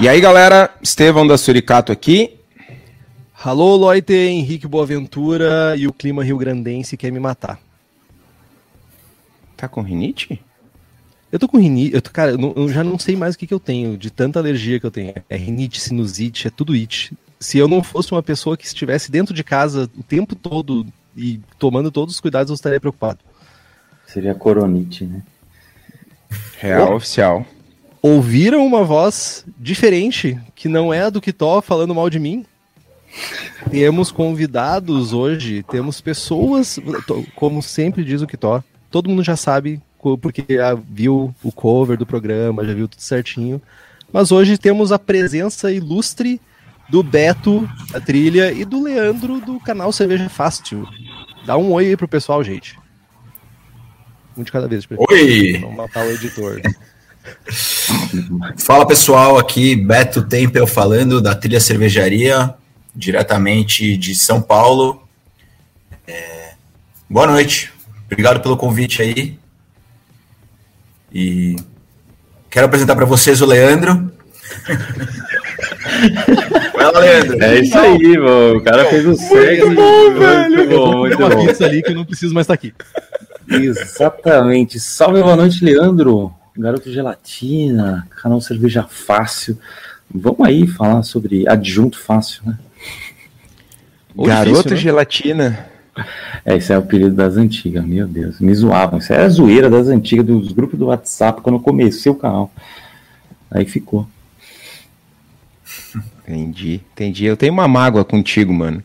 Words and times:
E 0.00 0.08
aí, 0.08 0.20
galera, 0.20 0.70
Estevão 0.82 1.26
da 1.26 1.36
Suricato 1.36 1.92
aqui. 1.92 2.36
Alô, 3.42 3.76
Loite, 3.76 4.12
Henrique 4.14 4.66
Boaventura 4.66 5.74
e 5.76 5.86
o 5.86 5.92
clima 5.92 6.22
rio-grandense 6.24 6.96
quer 6.96 7.10
me 7.10 7.20
matar. 7.20 7.58
Tá 9.56 9.68
com 9.68 9.82
rinite? 9.82 10.42
Eu 11.30 11.38
tô 11.38 11.46
com 11.46 11.58
rinite, 11.58 11.94
eu 11.94 12.02
tô, 12.02 12.10
cara, 12.10 12.32
eu, 12.32 12.38
não- 12.38 12.52
eu 12.56 12.68
já 12.68 12.82
não 12.82 12.98
sei 12.98 13.14
mais 13.14 13.34
o 13.34 13.38
que, 13.38 13.46
que 13.46 13.54
eu 13.54 13.60
tenho, 13.60 13.96
de 13.96 14.10
tanta 14.10 14.38
alergia 14.38 14.80
que 14.80 14.86
eu 14.86 14.90
tenho. 14.90 15.14
É 15.28 15.36
rinite, 15.36 15.80
sinusite, 15.80 16.48
é 16.48 16.50
tudo 16.50 16.72
it. 16.72 17.12
Se 17.38 17.56
eu 17.58 17.68
não 17.68 17.82
fosse 17.82 18.10
uma 18.12 18.22
pessoa 18.22 18.56
que 18.56 18.66
estivesse 18.66 19.10
dentro 19.10 19.32
de 19.34 19.44
casa 19.44 19.88
o 19.96 20.02
tempo 20.02 20.34
todo 20.34 20.86
e 21.16 21.40
tomando 21.58 21.90
todos 21.90 22.14
os 22.14 22.20
cuidados, 22.20 22.50
eu 22.50 22.54
estaria 22.54 22.80
preocupado. 22.80 23.18
Seria 24.06 24.34
coronite, 24.34 25.04
né? 25.04 25.22
Real 26.58 26.94
oficial. 26.96 27.46
Ouviram 28.02 28.66
uma 28.66 28.82
voz 28.82 29.44
diferente, 29.58 30.38
que 30.54 30.68
não 30.68 30.92
é 30.92 31.02
a 31.02 31.10
do 31.10 31.20
Kitó 31.20 31.60
falando 31.60 31.94
mal 31.94 32.08
de 32.08 32.18
mim? 32.18 32.46
Temos 33.70 34.10
convidados 34.10 35.12
hoje, 35.12 35.62
temos 35.64 36.00
pessoas, 36.00 36.78
como 37.34 37.62
sempre 37.62 38.04
diz 38.04 38.22
o 38.22 38.26
Kitó, 38.26 38.62
todo 38.90 39.08
mundo 39.10 39.22
já 39.22 39.36
sabe, 39.36 39.82
porque 40.22 40.44
já 40.48 40.74
viu 40.74 41.34
o 41.42 41.52
cover 41.52 41.98
do 41.98 42.06
programa, 42.06 42.64
já 42.64 42.72
viu 42.72 42.88
tudo 42.88 43.00
certinho. 43.00 43.60
Mas 44.12 44.32
hoje 44.32 44.56
temos 44.56 44.92
a 44.92 44.98
presença 44.98 45.70
ilustre 45.70 46.40
do 46.88 47.02
Beto, 47.02 47.68
da 47.92 48.00
trilha, 48.00 48.50
e 48.50 48.64
do 48.64 48.82
Leandro, 48.82 49.40
do 49.40 49.60
canal 49.60 49.92
Cerveja 49.92 50.28
Fácil. 50.28 50.88
Dá 51.44 51.56
um 51.56 51.72
oi 51.72 51.88
aí 51.88 51.96
pro 51.96 52.08
pessoal, 52.08 52.42
gente. 52.42 52.78
Um 54.36 54.42
de 54.42 54.50
cada 54.50 54.66
vez, 54.66 54.86
pra 54.86 54.96
Oi! 55.10 55.58
não 55.60 55.72
matar 55.72 56.06
o 56.06 56.10
editor. 56.10 56.60
Fala 58.58 58.86
pessoal, 58.86 59.38
aqui 59.38 59.76
Beto 59.76 60.22
Tempel 60.22 60.66
falando 60.66 61.20
da 61.20 61.34
Trilha 61.34 61.60
Cervejaria, 61.60 62.54
diretamente 62.94 63.96
de 63.96 64.14
São 64.14 64.40
Paulo. 64.40 65.02
É, 66.06 66.40
Boa 67.12 67.26
noite, 67.26 67.72
obrigado 68.06 68.40
pelo 68.40 68.56
convite 68.56 69.02
aí. 69.02 69.36
E 71.12 71.56
quero 72.48 72.66
apresentar 72.66 72.94
para 72.94 73.04
vocês 73.04 73.42
o 73.42 73.46
Leandro. 73.46 74.12
Vai 76.72 76.84
lá, 76.84 77.00
Leandro. 77.00 77.42
É 77.42 77.58
isso 77.58 77.76
aí, 77.76 78.16
mano. 78.16 78.58
O 78.58 78.62
cara 78.62 78.84
fez 78.84 79.04
o 79.04 79.16
certo. 79.16 79.66
Muito 79.66 79.80
bom, 79.80 80.90
vou 80.92 80.96
muito 80.98 81.16
comer 81.16 81.34
uma 81.34 81.36
bom. 81.36 81.46
pizza 81.46 81.64
ali 81.64 81.82
que 81.82 81.90
eu 81.90 81.96
não 81.96 82.04
preciso 82.04 82.32
mais 82.32 82.44
estar 82.44 82.54
aqui. 82.54 82.72
Exatamente. 83.48 84.78
Salve, 84.78 85.20
boa 85.20 85.34
noite, 85.34 85.64
Leandro. 85.64 86.32
Garoto 86.56 86.90
Gelatina, 86.92 88.06
canal 88.20 88.40
Cerveja 88.40 88.82
Fácil. 88.82 89.58
Vamos 90.12 90.40
aí 90.46 90.66
falar 90.66 91.02
sobre 91.02 91.48
adjunto 91.48 91.98
fácil, 91.98 92.42
né? 92.44 92.58
Ou 94.16 94.26
Garoto 94.26 94.48
difícil, 94.68 94.70
né? 94.72 94.76
gelatina. 94.76 95.66
É, 96.44 96.56
esse 96.56 96.72
é 96.72 96.76
o 96.76 96.80
apelido 96.80 97.14
das 97.14 97.36
antigas, 97.36 97.84
meu 97.84 98.08
Deus. 98.08 98.40
Me 98.40 98.52
zoavam. 98.54 98.98
Isso 98.98 99.12
era 99.12 99.24
a 99.24 99.28
zoeira 99.28 99.70
das 99.70 99.86
antigas, 99.88 100.26
dos 100.26 100.52
grupos 100.52 100.78
do 100.78 100.86
WhatsApp, 100.86 101.40
quando 101.42 101.56
eu 101.56 101.60
comecei 101.60 102.10
o 102.10 102.14
canal. 102.14 102.50
Aí 103.50 103.64
ficou. 103.64 104.06
Entendi, 106.26 106.80
entendi. 106.92 107.24
Eu 107.24 107.36
tenho 107.36 107.52
uma 107.52 107.66
mágoa 107.68 108.04
contigo, 108.04 108.52
mano. 108.52 108.82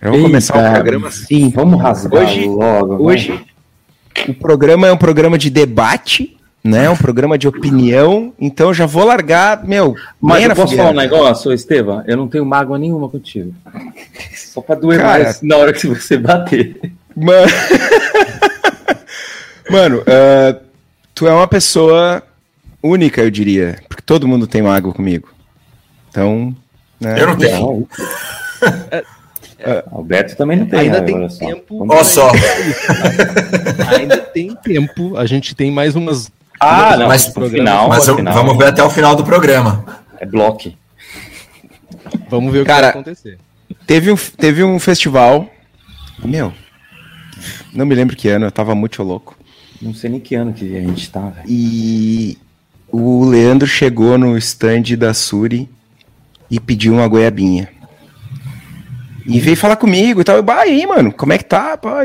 Vamos 0.00 0.16
Eita, 0.18 0.28
começar 0.28 0.56
o 0.70 0.72
programa 0.74 1.08
assim. 1.08 1.50
Vamos 1.50 1.80
rasgar 1.80 2.22
Hoje- 2.24 2.46
logo. 2.46 2.96
vai. 2.98 3.14
Hoje, 3.14 3.44
o 4.28 4.34
programa 4.34 4.86
é 4.86 4.92
um 4.92 4.96
programa 4.96 5.36
de 5.38 5.50
debate, 5.50 6.36
né? 6.64 6.88
Um 6.88 6.96
programa 6.96 7.36
de 7.36 7.46
opinião. 7.46 8.32
Então, 8.40 8.68
eu 8.68 8.74
já 8.74 8.86
vou 8.86 9.04
largar, 9.04 9.64
meu. 9.64 9.94
Mas 10.20 10.42
eu 10.42 10.50
posso 10.50 10.62
fogueira. 10.62 10.82
falar 10.82 10.94
um 10.94 11.00
negócio, 11.00 11.52
Estevam? 11.52 12.02
Eu 12.06 12.16
não 12.16 12.26
tenho 12.26 12.44
mágoa 12.44 12.78
nenhuma 12.78 13.08
contigo. 13.08 13.54
Só 14.34 14.60
pra 14.60 14.74
doer 14.74 15.00
Cara. 15.00 15.24
mais 15.24 15.42
na 15.42 15.56
hora 15.56 15.72
que 15.72 15.86
você 15.86 16.16
bater. 16.16 16.80
Mano, 17.14 17.46
Mano, 19.70 20.02
ah, 20.06 20.56
tu 21.14 21.26
é 21.26 21.32
uma 21.32 21.48
pessoa 21.48 22.22
única, 22.82 23.22
eu 23.22 23.30
diria. 23.30 23.78
Porque 23.88 24.02
todo 24.02 24.28
mundo 24.28 24.46
tem 24.46 24.62
mágoa 24.62 24.92
comigo. 24.92 25.28
Então, 26.10 26.54
né? 27.00 27.20
Eu 27.20 27.26
não 27.28 27.36
tenho. 27.36 27.88
Alberto 29.90 30.36
também 30.36 30.58
não 30.58 30.66
tem. 30.66 30.80
Ainda 30.80 31.00
né, 31.00 31.06
tem 31.06 31.14
olha 31.16 31.30
só. 31.30 31.46
tempo. 31.46 31.86
Ó 31.90 32.04
só, 32.04 32.30
Ainda 33.98 34.18
tem 34.18 34.54
tempo. 34.56 35.16
A 35.16 35.24
gente 35.26 35.54
tem 35.54 35.70
mais 35.70 35.96
umas. 35.96 36.30
Ah, 36.64 36.96
não, 36.96 37.08
Mas- 37.08 37.34
no 37.34 37.48
final, 37.50 37.88
mas 37.88 38.06
eu- 38.08 38.16
final, 38.16 38.34
vamos 38.34 38.56
ver 38.56 38.66
até 38.68 38.82
o 38.82 38.90
final 38.90 39.14
do 39.16 39.24
programa. 39.24 39.84
É 40.18 40.26
bloco. 40.26 40.72
Vamos 42.28 42.52
ver 42.52 42.60
o 42.60 42.62
que 42.62 42.66
Cara, 42.68 42.82
vai 42.82 42.90
acontecer. 42.90 43.38
Teve 43.86 44.10
um, 44.12 44.16
teve 44.16 44.62
um 44.64 44.78
festival. 44.78 45.48
Meu. 46.24 46.52
Não 47.72 47.84
me 47.84 47.94
lembro 47.94 48.16
que 48.16 48.28
ano, 48.28 48.46
eu 48.46 48.52
tava 48.52 48.74
muito 48.74 49.02
louco. 49.02 49.36
Não 49.82 49.92
sei 49.92 50.08
nem 50.10 50.20
que 50.20 50.34
ano 50.34 50.52
que 50.52 50.76
a 50.76 50.80
gente 50.80 51.10
tá, 51.10 51.20
velho. 51.28 51.46
E 51.48 52.38
o 52.90 53.24
Leandro 53.24 53.66
chegou 53.66 54.16
no 54.16 54.36
stand 54.38 54.96
da 54.96 55.12
Suri 55.12 55.68
e 56.50 56.58
pediu 56.60 56.94
uma 56.94 57.08
goiabinha. 57.08 57.68
E 59.26 59.40
veio 59.40 59.56
falar 59.56 59.76
comigo 59.76 60.20
e 60.20 60.24
tal. 60.24 60.36
Eu, 60.36 60.42
bah, 60.42 60.60
aí, 60.60 60.86
mano, 60.86 61.10
como 61.12 61.32
é 61.32 61.38
que 61.38 61.44
tá? 61.44 61.76
Pá? 61.76 62.00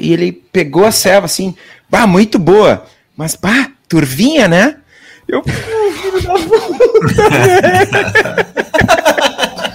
E 0.00 0.12
ele 0.12 0.32
pegou 0.32 0.84
a 0.84 0.90
ceva 0.92 1.26
assim, 1.26 1.54
bah, 1.88 2.06
muito 2.06 2.38
boa. 2.38 2.84
Mas, 3.16 3.34
bah, 3.36 3.70
turvinha, 3.94 4.48
né? 4.48 4.76
Eu, 5.28 5.42
filho 5.46 6.22
da 6.22 6.34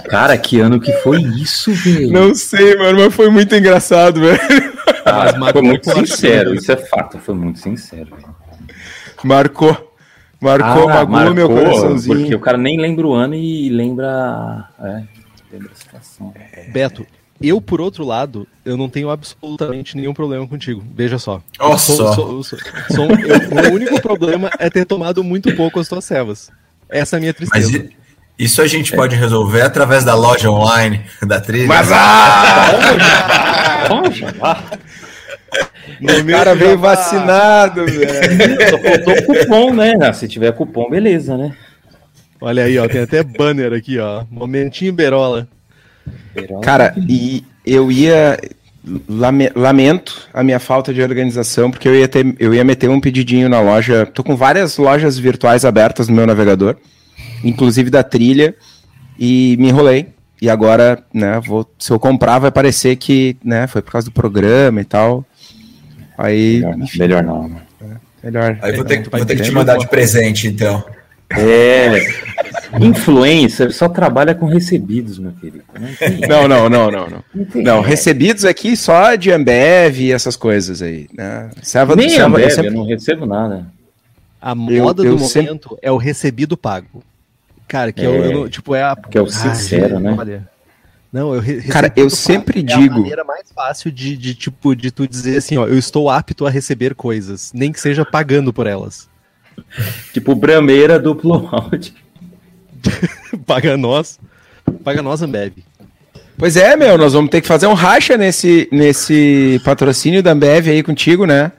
Cara, 0.10 0.36
que 0.36 0.60
ano 0.60 0.80
que 0.80 0.92
foi 0.94 1.20
isso, 1.22 1.72
velho? 1.72 2.10
Não 2.12 2.34
sei, 2.34 2.76
mano, 2.76 2.98
mas 3.04 3.14
foi 3.14 3.30
muito 3.30 3.54
engraçado, 3.54 4.20
velho. 4.20 4.40
Ah, 5.04 5.12
Mas 5.12 5.30
foi 5.32 5.38
marcou 5.40 5.62
muito 5.62 5.90
sincero, 5.92 6.54
isso 6.54 6.70
é 6.72 6.76
fato, 6.76 7.18
foi 7.18 7.34
muito 7.34 7.58
sincero. 7.60 8.16
velho. 8.16 8.34
Marcou. 9.22 9.94
Marcou, 10.40 10.88
Ah, 10.88 11.04
magoou 11.04 11.34
meu 11.34 11.48
coraçãozinho. 11.48 12.18
Porque 12.18 12.34
o 12.34 12.40
cara 12.40 12.56
nem 12.58 12.78
lembra 12.80 13.06
o 13.06 13.12
ano 13.12 13.34
e 13.34 13.68
lembra. 13.68 14.64
É, 14.80 15.02
lembra 15.52 15.70
a 15.72 15.76
situação. 15.76 16.32
Beto, 16.72 17.06
eu, 17.48 17.60
por 17.60 17.80
outro 17.80 18.04
lado, 18.04 18.46
eu 18.64 18.76
não 18.76 18.88
tenho 18.88 19.08
absolutamente 19.10 19.96
nenhum 19.96 20.12
problema 20.12 20.46
contigo. 20.46 20.82
Veja 20.94 21.18
só. 21.18 21.40
Eu 21.58 21.78
sou- 21.78 21.96
só. 21.96 22.12
sou- 22.14 22.42
sou- 22.44 22.58
sou- 22.90 23.06
eu- 23.10 23.70
o 23.70 23.74
único 23.74 24.00
problema 24.00 24.50
é 24.58 24.68
ter 24.68 24.84
tomado 24.84 25.24
muito 25.24 25.54
pouco 25.56 25.80
as 25.80 25.88
tuas 25.88 26.04
cevas. 26.04 26.50
Essa 26.88 27.16
é 27.16 27.18
a 27.18 27.20
minha 27.20 27.34
Mas 27.38 27.50
tristeza. 27.50 27.76
i- 28.38 28.44
isso 28.44 28.60
a 28.62 28.66
gente 28.66 28.94
pode 28.94 29.16
resolver 29.16 29.62
através 29.62 30.04
da 30.04 30.14
loja 30.14 30.50
online 30.50 31.02
da 31.22 31.40
trilha. 31.40 31.66
Mas 31.68 31.90
ah! 31.92 32.70
O 36.00 36.26
cara 36.30 36.54
veio 36.54 36.78
vacinado, 36.78 37.84
velho. 37.86 38.70
só 38.70 38.78
faltou 38.78 39.14
o 39.14 39.24
cupom, 39.24 39.74
né? 39.74 40.12
Se 40.12 40.28
tiver 40.28 40.52
cupom, 40.52 40.88
beleza, 40.88 41.36
né? 41.36 41.54
Olha 42.40 42.64
aí, 42.64 42.78
ó, 42.78 42.88
tem 42.88 43.02
até 43.02 43.22
banner 43.22 43.72
aqui, 43.72 43.98
ó. 43.98 44.24
Momentinho 44.30 44.92
Berola. 44.92 45.46
Cara, 46.62 46.94
e 47.08 47.44
eu 47.66 47.90
ia. 47.92 48.38
lame- 49.08 49.50
Lamento 49.54 50.28
a 50.32 50.42
minha 50.42 50.58
falta 50.58 50.92
de 50.94 51.02
organização, 51.02 51.70
porque 51.70 51.86
eu 51.88 51.94
ia, 51.94 52.08
ter, 52.08 52.34
eu 52.38 52.54
ia 52.54 52.64
meter 52.64 52.88
um 52.88 53.00
pedidinho 53.00 53.48
na 53.48 53.60
loja. 53.60 54.06
Tô 54.06 54.22
com 54.24 54.36
várias 54.36 54.76
lojas 54.78 55.18
virtuais 55.18 55.64
abertas 55.64 56.08
no 56.08 56.14
meu 56.16 56.26
navegador, 56.26 56.76
inclusive 57.44 57.90
da 57.90 58.02
trilha, 58.02 58.54
e 59.18 59.56
me 59.58 59.68
enrolei. 59.68 60.08
E 60.42 60.48
agora, 60.48 61.02
né, 61.12 61.38
vou, 61.44 61.70
se 61.78 61.92
eu 61.92 61.98
comprar, 62.00 62.38
vai 62.38 62.50
parecer 62.50 62.96
que 62.96 63.36
né, 63.44 63.66
foi 63.66 63.82
por 63.82 63.92
causa 63.92 64.06
do 64.06 64.12
programa 64.12 64.80
e 64.80 64.84
tal. 64.84 65.22
Aí, 66.16 66.60
Melhor, 66.60 66.76
não, 66.76 66.84
enfim, 66.84 66.98
melhor 66.98 67.22
não. 67.22 67.42
mano. 67.42 67.60
melhor. 68.24 68.58
Aí 68.62 68.72
vou 68.76 68.84
ter, 68.84 69.02
que- 69.02 69.10
vai 69.10 69.20
vou 69.20 69.26
ter 69.26 69.36
que 69.36 69.42
ter 69.42 69.48
te 69.48 69.54
mandar 69.54 69.76
de 69.76 69.86
presente, 69.88 70.46
então. 70.48 70.82
É. 71.36 72.30
Influencer 72.80 73.72
só 73.72 73.88
trabalha 73.88 74.34
com 74.34 74.46
recebidos, 74.46 75.18
meu 75.18 75.32
querido. 75.32 75.64
Não 76.28 76.48
Não, 76.48 76.48
não, 76.48 76.68
não, 76.68 76.90
não, 76.90 77.08
não. 77.10 77.24
não 77.62 77.80
recebidos 77.80 78.44
aqui 78.44 78.76
só 78.76 79.14
de 79.16 79.30
Ambev 79.30 79.98
e 80.00 80.12
essas 80.12 80.36
coisas 80.36 80.80
aí, 80.80 81.08
né? 81.12 81.50
Serva, 81.62 81.96
Nem 81.96 82.08
serva- 82.08 82.26
Ambev, 82.26 82.42
eu 82.44 82.50
sempre- 82.50 82.68
eu 82.68 82.72
não 82.74 82.86
recebo 82.86 83.26
nada. 83.26 83.66
A 84.40 84.54
moda 84.54 85.02
eu 85.04 85.16
do 85.16 85.24
sempre- 85.24 85.48
momento 85.48 85.78
é 85.82 85.90
o 85.90 85.96
recebido 85.96 86.56
pago. 86.56 87.02
Cara, 87.68 87.92
que 87.92 88.02
é, 88.02 88.04
É, 88.04 88.08
o- 88.08 88.24
eu 88.24 88.32
não- 88.32 88.48
tipo, 88.48 88.74
é 88.74 88.82
a. 88.82 88.96
que 88.96 89.18
é 89.18 89.20
o 89.20 89.26
sincero, 89.28 89.90
gente, 89.94 90.02
né? 90.02 90.16
Olha. 90.18 90.48
Não, 91.12 91.34
eu 91.34 91.40
re- 91.40 91.60
Cara, 91.62 91.88
eu 91.88 92.04
pago 92.06 92.10
sempre 92.10 92.60
é 92.60 92.72
a 92.72 92.76
digo- 92.78 92.94
maneira 93.00 93.24
mais 93.24 93.50
fácil 93.52 93.90
de, 93.90 94.16
de, 94.16 94.32
tipo, 94.34 94.76
de 94.76 94.92
tu 94.92 95.06
dizer 95.08 95.36
assim, 95.38 95.56
ó, 95.58 95.66
eu 95.66 95.76
estou 95.76 96.08
apto 96.08 96.46
a 96.46 96.50
receber 96.50 96.94
coisas, 96.94 97.50
nem 97.52 97.72
que 97.72 97.80
seja 97.80 98.04
pagando 98.04 98.52
por 98.52 98.66
elas. 98.68 99.09
Tipo, 100.12 100.34
brameira 100.34 100.98
duplo 100.98 101.48
áudio. 101.52 101.92
Paga 103.46 103.76
nós. 103.76 104.18
Paga 104.84 105.02
nós, 105.02 105.22
Ambev. 105.22 105.52
Pois 106.36 106.56
é, 106.56 106.74
meu, 106.76 106.96
nós 106.96 107.12
vamos 107.12 107.30
ter 107.30 107.40
que 107.42 107.48
fazer 107.48 107.66
um 107.66 107.74
racha 107.74 108.16
nesse, 108.16 108.68
nesse 108.72 109.60
patrocínio 109.64 110.22
da 110.22 110.32
Ambev 110.32 110.68
aí 110.68 110.82
contigo, 110.82 111.26
né? 111.26 111.52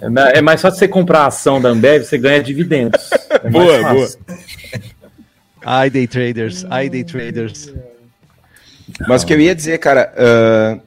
É, 0.00 0.08
ma- 0.08 0.28
é 0.30 0.40
mais 0.42 0.60
fácil 0.60 0.78
você 0.78 0.88
comprar 0.88 1.20
a 1.22 1.26
ação 1.26 1.60
da 1.60 1.68
Ambev, 1.68 2.04
você 2.04 2.18
ganha 2.18 2.42
dividendos. 2.42 3.08
É 3.30 3.48
Boa, 3.50 3.80
fácil. 3.80 4.18
Ai, 5.64 5.90
day 5.90 6.06
traders. 6.06 6.64
Ai, 6.70 6.88
day 6.88 7.04
traders. 7.04 7.72
Mas 9.06 9.22
o 9.22 9.26
que 9.26 9.34
eu 9.34 9.40
ia 9.40 9.54
dizer, 9.54 9.78
cara, 9.78 10.12
ah, 10.16 10.78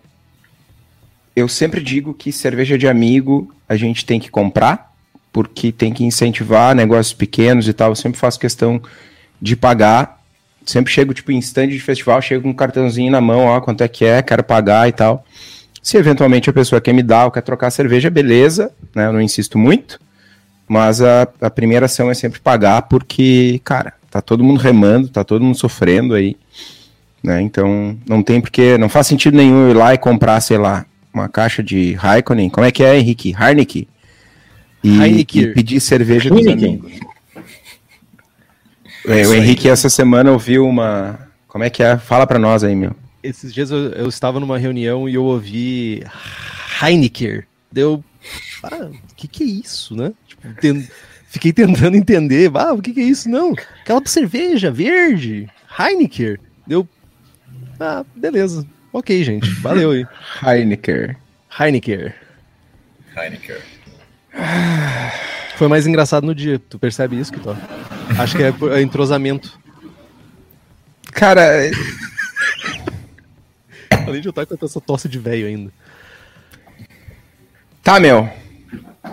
eu 1.36 1.48
sempre 1.48 1.82
digo 1.82 2.14
que 2.14 2.32
cerveja 2.32 2.78
de 2.78 2.88
amigo 2.88 3.54
a 3.70 3.76
gente 3.78 4.06
tem 4.06 4.20
que 4.20 4.30
comprar, 4.30 4.91
porque 5.32 5.72
tem 5.72 5.94
que 5.94 6.04
incentivar 6.04 6.76
negócios 6.76 7.14
pequenos 7.14 7.68
e 7.68 7.74
tal. 7.74 7.92
Eu 7.92 7.96
sempre 7.96 8.20
faço 8.20 8.40
questão 8.40 8.82
de 9.42 9.56
pagar. 9.56 10.20
Sempre 10.66 10.94
chego, 10.94 11.14
tipo, 11.14 11.32
em 11.32 11.40
stand 11.40 11.70
de 11.70 11.80
festival, 11.80 12.22
chego 12.22 12.44
com 12.44 12.50
um 12.50 12.54
cartãozinho 12.54 13.12
na 13.12 13.20
mão, 13.20 13.46
ó, 13.46 13.60
quanto 13.60 13.84
é 13.84 13.88
que 13.88 14.06
é, 14.06 14.22
quero 14.22 14.44
pagar 14.44 14.88
e 14.88 14.92
tal. 14.92 15.26
Se 15.82 15.98
eventualmente 15.98 16.50
a 16.50 16.54
pessoa 16.54 16.80
quer 16.80 16.94
me 16.94 17.02
dar 17.02 17.26
ou 17.26 17.32
quer 17.32 17.42
trocar 17.42 17.72
cerveja, 17.72 18.10
beleza, 18.10 18.72
né? 18.94 19.08
Eu 19.08 19.14
não 19.14 19.22
insisto 19.22 19.58
muito. 19.58 20.00
Mas 20.68 21.02
a, 21.02 21.28
a 21.42 21.50
primeira 21.50 21.88
ação 21.88 22.12
é 22.12 22.14
sempre 22.14 22.40
pagar, 22.40 22.84
porque, 22.84 23.60
cara, 23.64 23.94
tá 24.10 24.22
todo 24.22 24.44
mundo 24.44 24.60
remando, 24.60 25.10
tá 25.10 25.24
todo 25.24 25.44
mundo 25.44 25.58
sofrendo 25.58 26.14
aí 26.14 26.38
né? 27.24 27.42
Então 27.42 27.98
não 28.08 28.24
tem 28.24 28.42
porque 28.42 28.78
não 28.78 28.90
faz 28.90 29.08
sentido 29.08 29.38
nenhum 29.38 29.70
ir 29.70 29.74
lá 29.74 29.94
e 29.94 29.98
comprar, 29.98 30.40
sei 30.42 30.58
lá, 30.58 30.86
uma 31.14 31.30
caixa 31.30 31.62
de 31.62 31.94
Raikkonen. 31.94 32.50
Como 32.50 32.66
é 32.66 32.72
que 32.72 32.84
é, 32.84 32.98
Henrique? 32.98 33.36
Heineken. 33.38 33.88
E, 34.84 35.22
e 35.22 35.48
pedir 35.54 35.80
cerveja 35.80 36.30
dos 36.30 36.46
Heineken. 36.46 36.80
amigos. 36.80 36.92
É, 39.08 39.28
o 39.28 39.34
Henrique 39.34 39.68
essa 39.70 39.90
semana 39.90 40.32
ouviu 40.32 40.68
uma, 40.68 41.28
como 41.48 41.64
é 41.64 41.70
que 41.70 41.82
é? 41.82 41.98
Fala 41.98 42.26
pra 42.28 42.38
nós 42.40 42.64
aí, 42.64 42.76
meu. 42.76 42.96
Esses 43.24 43.54
dias 43.54 43.70
eu, 43.72 43.90
eu 43.92 44.10
estava 44.10 44.40
numa 44.40 44.58
reunião 44.58 45.08
e 45.08 45.14
eu 45.16 45.24
ouvi 45.24 46.04
Heineken. 46.82 47.44
Deu. 47.72 48.04
Ah, 48.64 48.90
o 48.92 49.16
que, 49.16 49.28
que 49.28 49.44
é 49.44 49.48
isso, 49.48 49.96
né? 49.96 50.12
Tipo, 50.28 50.48
ten- 50.60 50.88
Fiquei 51.28 51.54
tentando 51.54 51.96
entender. 51.96 52.52
Ah, 52.56 52.74
o 52.74 52.82
que, 52.82 52.92
que 52.94 53.00
é 53.00 53.04
isso? 53.04 53.30
Não. 53.30 53.54
Aquela 53.82 54.02
cerveja 54.06 54.70
verde. 54.70 55.48
Heineken. 55.80 56.38
Deu. 56.68 56.88
Ah, 57.80 58.04
beleza. 58.16 58.68
Ok, 58.92 59.24
gente. 59.24 59.50
Valeu 59.62 59.92
aí. 59.92 60.06
Heineken. 60.46 61.16
Heineken. 61.58 62.12
Heineken. 63.16 63.56
Foi 65.56 65.68
mais 65.68 65.86
engraçado 65.86 66.26
no 66.26 66.34
dia. 66.34 66.60
Tu 66.70 66.80
percebe 66.80 67.20
isso, 67.20 67.32
Kitó? 67.32 67.56
Acho 68.18 68.36
que 68.36 68.44
é 68.44 68.54
é 68.78 68.82
entrosamento. 68.82 69.60
Cara, 71.12 71.70
Além 74.08 74.22
de 74.22 74.28
eu 74.28 74.32
estar 74.32 74.46
com 74.46 74.66
essa 74.66 74.82
tosse 74.82 75.08
de 75.08 75.20
velho 75.20 75.46
ainda. 75.48 75.72
tá, 77.84 78.00
meu. 78.00 78.30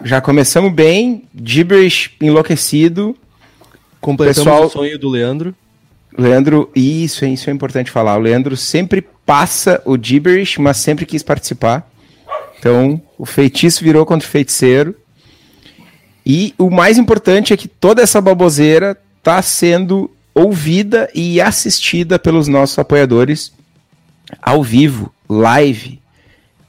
Já 0.04 0.20
começamos 0.20 0.72
bem, 0.72 1.24
gibberish 1.44 2.12
enlouquecido. 2.20 3.16
Completamos 4.00 4.44
Pessoal- 4.44 4.66
o 4.66 4.70
sonho 4.70 4.98
do 4.98 5.08
Leandro. 5.08 5.54
Leandro, 6.16 6.70
isso, 6.74 7.24
é- 7.24 7.28
isso 7.28 7.50
é 7.50 7.52
importante 7.52 7.90
falar. 7.90 8.16
O 8.16 8.20
Leandro 8.20 8.56
sempre 8.56 9.02
passa 9.26 9.82
o 9.84 9.96
gibberish, 10.00 10.58
mas 10.60 10.76
sempre 10.78 11.04
quis 11.04 11.22
participar. 11.22 11.88
Então, 12.58 13.00
o 13.16 13.26
feitiço 13.26 13.82
virou 13.84 14.04
contra 14.06 14.26
o 14.26 14.30
feiticeiro. 14.30 14.94
E 16.28 16.54
o 16.58 16.68
mais 16.68 16.98
importante 16.98 17.54
é 17.54 17.56
que 17.56 17.66
toda 17.66 18.02
essa 18.02 18.20
baboseira 18.20 18.98
está 19.16 19.40
sendo 19.40 20.10
ouvida 20.34 21.08
e 21.14 21.40
assistida 21.40 22.18
pelos 22.18 22.46
nossos 22.46 22.78
apoiadores 22.78 23.50
ao 24.42 24.62
vivo, 24.62 25.10
live. 25.26 25.98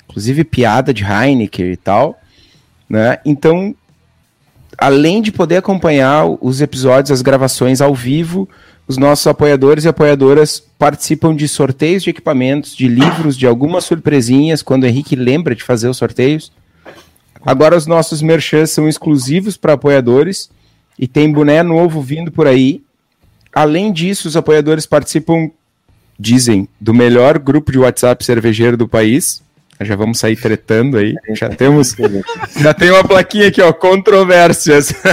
Inclusive 0.07 0.45
piada 0.45 0.93
de 0.93 1.03
Heineken 1.03 1.71
e 1.73 1.75
tal. 1.75 2.17
Né? 2.89 3.19
Então, 3.25 3.75
além 4.77 5.21
de 5.21 5.29
poder 5.29 5.57
acompanhar 5.57 6.25
os 6.39 6.61
episódios, 6.61 7.11
as 7.11 7.21
gravações 7.21 7.81
ao 7.81 7.93
vivo, 7.93 8.47
os 8.87 8.97
nossos 8.97 9.27
apoiadores 9.27 9.83
e 9.83 9.89
apoiadoras 9.89 10.63
participam 10.79 11.35
de 11.35 11.49
sorteios 11.49 12.01
de 12.01 12.09
equipamentos, 12.09 12.73
de 12.73 12.87
livros, 12.87 13.37
de 13.37 13.45
algumas 13.45 13.83
surpresinhas, 13.83 14.63
quando 14.63 14.83
o 14.83 14.87
Henrique 14.87 15.17
lembra 15.17 15.53
de 15.53 15.63
fazer 15.63 15.89
os 15.89 15.97
sorteios. 15.97 16.49
Agora 17.45 17.75
os 17.75 17.87
nossos 17.87 18.21
merchants 18.21 18.71
são 18.71 18.87
exclusivos 18.87 19.57
para 19.57 19.73
apoiadores 19.73 20.49
e 20.97 21.07
tem 21.07 21.31
boné 21.31 21.63
novo 21.63 22.01
vindo 22.01 22.31
por 22.31 22.47
aí. 22.47 22.83
Além 23.53 23.91
disso, 23.91 24.27
os 24.27 24.35
apoiadores 24.35 24.85
participam, 24.85 25.49
dizem, 26.19 26.67
do 26.79 26.93
melhor 26.93 27.39
grupo 27.39 27.71
de 27.71 27.79
WhatsApp 27.79 28.23
cervejeiro 28.23 28.75
do 28.75 28.87
país. 28.87 29.41
Já 29.81 29.95
vamos 29.95 30.19
sair 30.19 30.35
tretando 30.35 30.97
aí. 30.97 31.15
Já 31.33 31.49
temos 31.49 31.95
já 32.59 32.73
tem 32.73 32.91
uma 32.91 33.03
plaquinha 33.03 33.47
aqui, 33.47 33.61
ó, 33.61 33.71
controvérsias. 33.73 34.93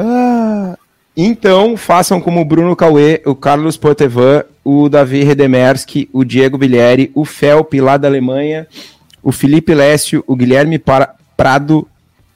Ah, 0.00 0.78
então, 1.16 1.76
façam 1.76 2.20
como 2.20 2.40
o 2.40 2.44
Bruno 2.44 2.76
Cauê, 2.76 3.20
o 3.26 3.34
Carlos 3.34 3.76
Potevan, 3.76 4.44
o 4.62 4.88
Davi 4.88 5.24
Redemerski, 5.24 6.08
o 6.12 6.22
Diego 6.22 6.56
Bilieri, 6.56 7.10
o 7.16 7.24
Felpe 7.24 7.80
lá 7.80 7.96
da 7.96 8.06
Alemanha, 8.06 8.68
o 9.22 9.32
Felipe 9.32 9.74
Lécio, 9.74 10.22
o 10.26 10.36
Guilherme 10.36 10.80
Prado, 11.36 11.86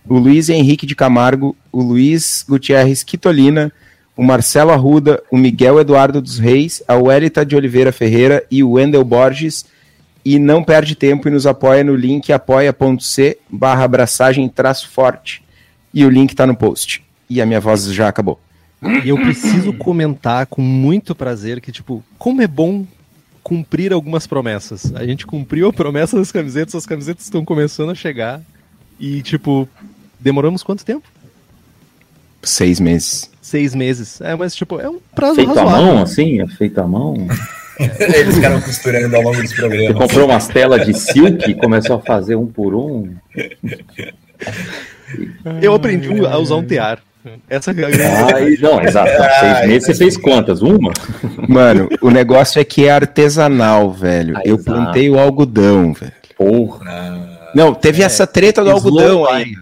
o 0.09 0.19
Luiz 0.19 0.49
Henrique 0.49 0.87
de 0.87 0.95
Camargo, 0.95 1.57
o 1.71 1.81
Luiz 1.83 2.45
Gutierrez 2.49 3.03
Quitolina, 3.03 3.73
o 4.17 4.23
Marcelo 4.23 4.71
Arruda, 4.71 5.23
o 5.31 5.37
Miguel 5.37 5.81
Eduardo 5.81 6.21
dos 6.21 6.39
Reis, 6.39 6.83
a 6.87 6.97
Welita 6.97 7.47
de 7.47 7.57
Oliveira 7.57 7.93
Ferreira 7.93 8.45
e 8.51 8.63
o 8.63 8.73
Wendel 8.73 9.05
Borges. 9.05 9.65
E 10.25 10.39
não 10.39 10.63
perde 10.63 10.95
tempo 10.95 11.27
e 11.27 11.31
nos 11.31 11.47
apoia 11.47 11.83
no 11.83 11.97
link 11.97 12.33
apoia.c 12.33 13.39
barra 13.51 13.85
abraçagem 13.85 14.49
traço 14.49 14.89
forte. 14.89 15.43
E 15.93 16.05
o 16.05 16.11
link 16.11 16.35
tá 16.35 16.47
no 16.47 16.55
post. 16.55 17.03
E 17.29 17.41
a 17.41 17.47
minha 17.47 17.61
voz 17.61 17.87
já 17.93 18.09
acabou. 18.09 18.39
E 19.05 19.09
eu 19.09 19.17
preciso 19.17 19.73
comentar 19.73 20.47
com 20.47 20.61
muito 20.61 21.15
prazer 21.15 21.61
que, 21.61 21.73
tipo, 21.73 22.05
como 22.19 22.43
é 22.43 22.47
bom 22.47 22.87
cumprir 23.43 23.93
algumas 23.93 24.27
promessas. 24.27 24.93
A 24.95 25.05
gente 25.05 25.27
cumpriu 25.27 25.69
a 25.69 25.73
promessa 25.73 26.17
das 26.17 26.31
camisetas, 26.33 26.75
as 26.75 26.87
camisetas 26.87 27.25
estão 27.25 27.45
começando 27.45 27.91
a 27.91 27.95
chegar. 27.95 28.41
E, 29.01 29.21
tipo, 29.23 29.69
demoramos 30.21 30.63
quanto 30.63 30.85
tempo? 30.85 31.07
Seis 32.43 32.79
meses. 32.81 33.31
Seis 33.41 33.75
meses. 33.75 34.21
É, 34.21 34.35
mas, 34.35 34.55
tipo, 34.55 34.81
é 34.81 34.89
um 34.89 34.99
prazo 35.15 35.35
Feito 35.37 35.51
à 35.51 35.55
razoável. 35.63 35.87
mão, 35.95 36.03
assim? 36.03 36.41
É 36.41 36.47
feito 36.47 36.81
à 36.81 36.87
mão? 36.87 37.15
Eles 37.99 38.37
ficaram 38.37 38.61
costurando 38.61 39.17
ao 39.17 39.23
longo 39.23 39.41
dos 39.41 39.51
Você 39.51 39.57
programas. 39.57 39.97
comprou 39.97 40.29
umas 40.29 40.47
telas 40.49 40.87
de 40.87 40.95
silk 40.95 41.51
e 41.51 41.55
começou 41.55 41.97
a 41.97 42.01
fazer 42.01 42.37
um 42.37 42.47
por 42.47 42.75
um? 42.75 43.15
Eu 45.61 45.75
aprendi 45.75 46.09
a 46.27 46.39
usar 46.39 46.57
um 46.57 46.65
tear. 46.65 47.01
Essa 47.49 47.71
é 47.71 47.73
a 47.73 47.75
grande. 47.75 48.03
Aí, 48.35 48.59
não, 48.61 48.83
exato. 48.83 49.11
Seis 49.41 49.69
meses 49.69 49.87
você 49.87 49.95
fez 49.95 50.17
quantas? 50.17 50.61
Uma? 50.63 50.93
Mano, 51.49 51.89
o 52.01 52.11
negócio 52.11 52.61
é 52.61 52.65
que 52.65 52.87
é 52.87 52.91
artesanal, 52.91 53.93
velho. 53.93 54.37
Ah, 54.37 54.43
Eu 54.45 54.57
exato. 54.57 54.65
plantei 54.77 55.09
o 55.11 55.19
algodão, 55.19 55.93
velho. 55.93 56.13
Porra. 56.37 56.85
Ah, 56.89 57.51
Não, 57.55 57.75
teve 57.75 58.03
essa 58.03 58.27
treta 58.27 58.65
do 58.65 58.71
algodão 58.71 59.21
buy. 59.25 59.33
aí. 59.33 59.55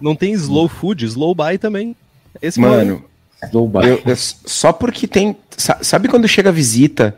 Não 0.00 0.14
tem 0.14 0.32
slow 0.32 0.68
food, 0.68 1.04
slow 1.06 1.34
buy 1.34 1.58
também. 1.58 1.94
Esse 2.40 2.58
é 2.58 2.62
Mano, 2.62 3.04
Slow 3.48 3.68
buy. 3.68 3.88
eu- 3.88 4.02
eu- 4.06 4.16
só 4.16 4.72
porque 4.72 5.06
tem. 5.06 5.36
sa- 5.56 5.78
Sabe 5.82 6.08
quando 6.08 6.26
chega 6.28 6.48
a 6.50 6.52
visita 6.52 7.14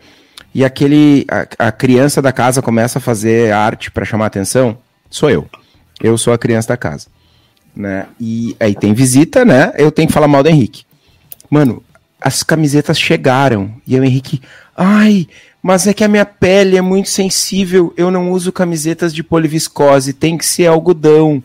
e 0.55 0.65
aquele. 0.65 1.25
A, 1.59 1.67
a 1.69 1.73
criança 1.73 2.21
da 2.23 2.33
casa 2.33 2.63
começa 2.63 2.99
a 2.99 3.03
fazer 3.03 3.53
arte 3.53 3.91
pra 3.91 4.05
chamar 4.05 4.27
atenção? 4.27 4.79
Sou 5.11 5.29
eu. 5.31 5.47
Eu 6.01 6.17
sou 6.19 6.33
a 6.33 6.39
criança 6.39 6.69
da 6.69 6.77
casa. 6.77 7.07
Né? 7.79 8.07
E 8.19 8.57
aí 8.59 8.75
tem 8.75 8.93
visita, 8.93 9.45
né? 9.45 9.73
Eu 9.79 9.93
tenho 9.93 10.09
que 10.09 10.15
falar 10.15 10.27
mal 10.27 10.43
do 10.43 10.49
Henrique. 10.49 10.83
Mano, 11.49 11.81
as 12.21 12.43
camisetas 12.43 12.99
chegaram. 12.99 13.73
E 13.87 13.97
o 13.97 14.03
Henrique. 14.03 14.43
Ai, 14.77 15.29
mas 15.63 15.87
é 15.87 15.95
que 15.95 16.03
a 16.03 16.09
minha 16.09 16.27
pele 16.27 16.77
é 16.77 16.83
muito 16.83 17.09
sensível, 17.09 17.95
eu 17.97 18.11
não 18.11 18.33
uso 18.33 18.51
camisetas 18.51 19.15
de 19.15 19.23
poliviscose, 19.23 20.13
tem 20.13 20.37
que 20.37 20.45
ser 20.45 20.67
algodão. 20.67 21.41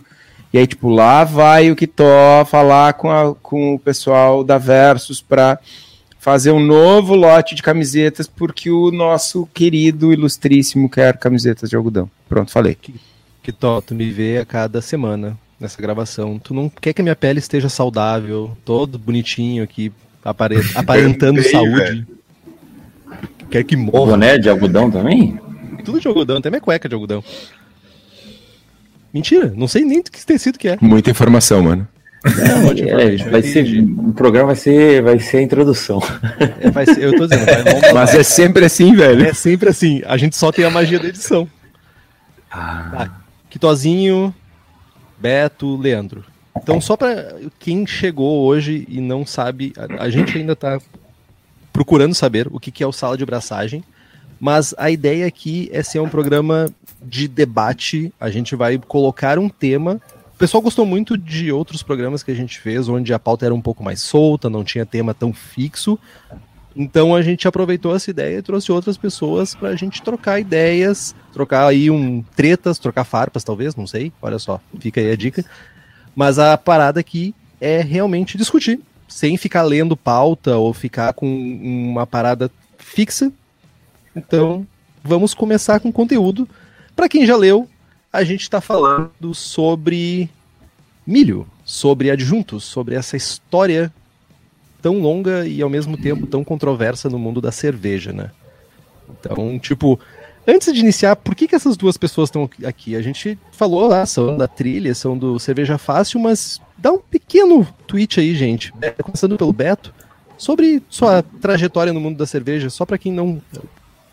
E 0.51 0.57
aí, 0.57 0.65
tipo, 0.65 0.89
lá 0.89 1.23
vai 1.23 1.69
o 1.69 1.75
Kitó 1.75 2.43
falar 2.45 2.93
com, 2.93 3.11
a, 3.11 3.35
com 3.35 3.75
o 3.75 3.79
pessoal 3.79 4.43
da 4.43 4.57
Versus 4.57 5.21
para 5.21 5.59
fazer 6.19 6.51
um 6.51 6.59
novo 6.59 7.15
lote 7.15 7.53
de 7.53 7.61
camisetas, 7.61 8.27
porque 8.27 8.71
o 8.71 8.89
nosso 8.89 9.47
querido 9.53 10.11
ilustríssimo 10.11 10.89
quer 10.89 11.17
camisetas 11.17 11.69
de 11.69 11.75
algodão. 11.75 12.09
Pronto, 12.27 12.51
falei. 12.51 12.77
Kitó, 13.43 13.81
tu 13.81 13.93
me 13.93 14.09
vê 14.09 14.37
a 14.39 14.45
cada 14.45 14.81
semana 14.81 15.37
nessa 15.63 15.81
gravação. 15.81 16.37
Tu 16.37 16.53
não 16.53 16.69
quer 16.69 16.93
que 16.93 17.01
a 17.01 17.03
minha 17.03 17.15
pele 17.15 17.39
esteja 17.39 17.69
saudável, 17.69 18.55
todo 18.63 18.99
bonitinho 18.99 19.63
aqui, 19.63 19.91
apare... 20.23 20.57
aparentando 20.75 21.41
Bem, 21.41 21.51
saúde. 21.51 21.75
velho. 21.75 22.07
Quer 23.49 23.63
que 23.63 23.75
morra. 23.75 24.11
Boné 24.11 24.37
de 24.37 24.49
algodão 24.49 24.91
também? 24.91 25.39
Tudo 25.83 25.99
de 25.99 26.07
algodão, 26.07 26.37
até 26.37 26.49
minha 26.49 26.61
cueca 26.61 26.87
de 26.87 26.95
algodão. 26.95 27.23
Mentira, 29.13 29.53
não 29.55 29.67
sei 29.67 29.83
nem 29.85 30.01
que 30.01 30.25
tecido 30.25 30.57
que 30.57 30.67
é. 30.67 30.77
Muita 30.81 31.11
informação, 31.11 31.61
mano. 31.61 31.87
Não, 32.25 32.71
é, 32.99 33.17
vai 33.29 33.41
ser, 33.41 33.83
o 33.83 34.13
programa 34.13 34.47
vai 34.47 34.55
ser, 34.55 35.01
vai 35.03 35.19
ser 35.19 35.37
a 35.37 35.41
introdução. 35.41 36.01
É, 36.61 36.71
vai 36.71 36.85
ser- 36.85 37.03
eu 37.03 37.15
tô 37.17 37.27
dizendo, 37.27 37.45
vai, 37.45 37.91
Mas 37.93 38.15
é 38.15 38.23
sempre 38.23 38.65
assim, 38.65 38.95
velho. 38.95 39.25
É 39.25 39.33
sempre 39.33 39.69
assim. 39.69 40.01
A 40.05 40.15
gente 40.15 40.37
só 40.37 40.51
tem 40.51 40.63
a 40.63 40.69
magia 40.69 40.99
da 40.99 41.09
edição. 41.09 41.47
Tá. 42.49 43.21
Quitozinho, 43.49 44.33
Beto, 45.23 45.77
Leandro. 45.77 46.25
Então, 46.57 46.81
só 46.81 46.97
para 46.97 47.35
quem 47.57 47.87
chegou 47.87 48.45
hoje 48.45 48.85
e 48.89 48.99
não 48.99 49.25
sabe, 49.25 49.71
a, 49.77 50.03
a 50.03 50.09
gente 50.09 50.37
ainda 50.37 50.53
tá 50.53 50.81
procurando 51.71 52.13
saber 52.13 52.49
o 52.51 52.59
que, 52.59 52.69
que 52.69 52.83
é 52.83 52.87
o 52.87 52.91
sala 52.91 53.17
de 53.17 53.25
braçagem, 53.25 53.85
mas 54.37 54.75
a 54.77 54.91
ideia 54.91 55.25
aqui 55.25 55.69
é 55.71 55.81
ser 55.81 55.99
um 55.99 56.09
programa 56.09 56.69
de 57.01 57.29
debate. 57.29 58.13
A 58.19 58.29
gente 58.29 58.53
vai 58.53 58.77
colocar 58.77 59.39
um 59.39 59.47
tema. 59.47 60.01
O 60.35 60.37
pessoal 60.37 60.61
gostou 60.61 60.85
muito 60.85 61.17
de 61.17 61.53
outros 61.53 61.81
programas 61.81 62.21
que 62.21 62.31
a 62.31 62.35
gente 62.35 62.59
fez, 62.59 62.89
onde 62.89 63.13
a 63.13 63.19
pauta 63.19 63.45
era 63.45 63.55
um 63.55 63.61
pouco 63.61 63.81
mais 63.81 64.01
solta, 64.01 64.49
não 64.49 64.65
tinha 64.65 64.85
tema 64.85 65.13
tão 65.13 65.31
fixo. 65.31 65.97
Então 66.75 67.15
a 67.15 67.21
gente 67.21 67.47
aproveitou 67.47 67.95
essa 67.95 68.09
ideia 68.09 68.39
e 68.39 68.41
trouxe 68.41 68.71
outras 68.71 68.97
pessoas 68.97 69.53
para 69.53 69.69
a 69.69 69.75
gente 69.75 70.01
trocar 70.01 70.39
ideias, 70.39 71.15
trocar 71.31 71.67
aí 71.67 71.91
um 71.91 72.23
tretas, 72.35 72.79
trocar 72.79 73.03
farpas 73.03 73.43
talvez, 73.43 73.75
não 73.75 73.85
sei. 73.85 74.11
Olha 74.21 74.39
só, 74.39 74.59
fica 74.79 74.99
aí 74.99 75.11
a 75.11 75.15
dica. 75.15 75.45
Mas 76.15 76.39
a 76.39 76.57
parada 76.57 76.99
aqui 76.99 77.33
é 77.61 77.81
realmente 77.81 78.37
discutir, 78.37 78.79
sem 79.07 79.37
ficar 79.37 79.61
lendo 79.63 79.95
pauta 79.95 80.57
ou 80.57 80.73
ficar 80.73 81.13
com 81.13 81.27
uma 81.27 82.07
parada 82.07 82.51
fixa. 82.77 83.31
Então 84.15 84.65
vamos 85.03 85.33
começar 85.33 85.79
com 85.79 85.91
conteúdo. 85.91 86.47
Para 86.95 87.09
quem 87.09 87.25
já 87.25 87.35
leu, 87.35 87.67
a 88.11 88.23
gente 88.23 88.41
está 88.41 88.59
falando 88.59 89.33
sobre 89.33 90.29
milho, 91.05 91.47
sobre 91.63 92.09
adjuntos, 92.09 92.63
sobre 92.63 92.95
essa 92.95 93.15
história 93.15 93.93
tão 94.83 94.99
longa 94.99 95.47
e 95.47 95.61
ao 95.61 95.69
mesmo 95.69 95.95
tempo 95.95 96.27
tão 96.27 96.43
controversa 96.43 97.09
no 97.09 97.17
mundo 97.17 97.39
da 97.39 97.53
cerveja, 97.53 98.11
né? 98.11 98.29
Então, 99.09 99.57
tipo, 99.57 99.97
antes 100.45 100.73
de 100.73 100.79
iniciar, 100.81 101.15
por 101.15 101.33
que, 101.33 101.47
que 101.47 101.55
essas 101.55 101.77
duas 101.77 101.95
pessoas 101.95 102.27
estão 102.27 102.49
aqui? 102.65 102.93
A 102.95 103.01
gente 103.01 103.39
falou 103.53 103.87
lá, 103.87 104.05
são 104.05 104.37
da 104.37 104.47
trilha, 104.47 104.93
são 104.93 105.17
do 105.17 105.39
Cerveja 105.39 105.77
Fácil, 105.77 106.19
mas 106.19 106.61
dá 106.77 106.91
um 106.91 106.99
pequeno 106.99 107.65
tweet 107.87 108.19
aí, 108.19 108.35
gente, 108.35 108.73
é, 108.81 108.89
começando 108.89 109.37
pelo 109.37 109.53
Beto, 109.53 109.93
sobre 110.37 110.83
sua 110.89 111.23
trajetória 111.41 111.93
no 111.93 112.01
mundo 112.01 112.17
da 112.17 112.25
cerveja, 112.25 112.69
só 112.69 112.85
para 112.85 112.97
quem 112.97 113.13
não. 113.13 113.41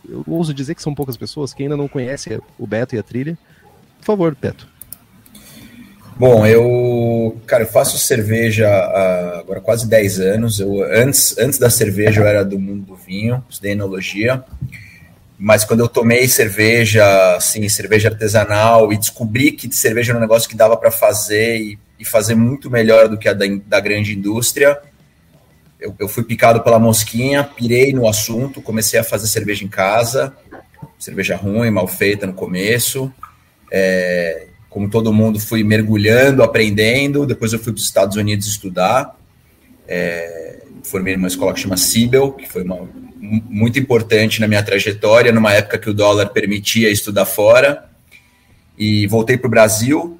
Eu 0.08 0.22
ouso 0.28 0.54
dizer 0.54 0.76
que 0.76 0.82
são 0.82 0.94
poucas 0.94 1.16
pessoas, 1.16 1.52
quem 1.52 1.66
ainda 1.66 1.76
não 1.76 1.88
conhece 1.88 2.40
o 2.56 2.66
Beto 2.66 2.94
e 2.94 2.98
a 2.98 3.02
trilha. 3.02 3.36
Por 3.98 4.04
favor, 4.04 4.36
Beto. 4.40 4.68
Bom, 6.20 6.44
eu, 6.44 7.40
cara, 7.46 7.62
eu 7.62 7.66
faço 7.66 7.96
cerveja 7.96 8.68
há 8.68 9.38
agora 9.38 9.58
quase 9.58 9.88
10 9.88 10.20
anos. 10.20 10.60
Eu, 10.60 10.82
antes, 10.82 11.34
antes 11.38 11.58
da 11.58 11.70
cerveja 11.70 12.20
eu 12.20 12.26
era 12.26 12.44
do 12.44 12.58
mundo 12.58 12.88
do 12.88 12.94
vinho, 12.94 13.42
estudei 13.48 13.72
enologia. 13.72 14.44
Mas 15.38 15.64
quando 15.64 15.80
eu 15.80 15.88
tomei 15.88 16.28
cerveja, 16.28 17.36
assim, 17.36 17.66
cerveja 17.70 18.10
artesanal 18.10 18.92
e 18.92 18.98
descobri 18.98 19.52
que 19.52 19.74
cerveja 19.74 20.12
era 20.12 20.18
um 20.18 20.20
negócio 20.20 20.46
que 20.46 20.54
dava 20.54 20.76
para 20.76 20.90
fazer 20.90 21.56
e, 21.56 21.78
e 21.98 22.04
fazer 22.04 22.34
muito 22.34 22.70
melhor 22.70 23.08
do 23.08 23.16
que 23.16 23.26
a 23.26 23.32
da, 23.32 23.46
da 23.64 23.80
grande 23.80 24.12
indústria, 24.12 24.78
eu, 25.80 25.94
eu 25.98 26.06
fui 26.06 26.22
picado 26.22 26.60
pela 26.60 26.78
mosquinha, 26.78 27.44
pirei 27.44 27.94
no 27.94 28.06
assunto, 28.06 28.60
comecei 28.60 29.00
a 29.00 29.04
fazer 29.04 29.26
cerveja 29.26 29.64
em 29.64 29.68
casa, 29.68 30.36
cerveja 30.98 31.34
ruim, 31.34 31.70
mal 31.70 31.88
feita 31.88 32.26
no 32.26 32.34
começo. 32.34 33.10
É, 33.72 34.49
como 34.70 34.88
todo 34.88 35.12
mundo, 35.12 35.40
fui 35.40 35.64
mergulhando, 35.64 36.44
aprendendo. 36.44 37.26
Depois 37.26 37.52
eu 37.52 37.58
fui 37.58 37.72
para 37.72 37.80
os 37.80 37.84
Estados 37.84 38.16
Unidos 38.16 38.46
estudar. 38.46 39.18
É, 39.86 40.62
formei 40.84 41.16
numa 41.16 41.26
escola 41.26 41.52
que 41.52 41.60
chama 41.60 41.76
Sibel, 41.76 42.32
que 42.32 42.48
foi 42.48 42.62
uma, 42.62 42.88
muito 43.18 43.78
importante 43.80 44.40
na 44.40 44.46
minha 44.46 44.62
trajetória, 44.62 45.32
numa 45.32 45.52
época 45.52 45.76
que 45.76 45.90
o 45.90 45.92
dólar 45.92 46.28
permitia 46.28 46.88
estudar 46.88 47.26
fora. 47.26 47.90
E 48.78 49.08
voltei 49.08 49.36
para 49.36 49.48
o 49.48 49.50
Brasil. 49.50 50.18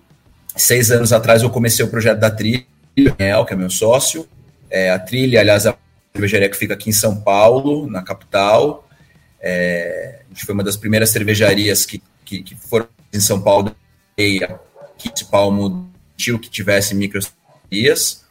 Seis 0.57 0.91
anos 0.91 1.13
atrás 1.13 1.43
eu 1.43 1.49
comecei 1.49 1.85
o 1.85 1.89
projeto 1.89 2.19
da 2.19 2.31
Trilha, 2.31 2.67
que 2.97 3.55
é 3.55 3.57
meu 3.57 3.71
sócio. 3.71 4.27
É, 4.69 4.91
a 4.91 4.99
Trilha, 4.99 5.41
aliás, 5.41 5.65
é 5.65 5.69
a 5.69 5.77
cervejaria 6.13 6.49
que 6.49 6.57
fica 6.57 6.75
aqui 6.75 6.91
em 6.91 6.93
São 6.93 7.21
Paulo, 7.21 7.89
na 7.89 8.03
capital. 8.03 8.89
É, 9.41 10.23
a 10.27 10.35
gente 10.35 10.45
foi 10.45 10.55
uma 10.55 10.65
das 10.65 10.77
primeiras 10.77 11.11
cervejarias 11.11 11.87
que, 11.87 12.03
que, 12.25 12.43
que 12.43 12.57
foram 12.57 12.89
em 13.13 13.21
São 13.21 13.41
Paulo 13.41 13.75
esse 14.21 15.25
palmo 15.31 15.91
que 16.17 16.51
tivesse 16.51 16.95
microcervejarias. 16.95 18.25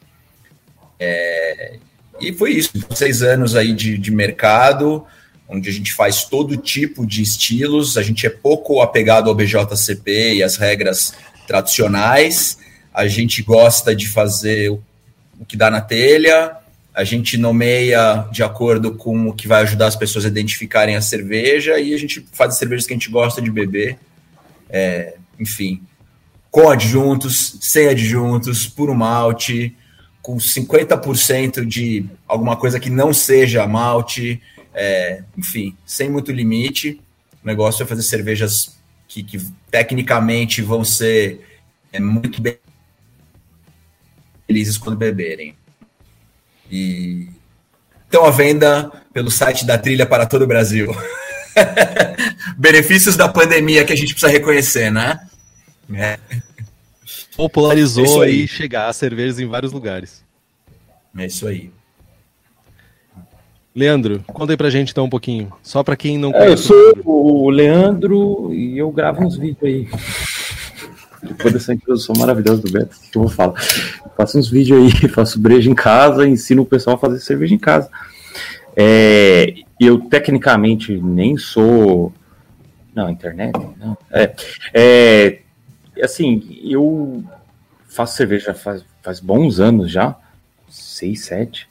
É, 1.00 1.78
e 2.20 2.34
foi 2.34 2.52
isso, 2.52 2.72
seis 2.94 3.22
anos 3.22 3.56
aí 3.56 3.74
de, 3.74 3.98
de 3.98 4.12
mercado, 4.12 5.06
onde 5.48 5.70
a 5.70 5.74
gente 5.74 5.94
faz 5.94 6.26
todo 6.26 6.56
tipo 6.58 7.06
de 7.06 7.22
estilos, 7.22 7.98
a 7.98 8.04
gente 8.04 8.28
é 8.28 8.30
pouco 8.30 8.82
apegado 8.82 9.30
ao 9.30 9.36
BJCP 9.36 10.36
e 10.36 10.44
às 10.44 10.58
regras 10.58 11.14
tradicionais, 11.48 12.60
a 12.94 13.08
gente 13.08 13.42
gosta 13.42 13.96
de 13.96 14.08
fazer 14.08 14.70
o 14.70 15.46
que 15.48 15.58
dá 15.58 15.72
na 15.72 15.82
telha, 15.82 16.56
a 16.94 17.04
gente 17.04 17.38
nomeia 17.38 18.28
de 18.32 18.44
acordo 18.44 18.94
com 18.94 19.30
o 19.30 19.34
que 19.34 19.48
vai 19.48 19.62
ajudar 19.64 19.88
as 19.88 19.96
pessoas 19.96 20.26
a 20.26 20.28
identificarem 20.28 20.96
a 20.96 21.02
cerveja 21.02 21.80
e 21.80 21.94
a 21.94 21.98
gente 21.98 22.26
faz 22.34 22.54
as 22.54 22.60
cervejas 22.60 22.86
que 22.86 22.94
a 22.94 22.98
gente 22.98 23.10
gosta 23.10 23.42
de 23.42 23.50
beber. 23.50 23.98
É, 24.70 25.16
enfim, 25.40 25.82
com 26.52 26.70
adjuntos, 26.70 27.58
sem 27.62 27.88
adjuntos, 27.88 28.68
puro 28.68 28.94
malte, 28.96 29.76
com 30.22 30.38
50% 30.38 31.66
de 31.66 32.06
alguma 32.28 32.56
coisa 32.56 32.80
que 32.80 32.90
não 32.90 33.14
seja 33.14 33.66
malte, 33.68 34.42
é, 34.74 35.24
enfim, 35.38 35.76
sem 35.86 36.10
muito 36.10 36.32
limite. 36.32 37.02
O 37.44 37.48
negócio 37.48 37.84
é 37.84 37.86
fazer 37.86 38.04
cervejas 38.04 38.78
que, 39.08 39.24
que 39.24 39.40
tecnicamente 39.72 40.62
vão 40.62 40.84
ser 40.84 41.42
é, 41.92 42.00
muito 42.00 42.42
bem 42.42 42.58
felizes 44.46 44.78
quando 44.78 44.98
beberem. 44.98 45.56
E 46.70 47.30
estão 48.06 48.26
à 48.26 48.32
venda 48.32 48.92
pelo 49.14 49.32
site 49.32 49.66
da 49.66 49.78
Trilha 49.78 50.06
para 50.06 50.26
todo 50.26 50.44
o 50.44 50.48
Brasil. 50.48 50.88
Benefícios 52.58 53.16
da 53.16 53.28
pandemia 53.30 53.84
que 53.86 53.94
a 53.94 53.96
gente 53.96 54.14
precisa 54.14 54.32
reconhecer, 54.32 54.92
né? 54.92 55.20
É. 55.94 56.20
Popularizou 57.36 58.24
É 58.24 58.28
aí. 58.28 58.32
aí 58.42 58.48
chegar 58.48 58.88
a 58.90 58.94
cervejas 58.94 59.40
em 59.40 59.46
vários 59.48 59.72
lugares. 59.72 60.24
É 61.18 61.26
isso 61.26 61.48
aí. 61.48 61.72
Leandro, 63.76 64.24
conta 64.28 64.54
aí 64.54 64.58
pra 64.58 64.70
gente 64.70 64.92
então 64.92 65.06
um 65.06 65.10
pouquinho. 65.10 65.52
Só 65.64 65.84
pra 65.84 65.96
quem 65.96 66.18
não 66.18 66.32
É, 66.34 66.40
eu 66.40 66.44
conhece. 66.46 66.64
sou 66.64 66.94
o 67.06 67.50
Leandro 67.50 68.54
e 68.54 68.78
eu 68.78 68.92
gravo 68.92 69.24
uns 69.26 69.38
vídeos 69.38 69.64
aí. 69.64 69.88
Depois 71.22 71.54
dessa 71.54 71.74
introdução 71.74 72.16
maravilhosa 72.18 72.62
do 72.62 72.72
Beto, 72.72 72.96
o 72.96 73.12
que 73.12 73.18
eu 73.18 73.22
vou 73.24 73.32
falar? 73.32 73.54
Eu 74.06 74.12
faço 74.18 74.38
uns 74.38 74.50
vídeos 74.50 74.80
aí, 75.02 75.08
faço 75.10 75.40
breja 75.40 75.70
em 75.70 75.76
casa, 75.76 76.28
ensino 76.28 76.64
o 76.64 76.66
pessoal 76.66 76.96
a 76.96 77.00
fazer 77.00 77.20
cerveja 77.20 77.54
em 77.54 77.60
casa. 77.60 77.90
É, 78.82 79.56
eu 79.78 80.00
tecnicamente 80.00 80.96
nem 80.96 81.38
sou. 81.38 82.14
Não, 82.96 83.10
internet? 83.10 83.60
Não. 83.78 83.98
É, 84.10 84.34
é, 84.74 85.40
assim, 86.02 86.62
eu 86.64 87.22
faço 87.90 88.16
cerveja 88.16 88.54
faz, 88.54 88.86
faz 89.04 89.20
bons 89.20 89.60
anos 89.60 89.92
já, 89.92 90.16
seis, 90.70 91.26
sete. 91.26 91.68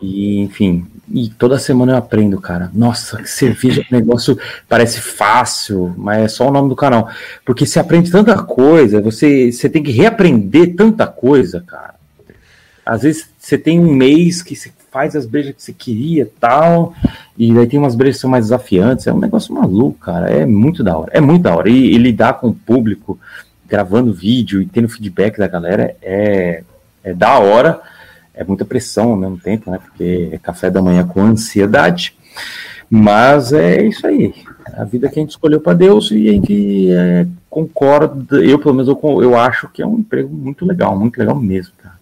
E, 0.00 0.38
enfim, 0.38 0.86
e 1.12 1.28
toda 1.28 1.58
semana 1.58 1.92
eu 1.92 1.96
aprendo, 1.96 2.40
cara. 2.40 2.70
Nossa, 2.72 3.22
cerveja, 3.26 3.84
negócio 3.90 4.38
parece 4.66 5.02
fácil, 5.02 5.92
mas 5.98 6.18
é 6.22 6.28
só 6.28 6.48
o 6.48 6.52
nome 6.52 6.70
do 6.70 6.76
canal. 6.76 7.10
Porque 7.44 7.66
você 7.66 7.78
aprende 7.78 8.10
tanta 8.10 8.42
coisa, 8.42 9.02
você, 9.02 9.52
você 9.52 9.68
tem 9.68 9.82
que 9.82 9.90
reaprender 9.90 10.74
tanta 10.74 11.06
coisa, 11.06 11.62
cara. 11.66 11.94
às 12.86 13.02
vezes 13.02 13.28
você 13.38 13.58
tem 13.58 13.78
um 13.78 13.92
mês 13.92 14.40
que 14.40 14.56
você 14.56 14.72
faz 14.90 15.14
as 15.14 15.26
brejas 15.26 15.54
que 15.54 15.62
você 15.62 15.72
queria 15.72 16.30
tal, 16.40 16.94
e 17.36 17.52
daí 17.52 17.66
tem 17.66 17.78
umas 17.78 17.94
brejas 17.94 18.16
que 18.16 18.20
são 18.22 18.30
mais 18.30 18.46
desafiantes. 18.46 19.06
É 19.06 19.12
um 19.12 19.18
negócio 19.18 19.54
maluco, 19.54 19.98
cara. 19.98 20.30
É 20.30 20.44
muito 20.44 20.82
da 20.82 20.96
hora. 20.96 21.10
É 21.12 21.20
muito 21.20 21.42
da 21.42 21.56
hora. 21.56 21.68
E, 21.68 21.94
e 21.94 21.98
lidar 21.98 22.34
com 22.34 22.48
o 22.48 22.54
público, 22.54 23.18
gravando 23.66 24.12
vídeo 24.12 24.60
e 24.60 24.66
tendo 24.66 24.88
feedback 24.88 25.38
da 25.38 25.46
galera 25.46 25.94
é, 26.02 26.62
é 27.04 27.14
da 27.14 27.38
hora. 27.38 27.80
É 28.34 28.44
muita 28.44 28.64
pressão 28.64 29.10
ao 29.10 29.16
mesmo 29.16 29.38
tempo, 29.38 29.70
né? 29.70 29.78
Porque 29.78 30.30
é 30.32 30.38
café 30.38 30.70
da 30.70 30.82
manhã 30.82 31.06
com 31.06 31.22
ansiedade. 31.22 32.16
Mas 32.90 33.52
é 33.52 33.82
isso 33.82 34.06
aí. 34.06 34.32
A 34.74 34.84
vida 34.84 35.08
que 35.08 35.18
a 35.18 35.22
gente 35.22 35.30
escolheu 35.30 35.60
para 35.60 35.74
Deus 35.74 36.10
e 36.10 36.28
a 36.28 36.32
gente 36.32 36.90
é, 36.90 37.26
concorda. 37.50 38.36
Eu, 38.36 38.58
pelo 38.58 38.74
menos, 38.74 38.88
eu, 38.88 39.22
eu 39.22 39.36
acho 39.36 39.68
que 39.68 39.82
é 39.82 39.86
um 39.86 39.98
emprego 39.98 40.32
muito 40.32 40.64
legal, 40.64 40.98
muito 40.98 41.18
legal 41.18 41.34
mesmo, 41.34 41.74
cara. 41.76 41.97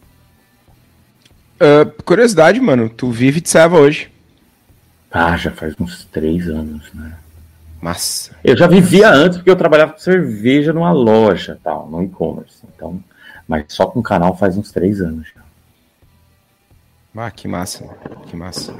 Uh, 1.56 2.02
curiosidade, 2.02 2.60
mano, 2.60 2.88
tu 2.88 3.10
vive 3.10 3.40
de 3.40 3.48
serva 3.48 3.78
hoje. 3.78 4.10
Ah, 5.10 5.36
já 5.36 5.50
faz 5.50 5.74
uns 5.80 6.04
três 6.04 6.48
anos, 6.48 6.92
né? 6.92 7.16
Massa. 7.80 8.32
Eu 8.44 8.56
já 8.56 8.66
vivia 8.66 9.10
antes 9.10 9.38
porque 9.38 9.50
eu 9.50 9.56
trabalhava 9.56 9.92
com 9.92 9.98
cerveja 9.98 10.72
numa 10.72 10.92
loja, 10.92 11.58
tal, 11.62 11.88
no 11.88 12.02
e-commerce. 12.02 12.62
Então, 12.74 13.02
mas 13.46 13.64
só 13.68 13.86
com 13.86 14.02
canal 14.02 14.36
faz 14.36 14.56
uns 14.56 14.70
três 14.70 15.00
anos 15.00 15.26
já. 15.34 15.42
Ah, 17.16 17.30
que 17.30 17.48
massa, 17.48 17.88
que 18.26 18.36
massa. 18.36 18.74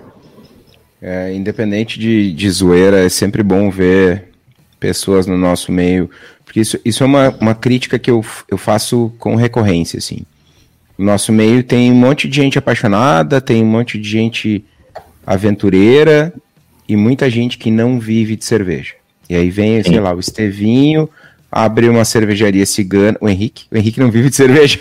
É, 1.01 1.33
independente 1.33 1.99
de, 1.99 2.33
de 2.33 2.51
zoeira, 2.51 2.99
é 2.99 3.09
sempre 3.09 3.43
bom 3.43 3.71
ver 3.71 4.33
pessoas 4.79 5.27
no 5.27 5.39
nosso 5.39 5.73
meio, 5.73 6.11
porque 6.45 6.61
isso, 6.61 6.79
isso 6.85 7.03
é 7.03 7.07
uma, 7.07 7.31
uma 7.41 7.55
crítica 7.55 7.99
que 7.99 8.11
eu, 8.11 8.25
eu 8.49 8.59
faço 8.59 9.13
com 9.19 9.37
recorrência, 9.37 9.99
assim. 9.99 10.25
No 10.99 11.05
nosso 11.05 11.33
meio 11.33 11.63
tem 11.63 11.91
um 11.91 11.95
monte 11.95 12.29
de 12.29 12.37
gente 12.37 12.59
apaixonada, 12.59 13.41
tem 13.41 13.63
um 13.63 13.67
monte 13.67 13.99
de 13.99 14.09
gente 14.09 14.65
aventureira 15.27 16.33
e 16.89 16.97
muita 16.97 17.29
gente 17.29 17.59
que 17.59 17.71
não 17.71 17.99
vive 17.99 18.37
de 18.37 18.45
cerveja. 18.45 18.95
E 19.29 19.35
aí 19.35 19.51
vem, 19.51 19.83
sei 19.83 20.01
lá, 20.01 20.15
o 20.15 20.21
Estevinho, 20.21 21.09
abre 21.51 21.89
uma 21.89 22.05
cervejaria 22.05 22.65
cigana. 22.65 23.19
O 23.21 23.29
Henrique? 23.29 23.67
O 23.71 23.77
Henrique 23.77 24.01
não 24.01 24.11
vive 24.11 24.31
de 24.31 24.37
cerveja. 24.37 24.79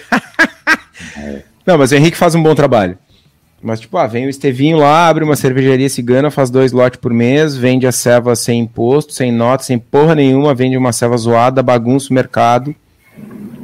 não, 1.66 1.78
mas 1.78 1.92
o 1.92 1.96
Henrique 1.96 2.18
faz 2.18 2.36
um 2.36 2.44
bom 2.44 2.54
trabalho. 2.54 2.98
Mas, 3.62 3.80
tipo, 3.80 3.98
ah, 3.98 4.06
vem 4.06 4.28
o 4.28 4.30
Estevinho 4.30 4.78
lá, 4.78 5.08
abre 5.08 5.24
uma 5.24 5.36
cervejaria 5.36 5.90
cigana, 5.90 6.30
faz 6.30 6.52
dois 6.52 6.72
lotes 6.72 7.00
por 7.00 7.12
mês, 7.12 7.58
vende 7.58 7.88
a 7.88 7.92
ceva 7.92 8.36
sem 8.36 8.60
imposto, 8.60 9.12
sem 9.12 9.32
nota, 9.32 9.64
sem 9.64 9.80
porra 9.80 10.14
nenhuma, 10.14 10.54
vende 10.54 10.78
uma 10.78 10.92
ceva 10.92 11.18
zoada, 11.18 11.64
bagunça 11.64 12.12
o 12.12 12.14
mercado. 12.14 12.76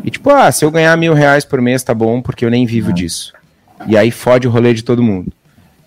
E, 0.03 0.09
tipo, 0.09 0.29
ah, 0.29 0.51
se 0.51 0.65
eu 0.65 0.71
ganhar 0.71 0.95
mil 0.97 1.13
reais 1.13 1.45
por 1.45 1.61
mês, 1.61 1.83
tá 1.83 1.93
bom, 1.93 2.21
porque 2.21 2.45
eu 2.45 2.49
nem 2.49 2.65
vivo 2.65 2.89
ah. 2.89 2.93
disso. 2.93 3.33
E 3.87 3.97
aí 3.97 4.11
fode 4.11 4.47
o 4.47 4.51
rolê 4.51 4.73
de 4.73 4.83
todo 4.83 5.03
mundo. 5.03 5.31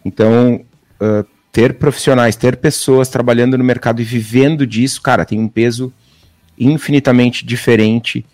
Então, 0.04 0.60
uh, 1.00 1.24
ter 1.52 1.74
profissionais, 1.74 2.36
ter 2.36 2.56
pessoas 2.56 3.08
trabalhando 3.08 3.56
no 3.56 3.64
mercado 3.64 4.00
e 4.00 4.04
vivendo 4.04 4.66
disso, 4.66 5.00
cara, 5.00 5.24
tem 5.24 5.38
um 5.38 5.48
peso 5.48 5.92
infinitamente 6.58 7.44
diferente 7.44 8.24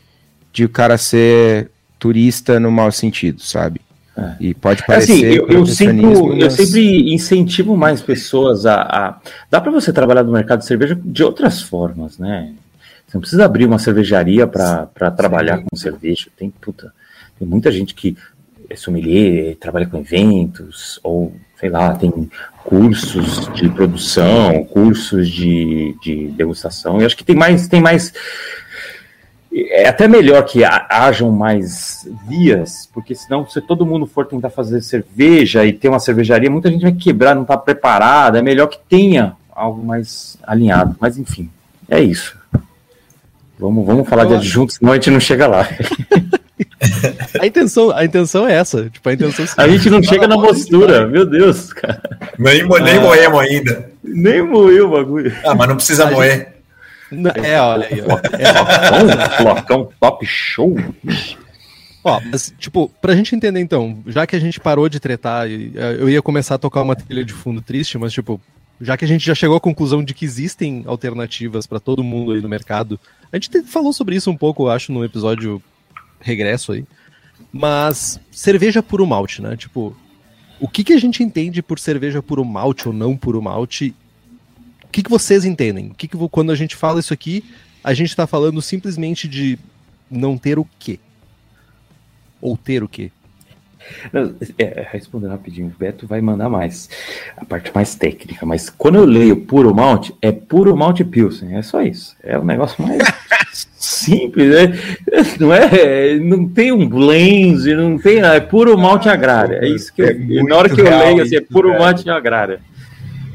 de 0.53 0.65
o 0.65 0.69
cara 0.69 0.99
ser 0.99 1.71
turista 1.99 2.59
no 2.59 2.71
mau 2.71 2.91
sentido, 2.91 3.43
sabe? 3.43 3.81
É. 4.17 4.35
E 4.41 4.55
pode 4.55 4.85
parecer. 4.85 5.13
Assim, 5.13 5.25
eu, 5.25 5.49
eu, 5.49 5.67
sempre, 5.67 6.07
mas... 6.07 6.43
eu 6.43 6.51
sempre 6.51 7.15
incentivo 7.15 7.77
mais 7.77 8.03
pessoas 8.03 8.67
a. 8.67 8.83
a... 8.83 9.21
Dá 9.51 9.61
para 9.61 9.71
você 9.71 9.93
trabalhar 9.93 10.25
no 10.25 10.33
mercado 10.33 10.61
de 10.61 10.67
cerveja 10.67 10.99
de 11.03 11.23
outras 11.23 11.63
formas, 11.63 12.19
né? 12.19 12.53
Você 13.11 13.17
não 13.17 13.21
precisa 13.23 13.45
abrir 13.45 13.67
uma 13.67 13.81
cervejaria 13.81 14.47
para 14.47 15.11
trabalhar 15.11 15.59
Sim. 15.59 15.65
com 15.69 15.77
cerveja. 15.77 16.29
Tem, 16.37 16.49
puta, 16.49 16.93
tem 17.37 17.47
muita 17.47 17.73
gente 17.73 17.93
que 17.93 18.17
é 18.69 18.77
sommelier, 18.77 19.57
trabalha 19.57 19.87
com 19.87 19.99
eventos, 19.99 21.01
ou 21.03 21.35
sei 21.59 21.71
lá, 21.71 21.93
tem 21.97 22.31
cursos 22.63 23.53
de 23.53 23.69
produção, 23.69 24.65
cursos 24.65 25.29
de, 25.29 25.97
de 26.01 26.29
degustação. 26.29 27.01
Eu 27.01 27.07
acho 27.07 27.17
que 27.17 27.25
tem 27.25 27.35
mais, 27.35 27.67
tem 27.67 27.83
mais 27.83 28.13
é 29.53 29.89
até 29.89 30.07
melhor 30.07 30.45
que 30.45 30.63
hajam 30.65 31.33
mais 31.33 32.09
vias, 32.29 32.89
porque 32.95 33.17
senão, 33.17 33.45
se 33.49 33.61
todo 33.61 33.85
mundo 33.85 34.07
for 34.07 34.25
tentar 34.25 34.51
fazer 34.51 34.81
cerveja 34.83 35.67
e 35.67 35.73
ter 35.73 35.89
uma 35.89 35.99
cervejaria, 35.99 36.49
muita 36.49 36.71
gente 36.71 36.83
vai 36.83 36.93
quebrar, 36.93 37.35
não 37.35 37.43
está 37.43 37.57
preparada. 37.57 38.39
É 38.39 38.43
melhor 38.43 38.69
que 38.69 38.79
tenha 38.89 39.37
algo 39.51 39.85
mais 39.85 40.39
alinhado. 40.45 40.95
Mas, 41.01 41.19
enfim, 41.19 41.51
é 41.89 42.01
isso. 42.01 42.40
Vamos, 43.61 43.85
vamos 43.85 44.09
falar 44.09 44.25
de 44.25 44.35
adjuntos, 44.35 44.77
senão 44.77 44.93
a 44.93 44.95
gente 44.95 45.11
não 45.11 45.21
chega 45.21 45.47
lá. 45.47 45.69
a, 47.39 47.47
intenção, 47.47 47.91
a 47.91 48.05
intenção 48.05 48.49
é 48.49 48.55
essa. 48.55 48.89
Tipo, 48.89 49.09
a, 49.09 49.13
intenção 49.13 49.45
é 49.45 49.49
a 49.63 49.69
gente 49.69 49.91
não 49.91 50.03
chega 50.03 50.27
na 50.27 50.41
postura, 50.41 51.07
meu 51.07 51.27
Deus, 51.27 51.71
cara. 51.75 52.01
Nem, 52.39 52.67
nem 52.67 52.97
ah, 52.97 53.01
moemos 53.01 53.41
ainda. 53.41 53.91
Nem 54.03 54.43
moeu 54.43 54.87
o 54.87 54.91
bagulho. 54.93 55.37
Ah, 55.45 55.55
mas 55.55 55.69
não 55.69 55.77
precisa 55.77 56.09
a 56.09 56.11
moer. 56.11 56.55
Gente... 57.13 57.39
É, 57.45 57.61
olha 57.61 57.87
aí. 57.87 58.03
Ó. 58.03 58.19
É, 58.39 59.29
flocão 59.37 59.91
top 60.01 60.25
show. 60.25 60.75
Ó, 62.03 62.21
mas, 62.31 62.55
tipo, 62.59 62.91
pra 63.01 63.15
gente 63.15 63.35
entender 63.35 63.61
então, 63.61 64.03
já 64.07 64.27
que 64.27 64.35
a 64.35 64.41
gente 64.41 64.59
parou 64.59 64.89
de 64.89 64.99
tretar, 64.99 65.47
é, 65.47 65.97
eu 65.99 66.09
ia 66.09 66.23
começar 66.23 66.55
a 66.55 66.59
tocar 66.59 66.81
uma 66.81 66.97
trilha 66.97 67.25
de 67.25 67.35
fundo 67.35 67.61
triste, 67.61 67.99
mas, 67.99 68.13
tipo, 68.13 68.41
já 68.81 68.97
que 68.97 69.05
a 69.05 69.09
gente 69.09 69.25
já 69.25 69.35
chegou 69.35 69.57
à 69.57 69.61
conclusão 69.61 70.03
de 70.03 70.15
que 70.15 70.25
existem 70.25 70.83
alternativas 70.87 71.67
para 71.67 71.81
todo 71.81 72.03
mundo 72.03 72.33
aí 72.33 72.41
no 72.41 72.49
mercado, 72.49 72.99
a 73.31 73.37
gente 73.37 73.63
falou 73.65 73.93
sobre 73.93 74.17
isso 74.17 74.31
um 74.31 74.37
pouco, 74.37 74.69
acho, 74.69 74.93
no 74.93 75.05
episódio 75.05 75.63
regresso 76.21 76.73
aí. 76.73 76.85
Mas 77.53 78.21
cerveja 78.31 78.83
puro 78.83 79.07
malte, 79.07 79.43
né? 79.43 79.57
Tipo, 79.57 79.97
o 80.59 80.69
que, 80.69 80.85
que 80.85 80.93
a 80.93 81.01
gente 81.01 81.23
entende 81.23 81.63
por 81.63 81.79
cerveja 81.79 82.23
puro 82.23 82.45
malte 82.45 82.89
ou 82.89 82.95
não 82.95 83.17
puro 83.17 83.41
malte 83.43 83.95
o 84.91 84.93
que, 84.93 85.05
que 85.05 85.11
vocês 85.11 85.45
entendem? 85.45 85.91
O 85.91 85.95
que, 85.95 86.09
que 86.09 86.17
quando 86.29 86.51
a 86.51 86.57
gente 86.57 86.75
fala 86.75 86.99
isso 86.99 87.15
aqui, 87.15 87.45
a 87.83 87.95
gente 87.95 88.09
está 88.09 88.27
falando 88.27 88.61
simplesmente 88.61 89.29
de 89.29 89.57
não 90.11 90.37
ter 90.37 90.59
o 90.59 90.67
quê? 90.81 90.99
Ou 92.41 92.57
ter 92.57 92.83
o 92.83 92.89
quê? 92.89 93.13
Não, 94.13 94.35
é, 94.59 94.87
respondendo 94.91 95.31
rapidinho, 95.31 95.69
o 95.69 95.79
Beto 95.79 96.07
vai 96.07 96.21
mandar 96.21 96.49
mais 96.49 96.89
a 97.37 97.45
parte 97.45 97.71
mais 97.75 97.95
técnica, 97.95 98.45
mas 98.47 98.71
quando 98.71 98.97
eu 98.97 99.05
leio 99.05 99.37
puro 99.37 99.75
malte, 99.75 100.15
é 100.21 100.33
puro 100.33 100.77
malte 100.77 101.05
pilsen, 101.05 101.57
é 101.57 101.63
só 101.63 101.83
isso. 101.83 102.17
É 102.23 102.39
o 102.39 102.43
um 102.43 102.45
negócio 102.45 102.83
mais 102.83 103.03
simples, 103.77 104.55
né? 104.55 104.79
Não 105.39 105.53
é, 105.53 106.17
não 106.19 106.49
tem 106.49 106.73
um 106.73 106.89
blend, 106.89 107.75
não 107.75 107.99
tem, 107.99 108.21
é 108.21 108.41
puro 108.41 108.77
malte 108.79 109.09
agrária. 109.09 109.59
É 109.63 109.69
isso 109.69 109.93
que 109.93 110.03
eu, 110.03 110.09
é 110.09 110.43
na 110.43 110.57
hora 110.57 110.69
que 110.69 110.81
eu 110.81 110.85
leio 110.85 111.23
assim, 111.23 111.37
é 111.37 111.41
puro 111.41 111.79
malte 111.79 112.09
agrária. 112.09 112.61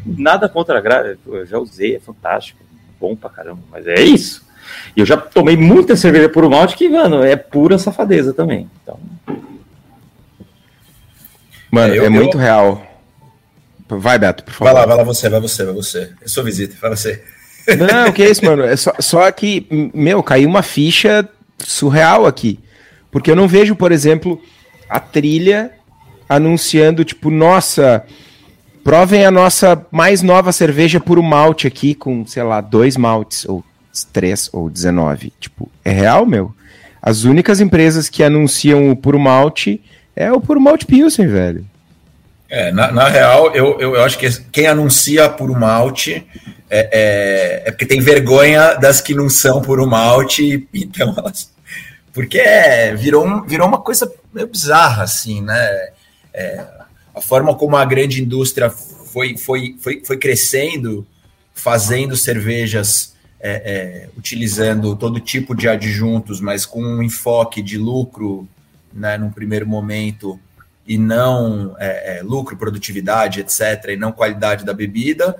Nada 0.06 0.48
contra 0.48 0.78
a 0.78 0.82
grade, 0.82 1.18
eu 1.26 1.46
já 1.46 1.58
usei, 1.58 1.96
é 1.96 2.00
fantástico, 2.00 2.60
bom 3.00 3.16
pra 3.16 3.30
caramba, 3.30 3.62
mas 3.72 3.88
é 3.88 4.02
isso. 4.02 4.46
E 4.96 5.00
eu 5.00 5.06
já 5.06 5.18
tomei 5.18 5.58
muita 5.58 5.96
cerveja 5.96 6.30
por 6.30 6.48
malte 6.50 6.76
que, 6.76 6.88
mano, 6.88 7.24
é 7.24 7.36
pura 7.36 7.78
safadeza 7.78 8.34
também. 8.34 8.70
Então... 8.84 9.00
Mano, 11.72 11.94
é, 11.94 11.98
eu, 11.98 12.06
é 12.06 12.10
muito 12.10 12.38
eu... 12.38 12.42
real. 12.42 12.86
Vai, 13.88 14.18
Beto, 14.18 14.44
por 14.44 14.54
favor. 14.54 14.66
Vai 14.66 14.74
lá, 14.74 14.86
vai 14.86 14.98
lá 14.98 15.04
você, 15.04 15.30
vai 15.30 15.40
você, 15.40 15.64
vai 15.64 15.74
você. 15.74 16.12
É 16.22 16.28
sua 16.28 16.44
visita, 16.44 16.76
vai 16.82 16.90
você. 16.90 17.24
Não, 17.78 18.12
que 18.12 18.24
é 18.24 18.30
isso, 18.30 18.44
mano. 18.46 18.64
É 18.64 18.76
só, 18.76 18.94
só 19.00 19.32
que, 19.32 19.68
meu, 19.94 20.24
caiu 20.24 20.50
uma 20.50 20.62
ficha 20.64 21.28
surreal 21.60 22.26
aqui. 22.26 22.60
Porque 23.12 23.30
eu 23.30 23.36
não 23.36 23.48
vejo, 23.48 23.76
por 23.76 23.92
exemplo, 23.92 24.42
a 24.90 25.00
trilha 25.00 25.72
anunciando, 26.28 27.06
tipo, 27.06 27.30
nossa, 27.30 28.04
Provem 28.86 29.26
a 29.26 29.32
nossa 29.32 29.84
mais 29.90 30.22
nova 30.22 30.52
cerveja 30.52 31.00
puro 31.00 31.24
malte 31.24 31.66
aqui, 31.66 31.96
com, 31.96 32.24
sei 32.24 32.44
lá, 32.44 32.62
dois 32.62 32.96
maltes, 32.96 33.44
ou 33.50 33.66
três, 34.14 34.48
ou 34.54 34.70
19. 34.70 35.34
Tipo, 35.40 35.72
é 35.84 35.90
real, 35.90 36.24
meu? 36.24 36.54
As 37.02 37.24
únicas 37.24 37.60
empresas 37.60 38.10
que 38.10 38.22
anunciam 38.22 38.92
o 38.92 38.96
puro 38.96 39.20
malte 39.20 39.82
é 40.16 40.32
o 40.32 40.40
puro 40.40 40.62
malte 40.62 40.86
Pilsen, 40.86 41.28
velho. 41.28 41.66
É, 42.50 42.72
na, 42.72 42.92
na 42.92 43.08
real, 43.08 43.54
eu, 43.56 43.80
eu, 43.80 43.96
eu, 43.96 44.04
acho 44.04 44.18
que 44.20 44.30
quem 44.52 44.68
anuncia 44.68 45.28
puro 45.28 45.60
malte 45.60 46.26
é, 46.70 46.90
é, 46.92 47.64
é, 47.66 47.72
porque 47.72 47.86
tem 47.86 48.00
vergonha 48.00 48.76
das 48.76 49.02
que 49.02 49.16
não 49.16 49.30
são 49.30 49.62
puro 49.62 49.88
malte, 49.88 50.68
então 50.74 51.14
elas. 51.18 51.54
Porque 52.14 52.40
é, 52.40 52.96
virou, 52.96 53.26
um, 53.26 53.46
virou 53.46 53.68
uma 53.68 53.82
coisa 53.82 54.10
meio 54.34 54.48
bizarra, 54.48 55.04
assim, 55.04 55.42
né? 55.42 55.90
É, 56.34 56.66
a 57.14 57.22
forma 57.22 57.54
como 57.56 57.76
a 57.76 57.84
grande 57.84 58.22
indústria 58.22 58.70
foi, 58.70 59.38
foi, 59.38 59.76
foi, 59.80 60.02
foi 60.06 60.18
crescendo, 60.18 61.06
fazendo 61.54 62.16
cervejas 62.16 63.16
é, 63.40 63.52
é, 63.52 64.10
utilizando 64.18 64.96
todo 64.96 65.20
tipo 65.20 65.56
de 65.56 65.68
adjuntos, 65.68 66.42
mas 66.42 66.66
com 66.66 66.82
um 66.82 67.04
enfoque 67.04 67.62
de 67.62 67.78
lucro, 67.78 68.48
né, 68.96 69.18
num 69.18 69.30
primeiro 69.30 69.68
momento, 69.68 70.40
e 70.88 70.98
não 70.98 71.76
é, 71.78 72.20
é 72.20 72.24
lucro, 72.24 72.56
produtividade, 72.56 73.42
etc., 73.42 73.90
e 73.90 73.98
não 73.98 74.12
qualidade 74.12 74.64
da 74.64 74.74
bebida. 74.74 75.36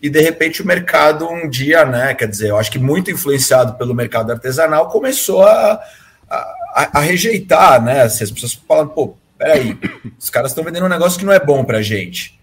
E 0.00 0.08
de 0.08 0.20
repente 0.20 0.62
o 0.62 0.66
mercado, 0.66 1.28
um 1.28 1.48
dia, 1.48 1.84
né, 1.84 2.14
quer 2.14 2.28
dizer, 2.28 2.50
eu 2.50 2.58
acho 2.58 2.70
que 2.70 2.78
muito 2.78 3.10
influenciado 3.10 3.74
pelo 3.74 3.94
mercado 3.94 4.30
artesanal, 4.30 4.88
começou 4.88 5.42
a, 5.42 5.80
a, 6.28 6.98
a 6.98 7.00
rejeitar, 7.00 7.82
né? 7.82 8.02
Assim, 8.02 8.24
as 8.24 8.30
pessoas 8.30 8.54
falam, 8.54 8.88
pô, 8.88 9.16
peraí, 9.38 9.78
os 10.18 10.28
caras 10.28 10.50
estão 10.50 10.62
vendendo 10.62 10.86
um 10.86 10.90
negócio 10.90 11.18
que 11.18 11.24
não 11.24 11.32
é 11.32 11.40
bom 11.40 11.64
pra 11.64 11.80
gente. 11.80 12.38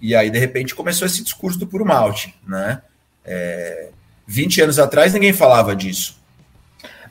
E 0.00 0.14
aí, 0.14 0.30
de 0.30 0.38
repente, 0.38 0.74
começou 0.74 1.06
esse 1.06 1.24
discurso 1.24 1.58
do 1.58 1.66
puro 1.66 1.84
malte, 1.84 2.34
né? 2.46 2.82
É, 3.24 3.88
20 4.26 4.62
anos 4.62 4.78
atrás 4.78 5.12
ninguém 5.12 5.32
falava 5.32 5.74
disso. 5.74 6.17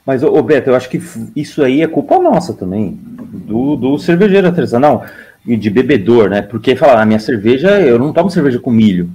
Mas, 0.07 0.23
ô 0.23 0.41
Beto, 0.41 0.69
eu 0.69 0.75
acho 0.75 0.89
que 0.89 1.01
isso 1.35 1.61
aí 1.61 1.81
é 1.81 1.87
culpa 1.87 2.17
nossa 2.17 2.53
também, 2.53 2.97
do, 3.01 3.75
do 3.75 3.99
cervejeiro 3.99 4.47
artesanal 4.47 5.05
e 5.45 5.57
de 5.57 5.69
bebedor, 5.69 6.29
né? 6.29 6.41
Porque 6.41 6.77
falar, 6.77 7.01
a 7.01 7.05
minha 7.05 7.19
cerveja, 7.19 7.81
eu 7.81 7.99
não 7.99 8.13
tomo 8.13 8.29
cerveja 8.29 8.57
com 8.57 8.71
milho. 8.71 9.09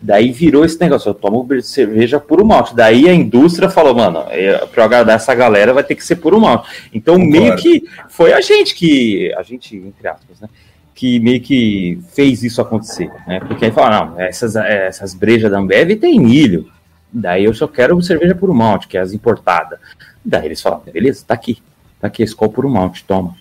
Daí 0.00 0.32
virou 0.32 0.64
esse 0.64 0.80
negócio, 0.80 1.10
eu 1.10 1.14
tomo 1.14 1.46
cerveja 1.62 2.18
puro 2.18 2.44
malte. 2.44 2.74
Daí 2.74 3.08
a 3.08 3.14
indústria 3.14 3.70
falou, 3.70 3.94
mano, 3.94 4.24
é, 4.30 4.66
para 4.66 4.84
agradar 4.84 5.14
essa 5.14 5.32
galera 5.32 5.72
vai 5.72 5.84
ter 5.84 5.94
que 5.94 6.04
ser 6.04 6.16
puro 6.16 6.40
malte. 6.40 6.90
Então 6.92 7.14
Concordo. 7.14 7.38
meio 7.38 7.54
que 7.54 7.84
foi 8.08 8.32
a 8.32 8.40
gente 8.40 8.74
que, 8.74 9.32
a 9.36 9.44
gente, 9.44 9.76
entre 9.76 10.08
aspas, 10.08 10.40
né? 10.40 10.48
Que 10.92 11.20
meio 11.20 11.40
que 11.40 12.00
fez 12.12 12.42
isso 12.42 12.60
acontecer, 12.60 13.08
né? 13.28 13.38
Porque 13.46 13.66
aí 13.66 13.70
falaram, 13.70 14.10
não, 14.10 14.20
essas, 14.20 14.56
essas 14.56 15.14
brejas 15.14 15.52
da 15.52 15.60
Ambev 15.60 15.94
tem 16.00 16.18
milho. 16.18 16.66
Daí 17.12 17.44
eu 17.44 17.54
só 17.54 17.68
quero 17.68 18.02
cerveja 18.02 18.34
puro 18.34 18.52
malte, 18.52 18.88
que 18.88 18.98
é 18.98 19.00
as 19.00 19.12
importadas. 19.12 19.78
Daí 20.24 20.46
eles 20.46 20.60
falaram, 20.60 20.82
beleza, 20.84 21.24
tá 21.26 21.34
aqui. 21.34 21.58
Tá 22.00 22.06
aqui, 22.06 22.22
Skol 22.22 22.48
puro 22.48 22.68
malte, 22.68 23.04
toma. 23.04 23.36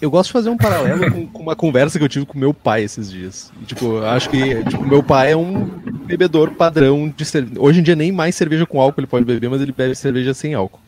Eu 0.00 0.10
gosto 0.10 0.28
de 0.28 0.32
fazer 0.34 0.50
um 0.50 0.56
paralelo 0.56 1.10
com, 1.10 1.26
com, 1.26 1.42
uma 1.42 1.56
conversa 1.56 1.98
que 1.98 2.04
eu 2.04 2.08
tive 2.08 2.26
com 2.26 2.38
meu 2.38 2.52
pai 2.52 2.82
esses 2.82 3.10
dias. 3.10 3.50
Tipo, 3.66 3.98
acho 4.02 4.28
que 4.28 4.62
tipo, 4.64 4.86
meu 4.86 5.02
pai 5.02 5.32
é 5.32 5.36
um 5.36 5.64
bebedor 6.04 6.52
padrão 6.52 7.08
de 7.08 7.24
cerveja. 7.24 7.58
Hoje 7.58 7.80
em 7.80 7.82
dia 7.82 7.96
nem 7.96 8.12
mais 8.12 8.34
cerveja 8.34 8.66
com 8.66 8.80
álcool 8.80 9.00
ele 9.00 9.06
pode 9.06 9.24
beber, 9.24 9.48
mas 9.48 9.60
ele 9.62 9.72
bebe 9.72 9.94
cerveja 9.94 10.34
sem 10.34 10.52
álcool. 10.52 10.80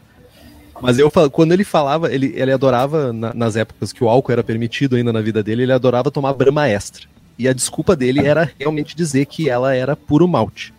Mas 0.80 0.98
eu 0.98 1.10
quando 1.30 1.52
ele 1.52 1.64
falava, 1.64 2.12
ele, 2.12 2.34
ele 2.36 2.52
adorava, 2.52 3.12
na, 3.12 3.32
nas 3.32 3.56
épocas 3.56 3.92
que 3.92 4.04
o 4.04 4.08
álcool 4.08 4.32
era 4.32 4.44
permitido 4.44 4.96
ainda 4.96 5.12
na 5.12 5.20
vida 5.22 5.42
dele, 5.42 5.62
ele 5.62 5.72
adorava 5.72 6.10
tomar 6.10 6.34
brama 6.34 6.68
extra. 6.68 7.06
E 7.38 7.48
a 7.48 7.52
desculpa 7.52 7.96
dele 7.96 8.26
era 8.26 8.50
realmente 8.58 8.94
dizer 8.94 9.24
que 9.26 9.48
ela 9.48 9.74
era 9.74 9.96
puro 9.96 10.28
malte 10.28 10.74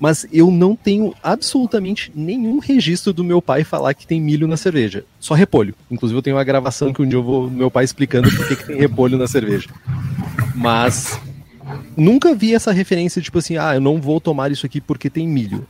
mas 0.00 0.26
eu 0.32 0.50
não 0.50 0.74
tenho 0.74 1.14
absolutamente 1.22 2.10
nenhum 2.14 2.58
registro 2.58 3.12
do 3.12 3.22
meu 3.22 3.42
pai 3.42 3.64
falar 3.64 3.92
que 3.92 4.06
tem 4.06 4.18
milho 4.18 4.48
na 4.48 4.56
cerveja. 4.56 5.04
Só 5.20 5.34
repolho. 5.34 5.74
Inclusive 5.90 6.16
eu 6.18 6.22
tenho 6.22 6.36
uma 6.36 6.42
gravação 6.42 6.90
que 6.90 7.02
um 7.02 7.06
dia 7.06 7.18
eu 7.18 7.22
vou 7.22 7.50
meu 7.50 7.70
pai 7.70 7.84
explicando 7.84 8.34
por 8.34 8.48
que, 8.48 8.56
que 8.56 8.66
tem 8.66 8.78
repolho 8.78 9.18
na 9.18 9.28
cerveja. 9.28 9.68
Mas 10.56 11.20
nunca 11.94 12.34
vi 12.34 12.54
essa 12.54 12.72
referência 12.72 13.20
tipo 13.20 13.38
assim, 13.38 13.58
ah, 13.58 13.74
eu 13.74 13.80
não 13.80 14.00
vou 14.00 14.18
tomar 14.18 14.50
isso 14.50 14.64
aqui 14.64 14.80
porque 14.80 15.10
tem 15.10 15.28
milho. 15.28 15.66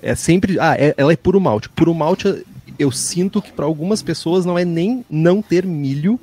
É 0.00 0.14
sempre, 0.14 0.58
ah, 0.58 0.74
é, 0.78 0.94
ela 0.96 1.12
é 1.12 1.16
puro 1.16 1.38
malte. 1.38 1.68
Puro 1.68 1.94
malte 1.94 2.46
eu 2.78 2.90
sinto 2.90 3.42
que 3.42 3.52
para 3.52 3.66
algumas 3.66 4.00
pessoas 4.00 4.46
não 4.46 4.58
é 4.58 4.64
nem 4.64 5.04
não 5.10 5.42
ter 5.42 5.66
milho, 5.66 6.18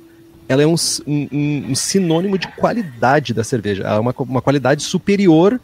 ela 0.48 0.62
é 0.62 0.66
um, 0.66 0.74
um, 1.06 1.66
um 1.70 1.74
sinônimo 1.76 2.36
de 2.36 2.48
qualidade 2.48 3.32
da 3.32 3.44
cerveja. 3.44 3.84
É 3.84 3.98
uma, 3.98 4.12
uma 4.18 4.42
qualidade 4.42 4.82
superior 4.82 5.60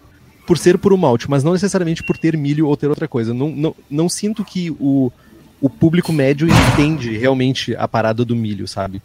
por 0.51 0.59
ser 0.59 0.77
puro 0.79 0.99
malte, 0.99 1.31
mas 1.31 1.45
não 1.45 1.53
necessariamente 1.53 2.03
por 2.03 2.19
ter 2.19 2.37
milho 2.37 2.67
ou 2.67 2.77
ter 2.77 2.89
outra 2.89 3.07
coisa. 3.07 3.33
Não, 3.33 3.51
não, 3.51 3.77
não 3.89 4.09
sinto 4.09 4.45
que 4.45 4.69
o, 4.81 5.13
o 5.61 5.71
público 5.71 6.13
médio 6.13 6.49
entende 6.49 7.17
realmente 7.17 7.77
a 7.77 7.87
parada 7.87 8.25
do 8.25 8.35
milho, 8.35 8.67
sabe? 8.67 9.01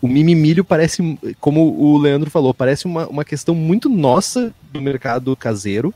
O 0.00 0.06
mimimilho 0.06 0.64
parece, 0.64 1.18
como 1.40 1.76
o 1.76 1.98
Leandro 1.98 2.30
falou, 2.30 2.54
parece 2.54 2.84
uma, 2.86 3.08
uma 3.08 3.24
questão 3.24 3.56
muito 3.56 3.88
nossa 3.88 4.54
do 4.72 4.80
mercado 4.80 5.34
caseiro, 5.34 5.92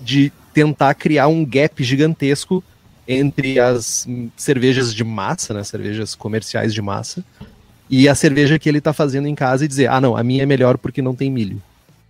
de 0.00 0.32
tentar 0.52 0.94
criar 0.94 1.28
um 1.28 1.44
gap 1.44 1.84
gigantesco 1.84 2.60
entre 3.06 3.60
as 3.60 4.04
cervejas 4.36 4.92
de 4.92 5.04
massa, 5.04 5.54
né, 5.54 5.62
cervejas 5.62 6.16
comerciais 6.16 6.74
de 6.74 6.82
massa, 6.82 7.24
e 7.88 8.08
a 8.08 8.16
cerveja 8.16 8.58
que 8.58 8.68
ele 8.68 8.78
está 8.78 8.92
fazendo 8.92 9.28
em 9.28 9.34
casa 9.36 9.64
e 9.64 9.68
dizer, 9.68 9.88
ah 9.88 10.00
não, 10.00 10.16
a 10.16 10.24
minha 10.24 10.42
é 10.42 10.46
melhor 10.46 10.76
porque 10.76 11.00
não 11.00 11.14
tem 11.14 11.30
milho 11.30 11.62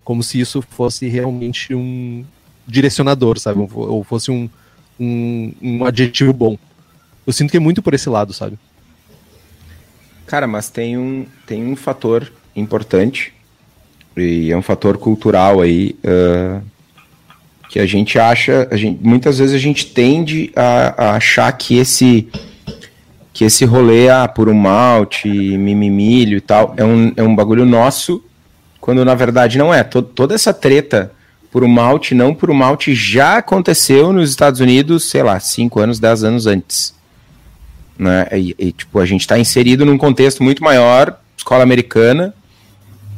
como 0.04 0.22
se 0.22 0.38
isso 0.38 0.62
fosse 0.62 1.08
realmente 1.08 1.74
um 1.74 2.24
direcionador, 2.66 3.38
sabe? 3.38 3.66
Ou 3.74 4.04
fosse 4.04 4.30
um, 4.30 4.48
um, 5.00 5.52
um 5.60 5.84
adjetivo 5.84 6.32
bom. 6.32 6.58
Eu 7.26 7.32
sinto 7.32 7.50
que 7.50 7.56
é 7.56 7.60
muito 7.60 7.82
por 7.82 7.94
esse 7.94 8.08
lado, 8.08 8.32
sabe? 8.32 8.58
Cara, 10.26 10.46
mas 10.46 10.68
tem 10.68 10.96
um, 10.96 11.26
tem 11.46 11.64
um 11.66 11.74
fator 11.74 12.30
importante, 12.54 13.32
e 14.16 14.50
é 14.50 14.56
um 14.56 14.62
fator 14.62 14.96
cultural 14.96 15.60
aí, 15.60 15.96
uh, 16.04 16.62
que 17.68 17.78
a 17.78 17.86
gente 17.86 18.18
acha, 18.18 18.68
a 18.70 18.76
gente, 18.76 19.02
muitas 19.02 19.38
vezes 19.38 19.54
a 19.54 19.58
gente 19.58 19.86
tende 19.86 20.52
a, 20.54 21.04
a 21.04 21.16
achar 21.16 21.50
que 21.52 21.76
esse 21.76 22.28
que 23.32 23.44
esse 23.44 23.64
rolê 23.64 24.08
ah, 24.08 24.28
por 24.28 24.48
um 24.48 24.54
malte, 24.54 25.28
mimimilho 25.28 26.38
e 26.38 26.40
tal, 26.40 26.72
é 26.76 26.84
um, 26.84 27.12
é 27.16 27.22
um 27.24 27.34
bagulho 27.34 27.66
nosso 27.66 28.22
quando 28.84 29.02
na 29.02 29.14
verdade 29.14 29.56
não 29.56 29.72
é. 29.72 29.82
Toda 29.82 30.34
essa 30.34 30.52
treta 30.52 31.10
por 31.50 31.64
um 31.64 31.68
malte, 31.68 32.14
não 32.14 32.34
por 32.34 32.50
um 32.50 32.54
malte, 32.54 32.94
já 32.94 33.38
aconteceu 33.38 34.12
nos 34.12 34.28
Estados 34.28 34.60
Unidos, 34.60 35.08
sei 35.08 35.22
lá, 35.22 35.40
5 35.40 35.80
anos, 35.80 35.98
10 35.98 36.24
anos 36.24 36.46
antes. 36.46 36.94
Né? 37.98 38.28
E, 38.34 38.54
e, 38.58 38.72
tipo, 38.72 38.98
a 38.98 39.06
gente 39.06 39.22
está 39.22 39.38
inserido 39.38 39.86
num 39.86 39.96
contexto 39.96 40.42
muito 40.42 40.62
maior, 40.62 41.18
escola 41.34 41.62
americana, 41.62 42.34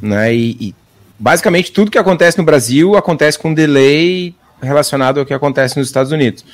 né? 0.01 0.33
E, 0.33 0.69
e, 0.69 0.75
basicamente 1.19 1.73
tudo 1.73 1.91
que 1.91 1.99
acontece 1.99 2.39
no 2.39 2.45
Brasil 2.45 2.95
acontece 2.95 3.37
com 3.37 3.53
delay 3.53 4.37
relacionado 4.63 5.19
ao 5.19 5.27
que 5.27 5.35
acontece 5.35 5.77
nos 5.77 5.89
Estados 5.89 6.13
Unidos. 6.13 6.45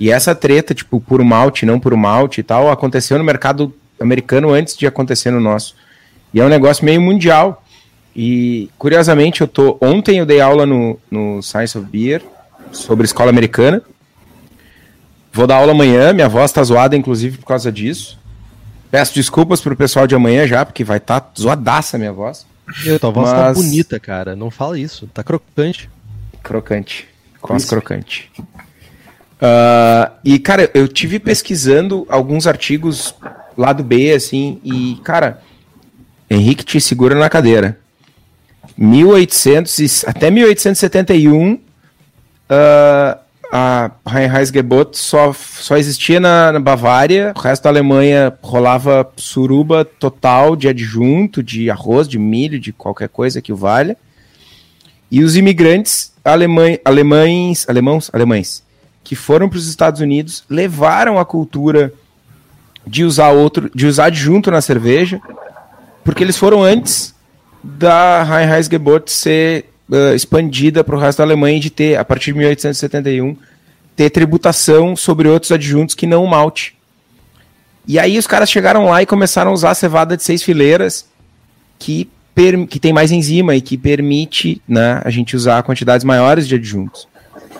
E 0.00 0.10
essa 0.10 0.34
treta, 0.34 0.72
tipo, 0.72 0.98
por 0.98 1.22
malte, 1.22 1.66
não 1.66 1.78
por 1.78 1.94
malte 1.94 2.40
e 2.40 2.42
tal, 2.42 2.70
aconteceu 2.70 3.18
no 3.18 3.24
mercado 3.24 3.74
americano 4.00 4.50
antes 4.50 4.74
de 4.78 4.86
acontecer 4.86 5.30
no 5.30 5.40
nosso. 5.40 5.74
E 6.32 6.40
é 6.40 6.44
um 6.44 6.48
negócio 6.48 6.86
meio 6.86 7.02
mundial. 7.02 7.62
E, 8.18 8.70
curiosamente, 8.78 9.42
eu 9.42 9.46
tô. 9.46 9.76
Ontem 9.78 10.20
eu 10.20 10.24
dei 10.24 10.40
aula 10.40 10.64
no, 10.64 10.98
no 11.10 11.42
Science 11.42 11.76
of 11.76 11.86
Beer 11.86 12.22
sobre 12.72 13.04
escola 13.04 13.28
americana. 13.28 13.82
Vou 15.30 15.46
dar 15.46 15.56
aula 15.56 15.72
amanhã, 15.72 16.14
minha 16.14 16.28
voz 16.28 16.50
tá 16.50 16.64
zoada, 16.64 16.96
inclusive, 16.96 17.36
por 17.36 17.44
causa 17.44 17.70
disso. 17.70 18.18
Peço 18.90 19.14
desculpas 19.14 19.60
pro 19.60 19.76
pessoal 19.76 20.06
de 20.06 20.14
amanhã 20.14 20.46
já, 20.46 20.64
porque 20.64 20.82
vai 20.82 20.96
estar 20.96 21.20
tá 21.20 21.30
zoadaça 21.38 21.98
a 21.98 22.00
minha 22.00 22.12
voz. 22.12 22.46
Meu, 22.86 22.98
tua 22.98 23.10
voz 23.10 23.28
tá 23.28 23.36
Mas... 23.36 23.58
tá 23.58 23.62
bonita, 23.62 24.00
cara. 24.00 24.34
Não 24.34 24.50
fala 24.50 24.78
isso. 24.78 25.06
Tá 25.12 25.22
crocante. 25.22 25.90
Crocante. 26.42 27.06
Voz 27.46 27.66
crocante. 27.66 28.32
Uh, 28.38 30.10
e, 30.24 30.38
cara, 30.38 30.70
eu 30.72 30.88
tive 30.88 31.18
pesquisando 31.18 32.06
alguns 32.08 32.46
artigos 32.46 33.14
lá 33.58 33.74
do 33.74 33.84
B, 33.84 34.12
assim, 34.12 34.58
e, 34.64 34.98
cara, 35.04 35.42
Henrique 36.30 36.64
te 36.64 36.80
segura 36.80 37.14
na 37.14 37.28
cadeira. 37.28 37.78
1800 38.76 39.78
e, 39.78 40.06
até 40.06 40.30
1871, 40.30 41.52
uh, 41.52 41.58
ah, 42.50 43.18
a 43.52 43.90
Reinheitsgebot 44.10 44.98
só, 44.98 45.32
só 45.32 45.76
existia 45.76 46.20
na, 46.20 46.52
na, 46.52 46.60
Bavária, 46.60 47.32
o 47.36 47.40
resto 47.40 47.62
da 47.62 47.70
Alemanha 47.70 48.36
rolava 48.42 49.08
suruba 49.16 49.84
total 49.84 50.56
de 50.56 50.68
adjunto, 50.68 51.42
de 51.42 51.70
arroz, 51.70 52.08
de 52.08 52.18
milho, 52.18 52.58
de 52.58 52.72
qualquer 52.72 53.08
coisa 53.08 53.40
que 53.40 53.52
valha. 53.52 53.96
E 55.10 55.22
os 55.22 55.36
imigrantes 55.36 56.12
alemães, 56.24 56.80
alemães, 56.84 57.66
alemãos, 57.68 58.10
alemães 58.12 58.66
que 59.06 59.14
foram 59.14 59.48
para 59.48 59.58
os 59.58 59.68
Estados 59.68 60.00
Unidos 60.00 60.42
levaram 60.50 61.16
a 61.16 61.24
cultura 61.24 61.92
de 62.84 63.04
usar 63.04 63.30
outro, 63.30 63.70
de 63.72 63.86
usar 63.86 64.06
adjunto 64.06 64.50
na 64.50 64.60
cerveja, 64.60 65.20
porque 66.02 66.24
eles 66.24 66.36
foram 66.36 66.64
antes 66.64 67.14
da 67.66 68.22
Reinheitsgebot 68.22 69.10
ser 69.10 69.66
uh, 69.90 70.14
expandida 70.14 70.84
para 70.84 70.94
o 70.94 70.98
resto 70.98 71.18
da 71.18 71.24
Alemanha 71.24 71.58
de 71.58 71.70
ter, 71.70 71.98
a 71.98 72.04
partir 72.04 72.32
de 72.32 72.38
1871, 72.38 73.36
ter 73.96 74.10
tributação 74.10 74.94
sobre 74.94 75.28
outros 75.28 75.50
adjuntos 75.50 75.94
que 75.94 76.06
não 76.06 76.22
o 76.22 76.28
malte. 76.28 76.76
E 77.86 77.98
aí 77.98 78.18
os 78.18 78.26
caras 78.26 78.50
chegaram 78.50 78.86
lá 78.86 79.02
e 79.02 79.06
começaram 79.06 79.50
a 79.50 79.54
usar 79.54 79.70
a 79.70 79.74
cevada 79.74 80.16
de 80.16 80.22
seis 80.22 80.42
fileiras, 80.42 81.06
que, 81.78 82.08
que 82.68 82.78
tem 82.78 82.92
mais 82.92 83.10
enzima 83.10 83.56
e 83.56 83.60
que 83.60 83.76
permite 83.76 84.62
né, 84.68 85.00
a 85.04 85.10
gente 85.10 85.34
usar 85.34 85.62
quantidades 85.62 86.04
maiores 86.04 86.46
de 86.46 86.54
adjuntos. 86.54 87.08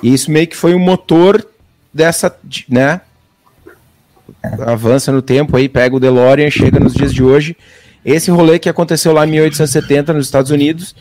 E 0.02 0.12
isso 0.12 0.30
meio 0.30 0.46
que 0.46 0.56
foi 0.56 0.74
o 0.74 0.78
motor 0.78 1.44
dessa, 1.92 2.34
né? 2.68 3.00
Avança 4.66 5.10
no 5.10 5.22
tempo 5.22 5.56
aí, 5.56 5.68
pega 5.68 5.96
o 5.96 6.00
DeLorean, 6.00 6.50
chega 6.50 6.78
nos 6.78 6.92
dias 6.94 7.12
de 7.12 7.22
hoje 7.22 7.56
esse 8.14 8.30
rolê 8.30 8.60
que 8.60 8.68
aconteceu 8.68 9.12
lá 9.12 9.26
em 9.26 9.32
1870 9.32 10.12
nos 10.12 10.26
Estados 10.26 10.52
Unidos 10.52 10.94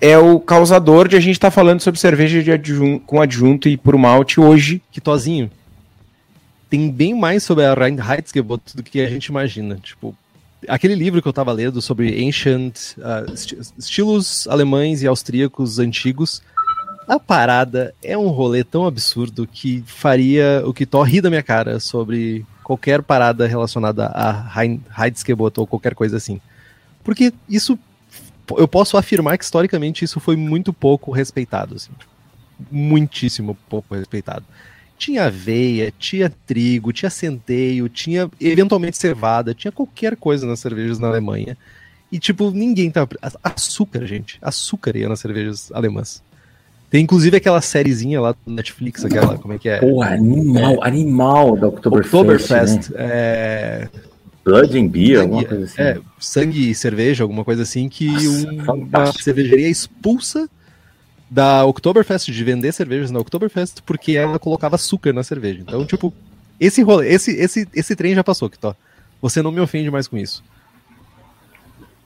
é 0.00 0.16
o 0.16 0.38
causador 0.38 1.08
de 1.08 1.16
a 1.16 1.20
gente 1.20 1.32
estar 1.32 1.48
tá 1.48 1.50
falando 1.50 1.80
sobre 1.80 1.98
cerveja 1.98 2.40
com 3.04 3.20
adjunto 3.20 3.68
e 3.68 3.76
por 3.76 3.96
malte 3.96 4.38
hoje. 4.38 4.80
Que 4.92 5.00
tozinho. 5.00 5.50
Tem 6.70 6.88
bem 6.88 7.14
mais 7.14 7.42
sobre 7.42 7.64
a 7.64 7.74
Reinheitsgebot 7.74 8.76
do 8.76 8.82
que 8.82 9.00
a 9.00 9.08
gente 9.08 9.26
imagina. 9.26 9.76
Tipo, 9.82 10.14
aquele 10.68 10.94
livro 10.94 11.20
que 11.20 11.26
eu 11.26 11.30
estava 11.30 11.50
lendo 11.50 11.82
sobre 11.82 12.24
ancient 12.24 12.96
uh, 12.98 13.32
estilos 13.76 14.46
alemães 14.46 15.02
e 15.02 15.08
austríacos 15.08 15.80
antigos. 15.80 16.42
A 17.08 17.18
parada 17.18 17.92
é 18.02 18.16
um 18.16 18.28
rolê 18.28 18.62
tão 18.62 18.86
absurdo 18.86 19.48
que 19.50 19.82
faria 19.86 20.62
o 20.64 20.72
que 20.72 20.86
ri 21.04 21.20
da 21.20 21.28
minha 21.28 21.42
cara 21.42 21.80
sobre 21.80 22.46
qualquer 22.64 23.02
parada 23.02 23.46
relacionada 23.46 24.06
a 24.06 24.52
Heidskebot 24.98 25.60
ou 25.60 25.66
qualquer 25.66 25.94
coisa 25.94 26.16
assim. 26.16 26.40
Porque 27.04 27.32
isso, 27.48 27.78
eu 28.56 28.66
posso 28.66 28.96
afirmar 28.96 29.36
que 29.38 29.44
historicamente 29.44 30.04
isso 30.04 30.18
foi 30.18 30.34
muito 30.34 30.72
pouco 30.72 31.12
respeitado, 31.12 31.76
assim. 31.76 31.92
Muitíssimo 32.70 33.56
pouco 33.68 33.94
respeitado. 33.94 34.44
Tinha 34.96 35.26
aveia, 35.26 35.92
tinha 35.98 36.32
trigo, 36.46 36.92
tinha 36.92 37.10
centeio, 37.10 37.88
tinha 37.88 38.30
eventualmente 38.40 38.96
cevada, 38.96 39.52
tinha 39.52 39.70
qualquer 39.70 40.16
coisa 40.16 40.46
nas 40.46 40.60
cervejas 40.60 40.98
na 40.98 41.08
Alemanha. 41.08 41.58
E, 42.10 42.18
tipo, 42.18 42.50
ninguém 42.50 42.90
tava. 42.90 43.10
Açúcar, 43.42 44.06
gente. 44.06 44.38
Açúcar 44.40 44.96
ia 44.96 45.08
nas 45.08 45.20
cervejas 45.20 45.70
alemãs. 45.72 46.22
Tem 46.94 47.02
inclusive 47.02 47.36
aquela 47.36 47.60
sériezinha 47.60 48.20
lá 48.20 48.36
do 48.46 48.52
Netflix, 48.52 49.04
aquela, 49.04 49.36
como 49.36 49.52
é 49.52 49.58
que 49.58 49.68
é? 49.68 49.78
Porra, 49.80 50.10
animal, 50.10 50.78
animal 50.80 51.56
da 51.56 51.66
Oktoberfest. 51.66 52.14
Oktoberfest. 52.14 52.90
Né? 52.92 52.96
É... 53.00 53.88
Blood 54.44 54.78
and 54.78 54.86
Beer, 54.86 55.18
Sangue, 55.18 55.20
alguma 55.20 55.44
coisa 55.44 55.64
assim. 55.64 55.82
É, 55.82 55.98
sangue 56.20 56.70
e 56.70 56.74
cerveja, 56.76 57.24
alguma 57.24 57.44
coisa 57.44 57.62
assim, 57.64 57.88
que 57.88 58.06
Nossa, 58.06 58.72
um- 58.72 58.84
uma 58.84 59.12
cervejaria 59.12 59.68
expulsa 59.68 60.48
da 61.28 61.64
Oktoberfest, 61.64 62.30
de 62.30 62.44
vender 62.44 62.70
cervejas 62.70 63.10
na 63.10 63.18
Oktoberfest, 63.18 63.82
porque 63.84 64.12
ela 64.12 64.38
colocava 64.38 64.76
açúcar 64.76 65.12
na 65.12 65.24
cerveja. 65.24 65.62
Então, 65.62 65.84
tipo, 65.84 66.14
esse 66.60 66.80
rolê, 66.80 67.08
esse, 67.08 67.32
esse, 67.32 67.66
esse 67.74 67.96
trem 67.96 68.14
já 68.14 68.22
passou, 68.22 68.48
Kitó. 68.48 68.72
Você 69.20 69.42
não 69.42 69.50
me 69.50 69.58
ofende 69.58 69.90
mais 69.90 70.06
com 70.06 70.16
isso. 70.16 70.44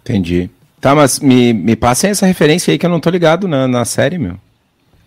Entendi. 0.00 0.48
Tá, 0.80 0.94
mas 0.94 1.20
me, 1.20 1.52
me 1.52 1.76
passem 1.76 2.08
essa 2.08 2.24
referência 2.24 2.72
aí 2.72 2.78
que 2.78 2.86
eu 2.86 2.90
não 2.90 3.00
tô 3.00 3.10
ligado 3.10 3.46
na, 3.46 3.68
na 3.68 3.84
série, 3.84 4.16
meu. 4.16 4.38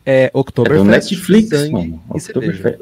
É 0.05 0.25
É 0.25 0.31
do 0.31 0.39
Oktoberfest, 0.39 0.85
Netflix, 0.85 1.49
sangue 1.49 1.71
mano. 1.71 2.01
Oktoberfest. 2.09 2.79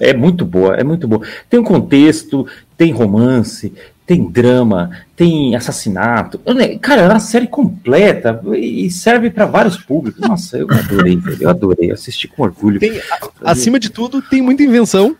É 0.00 0.14
muito 0.14 0.44
boa, 0.44 0.76
é 0.76 0.84
muito 0.84 1.08
boa. 1.08 1.22
Tem 1.48 1.58
um 1.58 1.64
contexto, 1.64 2.46
tem 2.76 2.92
romance, 2.92 3.72
tem 4.06 4.24
drama, 4.30 4.90
tem 5.14 5.54
assassinato. 5.54 6.40
Cara, 6.80 7.02
é 7.02 7.08
uma 7.08 7.20
série 7.20 7.46
completa 7.46 8.40
e 8.54 8.90
serve 8.90 9.30
pra 9.30 9.44
vários 9.44 9.76
públicos. 9.76 10.20
Nossa, 10.20 10.56
eu 10.56 10.66
adorei, 10.70 11.16
velho. 11.20 11.42
Eu 11.42 11.50
adorei. 11.50 11.90
Assisti 11.90 12.26
com 12.26 12.42
orgulho. 12.42 12.80
Tem, 12.80 13.00
acima 13.44 13.78
de 13.78 13.90
tudo, 13.90 14.22
tem 14.22 14.40
muita 14.40 14.62
invenção, 14.62 15.16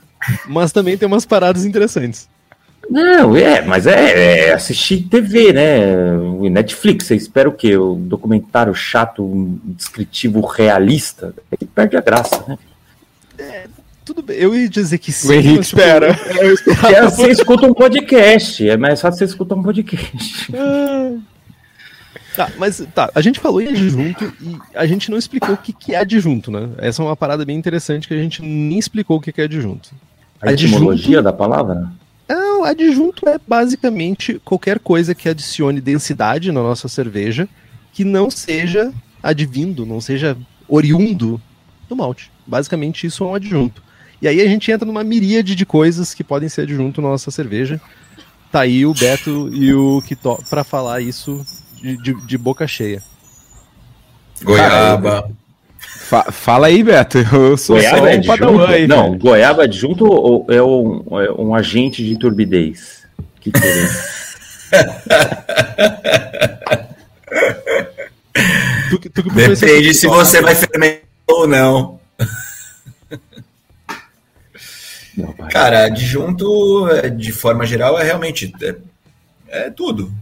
mas 0.47 0.73
também 0.73 0.97
tem 0.97 1.07
umas 1.07 1.27
paradas 1.27 1.65
interessantes. 1.65 2.29
Não, 2.91 3.37
é, 3.37 3.61
mas 3.63 3.87
é, 3.87 4.49
é 4.49 4.53
assistir 4.53 5.03
TV, 5.03 5.53
né? 5.53 6.17
Netflix, 6.51 7.07
você 7.07 7.17
espera 7.17 7.49
o 7.49 7.53
quê? 7.53 7.77
O 7.77 7.95
documentário 7.95 8.75
chato, 8.75 9.23
um 9.23 9.59
descritivo 9.65 10.41
realista? 10.41 11.35
Aí 11.53 11.67
perde 11.67 11.97
a 11.97 12.01
graça, 12.01 12.45
né? 12.49 12.59
Tudo 14.05 14.23
bem, 14.23 14.39
eu 14.39 14.55
ia 14.55 14.69
dizer 14.71 14.97
que 14.97 15.13
sim. 15.13 15.29
O 15.29 15.33
Henrique 15.35 15.61
espera. 15.61 16.17
É, 16.89 17.03
você 17.03 17.31
escuta 17.31 17.67
um 17.67 17.75
podcast, 17.75 18.67
é 18.67 18.77
mais 18.77 19.01
fácil 19.03 19.19
você 19.19 19.25
escutar 19.27 19.55
um 19.55 19.63
podcast. 19.63 20.51
Tá, 22.35 22.51
mas 22.57 22.83
tá, 22.95 23.11
a 23.15 23.21
gente 23.21 23.39
falou 23.39 23.61
em 23.61 23.69
adjunto 23.69 24.33
e 24.41 24.57
a 24.75 24.87
gente 24.87 25.11
não 25.11 25.19
explicou 25.19 25.55
o 25.55 25.59
que, 25.59 25.73
que 25.73 25.95
é 25.95 25.99
adjunto, 25.99 26.51
né? 26.51 26.71
Essa 26.79 27.03
é 27.03 27.05
uma 27.05 27.17
parada 27.17 27.45
bem 27.45 27.59
interessante 27.59 28.09
que 28.09 28.15
a 28.15 28.19
gente 28.19 28.41
nem 28.41 28.79
explicou 28.79 29.19
o 29.19 29.21
que, 29.21 29.31
que 29.33 29.43
é 29.43 29.45
adjunto. 29.45 29.91
A 30.41 30.53
etimologia 30.53 31.21
da 31.21 31.33
palavra? 31.33 31.91
Não, 32.29 32.65
adjunto 32.65 33.27
é 33.29 33.39
basicamente 33.47 34.41
qualquer 34.45 34.79
coisa 34.79 35.15
que 35.15 35.29
adicione 35.29 35.81
densidade 35.81 36.53
na 36.53 36.61
nossa 36.63 36.87
cerveja 36.89 37.49
que 37.93 38.05
não 38.05 38.31
seja 38.31 38.93
advindo, 39.23 39.87
não 39.87 40.01
seja 40.01 40.37
oriundo 40.69 41.41
do 41.89 41.97
malte. 41.97 42.31
Basicamente 42.47 43.07
isso 43.07 43.25
é 43.25 43.27
um 43.29 43.35
adjunto. 43.35 43.83
E 44.21 44.29
aí 44.29 44.41
a 44.41 44.47
gente 44.49 44.71
entra 44.71 44.85
numa 44.87 45.03
miríade 45.05 45.55
de 45.55 45.65
coisas 45.65 46.13
que 46.13 46.23
podem 46.23 46.49
ser 46.49 46.63
adjunto 46.63 47.01
na 47.01 47.09
nossa 47.09 47.31
cerveja. 47.31 47.81
Tá 48.53 48.61
aí 48.61 48.85
o 48.85 48.93
Beto 48.95 49.49
e 49.55 49.73
o 49.73 50.03
Kitó 50.03 50.39
pra 50.51 50.65
falar 50.65 51.01
isso 51.01 51.45
de, 51.81 51.97
de- 51.97 52.27
de 52.27 52.39
boca 52.39 52.67
cheia. 52.67 53.03
Goiaba. 54.43 55.31
Fa- 56.09 56.33
fala 56.33 56.69
aí, 56.69 56.83
Beto. 56.83 57.19
Eu 57.33 57.57
sou 57.59 57.77
Goiaba 57.77 57.99
só 57.99 58.07
é 58.07 58.11
um 58.11 58.19
adjunto? 58.19 58.39
padawan 58.39 58.69
aí, 58.69 58.87
Não, 58.87 59.03
velho. 59.11 59.19
goiaba 59.19 59.63
adjunto 59.65 60.07
ou 60.07 60.47
é 60.49 60.63
um, 60.63 61.05
é 61.21 61.31
um 61.33 61.55
agente 61.55 62.03
de 62.05 62.17
turbidez? 62.19 63.03
Que? 63.41 63.53
Tu, 68.91 68.99
tu 69.11 69.23
professor 69.23 69.67
Depende 69.67 69.89
de 69.89 69.95
se 69.95 70.07
você 70.07 70.41
vai 70.41 70.55
fermentar 70.55 71.03
ou 71.27 71.47
não. 71.47 71.99
Não. 75.17 75.33
Cara, 75.51 75.85
adjunto, 75.87 76.89
é, 76.91 77.11
de 77.11 77.33
forma 77.33 77.67
geral, 77.67 77.99
é 77.99 78.05
realmente. 78.05 78.53
É, 78.63 78.77
é 79.67 79.71
tudo. 79.71 80.13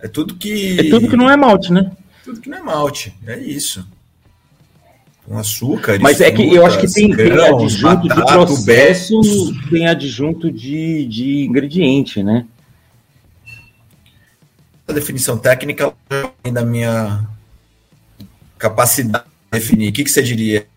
É 0.00 0.06
tudo 0.08 0.36
que. 0.36 0.78
É 0.78 0.90
tudo 0.90 1.08
que 1.08 1.16
não 1.16 1.28
é 1.30 1.36
malte, 1.36 1.72
né? 1.72 1.90
Tudo 2.24 2.40
que 2.40 2.48
não 2.48 2.58
é 2.58 2.62
malte. 2.62 3.14
É 3.26 3.36
isso. 3.38 3.86
Com 5.26 5.38
açúcar. 5.38 5.98
Mas 6.00 6.20
é 6.20 6.30
que 6.30 6.54
eu 6.54 6.64
acho 6.64 6.78
que 6.80 6.92
tem, 6.92 7.08
tem 7.08 7.16
grãos, 7.16 7.74
adjunto 7.74 8.02
de 8.02 8.08
batata, 8.08 8.46
processo, 8.46 9.20
tubérculos. 9.20 9.70
tem 9.70 9.88
adjunto 9.88 10.52
de, 10.52 11.04
de 11.06 11.44
ingrediente, 11.46 12.22
né? 12.22 12.46
A 14.86 14.92
definição 14.92 15.36
técnica 15.36 15.92
da 16.52 16.64
minha 16.64 17.26
capacidade 18.56 19.24
de 19.24 19.58
definir. 19.58 19.88
O 19.90 19.92
que, 19.92 20.04
que 20.04 20.10
você 20.10 20.22
diria? 20.22 20.68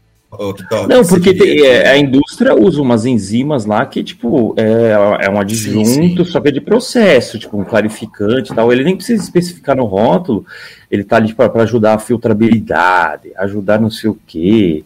Não, 0.88 1.04
porque 1.08 1.34
tem- 1.34 1.66
é, 1.66 1.90
a 1.90 1.98
indústria 1.98 2.54
usa 2.56 2.80
umas 2.82 3.04
enzimas 3.06 3.66
lá 3.66 3.84
que, 3.86 4.04
tipo, 4.04 4.54
é, 4.58 5.26
é 5.26 5.30
um 5.30 5.40
adjunto, 5.40 5.86
Sim, 5.88 6.16
sim. 6.18 6.26
só 6.26 6.40
que 6.40 6.50
é 6.50 6.52
de 6.52 6.62
processo, 6.62 7.40
tipo, 7.40 7.58
um 7.58 7.64
clarificante 7.64 8.52
e 8.52 8.56
tal. 8.56 8.72
Ele 8.72 8.84
nem 8.84 8.96
precisa 8.96 9.24
especificar 9.24 9.76
no 9.76 9.86
rótulo, 9.86 10.46
ele 10.92 11.04
tá 11.04 11.16
ali 11.16 11.34
para 11.34 11.64
ajudar 11.64 11.96
a 11.96 12.00
filtrabilidade, 12.00 13.32
ajudar 13.38 13.82
não 13.82 13.90
sei 13.90 14.10
o 14.12 14.20
quê. 14.28 14.84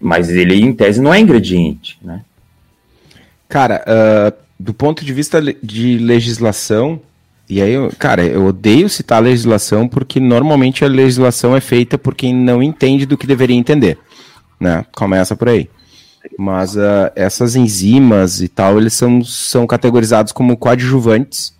Mas 0.00 0.28
ele, 0.30 0.54
em 0.60 0.72
tese, 0.72 1.00
não 1.00 1.12
é 1.12 1.18
ingrediente, 1.18 1.98
né? 2.02 2.20
Cara, 3.48 3.82
ah, 3.86 4.32
do 4.58 4.72
ponto 4.72 5.04
de 5.04 5.12
vista 5.12 5.40
de 5.62 5.98
legislação, 5.98 7.00
e 7.48 7.60
aí, 7.62 7.72
eu- 7.72 7.92
cara, 7.98 8.24
eu 8.24 8.46
odeio 8.46 8.88
citar 8.88 9.22
legislação 9.22 9.86
porque 9.88 10.18
normalmente 10.20 10.84
a 10.84 10.88
legislação 10.88 11.56
é 11.56 11.60
feita 11.60 11.96
por 11.98 12.14
quem 12.14 12.34
não 12.34 12.62
entende 12.62 13.06
do 13.06 13.16
que 13.16 13.26
deveria 13.26 13.56
entender, 13.56 13.98
né? 14.60 14.84
Começa 14.94 15.34
por 15.36 15.48
aí. 15.48 15.68
Mas 16.38 16.76
ah, 16.76 17.12
essas 17.14 17.54
enzimas 17.56 18.40
e 18.40 18.48
tal, 18.48 18.78
eles 18.78 18.94
são, 18.94 19.22
são 19.24 19.66
categorizados 19.66 20.32
como 20.32 20.56
coadjuvantes. 20.56 21.54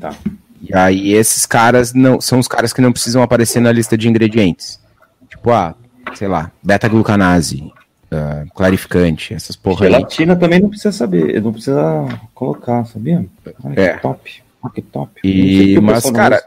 Tá. 0.00 0.14
E 0.62 0.74
aí 0.74 1.12
esses 1.12 1.44
caras 1.44 1.92
não 1.92 2.20
são 2.20 2.38
os 2.38 2.48
caras 2.48 2.72
que 2.72 2.80
não 2.80 2.92
precisam 2.92 3.22
aparecer 3.22 3.60
na 3.60 3.70
lista 3.72 3.98
de 3.98 4.08
ingredientes. 4.08 4.80
Tipo, 5.28 5.50
ah, 5.50 5.74
sei 6.14 6.28
lá, 6.28 6.50
beta-glucanase, 6.62 7.70
ah, 8.10 8.44
clarificante, 8.54 9.34
essas 9.34 9.56
porra 9.56 9.86
aí. 9.86 9.92
Gelatina 9.92 10.36
também 10.36 10.60
não 10.60 10.68
precisa 10.68 10.92
saber, 10.92 11.42
não 11.42 11.52
precisa 11.52 12.06
colocar, 12.34 12.84
sabia? 12.86 13.24
Ai, 13.64 13.72
É. 13.76 13.94
que 13.94 14.00
top. 14.02 14.42
Que 14.74 14.82
top. 14.82 15.20
E- 15.24 15.80
mas, 15.80 16.08
cara. 16.10 16.40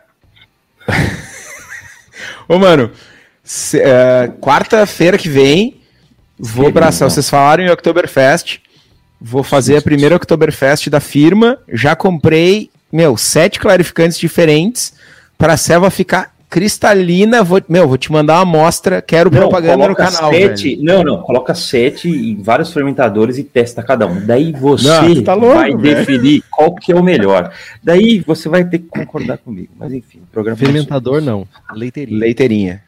Ô, 2.48 2.58
mano, 2.58 2.92
é, 3.76 4.32
quarta-feira 4.42 5.18
que 5.18 5.30
vem, 5.30 5.76
vou 6.38 6.68
abraçar. 6.68 7.10
Vocês 7.10 7.30
falaram 7.30 7.64
em 7.64 7.70
Oktoberfest. 7.70 8.60
Vou 9.22 9.44
fazer 9.44 9.78
a 9.78 9.82
primeira 9.82 10.16
Oktoberfest 10.16 10.90
da 10.90 11.00
firma. 11.00 11.58
Já 11.72 11.96
comprei, 11.96 12.70
meu, 12.92 13.16
sete 13.18 13.60
clarificantes 13.60 14.18
diferentes 14.20 14.94
para 15.38 15.54
a 15.54 15.58
selva 15.58 15.90
ficar 15.90 16.34
cristalina. 16.50 17.44
Vou, 17.44 17.62
meu, 17.68 17.88
vou 17.88 17.98
te 17.98 18.12
mandar 18.12 18.36
uma 18.36 18.42
amostra. 18.42 19.02
Quero 19.02 19.30
Não, 19.32 19.40
propaganda 19.40 19.88
no 19.88 19.96
canal. 19.96 20.32
sete, 20.32 20.78
não, 20.82 21.04
não, 21.04 21.22
coloca 21.22 21.54
sete 21.54 22.10
em 22.10 22.42
vários 22.42 22.72
fermentadores 22.72 23.38
e 23.38 23.44
testa 23.44 23.82
cada 23.84 24.06
um. 24.06 24.26
Daí 24.26 24.52
você 24.52 24.88
Não, 24.88 25.24
tá 25.24 25.34
louco, 25.34 25.56
vai 25.56 25.76
velho. 25.76 25.96
definir 25.98 26.44
qual 26.50 26.74
que 26.76 26.92
é 26.92 26.96
o 26.96 27.04
melhor. 27.04 27.52
Daí 27.84 28.20
você 28.20 28.48
vai 28.48 28.64
ter 28.64 28.80
que 28.80 28.88
concordar 28.88 29.38
comigo. 29.38 29.70
Mas 29.78 29.92
enfim, 29.94 30.20
o 30.20 30.28
programa 30.32 30.58
é 30.58 30.66
Fermentador 30.66 31.22
não, 31.22 31.48
leiteirinho. 31.74 32.20
Leiteirinha. 32.20 32.84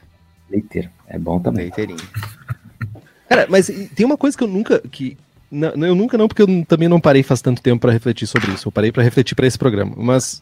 Leiteiro. 0.49 0.89
É 1.07 1.17
bom 1.17 1.39
também. 1.39 1.63
Leiteirinha. 1.63 1.99
Cara, 3.27 3.45
mas 3.49 3.67
tem 3.95 4.05
uma 4.05 4.17
coisa 4.17 4.38
que 4.38 4.43
eu 4.43 4.47
nunca. 4.47 4.79
Que, 4.91 5.17
não, 5.51 5.69
eu 5.86 5.95
nunca 5.95 6.17
não, 6.17 6.27
porque 6.27 6.41
eu 6.41 6.65
também 6.65 6.88
não 6.88 6.99
parei 6.99 7.23
faz 7.23 7.41
tanto 7.41 7.62
tempo 7.62 7.81
pra 7.81 7.91
refletir 7.91 8.27
sobre 8.27 8.51
isso. 8.51 8.67
Eu 8.67 8.71
parei 8.71 8.91
pra 8.91 9.03
refletir 9.03 9.36
pra 9.36 9.47
esse 9.47 9.57
programa. 9.57 9.93
Mas 9.97 10.41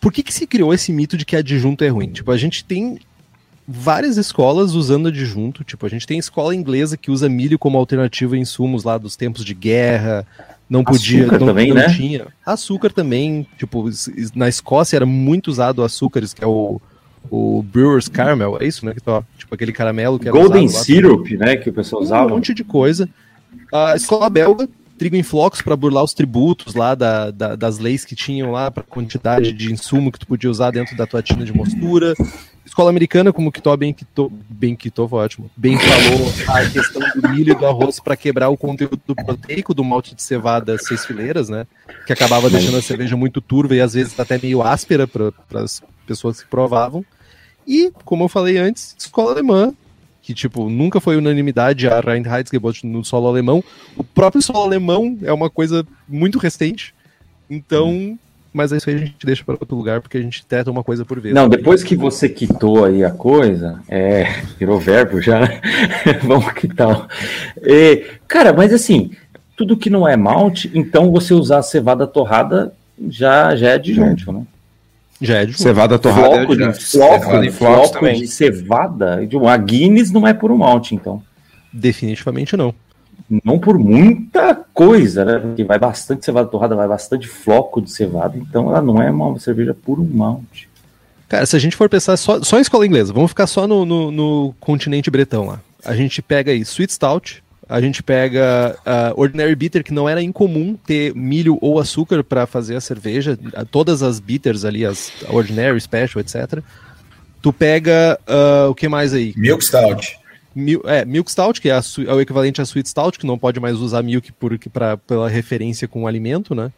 por 0.00 0.12
que, 0.12 0.22
que 0.22 0.32
se 0.32 0.46
criou 0.46 0.72
esse 0.72 0.92
mito 0.92 1.16
de 1.16 1.24
que 1.24 1.36
adjunto 1.36 1.84
é 1.84 1.88
ruim? 1.88 2.08
Tipo, 2.08 2.32
a 2.32 2.36
gente 2.36 2.64
tem 2.64 2.98
várias 3.66 4.16
escolas 4.16 4.72
usando 4.74 5.08
adjunto. 5.08 5.62
Tipo, 5.62 5.86
a 5.86 5.88
gente 5.88 6.06
tem 6.06 6.18
escola 6.18 6.54
inglesa 6.54 6.96
que 6.96 7.10
usa 7.10 7.28
milho 7.28 7.58
como 7.58 7.78
alternativa 7.78 8.36
em 8.36 8.40
insumos 8.40 8.82
lá 8.82 8.98
dos 8.98 9.14
tempos 9.14 9.44
de 9.44 9.54
guerra. 9.54 10.26
Não 10.68 10.84
podia, 10.84 11.22
Açúcar 11.22 11.38
não, 11.40 11.46
também, 11.48 11.68
não 11.68 11.76
né? 11.76 11.88
tinha. 11.92 12.26
Açúcar 12.46 12.92
também, 12.92 13.46
tipo, 13.58 13.90
na 14.34 14.48
Escócia 14.48 14.96
era 14.96 15.06
muito 15.06 15.48
usado 15.48 15.82
açúcares, 15.82 16.32
que 16.32 16.44
é 16.44 16.46
o, 16.46 16.80
o 17.28 17.62
Brewer's 17.62 18.08
Caramel, 18.08 18.58
é 18.60 18.66
isso, 18.66 18.86
né? 18.86 18.94
Que 18.94 19.00
tá, 19.00 19.22
tipo 19.36 19.54
aquele 19.54 19.72
caramelo 19.72 20.18
que 20.18 20.28
era 20.28 20.36
Golden 20.36 20.66
usado 20.66 20.78
lá 20.78 20.84
Syrup, 20.84 21.30
né, 21.32 21.56
que 21.56 21.70
o 21.70 21.72
pessoal 21.72 22.02
um 22.02 22.04
usava. 22.04 22.28
monte 22.28 22.54
de 22.54 22.64
coisa. 22.64 23.08
A 23.72 23.96
escola 23.96 24.30
belga 24.30 24.68
trigo 25.00 25.16
em 25.16 25.22
flocos 25.22 25.62
para 25.62 25.74
burlar 25.74 26.04
os 26.04 26.12
tributos 26.12 26.74
lá 26.74 26.94
da, 26.94 27.30
da, 27.30 27.56
das 27.56 27.78
leis 27.78 28.04
que 28.04 28.14
tinham 28.14 28.52
lá 28.52 28.70
para 28.70 28.82
quantidade 28.82 29.50
de 29.50 29.72
insumo 29.72 30.12
que 30.12 30.18
tu 30.18 30.26
podia 30.26 30.50
usar 30.50 30.70
dentro 30.70 30.94
da 30.94 31.06
tua 31.06 31.22
tina 31.22 31.42
de 31.42 31.54
mostura. 31.54 32.14
Escola 32.66 32.90
americana, 32.90 33.32
como 33.32 33.48
o 33.48 33.52
Kitó 33.52 33.74
bem 33.78 33.94
quitou, 33.94 34.30
bem 34.48 34.76
quitou, 34.76 35.08
foi 35.08 35.20
ótimo, 35.20 35.50
bem 35.56 35.78
falou 35.78 36.28
a 36.48 36.68
questão 36.68 37.02
do 37.16 37.28
milho 37.30 37.52
e 37.52 37.56
do 37.56 37.66
arroz 37.66 37.98
para 37.98 38.14
quebrar 38.14 38.50
o 38.50 38.58
conteúdo 38.58 39.00
proteico 39.24 39.72
do 39.72 39.82
malte 39.82 40.14
de 40.14 40.22
cevada 40.22 40.76
seis 40.76 41.06
fileiras, 41.06 41.48
né? 41.48 41.66
Que 42.06 42.12
acabava 42.12 42.50
deixando 42.50 42.76
a 42.76 42.82
cerveja 42.82 43.16
muito 43.16 43.40
turva 43.40 43.74
e 43.74 43.80
às 43.80 43.94
vezes 43.94 44.20
até 44.20 44.38
meio 44.38 44.62
áspera 44.62 45.08
para 45.08 45.64
pessoas 46.06 46.42
que 46.42 46.48
provavam. 46.48 47.04
E, 47.66 47.92
como 48.04 48.24
eu 48.24 48.28
falei 48.28 48.56
antes, 48.56 48.94
escola 48.98 49.32
alemã, 49.32 49.72
que, 50.22 50.34
tipo, 50.34 50.68
nunca 50.68 51.00
foi 51.00 51.16
unanimidade 51.16 51.88
a 51.88 52.00
Reinheitsgebot 52.00 52.86
no 52.86 53.04
solo 53.04 53.28
alemão. 53.28 53.62
O 53.96 54.04
próprio 54.04 54.42
solo 54.42 54.62
alemão 54.62 55.18
é 55.22 55.32
uma 55.32 55.48
coisa 55.48 55.86
muito 56.08 56.38
recente. 56.38 56.94
Então, 57.48 58.18
mas 58.52 58.72
isso 58.72 58.90
aí 58.90 58.96
a 58.96 58.98
gente 58.98 59.24
deixa 59.24 59.44
para 59.44 59.54
outro 59.54 59.76
lugar, 59.76 60.00
porque 60.00 60.18
a 60.18 60.22
gente 60.22 60.44
teta 60.44 60.70
uma 60.70 60.82
coisa 60.82 61.04
por 61.04 61.20
vez. 61.20 61.34
Não, 61.34 61.48
depois 61.48 61.82
que 61.82 61.94
você 61.94 62.28
quitou 62.28 62.84
aí 62.84 63.04
a 63.04 63.10
coisa, 63.10 63.80
é, 63.88 64.42
virou 64.58 64.78
verbo 64.78 65.20
já, 65.20 65.40
vamos 66.22 66.52
quitar. 66.52 67.06
E, 67.62 68.04
cara, 68.26 68.52
mas 68.52 68.72
assim, 68.72 69.12
tudo 69.56 69.76
que 69.76 69.90
não 69.90 70.06
é 70.06 70.16
malte, 70.16 70.70
então 70.74 71.10
você 71.12 71.32
usar 71.32 71.58
a 71.58 71.62
cevada 71.62 72.06
torrada 72.06 72.72
já, 73.08 73.54
já 73.54 73.70
é 73.70 73.74
adjunto, 73.74 74.32
né? 74.32 74.44
Já 75.20 75.38
é 75.38 75.46
de 75.46 75.54
Cevada 75.54 75.98
torrada 75.98 76.46
Floco, 76.46 76.52
é 76.54 76.56
de, 76.56 76.72
de 76.72 76.84
floco, 76.86 77.40
de, 77.40 77.50
floco 77.50 77.92
também. 77.92 78.20
de 78.20 78.26
cevada, 78.26 79.26
de 79.26 79.36
uma 79.36 79.56
Guinness 79.56 80.10
não 80.10 80.26
é 80.26 80.32
por 80.32 80.50
um 80.50 80.56
malte, 80.56 80.94
então. 80.94 81.22
Definitivamente 81.72 82.56
não. 82.56 82.74
Não 83.44 83.58
por 83.58 83.78
muita 83.78 84.54
coisa, 84.72 85.24
né? 85.24 85.38
Porque 85.38 85.62
vai 85.62 85.78
bastante 85.78 86.24
cevada 86.24 86.48
torrada, 86.48 86.74
vai 86.74 86.88
bastante 86.88 87.28
floco 87.28 87.80
de 87.80 87.90
cevada, 87.90 88.36
então 88.36 88.70
ela 88.70 88.80
não 88.80 89.00
é 89.00 89.10
uma 89.10 89.38
cerveja 89.38 89.74
por 89.74 90.00
um 90.00 90.04
malte. 90.04 90.68
Cara, 91.28 91.46
se 91.46 91.54
a 91.54 91.60
gente 91.60 91.76
for 91.76 91.88
pensar 91.88 92.16
só, 92.16 92.42
só 92.42 92.58
em 92.58 92.62
escola 92.62 92.84
inglesa, 92.84 93.12
vamos 93.12 93.30
ficar 93.30 93.46
só 93.46 93.68
no, 93.68 93.84
no, 93.84 94.10
no 94.10 94.54
continente 94.58 95.10
bretão 95.10 95.46
lá. 95.46 95.60
A 95.84 95.94
gente 95.94 96.20
pega 96.20 96.50
aí 96.50 96.60
Sweet 96.62 96.92
Stout, 96.92 97.44
a 97.70 97.80
gente 97.80 98.02
pega 98.02 98.76
uh, 98.80 99.20
Ordinary 99.20 99.54
Bitter, 99.54 99.84
que 99.84 99.94
não 99.94 100.08
era 100.08 100.20
incomum 100.20 100.74
ter 100.74 101.14
milho 101.14 101.56
ou 101.60 101.78
açúcar 101.78 102.24
para 102.24 102.44
fazer 102.44 102.74
a 102.74 102.80
cerveja, 102.80 103.38
todas 103.70 104.02
as 104.02 104.18
bitters 104.18 104.64
ali, 104.64 104.84
as 104.84 105.12
Ordinary, 105.28 105.80
Special, 105.80 106.20
etc. 106.20 106.60
Tu 107.40 107.52
pega 107.52 108.18
uh, 108.28 108.70
o 108.70 108.74
que 108.74 108.88
mais 108.88 109.14
aí? 109.14 109.32
Milk 109.36 109.64
Stout. 109.64 110.18
Mil- 110.54 110.82
é, 110.84 111.04
Milk 111.04 111.30
Stout, 111.30 111.60
que 111.60 111.68
é, 111.68 111.72
a 111.72 111.80
é 112.08 112.12
o 112.12 112.20
equivalente 112.20 112.60
a 112.60 112.64
Sweet 112.64 112.88
Stout, 112.88 113.18
que 113.18 113.26
não 113.26 113.38
pode 113.38 113.60
mais 113.60 113.76
usar 113.78 114.02
milk 114.02 114.32
por, 114.32 114.58
pra, 114.70 114.96
pela 114.96 115.28
referência 115.28 115.86
com 115.86 116.02
o 116.02 116.06
alimento, 116.08 116.54
né? 116.56 116.72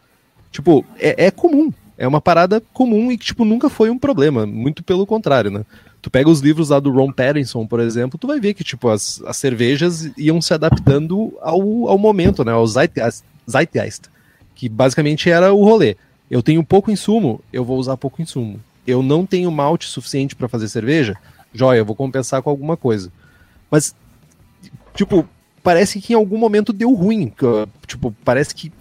Tipo, 0.51 0.85
é, 1.01 1.27
é 1.27 1.31
comum. 1.31 1.73
É 1.97 2.07
uma 2.07 2.21
parada 2.21 2.63
comum 2.73 3.11
e 3.11 3.17
que, 3.17 3.25
tipo, 3.25 3.45
nunca 3.45 3.71
foi 3.71 3.89
um 3.89 3.99
problema. 3.99 4.45
Muito 4.45 4.83
pelo 4.83 5.07
contrário, 5.07 5.51
né? 5.51 5.65
Tu 6.03 6.11
pega 6.11 6.29
os 6.29 6.41
livros 6.41 6.71
lá 6.71 6.81
do 6.81 6.91
Ron 6.91 7.13
Pattinson, 7.13 7.65
por 7.65 7.79
exemplo, 7.79 8.19
tu 8.19 8.27
vai 8.27 8.41
ver 8.41 8.55
que, 8.55 8.65
tipo, 8.65 8.89
as, 8.89 9.23
as 9.25 9.37
cervejas 9.37 10.11
iam 10.19 10.41
se 10.43 10.53
adaptando 10.53 11.33
ao, 11.41 11.89
ao 11.89 11.97
momento, 11.97 12.45
né? 12.45 12.51
Ao 12.51 12.67
zeitgeist, 12.67 13.23
zeitgeist. 13.49 14.07
Que 14.53 14.69
basicamente 14.69 15.31
era 15.31 15.53
o 15.53 15.65
rolê. 15.65 15.97
Eu 16.29 16.43
tenho 16.43 16.65
pouco 16.65 16.91
insumo, 16.91 17.41
eu 17.53 17.65
vou 17.65 17.79
usar 17.79 17.97
pouco 17.97 18.21
insumo. 18.21 18.61
Eu 18.85 19.01
não 19.01 19.25
tenho 19.25 19.51
malte 19.53 19.87
suficiente 19.87 20.35
para 20.35 20.49
fazer 20.49 20.69
cerveja, 20.69 21.17
joia, 21.55 21.79
eu 21.79 21.85
vou 21.85 21.95
compensar 21.95 22.43
com 22.43 22.51
alguma 22.51 22.77
coisa. 22.77 23.13
Mas, 23.71 23.95
tipo, 24.95 25.29
parece 25.63 26.01
que 26.01 26.15
em 26.15 26.17
algum 26.17 26.37
momento 26.37 26.73
deu 26.73 26.93
ruim. 26.95 27.33
Tipo, 27.87 28.13
parece 28.25 28.53
que 28.53 28.73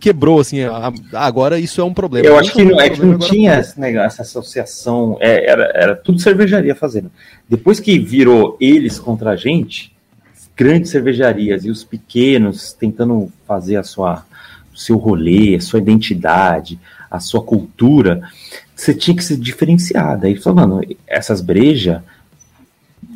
quebrou, 0.00 0.40
assim. 0.40 0.62
a- 0.62 0.88
a- 1.12 1.26
agora 1.26 1.58
isso 1.60 1.80
é 1.80 1.84
um 1.84 1.94
problema. 1.94 2.26
Eu 2.26 2.38
acho 2.38 2.50
que 2.52 2.62
foi 2.62 2.72
não, 2.72 2.80
é 2.80 2.90
que 2.90 3.00
não 3.04 3.18
tinha 3.18 3.58
esse 3.60 3.78
negócio, 3.78 4.06
essa 4.06 4.22
associação, 4.22 5.16
é, 5.20 5.48
era, 5.48 5.70
era 5.74 5.94
tudo 5.94 6.18
cervejaria 6.18 6.74
fazendo. 6.74 7.10
Depois 7.48 7.78
que 7.78 7.98
virou 7.98 8.56
eles 8.60 8.98
contra 8.98 9.30
a 9.30 9.36
gente, 9.36 9.92
grandes 10.56 10.90
cervejarias 10.90 11.64
e 11.64 11.70
os 11.70 11.84
pequenos 11.84 12.72
tentando 12.72 13.30
fazer 13.46 13.76
a 13.76 13.82
sua, 13.82 14.24
o 14.74 14.76
seu 14.78 14.96
rolê, 14.96 15.54
a 15.56 15.60
sua 15.60 15.78
identidade, 15.78 16.78
a 17.10 17.20
sua 17.20 17.42
cultura, 17.42 18.22
você 18.74 18.94
tinha 18.94 19.16
que 19.16 19.24
se 19.24 19.36
diferenciar. 19.36 20.18
Daí 20.18 20.36
falou, 20.36 20.66
mano, 20.66 20.80
essas 21.06 21.40
brejas 21.40 22.00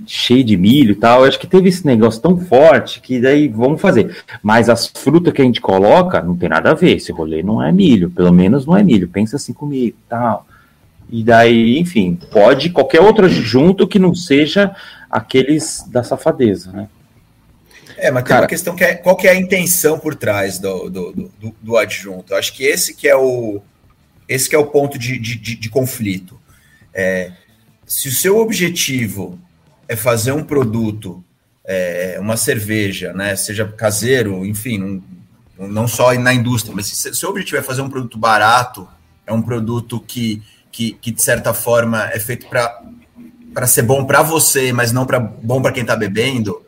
cheio 0.06 0.44
de 0.44 0.56
milho 0.56 0.92
e 0.92 0.96
tal, 0.96 1.20
eu 1.22 1.28
acho 1.28 1.38
que 1.38 1.46
teve 1.46 1.68
esse 1.68 1.84
negócio 1.86 2.20
tão 2.20 2.38
forte 2.38 3.00
que 3.00 3.20
daí 3.20 3.48
vamos 3.48 3.80
fazer. 3.80 4.16
Mas 4.42 4.68
as 4.68 4.86
frutas 4.86 5.32
que 5.32 5.42
a 5.42 5.44
gente 5.44 5.60
coloca 5.60 6.20
não 6.22 6.36
tem 6.36 6.48
nada 6.48 6.70
a 6.70 6.74
ver. 6.74 6.96
Esse 6.96 7.12
rolê 7.12 7.42
não 7.42 7.62
é 7.62 7.70
milho, 7.72 8.10
pelo 8.10 8.32
menos 8.32 8.66
não 8.66 8.76
é 8.76 8.82
milho. 8.82 9.08
Pensa 9.08 9.36
assim 9.36 9.52
comigo, 9.52 9.96
tal. 10.08 10.46
E 11.10 11.22
daí, 11.22 11.78
enfim, 11.78 12.18
pode 12.30 12.70
qualquer 12.70 13.00
outro 13.00 13.26
adjunto 13.26 13.86
que 13.86 13.98
não 13.98 14.14
seja 14.14 14.74
aqueles 15.10 15.84
da 15.88 16.02
safadeza, 16.02 16.72
né? 16.72 16.88
É, 17.96 18.10
mas 18.10 18.24
tem 18.24 18.28
Cara- 18.30 18.42
uma 18.42 18.48
questão 18.48 18.74
que 18.74 18.82
é 18.82 18.94
qual 18.94 19.16
que 19.16 19.28
é 19.28 19.30
a 19.30 19.36
intenção 19.36 19.98
por 19.98 20.14
trás 20.16 20.58
do, 20.58 20.90
do, 20.90 21.12
do, 21.12 21.32
do- 21.40 21.54
do 21.62 21.76
adjunto. 21.76 22.32
Eu 22.32 22.38
acho 22.38 22.52
que 22.52 22.64
esse 22.64 22.94
que 22.94 23.06
é 23.06 23.14
o 23.16 23.60
esse 24.28 24.48
que 24.48 24.56
é 24.56 24.58
o 24.58 24.66
ponto 24.66 24.98
de, 24.98 25.18
de, 25.18 25.36
de- 25.36 25.54
de 25.56 25.68
conflito. 25.68 26.40
É, 26.92 27.30
se 27.86 28.08
o 28.08 28.10
seu 28.10 28.38
objetivo 28.38 29.38
é 29.88 29.96
fazer 29.96 30.32
um 30.32 30.42
produto, 30.42 31.22
é, 31.64 32.16
uma 32.20 32.36
cerveja, 32.36 33.12
né, 33.12 33.36
seja 33.36 33.66
caseiro, 33.66 34.44
enfim, 34.44 35.02
não, 35.58 35.68
não 35.68 35.88
só 35.88 36.12
na 36.14 36.32
indústria, 36.32 36.74
mas 36.74 36.86
se 36.86 37.14
seu 37.14 37.30
objetivo 37.30 37.58
é 37.58 37.62
fazer 37.62 37.82
um 37.82 37.88
produto 37.88 38.18
barato, 38.18 38.88
é 39.26 39.32
um 39.32 39.42
produto 39.42 40.00
que, 40.00 40.42
que, 40.70 40.92
que 40.92 41.10
de 41.10 41.22
certa 41.22 41.54
forma 41.54 42.04
é 42.12 42.18
feito 42.18 42.46
para 42.48 43.66
ser 43.66 43.82
bom 43.82 44.04
para 44.04 44.22
você, 44.22 44.72
mas 44.72 44.92
não 44.92 45.06
para 45.06 45.18
bom 45.18 45.62
para 45.62 45.72
quem 45.72 45.82
está 45.82 45.96
bebendo. 45.96 46.60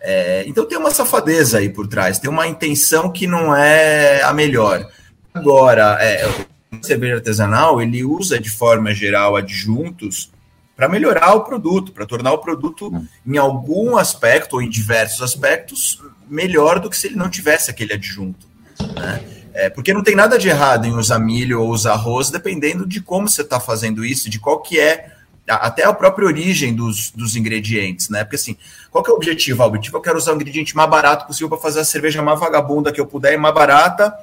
É, 0.00 0.44
então 0.46 0.66
tem 0.66 0.78
uma 0.78 0.90
safadeza 0.90 1.58
aí 1.58 1.68
por 1.68 1.88
trás, 1.88 2.18
tem 2.18 2.30
uma 2.30 2.46
intenção 2.46 3.10
que 3.10 3.26
não 3.26 3.54
é 3.56 4.22
a 4.22 4.32
melhor. 4.32 4.86
Agora, 5.34 5.98
é, 6.00 6.26
o 6.28 6.84
cerveja 6.84 7.16
artesanal 7.16 7.80
ele 7.80 8.04
usa 8.04 8.38
de 8.38 8.50
forma 8.50 8.92
geral 8.94 9.36
adjuntos 9.36 10.30
para 10.76 10.88
melhorar 10.88 11.34
o 11.34 11.40
produto, 11.44 11.90
para 11.90 12.04
tornar 12.04 12.32
o 12.32 12.38
produto 12.38 12.92
em 13.26 13.38
algum 13.38 13.96
aspecto 13.96 14.56
ou 14.56 14.62
em 14.62 14.68
diversos 14.68 15.22
aspectos 15.22 16.02
melhor 16.28 16.78
do 16.78 16.90
que 16.90 16.96
se 16.96 17.06
ele 17.06 17.16
não 17.16 17.30
tivesse 17.30 17.70
aquele 17.70 17.94
adjunto. 17.94 18.46
Né? 18.94 19.24
É, 19.54 19.70
porque 19.70 19.94
não 19.94 20.02
tem 20.02 20.14
nada 20.14 20.38
de 20.38 20.48
errado 20.48 20.86
em 20.86 20.92
usar 20.92 21.18
milho 21.18 21.62
ou 21.62 21.70
usar 21.70 21.92
arroz, 21.92 22.30
dependendo 22.30 22.86
de 22.86 23.00
como 23.00 23.26
você 23.26 23.40
está 23.40 23.58
fazendo 23.58 24.04
isso, 24.04 24.28
de 24.28 24.38
qual 24.38 24.60
que 24.60 24.78
é 24.78 25.16
até 25.48 25.84
a 25.84 25.92
própria 25.94 26.26
origem 26.26 26.74
dos, 26.74 27.10
dos 27.10 27.36
ingredientes, 27.36 28.10
né? 28.10 28.24
Porque 28.24 28.36
assim, 28.36 28.56
qual 28.90 29.02
que 29.02 29.10
é 29.10 29.14
o 29.14 29.16
objetivo? 29.16 29.62
Ah, 29.62 29.66
o 29.66 29.68
objetivo 29.68 29.96
é 29.96 29.98
eu 29.98 30.02
quero 30.02 30.18
usar 30.18 30.32
o 30.32 30.34
ingrediente 30.34 30.76
mais 30.76 30.90
barato 30.90 31.26
possível 31.26 31.48
para 31.48 31.58
fazer 31.58 31.80
a 31.80 31.84
cerveja 31.84 32.20
mais 32.20 32.38
vagabunda 32.38 32.92
que 32.92 33.00
eu 33.00 33.06
puder 33.06 33.32
e 33.32 33.36
mais 33.38 33.54
barata 33.54 34.14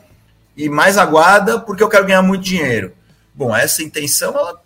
e 0.56 0.70
mais 0.70 0.98
aguada, 0.98 1.60
porque 1.60 1.82
eu 1.82 1.90
quero 1.90 2.06
ganhar 2.06 2.22
muito 2.22 2.44
dinheiro. 2.44 2.94
Bom, 3.34 3.56
essa 3.56 3.82
intenção 3.82 4.38
ela 4.38 4.62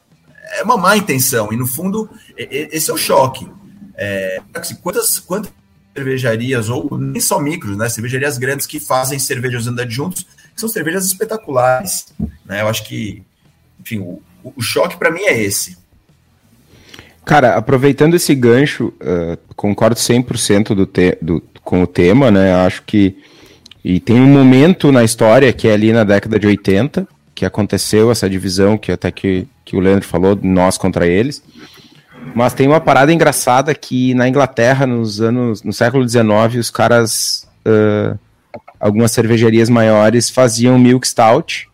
é 0.60 0.64
uma 0.64 0.78
má 0.78 0.98
intenção, 0.98 1.52
e 1.52 1.58
no 1.58 1.68
fundo, 1.68 2.10
esse 2.38 2.90
é 2.90 2.94
o 2.94 2.98
choque. 2.98 3.48
É, 3.96 4.42
assim, 4.54 4.76
quantas, 4.76 5.20
quantas 5.20 5.52
cervejarias, 5.96 6.70
ou 6.70 6.98
nem 6.98 7.20
só 7.20 7.40
micros, 7.40 7.76
né? 7.76 7.90
Cervejarias 7.90 8.38
grandes 8.38 8.68
que 8.68 8.80
fazem 8.80 9.18
cervejas 9.18 9.64
usando 9.64 9.80
adjuntos, 9.80 10.24
que 10.54 10.62
são 10.62 10.70
cervejas 10.70 11.06
espetaculares. 11.06 12.08
Né? 12.46 12.62
Eu 12.62 12.68
acho 12.68 12.84
que, 12.84 13.24
enfim, 13.80 14.00
o, 14.00 14.22
o 14.44 14.62
choque 14.62 14.98
para 14.98 15.12
mim 15.12 15.22
é 15.22 15.42
esse. 15.42 15.78
Cara, 17.26 17.56
aproveitando 17.56 18.14
esse 18.14 18.34
gancho, 18.34 18.94
uh, 19.02 19.38
concordo 19.56 19.96
100% 19.96 20.74
do 20.74 20.86
te 20.86 21.18
do, 21.22 21.44
com 21.62 21.84
o 21.84 21.88
tema, 21.88 22.32
né? 22.32 22.54
Acho 22.54 22.84
que. 22.84 23.18
E 23.84 24.00
tem 24.00 24.20
um 24.20 24.28
momento 24.28 24.92
na 24.92 25.04
história 25.04 25.52
que 25.52 25.68
é 25.68 25.74
ali 25.74 25.92
na 25.92 26.04
década 26.04 26.40
de 26.40 26.48
80, 26.48 27.08
que 27.36 27.46
aconteceu 27.46 28.12
essa 28.12 28.30
divisão, 28.30 28.78
que 28.78 28.92
até 28.92 29.12
que, 29.12 29.48
que 29.68 29.76
o 29.76 29.82
Leandro 29.82 30.08
falou, 30.08 30.40
nós 30.42 30.78
contra 30.78 31.06
eles. 31.06 31.44
Mas 32.34 32.54
tem 32.54 32.68
uma 32.68 32.80
parada 32.80 33.12
engraçada 33.12 33.76
que 33.76 34.14
na 34.14 34.28
Inglaterra, 34.28 34.88
nos 34.88 35.20
anos. 35.20 35.62
no 35.62 35.74
século 35.74 36.08
XIX, 36.08 36.56
os 36.58 36.70
caras. 36.70 37.48
uh, 37.66 38.18
algumas 38.80 39.12
cervejarias 39.12 39.70
maiores 39.70 40.30
faziam 40.30 40.80
milk 40.80 41.06
stout 41.06 41.68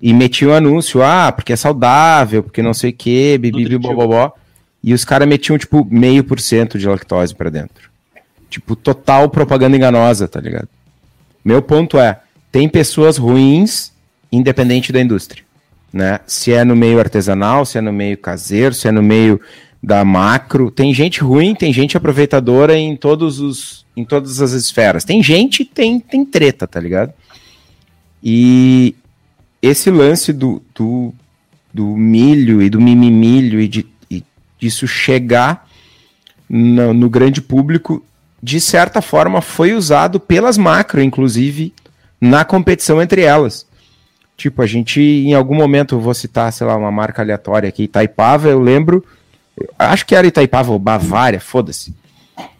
e 0.00 0.14
metiam 0.14 0.54
anúncio, 0.54 1.02
ah, 1.02 1.30
porque 1.30 1.52
é 1.52 1.56
saudável, 1.56 2.42
porque 2.42 2.62
não 2.62 2.72
sei 2.72 2.90
o 2.90 2.92
que, 2.94 3.36
bibi, 3.36 3.64
Nutritivo. 3.64 3.94
bobobó. 3.94 4.32
E 4.82 4.94
os 4.94 5.04
caras 5.04 5.28
metiam, 5.28 5.58
tipo, 5.58 5.86
meio 5.90 6.24
por 6.24 6.40
cento 6.40 6.78
de 6.78 6.88
lactose 6.88 7.34
pra 7.34 7.50
dentro. 7.50 7.90
Tipo, 8.48 8.74
total 8.74 9.28
propaganda 9.28 9.76
enganosa, 9.76 10.26
tá 10.26 10.40
ligado? 10.40 10.68
Meu 11.44 11.60
ponto 11.60 11.98
é, 11.98 12.20
tem 12.50 12.68
pessoas 12.68 13.18
ruins, 13.18 13.92
independente 14.30 14.92
da 14.92 15.00
indústria, 15.00 15.42
né? 15.92 16.20
Se 16.26 16.52
é 16.52 16.64
no 16.64 16.76
meio 16.76 16.98
artesanal, 16.98 17.64
se 17.64 17.78
é 17.78 17.80
no 17.80 17.92
meio 17.92 18.16
caseiro, 18.18 18.74
se 18.74 18.88
é 18.88 18.92
no 18.92 19.02
meio 19.02 19.40
da 19.82 20.04
macro. 20.04 20.70
Tem 20.70 20.92
gente 20.92 21.20
ruim, 21.20 21.54
tem 21.54 21.72
gente 21.72 21.96
aproveitadora 21.96 22.76
em 22.76 22.96
todos 22.96 23.40
os 23.40 23.86
em 23.96 24.04
todas 24.04 24.40
as 24.40 24.52
esferas. 24.52 25.04
Tem 25.04 25.22
gente, 25.22 25.64
tem 25.64 25.98
tem 25.98 26.24
treta, 26.24 26.66
tá 26.66 26.78
ligado? 26.78 27.12
E 28.22 28.94
esse 29.62 29.90
lance 29.90 30.32
do, 30.32 30.62
do, 30.74 31.12
do 31.72 31.96
milho 31.96 32.62
e 32.62 32.70
do 32.70 32.80
mimimilho 32.80 33.60
e, 33.60 33.68
de, 33.68 33.86
e 34.10 34.24
disso 34.58 34.86
chegar 34.86 35.68
no, 36.48 36.94
no 36.94 37.10
grande 37.10 37.40
público, 37.40 38.04
de 38.42 38.60
certa 38.60 39.02
forma, 39.02 39.40
foi 39.40 39.74
usado 39.74 40.20
pelas 40.20 40.56
macro, 40.56 41.02
inclusive, 41.02 41.74
na 42.20 42.44
competição 42.44 43.02
entre 43.02 43.22
elas. 43.22 43.66
Tipo, 44.38 44.62
a 44.62 44.66
gente, 44.66 45.00
em 45.00 45.34
algum 45.34 45.56
momento, 45.56 45.98
vou 45.98 46.14
citar, 46.14 46.52
sei 46.52 46.64
lá, 46.64 46.76
uma 46.76 46.92
marca 46.92 47.20
aleatória 47.20 47.68
aqui, 47.68 47.82
Itaipava, 47.82 48.48
eu 48.48 48.60
lembro, 48.60 49.04
acho 49.76 50.06
que 50.06 50.14
era 50.14 50.28
Itaipava 50.28 50.70
ou 50.70 50.78
Bavária, 50.78 51.40
foda-se. 51.40 51.92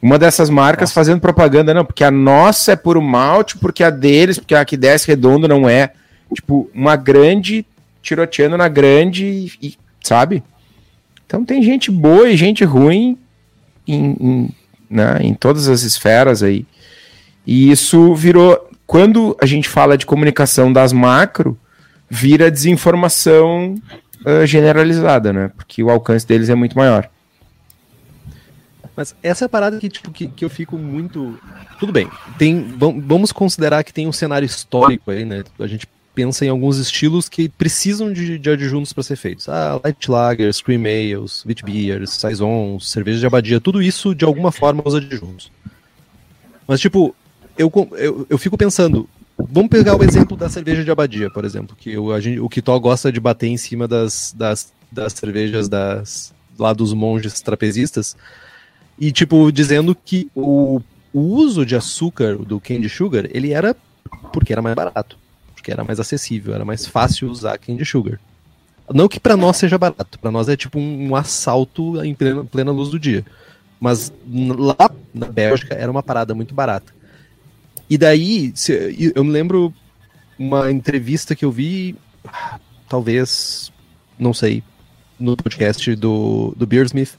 Uma 0.02 0.18
dessas 0.18 0.50
marcas 0.50 0.90
nossa. 0.90 0.94
fazendo 0.94 1.20
propaganda, 1.20 1.72
não, 1.72 1.84
porque 1.84 2.02
a 2.02 2.10
nossa 2.10 2.72
é 2.72 2.76
puro 2.76 3.00
malte, 3.00 3.56
porque 3.56 3.84
a 3.84 3.90
deles, 3.90 4.40
porque 4.40 4.56
a 4.56 4.64
que 4.64 4.76
desce 4.76 5.06
redondo 5.06 5.46
não 5.46 5.68
é. 5.68 5.92
Tipo, 6.34 6.68
uma 6.74 6.96
grande 6.96 7.64
tiroteando 8.02 8.56
na 8.56 8.66
grande, 8.66 9.24
e, 9.24 9.52
e, 9.62 9.78
sabe? 10.02 10.42
Então 11.24 11.44
tem 11.44 11.62
gente 11.62 11.92
boa 11.92 12.28
e 12.28 12.36
gente 12.36 12.64
ruim 12.64 13.16
em, 13.86 14.16
em, 14.20 14.54
né, 14.90 15.18
em 15.20 15.32
todas 15.32 15.68
as 15.68 15.82
esferas 15.82 16.42
aí. 16.42 16.66
E 17.46 17.70
isso 17.70 18.16
virou. 18.16 18.68
Quando 18.84 19.36
a 19.40 19.46
gente 19.46 19.68
fala 19.68 19.96
de 19.96 20.06
comunicação 20.06 20.72
das 20.72 20.92
macro, 20.92 21.56
vira 22.08 22.50
desinformação 22.50 23.74
uh, 24.24 24.46
generalizada, 24.46 25.32
né? 25.32 25.50
Porque 25.56 25.82
o 25.82 25.90
alcance 25.90 26.26
deles 26.26 26.48
é 26.48 26.54
muito 26.54 26.76
maior. 26.76 27.08
Mas 28.96 29.14
essa 29.22 29.44
é 29.44 29.46
a 29.46 29.48
parada 29.48 29.78
que, 29.78 29.88
tipo, 29.88 30.10
que, 30.10 30.26
que 30.26 30.44
eu 30.44 30.50
fico 30.50 30.76
muito. 30.76 31.38
Tudo 31.78 31.92
bem. 31.92 32.10
Tem, 32.36 32.66
vamos 32.76 33.30
considerar 33.30 33.84
que 33.84 33.92
tem 33.92 34.08
um 34.08 34.12
cenário 34.12 34.44
histórico 34.44 35.12
aí, 35.12 35.24
né? 35.24 35.44
A 35.60 35.66
gente 35.68 35.86
pensa 36.18 36.44
em 36.44 36.48
alguns 36.48 36.78
estilos 36.78 37.28
que 37.28 37.48
precisam 37.48 38.12
de, 38.12 38.40
de 38.40 38.50
adjuntos 38.50 38.92
para 38.92 39.04
ser 39.04 39.14
feitos. 39.14 39.48
Ah, 39.48 39.80
Light 39.84 40.10
Lager, 40.10 40.52
Scream 40.52 40.80
Ales, 40.80 41.44
Wheat 41.46 41.64
Beers, 41.64 42.10
Saisons, 42.10 42.90
cerveja 42.90 43.20
de 43.20 43.26
abadia, 43.26 43.60
tudo 43.60 43.80
isso 43.80 44.16
de 44.16 44.24
alguma 44.24 44.50
forma 44.50 44.82
usa 44.84 44.98
adjuntos. 44.98 45.52
Mas, 46.66 46.80
tipo, 46.80 47.14
eu, 47.56 47.70
eu, 47.92 48.26
eu 48.28 48.36
fico 48.36 48.58
pensando, 48.58 49.08
vamos 49.50 49.70
pegar 49.70 49.96
o 49.96 50.04
exemplo 50.04 50.36
da 50.36 50.48
cerveja 50.48 50.84
de 50.84 50.90
abadia, 50.90 51.30
por 51.30 51.44
exemplo, 51.44 51.76
que 51.76 51.96
o, 51.96 52.12
a 52.12 52.20
gente, 52.20 52.40
o 52.40 52.48
Kitó 52.48 52.78
gosta 52.78 53.10
de 53.10 53.20
bater 53.20 53.48
em 53.48 53.56
cima 53.56 53.88
das, 53.88 54.34
das, 54.36 54.72
das 54.90 55.12
cervejas 55.12 55.68
das, 55.68 56.34
lá 56.58 56.72
dos 56.72 56.92
monges 56.92 57.40
trapezistas, 57.40 58.16
e, 58.98 59.12
tipo, 59.12 59.50
dizendo 59.52 59.94
que 59.94 60.30
o, 60.34 60.80
o 61.12 61.20
uso 61.20 61.64
de 61.64 61.76
açúcar 61.76 62.36
do 62.36 62.60
candy 62.60 62.88
sugar, 62.88 63.26
ele 63.30 63.52
era 63.52 63.76
porque 64.32 64.52
era 64.52 64.60
mais 64.60 64.74
barato 64.74 65.16
porque 65.68 65.72
era 65.72 65.84
mais 65.84 66.00
acessível, 66.00 66.54
era 66.54 66.64
mais 66.64 66.86
fácil 66.86 67.28
usar 67.28 67.58
candy 67.58 67.84
sugar. 67.84 68.18
Não 68.92 69.06
que 69.06 69.20
para 69.20 69.36
nós 69.36 69.58
seja 69.58 69.76
barato, 69.76 70.18
para 70.18 70.30
nós 70.30 70.48
é 70.48 70.56
tipo 70.56 70.78
um, 70.78 71.10
um 71.10 71.16
assalto 71.16 72.02
em 72.02 72.14
plena, 72.14 72.42
plena, 72.44 72.72
luz 72.72 72.88
do 72.88 72.98
dia. 72.98 73.24
Mas 73.78 74.10
lá 74.26 74.90
na 75.12 75.26
Bélgica 75.26 75.74
era 75.74 75.90
uma 75.90 76.02
parada 76.02 76.34
muito 76.34 76.54
barata. 76.54 76.92
E 77.88 77.96
daí, 77.96 78.52
se, 78.54 79.12
eu 79.14 79.24
me 79.24 79.30
lembro 79.30 79.72
uma 80.38 80.70
entrevista 80.70 81.34
que 81.34 81.44
eu 81.44 81.50
vi, 81.50 81.96
talvez, 82.88 83.72
não 84.18 84.34
sei, 84.34 84.62
no 85.18 85.36
podcast 85.36 85.94
do, 85.96 86.54
do 86.56 86.66
Beersmith, 86.66 87.18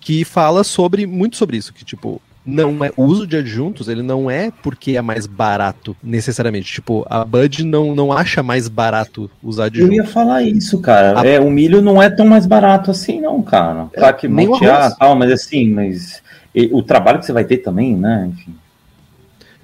que 0.00 0.24
fala 0.24 0.62
sobre 0.62 1.06
muito 1.06 1.36
sobre 1.36 1.56
isso, 1.56 1.74
que 1.74 1.84
tipo, 1.84 2.22
não 2.46 2.84
é 2.84 2.92
o 2.96 3.02
uso 3.02 3.26
de 3.26 3.36
adjuntos, 3.36 3.88
ele 3.88 4.02
não 4.02 4.30
é 4.30 4.52
porque 4.62 4.96
é 4.96 5.02
mais 5.02 5.26
barato 5.26 5.96
necessariamente. 6.02 6.72
Tipo, 6.72 7.04
a 7.10 7.24
Bud 7.24 7.64
não, 7.64 7.92
não 7.94 8.12
acha 8.12 8.42
mais 8.42 8.68
barato 8.68 9.28
usar 9.42 9.64
adjuntos. 9.64 9.96
Eu 9.96 10.04
ia 10.04 10.08
falar 10.08 10.42
isso, 10.44 10.80
cara. 10.80 11.20
A... 11.20 11.26
É, 11.26 11.40
o 11.40 11.50
milho 11.50 11.82
não 11.82 12.00
é 12.00 12.08
tão 12.08 12.24
mais 12.24 12.46
barato 12.46 12.92
assim, 12.92 13.20
não, 13.20 13.42
cara. 13.42 13.88
É, 13.92 13.98
claro 13.98 14.16
que 14.16 14.28
montear 14.28 14.96
tal, 14.96 15.16
mas 15.16 15.32
assim, 15.32 15.68
mas 15.68 16.22
e, 16.54 16.70
o 16.72 16.82
trabalho 16.82 17.18
que 17.18 17.26
você 17.26 17.32
vai 17.32 17.44
ter 17.44 17.58
também, 17.58 17.96
né? 17.96 18.30
Enfim. 18.32 18.54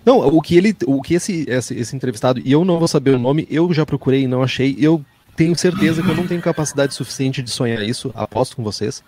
Não, 0.04 0.18
o 0.18 0.40
que 0.40 0.56
ele, 0.56 0.76
o 0.86 1.00
que 1.00 1.14
esse, 1.14 1.44
esse, 1.48 1.74
esse 1.74 1.96
entrevistado, 1.96 2.40
e 2.44 2.50
eu 2.50 2.64
não 2.64 2.78
vou 2.78 2.88
saber 2.88 3.14
o 3.14 3.18
nome, 3.18 3.46
eu 3.50 3.72
já 3.72 3.86
procurei 3.86 4.22
e 4.22 4.26
não 4.26 4.42
achei, 4.42 4.76
eu 4.78 5.04
tenho 5.36 5.56
certeza 5.56 6.02
que 6.02 6.08
eu 6.08 6.16
não 6.16 6.26
tenho 6.26 6.42
capacidade 6.42 6.94
suficiente 6.94 7.42
de 7.42 7.50
sonhar 7.50 7.82
isso, 7.82 8.10
aposto 8.14 8.56
com 8.56 8.62
vocês. 8.62 9.02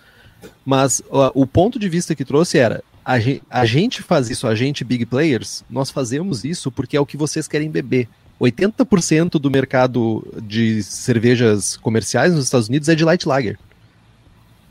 Mas 0.65 1.01
ó, 1.09 1.31
o 1.33 1.45
ponto 1.45 1.77
de 1.77 1.89
vista 1.89 2.15
que 2.15 2.25
trouxe 2.25 2.57
era: 2.57 2.83
a 3.03 3.19
gente, 3.19 3.43
a 3.49 3.65
gente 3.65 4.01
faz 4.01 4.29
isso, 4.29 4.47
a 4.47 4.55
gente, 4.55 4.83
big 4.83 5.05
players, 5.05 5.63
nós 5.69 5.89
fazemos 5.89 6.43
isso 6.43 6.71
porque 6.71 6.97
é 6.97 6.99
o 6.99 7.05
que 7.05 7.17
vocês 7.17 7.47
querem 7.47 7.69
beber. 7.69 8.07
80% 8.39 9.39
do 9.39 9.49
mercado 9.49 10.27
de 10.43 10.83
cervejas 10.83 11.77
comerciais 11.77 12.33
nos 12.33 12.43
Estados 12.43 12.67
Unidos 12.67 12.89
é 12.89 12.95
de 12.95 13.05
light 13.05 13.25
lager. 13.25 13.57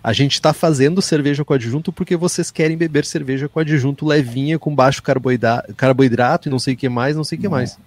A 0.05 0.13
gente 0.13 0.35
está 0.35 0.53
fazendo 0.53 1.01
cerveja 1.01 1.47
com 1.47 1.55
adjunto 1.55 1.91
porque 1.91 2.15
vocês 2.15 2.51
querem 2.51 2.77
beber 2.77 3.07
cerveja 3.07 3.49
com 3.49 3.59
adjunto 3.59 4.05
levinha, 4.05 4.59
com 4.59 4.75
baixo 4.75 5.03
carboidrato, 5.03 5.73
carboidrato 5.75 6.47
e 6.47 6.51
não 6.51 6.59
sei 6.59 6.75
o 6.75 6.77
que 6.77 6.91
mais, 6.91 7.17
não 7.17 7.25
sei 7.25 7.39
o 7.39 7.41
que 7.41 7.49
mais. 7.49 7.79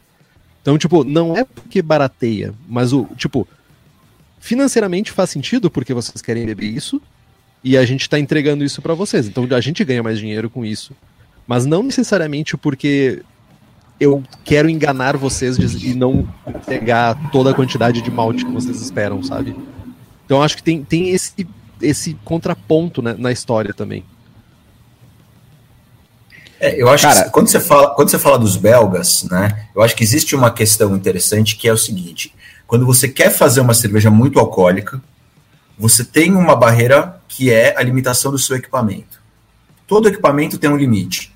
Então, 0.63 0.79
tipo, 0.79 1.03
não 1.03 1.37
é 1.37 1.43
porque 1.43 1.79
barateia, 1.79 2.55
mas 2.67 2.91
o, 2.91 3.05
tipo, 3.15 3.47
financeiramente 4.39 5.11
faz 5.11 5.29
sentido 5.29 5.69
porque 5.69 5.93
vocês 5.93 6.19
querem 6.19 6.43
beber 6.43 6.65
isso, 6.65 6.99
e 7.63 7.77
a 7.77 7.85
gente 7.85 8.01
está 8.01 8.19
entregando 8.19 8.63
isso 8.63 8.81
para 8.81 8.93
vocês. 8.93 9.27
Então 9.27 9.47
a 9.51 9.61
gente 9.61 9.83
ganha 9.83 10.01
mais 10.01 10.17
dinheiro 10.17 10.49
com 10.49 10.65
isso. 10.65 10.93
Mas 11.45 11.65
não 11.65 11.83
necessariamente 11.83 12.57
porque 12.57 13.21
eu 13.99 14.23
quero 14.43 14.69
enganar 14.69 15.17
vocês 15.17 15.57
e 15.57 15.93
não 15.93 16.27
pegar 16.65 17.29
toda 17.31 17.51
a 17.51 17.53
quantidade 17.53 18.01
de 18.01 18.09
malte 18.09 18.45
que 18.45 18.51
vocês 18.51 18.81
esperam, 18.81 19.21
sabe? 19.21 19.55
Então 20.25 20.41
acho 20.41 20.57
que 20.57 20.63
tem, 20.63 20.83
tem 20.83 21.09
esse, 21.09 21.47
esse 21.81 22.13
contraponto 22.25 23.01
né, 23.01 23.15
na 23.17 23.31
história 23.31 23.73
também. 23.73 24.03
É, 26.59 26.81
eu 26.81 26.89
acho 26.89 27.07
Cara, 27.07 27.25
que 27.25 27.29
quando 27.29 27.47
você, 27.47 27.59
fala, 27.59 27.93
quando 27.93 28.09
você 28.09 28.17
fala 28.17 28.39
dos 28.39 28.55
belgas, 28.55 29.23
né? 29.23 29.67
Eu 29.75 29.81
acho 29.81 29.95
que 29.95 30.03
existe 30.03 30.35
uma 30.35 30.51
questão 30.51 30.95
interessante 30.95 31.55
que 31.55 31.67
é 31.67 31.73
o 31.73 31.77
seguinte: 31.77 32.33
quando 32.65 32.85
você 32.85 33.07
quer 33.07 33.29
fazer 33.29 33.61
uma 33.61 33.73
cerveja 33.73 34.09
muito 34.09 34.39
alcoólica, 34.39 35.01
você 35.77 36.03
tem 36.03 36.35
uma 36.35 36.55
barreira 36.55 37.21
que 37.27 37.51
é 37.51 37.75
a 37.77 37.83
limitação 37.83 38.31
do 38.31 38.39
seu 38.39 38.55
equipamento. 38.57 39.21
Todo 39.85 40.07
equipamento 40.07 40.57
tem 40.57 40.69
um 40.69 40.77
limite. 40.77 41.31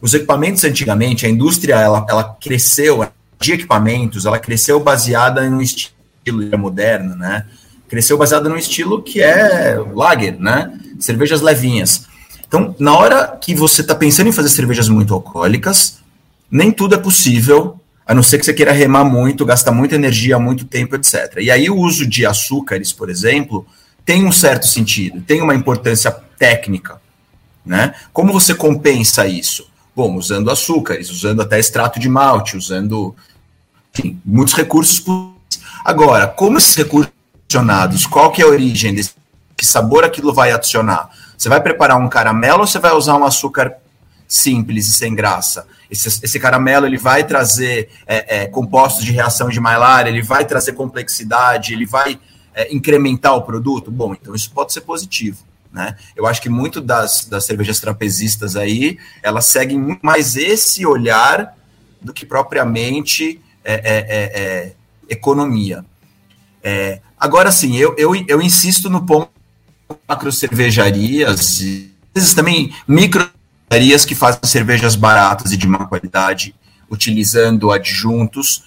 Os 0.00 0.14
equipamentos 0.14 0.62
antigamente, 0.64 1.26
a 1.26 1.28
indústria 1.28 1.74
ela, 1.74 2.06
ela 2.08 2.36
cresceu 2.40 3.06
de 3.40 3.52
equipamentos, 3.52 4.26
ela 4.26 4.38
cresceu 4.38 4.78
baseada 4.78 5.44
em 5.44 5.52
um 5.52 5.60
estilo 5.60 6.58
moderno, 6.58 7.16
né? 7.16 7.46
Cresceu 7.94 8.18
baseada 8.18 8.48
num 8.48 8.56
estilo 8.56 9.00
que 9.00 9.22
é 9.22 9.78
lager, 9.94 10.36
né? 10.40 10.76
Cervejas 10.98 11.40
levinhas. 11.40 12.06
Então, 12.44 12.74
na 12.76 12.92
hora 12.92 13.38
que 13.40 13.54
você 13.54 13.82
está 13.82 13.94
pensando 13.94 14.28
em 14.28 14.32
fazer 14.32 14.48
cervejas 14.48 14.88
muito 14.88 15.14
alcoólicas, 15.14 15.98
nem 16.50 16.72
tudo 16.72 16.96
é 16.96 16.98
possível, 16.98 17.80
a 18.04 18.12
não 18.12 18.20
ser 18.20 18.38
que 18.38 18.46
você 18.46 18.52
queira 18.52 18.72
remar 18.72 19.04
muito, 19.04 19.46
gastar 19.46 19.70
muita 19.70 19.94
energia, 19.94 20.40
muito 20.40 20.64
tempo, 20.64 20.96
etc. 20.96 21.36
E 21.38 21.52
aí 21.52 21.70
o 21.70 21.76
uso 21.76 22.04
de 22.04 22.26
açúcares, 22.26 22.92
por 22.92 23.08
exemplo, 23.08 23.64
tem 24.04 24.26
um 24.26 24.32
certo 24.32 24.66
sentido, 24.66 25.20
tem 25.20 25.40
uma 25.40 25.54
importância 25.54 26.10
técnica. 26.36 27.00
Né? 27.64 27.94
Como 28.12 28.32
você 28.32 28.56
compensa 28.56 29.24
isso? 29.24 29.68
Bom, 29.94 30.16
usando 30.16 30.50
açúcares, 30.50 31.12
usando 31.12 31.42
até 31.42 31.60
extrato 31.60 32.00
de 32.00 32.08
malte, 32.08 32.56
usando 32.56 33.14
enfim, 33.96 34.20
muitos 34.24 34.52
recursos. 34.52 35.00
Agora, 35.84 36.26
como 36.26 36.58
esses 36.58 36.74
recursos 36.74 37.13
adicionados, 37.54 38.06
qual 38.06 38.32
que 38.32 38.42
é 38.42 38.44
a 38.44 38.48
origem 38.48 38.94
desse 38.94 39.12
que 39.56 39.64
sabor 39.64 40.04
aquilo 40.04 40.32
vai 40.32 40.50
adicionar? 40.50 41.10
Você 41.38 41.48
vai 41.48 41.60
preparar 41.60 41.96
um 41.96 42.08
caramelo 42.08 42.60
ou 42.60 42.66
você 42.66 42.78
vai 42.78 42.92
usar 42.92 43.16
um 43.16 43.24
açúcar 43.24 43.74
simples 44.26 44.88
e 44.88 44.92
sem 44.92 45.14
graça? 45.14 45.66
Esse, 45.88 46.08
esse 46.24 46.40
caramelo 46.40 46.86
ele 46.86 46.98
vai 46.98 47.24
trazer 47.24 47.88
é, 48.06 48.42
é, 48.42 48.46
compostos 48.46 49.04
de 49.04 49.12
reação 49.12 49.48
de 49.48 49.60
Maillard, 49.60 50.08
ele 50.08 50.22
vai 50.22 50.44
trazer 50.44 50.72
complexidade, 50.72 51.72
ele 51.72 51.86
vai 51.86 52.18
é, 52.52 52.74
incrementar 52.74 53.36
o 53.36 53.42
produto? 53.42 53.90
Bom, 53.90 54.14
então 54.14 54.34
isso 54.34 54.50
pode 54.50 54.72
ser 54.72 54.80
positivo. 54.80 55.44
Né? 55.72 55.96
Eu 56.16 56.26
acho 56.26 56.42
que 56.42 56.48
muito 56.48 56.80
das, 56.80 57.24
das 57.26 57.44
cervejas 57.44 57.78
trapezistas 57.80 58.56
aí, 58.56 58.98
elas 59.22 59.46
seguem 59.46 59.78
muito 59.78 60.04
mais 60.04 60.36
esse 60.36 60.84
olhar 60.86 61.56
do 62.00 62.12
que 62.12 62.26
propriamente 62.26 63.40
é, 63.64 63.74
é, 63.74 64.42
é, 64.42 64.72
economia. 65.08 65.84
É, 66.64 67.00
agora, 67.20 67.52
sim, 67.52 67.76
eu, 67.76 67.94
eu, 67.98 68.14
eu 68.26 68.40
insisto 68.40 68.88
no 68.88 69.04
ponto 69.04 69.30
macro 70.08 70.32
cervejarias 70.32 71.60
e 71.60 71.94
às 72.14 72.22
vezes 72.22 72.34
também 72.34 72.74
micro 72.88 73.30
cervejarias 73.70 74.04
que 74.06 74.14
fazem 74.14 74.40
cervejas 74.44 74.96
baratas 74.96 75.52
e 75.52 75.58
de 75.58 75.68
má 75.68 75.84
qualidade, 75.86 76.54
utilizando 76.90 77.70
adjuntos. 77.70 78.64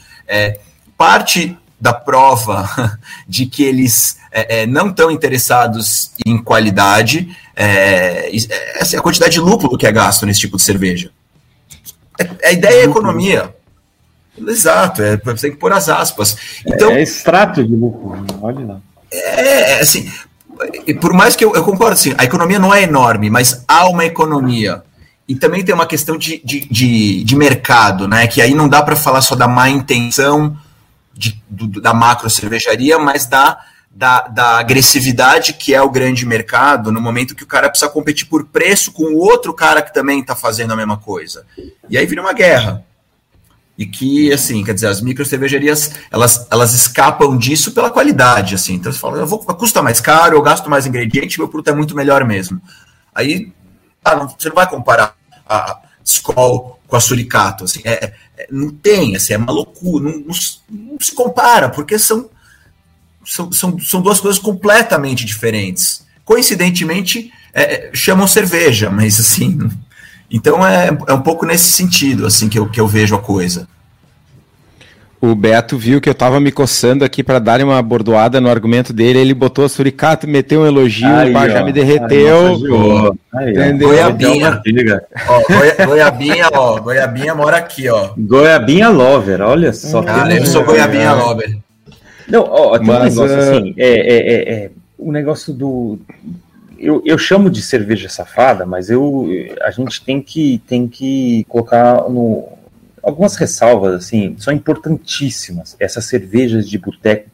parte 0.95 1.57
da 1.79 1.93
prova 1.93 2.67
de 3.27 3.45
que 3.45 3.63
eles 3.63 4.17
é, 4.31 4.61
é, 4.61 4.65
não 4.67 4.89
estão 4.89 5.09
interessados 5.09 6.11
em 6.25 6.37
qualidade, 6.37 7.35
é, 7.55 8.29
é, 8.29 8.81
assim, 8.81 8.97
a 8.97 9.01
quantidade 9.01 9.33
de 9.33 9.39
lúpulo 9.39 9.77
que 9.77 9.87
é 9.87 9.91
gasto 9.91 10.25
nesse 10.25 10.41
tipo 10.41 10.57
de 10.57 10.63
cerveja. 10.63 11.11
É, 12.19 12.49
a 12.49 12.51
ideia 12.51 12.81
é 12.81 12.83
economia. 12.83 13.55
Exato, 14.45 15.01
é, 15.01 15.17
você 15.17 15.47
tem 15.47 15.51
que 15.51 15.57
pôr 15.57 15.71
as 15.71 15.89
aspas. 15.89 16.37
Então, 16.65 16.91
é 16.91 17.01
extrato 17.01 17.63
de 17.63 17.75
lúpulo, 17.75 18.25
olha 18.41 18.65
lá. 18.65 18.79
É, 19.11 19.79
assim, 19.79 20.11
por 20.99 21.13
mais 21.13 21.35
que 21.35 21.45
eu, 21.45 21.53
eu 21.55 21.63
concordo, 21.63 21.93
assim, 21.93 22.13
a 22.17 22.25
economia 22.25 22.59
não 22.59 22.73
é 22.73 22.83
enorme, 22.83 23.29
mas 23.29 23.63
há 23.67 23.87
uma 23.87 24.05
economia. 24.05 24.83
E 25.27 25.35
também 25.35 25.63
tem 25.63 25.75
uma 25.75 25.85
questão 25.85 26.17
de, 26.17 26.41
de, 26.43 26.67
de, 26.71 27.23
de 27.23 27.35
mercado, 27.35 28.07
né? 28.07 28.27
Que 28.27 28.41
aí 28.41 28.53
não 28.53 28.69
dá 28.69 28.81
para 28.81 28.95
falar 28.95 29.21
só 29.21 29.35
da 29.35 29.47
má 29.47 29.69
intenção 29.69 30.57
de, 31.13 31.41
do, 31.49 31.81
da 31.81 31.93
macro 31.93 32.29
cervejaria, 32.29 32.97
mas 32.97 33.25
da, 33.25 33.57
da, 33.91 34.21
da, 34.21 34.59
agressividade 34.59 35.53
que 35.53 35.73
é 35.73 35.81
o 35.81 35.89
grande 35.89 36.25
mercado 36.25 36.91
no 36.91 37.01
momento 37.01 37.35
que 37.35 37.43
o 37.43 37.47
cara 37.47 37.69
precisa 37.69 37.91
competir 37.91 38.27
por 38.27 38.45
preço 38.45 38.91
com 38.91 39.03
o 39.03 39.17
outro 39.17 39.53
cara 39.53 39.81
que 39.81 39.93
também 39.93 40.21
está 40.21 40.35
fazendo 40.35 40.71
a 40.71 40.77
mesma 40.77 40.97
coisa. 40.97 41.45
E 41.89 41.97
aí 41.97 42.05
vira 42.05 42.21
uma 42.21 42.33
guerra. 42.33 42.85
E 43.77 43.85
que, 43.85 44.33
assim, 44.33 44.63
quer 44.63 44.73
dizer, 44.73 44.87
as 44.87 45.01
micro 45.01 45.23
cervejarias, 45.23 45.91
elas, 46.09 46.47
elas 46.49 46.73
escapam 46.73 47.37
disso 47.37 47.73
pela 47.73 47.91
qualidade, 47.91 48.55
assim. 48.55 48.73
Então 48.73 48.91
você 48.91 48.97
fala, 48.97 49.19
eu 49.19 49.27
vou, 49.27 49.39
custa 49.39 49.83
mais 49.83 50.01
caro, 50.01 50.35
eu 50.35 50.41
gasto 50.41 50.69
mais 50.69 50.87
ingrediente, 50.87 51.37
meu 51.37 51.47
produto 51.47 51.69
é 51.69 51.75
muito 51.75 51.95
melhor 51.95 52.25
mesmo. 52.25 52.59
Aí, 53.13 53.51
ah, 54.03 54.15
não, 54.15 54.27
você 54.27 54.49
não 54.49 54.55
vai 54.55 54.67
comparar 54.67 55.15
a 55.47 55.79
Skol 56.03 56.79
com 56.87 56.95
a 56.95 56.99
Suricato, 56.99 57.65
assim, 57.65 57.81
é, 57.83 58.13
é, 58.37 58.47
não 58.49 58.69
tem, 58.69 59.15
assim, 59.15 59.33
é 59.33 59.37
uma 59.37 59.51
loucura, 59.51 60.05
não, 60.05 60.19
não, 60.19 60.35
não 60.69 60.97
se 60.99 61.13
compara, 61.13 61.69
porque 61.69 61.99
são, 61.99 62.29
são, 63.25 63.51
são, 63.51 63.77
são 63.79 64.01
duas 64.01 64.19
coisas 64.19 64.39
completamente 64.39 65.25
diferentes. 65.25 66.05
Coincidentemente, 66.23 67.31
é, 67.53 67.89
é 67.89 67.91
chamam 67.93 68.25
cerveja, 68.25 68.89
mas 68.89 69.19
assim, 69.19 69.69
então 70.31 70.65
é, 70.65 70.89
é 71.07 71.13
um 71.13 71.21
pouco 71.21 71.45
nesse 71.45 71.71
sentido 71.71 72.25
assim 72.25 72.49
que 72.49 72.59
eu, 72.59 72.67
que 72.67 72.79
eu 72.79 72.87
vejo 72.87 73.15
a 73.15 73.19
coisa. 73.19 73.67
O 75.19 75.33
Beto 75.33 75.79
viu 75.79 75.99
que 75.99 76.07
eu 76.07 76.13
tava 76.13 76.39
me 76.39 76.51
coçando 76.51 77.03
aqui 77.03 77.23
para 77.23 77.39
dar 77.39 77.59
uma 77.61 77.81
bordoada 77.81 78.39
no 78.39 78.49
argumento 78.49 78.93
dele, 78.93 79.17
ele 79.17 79.33
botou 79.33 79.65
a 79.65 79.69
suricato, 79.69 80.27
meteu 80.27 80.61
um 80.61 80.67
elogio, 80.67 81.07
aí, 81.07 81.33
ó, 81.33 81.49
já 81.49 81.63
me 81.63 81.73
derreteu. 81.73 83.15
Aí, 83.33 83.49
entendeu? 83.49 83.89
Goiabinha. 83.89 84.61
ó, 85.27 85.85
goiabinha, 85.85 86.49
ó, 86.53 86.79
Goiabinha 86.79 87.33
mora 87.33 87.57
aqui, 87.57 87.89
ó. 87.89 88.11
Goiabinha 88.15 88.89
Lover, 88.89 89.41
olha 89.41 89.73
só. 89.73 90.03
Ah, 90.07 90.31
eu 90.31 90.45
sou 90.45 90.63
Goiabinha 90.63 91.13
Lover. 91.13 91.57
Não, 92.27 92.43
ó, 92.43 92.77
tem 92.77 92.87
Mas, 92.87 93.17
um 93.17 93.23
negócio 93.23 93.37
uh... 93.37 93.57
assim, 93.57 93.73
é, 93.75 93.87
é, 93.87 94.17
é, 94.17 94.53
é, 94.53 94.71
o 94.99 95.11
negócio 95.11 95.51
do... 95.51 95.97
Eu, 96.79 97.01
eu 97.05 97.17
chamo 97.17 97.49
de 97.49 97.61
cerveja 97.61 98.09
safada, 98.09 98.65
mas 98.65 98.89
eu, 98.89 99.27
a 99.61 99.71
gente 99.71 100.03
tem 100.03 100.21
que, 100.21 100.61
tem 100.67 100.87
que 100.87 101.45
colocar 101.47 102.09
no, 102.09 102.57
algumas 103.07 103.35
ressalvas, 103.35 103.93
assim, 103.95 104.35
são 104.37 104.53
importantíssimas. 104.53 105.75
Essas 105.79 106.05
cervejas 106.05 106.69
de 106.69 106.77
boteco, 106.77 107.29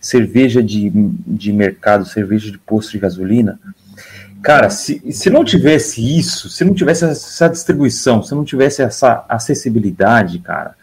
cerveja 0.00 0.62
de, 0.62 0.90
de 0.90 1.52
mercado, 1.52 2.04
cerveja 2.04 2.50
de 2.50 2.58
posto 2.58 2.92
de 2.92 2.98
gasolina. 2.98 3.58
Cara, 4.42 4.70
se, 4.70 5.02
se 5.10 5.30
não 5.30 5.44
tivesse 5.44 6.00
isso, 6.18 6.48
se 6.48 6.64
não 6.64 6.74
tivesse 6.74 7.04
essa 7.04 7.48
distribuição, 7.48 8.22
se 8.22 8.34
não 8.34 8.44
tivesse 8.44 8.82
essa 8.82 9.24
acessibilidade, 9.28 10.38
cara, 10.38 10.74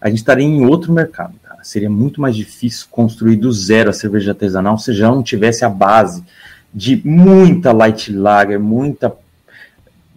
a 0.00 0.08
gente 0.08 0.18
estaria 0.18 0.46
em 0.46 0.64
outro 0.64 0.92
mercado, 0.92 1.34
cara. 1.42 1.58
Seria 1.62 1.90
muito 1.90 2.20
mais 2.20 2.34
difícil 2.34 2.86
construir 2.90 3.36
do 3.36 3.52
zero 3.52 3.90
a 3.90 3.92
cerveja 3.92 4.30
artesanal 4.30 4.78
se 4.78 4.92
já 4.92 5.08
não 5.08 5.22
tivesse 5.22 5.64
a 5.64 5.68
base 5.68 6.24
de 6.72 7.00
muita 7.04 7.72
light 7.72 8.12
lager, 8.12 8.58
muita 8.58 9.12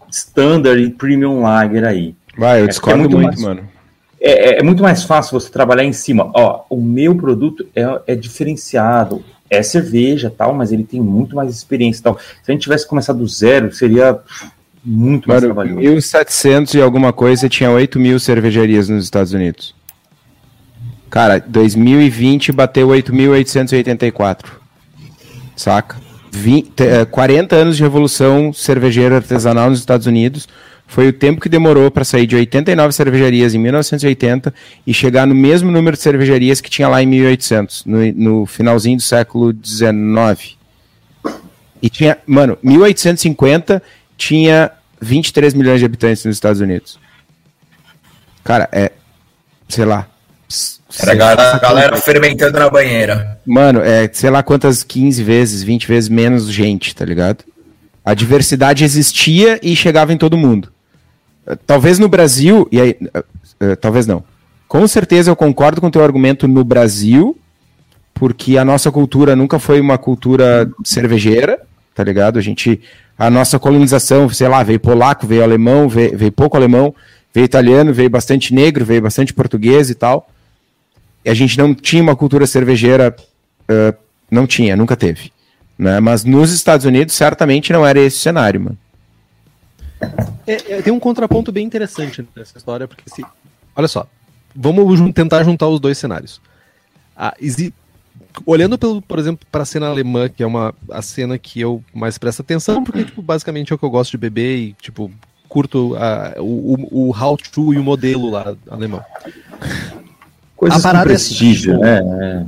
standard 0.09 0.81
e 0.81 0.89
premium 0.89 1.41
lager 1.41 1.83
aí. 1.83 2.15
Vai, 2.37 2.61
eu 2.61 2.65
é 2.65 2.67
discordo 2.67 2.99
é 2.99 3.01
muito, 3.01 3.17
muito 3.17 3.27
mais, 3.27 3.41
mano. 3.41 3.69
É, 4.19 4.31
é, 4.31 4.59
é, 4.59 4.63
muito 4.63 4.81
mais 4.81 5.03
fácil 5.03 5.39
você 5.39 5.51
trabalhar 5.51 5.83
em 5.83 5.93
cima. 5.93 6.31
Ó, 6.33 6.63
o 6.69 6.81
meu 6.81 7.15
produto 7.15 7.67
é, 7.75 7.83
é 8.07 8.15
diferenciado, 8.15 9.23
é 9.49 9.61
cerveja 9.61 10.33
tal, 10.35 10.53
mas 10.53 10.71
ele 10.71 10.83
tem 10.83 11.01
muito 11.01 11.35
mais 11.35 11.51
experiência 11.51 12.03
tal. 12.03 12.17
Se 12.17 12.49
a 12.49 12.51
gente 12.51 12.63
tivesse 12.63 12.87
começado 12.87 13.19
do 13.19 13.27
zero, 13.27 13.71
seria 13.73 14.17
muito 14.83 15.27
mais 15.27 15.41
Mano, 15.41 15.53
trabalhoso. 15.53 15.81
1700 15.81 16.73
e 16.75 16.81
alguma 16.81 17.11
coisa 17.11 17.49
tinha 17.49 17.69
8 17.69 17.99
mil 17.99 18.19
cervejarias 18.19 18.87
nos 18.87 19.03
Estados 19.03 19.33
Unidos. 19.33 19.75
Cara, 21.09 21.39
2020 21.39 22.51
bateu 22.51 22.87
8.884. 22.89 24.45
Saca? 25.55 26.04
20, 26.35 27.05
40 27.09 27.55
anos 27.55 27.77
de 27.77 27.83
revolução 27.83 28.51
cervejeira 28.51 29.15
artesanal 29.15 29.69
nos 29.69 29.79
Estados 29.79 30.05
Unidos 30.05 30.47
foi 30.85 31.07
o 31.07 31.13
tempo 31.13 31.41
que 31.41 31.49
demorou 31.49 31.89
para 31.89 32.03
sair 32.03 32.27
de 32.27 32.35
89 32.35 32.93
cervejarias 32.93 33.55
em 33.55 33.57
1980 33.57 34.53
e 34.85 34.93
chegar 34.93 35.25
no 35.25 35.33
mesmo 35.33 35.71
número 35.71 35.95
de 35.95 36.03
cervejarias 36.03 36.61
que 36.61 36.69
tinha 36.69 36.87
lá 36.87 37.01
em 37.01 37.07
1800, 37.07 37.85
no, 37.85 38.11
no 38.13 38.45
finalzinho 38.45 38.97
do 38.97 39.01
século 39.01 39.51
19. 39.51 40.57
E 41.81 41.89
tinha, 41.89 42.17
mano, 42.27 42.57
1850 42.61 43.81
tinha 44.17 44.71
23 45.01 45.53
milhões 45.53 45.79
de 45.79 45.85
habitantes 45.85 46.23
nos 46.25 46.35
Estados 46.35 46.61
Unidos. 46.61 46.99
Cara, 48.43 48.69
é, 48.71 48.91
sei 49.67 49.85
lá. 49.85 50.07
Era 50.99 51.11
a 51.11 51.15
galera, 51.15 51.59
galera 51.59 51.97
fermentando 51.97 52.59
na 52.59 52.69
banheira. 52.69 53.39
Mano, 53.45 53.81
é, 53.81 54.09
sei 54.11 54.29
lá 54.29 54.41
quantas 54.41 54.83
15 54.83 55.23
vezes, 55.23 55.63
20 55.63 55.87
vezes 55.87 56.09
menos 56.09 56.51
gente, 56.51 56.95
tá 56.95 57.03
ligado? 57.03 57.43
A 58.03 58.13
diversidade 58.13 58.83
existia 58.83 59.59
e 59.61 59.75
chegava 59.75 60.13
em 60.13 60.17
todo 60.17 60.37
mundo. 60.37 60.71
Talvez 61.65 61.99
no 61.99 62.07
Brasil, 62.07 62.67
e 62.71 62.81
aí, 62.81 62.97
uh, 63.01 63.19
uh, 63.71 63.75
talvez 63.75 64.07
não. 64.07 64.23
Com 64.67 64.87
certeza 64.87 65.29
eu 65.29 65.35
concordo 65.35 65.79
com 65.79 65.87
o 65.87 65.91
teu 65.91 66.03
argumento 66.03 66.47
no 66.47 66.63
Brasil, 66.63 67.37
porque 68.13 68.57
a 68.57 68.65
nossa 68.65 68.91
cultura 68.91 69.35
nunca 69.35 69.59
foi 69.59 69.79
uma 69.79 69.97
cultura 69.97 70.69
cervejeira, 70.83 71.59
tá 71.93 72.03
ligado? 72.03 72.39
A 72.39 72.41
gente, 72.41 72.81
a 73.17 73.29
nossa 73.29 73.59
colonização, 73.59 74.29
sei 74.29 74.47
lá, 74.47 74.63
veio 74.63 74.79
polaco, 74.79 75.27
veio 75.27 75.43
alemão, 75.43 75.87
veio, 75.87 76.17
veio 76.17 76.31
pouco 76.31 76.57
alemão, 76.57 76.95
veio 77.33 77.45
italiano, 77.45 77.93
veio 77.93 78.09
bastante 78.09 78.53
negro, 78.53 78.85
veio 78.85 79.01
bastante 79.01 79.33
português 79.33 79.89
e 79.89 79.95
tal. 79.95 80.29
A 81.25 81.33
gente 81.33 81.57
não 81.57 81.73
tinha 81.73 82.03
uma 82.03 82.15
cultura 82.15 82.45
cervejeira, 82.45 83.15
uh, 83.69 83.97
não 84.29 84.45
tinha, 84.45 84.75
nunca 84.75 84.95
teve. 84.95 85.31
Né? 85.77 85.99
Mas 85.99 86.23
nos 86.23 86.51
Estados 86.51 86.85
Unidos, 86.85 87.15
certamente 87.15 87.73
não 87.73 87.85
era 87.85 87.99
esse 87.99 88.17
o 88.17 88.19
cenário, 88.19 88.61
mano. 88.61 88.77
É, 90.45 90.73
é, 90.73 90.81
tem 90.81 90.93
um 90.93 90.99
contraponto 90.99 91.51
bem 91.51 91.65
interessante 91.65 92.25
nessa 92.35 92.57
história, 92.57 92.87
porque 92.87 93.09
se. 93.09 93.25
Olha 93.75 93.87
só. 93.87 94.07
Vamos 94.55 94.97
jun 94.97 95.11
tentar 95.11 95.43
juntar 95.43 95.67
os 95.67 95.79
dois 95.79 95.97
cenários. 95.97 96.39
Ah. 97.15 97.35
Olhando, 98.45 98.77
pelo, 98.77 99.01
por 99.01 99.19
exemplo, 99.19 99.45
para 99.51 99.63
a 99.63 99.65
cena 99.65 99.87
alemã, 99.87 100.29
que 100.29 100.43
é 100.43 100.45
uma, 100.45 100.73
a 100.91 101.01
cena 101.01 101.37
que 101.37 101.59
eu 101.59 101.83
mais 101.93 102.17
presto 102.17 102.41
atenção, 102.41 102.83
porque 102.83 103.03
tipo, 103.03 103.21
basicamente 103.21 103.71
é 103.71 103.75
o 103.75 103.77
que 103.77 103.83
eu 103.83 103.89
gosto 103.89 104.11
de 104.11 104.17
beber 104.17 104.57
e 104.57 104.73
tipo, 104.73 105.11
curto 105.47 105.95
a, 105.95 106.35
o, 106.39 107.07
o 107.09 107.17
how-to 107.17 107.73
e 107.73 107.77
o 107.77 107.83
modelo 107.83 108.29
lá 108.29 108.55
alemão. 108.69 109.03
Coisas 110.55 110.79
a 110.79 110.87
parada 110.87 111.05
é 111.05 111.13
prestígio, 111.13 111.83
é, 111.83 112.01
né? 112.01 112.45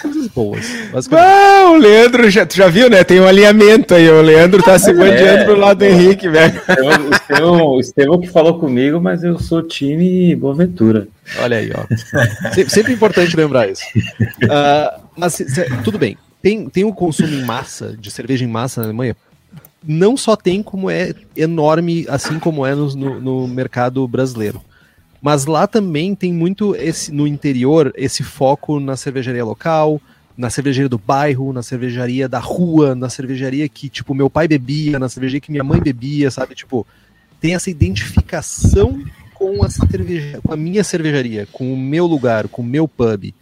Coisas 0.00 0.28
boas. 0.28 0.66
Ah, 1.12 1.70
o 1.70 1.76
Leandro, 1.76 2.30
já, 2.30 2.46
tu 2.46 2.56
já 2.56 2.68
viu, 2.68 2.88
né? 2.88 3.02
Tem 3.02 3.20
um 3.20 3.26
alinhamento 3.26 3.94
aí. 3.94 4.08
O 4.08 4.22
Leandro 4.22 4.62
tá 4.62 4.78
se 4.78 4.92
bandeando 4.92 5.42
é, 5.42 5.44
pro 5.44 5.56
lado 5.56 5.78
do 5.78 5.84
Henrique, 5.84 6.28
velho. 6.28 6.60
O 7.06 7.14
Estevão, 7.14 7.80
Estevão 7.80 8.20
que 8.20 8.28
falou 8.28 8.58
comigo, 8.58 9.00
mas 9.00 9.24
eu 9.24 9.38
sou 9.38 9.62
time 9.62 10.34
Boaventura. 10.36 11.08
Olha 11.40 11.58
aí, 11.58 11.70
ó. 11.74 11.84
sempre, 12.54 12.70
sempre 12.70 12.92
importante 12.92 13.36
lembrar 13.36 13.68
isso. 13.68 13.82
Uh, 14.20 15.00
mas 15.16 15.34
se, 15.34 15.48
se, 15.48 15.64
tudo 15.82 15.98
bem. 15.98 16.16
Tem, 16.40 16.68
tem 16.68 16.84
o 16.84 16.92
consumo 16.92 17.34
em 17.34 17.42
massa, 17.42 17.96
de 17.98 18.10
cerveja 18.10 18.44
em 18.44 18.48
massa 18.48 18.80
na 18.80 18.86
Alemanha? 18.86 19.16
Não 19.84 20.16
só 20.16 20.36
tem, 20.36 20.62
como 20.62 20.88
é 20.88 21.12
enorme, 21.36 22.06
assim 22.08 22.38
como 22.38 22.64
é 22.64 22.74
no, 22.74 22.94
no, 22.94 23.20
no 23.20 23.48
mercado 23.48 24.06
brasileiro. 24.06 24.60
Mas 25.20 25.46
lá 25.46 25.66
também 25.66 26.14
tem 26.14 26.32
muito 26.32 26.76
esse 26.76 27.12
no 27.12 27.26
interior 27.26 27.92
esse 27.96 28.22
foco 28.22 28.78
na 28.78 28.96
cervejaria 28.96 29.44
local, 29.44 30.00
na 30.36 30.48
cervejaria 30.48 30.88
do 30.88 30.98
bairro, 30.98 31.52
na 31.52 31.62
cervejaria 31.62 32.28
da 32.28 32.38
rua, 32.38 32.94
na 32.94 33.10
cervejaria 33.10 33.68
que 33.68 33.88
tipo 33.88 34.14
meu 34.14 34.30
pai 34.30 34.46
bebia, 34.46 34.98
na 34.98 35.08
cervejaria 35.08 35.40
que 35.40 35.50
minha 35.50 35.64
mãe 35.64 35.80
bebia, 35.80 36.30
sabe? 36.30 36.54
Tipo, 36.54 36.86
tem 37.40 37.54
essa 37.54 37.70
identificação 37.70 39.02
com 39.34 39.64
a 39.64 39.70
cerveja, 39.70 40.40
com 40.44 40.52
a 40.52 40.56
minha 40.56 40.84
cervejaria, 40.84 41.46
com 41.50 41.72
o 41.72 41.76
meu 41.76 42.06
lugar, 42.06 42.48
com 42.48 42.62
o 42.62 42.64
meu 42.64 42.86
pub. 42.86 43.34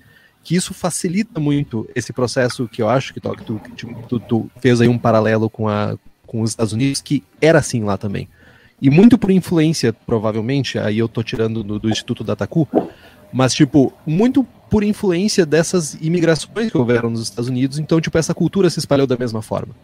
Que 0.42 0.54
isso 0.54 0.72
facilita 0.72 1.40
muito 1.40 1.88
esse 1.94 2.12
processo 2.12 2.68
que 2.68 2.80
eu 2.80 2.88
acho 2.88 3.12
que, 3.12 3.20
tu, 3.20 3.34
que 3.58 3.86
tu, 4.08 4.20
tu 4.20 4.50
fez 4.60 4.80
aí 4.80 4.88
um 4.88 4.98
paralelo 4.98 5.50
com, 5.50 5.68
a, 5.68 5.98
com 6.26 6.40
os 6.40 6.50
Estados 6.50 6.72
Unidos, 6.72 7.00
que 7.00 7.22
era 7.40 7.58
assim 7.58 7.82
lá 7.82 7.98
também 7.98 8.28
e 8.80 8.90
muito 8.90 9.16
por 9.16 9.30
influência, 9.30 9.92
provavelmente, 9.92 10.78
aí 10.78 10.98
eu 10.98 11.08
tô 11.08 11.22
tirando 11.22 11.62
do, 11.62 11.78
do 11.78 11.88
Instituto 11.90 12.22
Dataku, 12.22 12.68
mas, 13.32 13.54
tipo, 13.54 13.92
muito 14.06 14.46
por 14.68 14.82
influência 14.82 15.46
dessas 15.46 15.94
imigrações 15.94 16.70
que 16.70 16.78
houveram 16.78 17.10
nos 17.10 17.22
Estados 17.22 17.48
Unidos, 17.48 17.78
então, 17.78 18.00
tipo, 18.00 18.18
essa 18.18 18.34
cultura 18.34 18.68
se 18.68 18.78
espalhou 18.78 19.06
da 19.06 19.16
mesma 19.16 19.40
forma. 19.42 19.74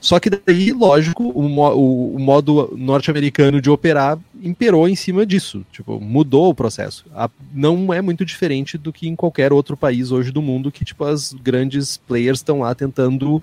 Só 0.00 0.18
que 0.18 0.28
daí, 0.28 0.72
lógico, 0.72 1.22
o, 1.22 1.46
o, 1.46 2.16
o 2.16 2.18
modo 2.18 2.74
norte-americano 2.76 3.60
de 3.60 3.70
operar 3.70 4.18
imperou 4.42 4.88
em 4.88 4.96
cima 4.96 5.24
disso. 5.24 5.64
Tipo, 5.70 6.00
mudou 6.00 6.50
o 6.50 6.54
processo. 6.54 7.04
A, 7.14 7.30
não 7.54 7.94
é 7.94 8.02
muito 8.02 8.24
diferente 8.24 8.76
do 8.76 8.92
que 8.92 9.06
em 9.06 9.14
qualquer 9.14 9.52
outro 9.52 9.76
país 9.76 10.10
hoje 10.10 10.32
do 10.32 10.42
mundo 10.42 10.72
que, 10.72 10.84
tipo, 10.84 11.04
as 11.04 11.32
grandes 11.32 11.98
players 11.98 12.40
estão 12.40 12.58
lá 12.58 12.74
tentando 12.74 13.40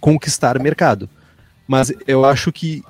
conquistar 0.00 0.58
mercado. 0.58 1.06
Mas 1.68 1.92
eu 2.06 2.24
acho 2.24 2.50
que 2.50 2.82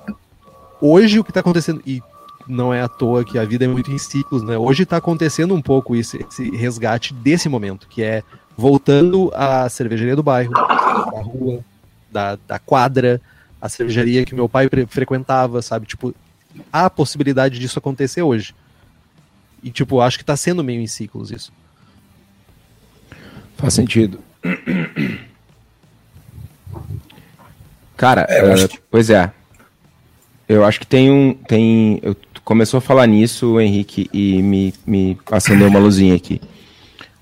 hoje 0.81 1.19
o 1.19 1.23
que 1.23 1.31
está 1.31 1.39
acontecendo, 1.39 1.81
e 1.85 2.01
não 2.47 2.73
é 2.73 2.81
à 2.81 2.87
toa 2.87 3.23
que 3.23 3.37
a 3.37 3.45
vida 3.45 3.65
é 3.65 3.67
muito 3.67 3.91
em 3.91 3.97
ciclos, 3.97 4.43
né? 4.43 4.57
Hoje 4.57 4.83
está 4.83 4.97
acontecendo 4.97 5.53
um 5.53 5.61
pouco 5.61 5.95
esse, 5.95 6.25
esse 6.29 6.49
resgate 6.51 7.13
desse 7.13 7.47
momento, 7.47 7.87
que 7.87 8.03
é 8.03 8.23
voltando 8.57 9.31
à 9.33 9.69
cervejaria 9.69 10.15
do 10.15 10.23
bairro, 10.23 10.53
da 10.53 11.21
rua, 11.21 11.63
da, 12.11 12.37
da 12.47 12.59
quadra, 12.59 13.21
a 13.61 13.69
cervejaria 13.69 14.25
que 14.25 14.35
meu 14.35 14.49
pai 14.49 14.67
frequentava, 14.87 15.61
sabe? 15.61 15.85
Tipo, 15.85 16.13
há 16.71 16.85
a 16.85 16.89
possibilidade 16.89 17.59
disso 17.59 17.79
acontecer 17.79 18.21
hoje. 18.21 18.55
E, 19.63 19.69
tipo, 19.69 20.01
acho 20.01 20.17
que 20.17 20.25
tá 20.25 20.35
sendo 20.35 20.63
meio 20.63 20.81
em 20.81 20.87
ciclos 20.87 21.31
isso. 21.31 21.53
Faz 23.55 23.75
sentido. 23.75 24.19
Cara, 27.95 28.21
é, 28.27 28.43
uh, 28.43 28.67
que... 28.67 28.79
pois 28.89 29.11
é. 29.11 29.31
Eu 30.51 30.65
acho 30.65 30.81
que 30.81 30.85
tem 30.85 31.09
um. 31.09 31.33
Tem, 31.33 31.97
eu, 32.03 32.13
começou 32.43 32.79
a 32.79 32.81
falar 32.81 33.07
nisso, 33.07 33.57
Henrique, 33.57 34.09
e 34.11 34.41
me, 34.41 34.73
me 34.85 35.17
acendeu 35.31 35.69
uma 35.69 35.79
luzinha 35.79 36.13
aqui. 36.13 36.41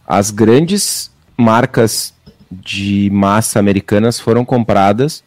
As 0.08 0.32
grandes 0.32 1.12
marcas 1.38 2.12
de 2.52 3.08
massa 3.14 3.60
americanas 3.60 4.20
foram 4.20 4.44
compradas. 4.44 5.24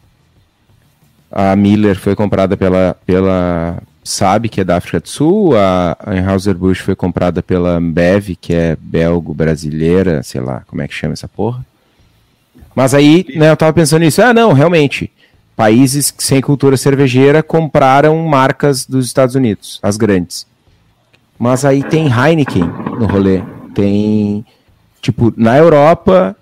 A 1.31 1.55
Miller 1.55 1.97
foi 1.97 2.13
comprada 2.13 2.57
pela, 2.57 2.97
pela 3.05 3.81
Saab, 4.03 4.49
que 4.49 4.59
é 4.59 4.65
da 4.65 4.75
África 4.75 4.99
do 4.99 5.07
Sul. 5.07 5.57
A 5.57 5.95
Anheuser-Busch 6.05 6.81
foi 6.81 6.97
comprada 6.97 7.41
pela 7.41 7.79
Bev, 7.79 8.35
que 8.35 8.53
é 8.53 8.75
belgo-brasileira, 8.75 10.21
sei 10.23 10.41
lá 10.41 10.61
como 10.67 10.81
é 10.81 10.89
que 10.89 10.93
chama 10.93 11.13
essa 11.13 11.29
porra. 11.29 11.65
Mas 12.75 12.93
aí, 12.93 13.25
né, 13.33 13.49
eu 13.49 13.55
tava 13.55 13.71
pensando 13.71 14.01
nisso. 14.01 14.21
Ah, 14.21 14.33
não, 14.33 14.51
realmente. 14.51 15.09
Países 15.55 16.13
sem 16.17 16.41
cultura 16.41 16.75
cervejeira 16.75 17.43
compraram 17.43 18.17
marcas 18.25 18.85
dos 18.85 19.05
Estados 19.05 19.35
Unidos, 19.35 19.79
as 19.83 19.97
grandes. 19.97 20.47
Mas 21.37 21.63
aí 21.63 21.83
tem 21.83 22.07
Heineken 22.07 22.63
no 22.63 23.05
rolê. 23.05 23.41
Tem, 23.73 24.45
tipo, 25.01 25.33
na 25.35 25.57
Europa, 25.57 26.35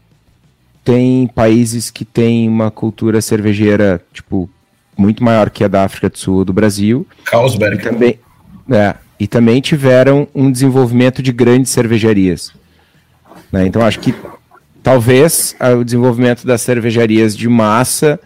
tem 0.83 1.27
países 1.27 1.89
que 1.89 2.05
têm 2.05 2.47
uma 2.47 2.71
cultura 2.71 3.21
cervejeira, 3.21 4.01
tipo, 4.13 4.49
muito 4.97 5.23
maior 5.23 5.49
que 5.49 5.63
a 5.63 5.67
da 5.67 5.83
África 5.83 6.09
do 6.09 6.17
Sul 6.17 6.37
ou 6.37 6.45
do 6.45 6.53
Brasil. 6.53 7.05
Carlsberg. 7.25 7.77
E 7.77 7.81
também, 7.81 8.19
é, 8.69 8.95
e 9.19 9.27
também 9.27 9.61
tiveram 9.61 10.27
um 10.33 10.51
desenvolvimento 10.51 11.21
de 11.21 11.31
grandes 11.31 11.71
cervejarias. 11.71 12.53
Né? 13.51 13.67
Então, 13.67 13.81
acho 13.81 13.99
que 13.99 14.15
talvez 14.81 15.55
o 15.79 15.83
desenvolvimento 15.83 16.45
das 16.45 16.61
cervejarias 16.61 17.35
de 17.35 17.47
massa 17.49 18.19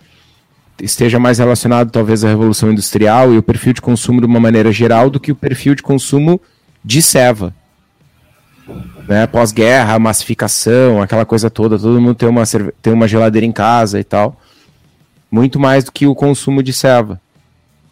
esteja 0.82 1.20
mais 1.20 1.40
relacionado, 1.40 1.92
talvez, 1.92 2.24
à 2.24 2.30
Revolução 2.30 2.72
Industrial 2.72 3.34
e 3.34 3.38
o 3.38 3.44
perfil 3.44 3.74
de 3.74 3.82
consumo 3.82 4.20
de 4.20 4.28
uma 4.28 4.40
maneira 4.40 4.72
geral 4.72 5.10
do 5.10 5.20
que 5.20 5.32
o 5.32 5.36
perfil 5.36 5.76
de 5.76 5.84
consumo 5.84 6.42
de 6.84 7.02
ceva 7.02 7.54
né, 9.08 9.28
pós-guerra, 9.28 10.00
massificação, 10.00 11.02
aquela 11.02 11.26
coisa 11.26 11.50
toda, 11.50 11.78
todo 11.78 12.02
mundo 12.02 12.16
tem 12.16 12.28
uma, 12.28 12.44
tem 12.82 12.94
uma 12.94 13.08
geladeira 13.08 13.46
em 13.46 13.52
casa 13.52 14.00
e 14.00 14.04
tal. 14.04 14.40
Muito 15.30 15.60
mais 15.60 15.84
do 15.84 15.92
que 15.92 16.08
o 16.08 16.16
consumo 16.16 16.64
de 16.64 16.74
serva. 16.74 17.20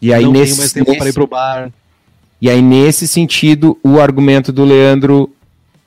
E 0.02 0.14
aí, 0.14 0.24
Não 0.24 0.32
nesse, 0.32 0.58
mais 0.58 0.74
tempo 0.74 0.90
nesse, 0.90 1.00
para 1.00 1.10
ir 1.10 1.14
pro 1.14 1.28
bar. 1.28 1.72
E 2.42 2.50
aí, 2.50 2.62
nesse 2.62 3.08
sentido, 3.08 3.78
o 3.84 4.00
argumento 4.00 4.52
do 4.52 4.66
Leandro 4.66 5.34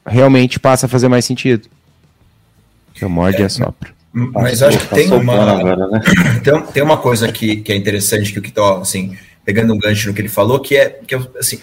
realmente 0.06 0.58
passa 0.58 0.86
a 0.86 0.88
fazer 0.88 1.08
mais 1.08 1.24
sentido. 1.24 1.68
Que 2.94 3.04
eu 3.04 3.10
morde 3.10 3.42
é, 3.42 3.44
a 3.44 3.48
sopra. 3.48 3.94
Mas 4.18 4.62
acho 4.62 4.78
que 4.78 4.94
tem 4.94 5.12
uma, 5.12 5.58
agora, 5.58 5.88
né? 5.88 6.00
tem, 6.42 6.62
tem 6.68 6.82
uma 6.82 6.96
coisa 6.96 7.30
que, 7.30 7.56
que 7.56 7.70
é 7.70 7.76
interessante 7.76 8.32
que 8.32 8.38
o 8.38 8.50
tá, 8.50 8.78
assim, 8.78 9.14
pegando 9.44 9.74
um 9.74 9.78
gancho 9.78 10.08
no 10.08 10.14
que 10.14 10.22
ele 10.22 10.30
falou, 10.30 10.58
que 10.58 10.74
é, 10.74 10.88
que 11.06 11.14
é 11.14 11.20
assim, 11.38 11.60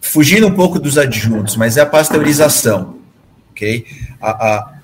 fugindo 0.00 0.48
um 0.48 0.52
pouco 0.52 0.80
dos 0.80 0.98
adjuntos, 0.98 1.54
mas 1.54 1.76
é 1.76 1.82
a 1.82 1.86
pasteurização, 1.86 2.98
ok? 3.52 3.86
A, 4.20 4.30
a, 4.30 4.80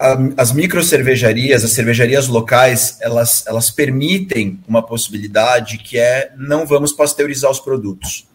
a, 0.00 0.18
as 0.36 0.50
micro 0.50 0.82
cervejarias, 0.82 1.62
as 1.62 1.70
cervejarias 1.70 2.26
locais, 2.26 2.98
elas, 3.00 3.46
elas 3.46 3.70
permitem 3.70 4.58
uma 4.66 4.82
possibilidade 4.82 5.78
que 5.78 5.96
é 5.96 6.32
não 6.36 6.66
vamos 6.66 6.92
pasteurizar 6.92 7.52
os 7.52 7.60
produtos, 7.60 8.26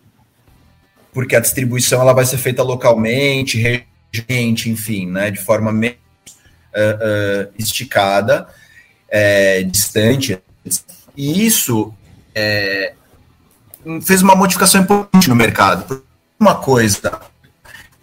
porque 1.11 1.35
a 1.35 1.41
distribuição 1.41 1.99
ela 1.99 2.13
vai 2.13 2.23
ser 2.23 2.37
feita 2.37 2.63
localmente, 2.63 3.57
regente, 3.57 4.69
enfim, 4.69 5.11
né, 5.11 5.29
de 5.29 5.41
forma 5.41 5.73
menos 5.73 6.06
uh, 6.77 7.53
esticada, 7.57 8.47
é, 9.09 9.63
distante, 9.63 10.39
e 11.15 11.45
isso 11.45 11.93
é, 12.35 12.93
fez 14.03 14.21
uma 14.21 14.35
modificação 14.35 14.81
importante 14.81 15.29
no 15.29 15.35
mercado 15.35 16.03
uma 16.39 16.55
coisa, 16.55 17.19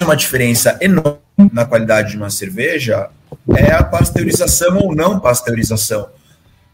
uma 0.00 0.16
diferença 0.16 0.76
enorme 0.80 1.20
na 1.52 1.64
qualidade 1.64 2.10
de 2.10 2.16
uma 2.16 2.30
cerveja 2.30 3.10
é 3.56 3.72
a 3.72 3.82
pasteurização 3.82 4.78
ou 4.78 4.94
não 4.94 5.20
pasteurização. 5.20 6.08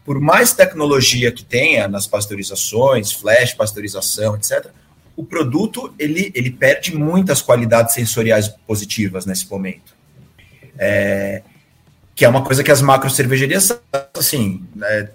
Por 0.03 0.19
mais 0.19 0.53
tecnologia 0.53 1.31
que 1.31 1.43
tenha 1.43 1.87
nas 1.87 2.07
pasteurizações, 2.07 3.11
flash, 3.11 3.53
pasteurização, 3.53 4.35
etc., 4.35 4.67
o 5.15 5.23
produto 5.23 5.93
ele, 5.99 6.31
ele 6.33 6.49
perde 6.49 6.95
muitas 6.95 7.41
qualidades 7.41 7.93
sensoriais 7.93 8.47
positivas 8.47 9.25
nesse 9.25 9.49
momento. 9.49 9.95
É, 10.77 11.43
que 12.15 12.25
é 12.25 12.29
uma 12.29 12.43
coisa 12.43 12.63
que 12.63 12.71
as 12.71 12.81
macro 12.81 13.09
cervejarias, 13.09 13.71
assim, 14.17 14.63
é, 14.83 15.09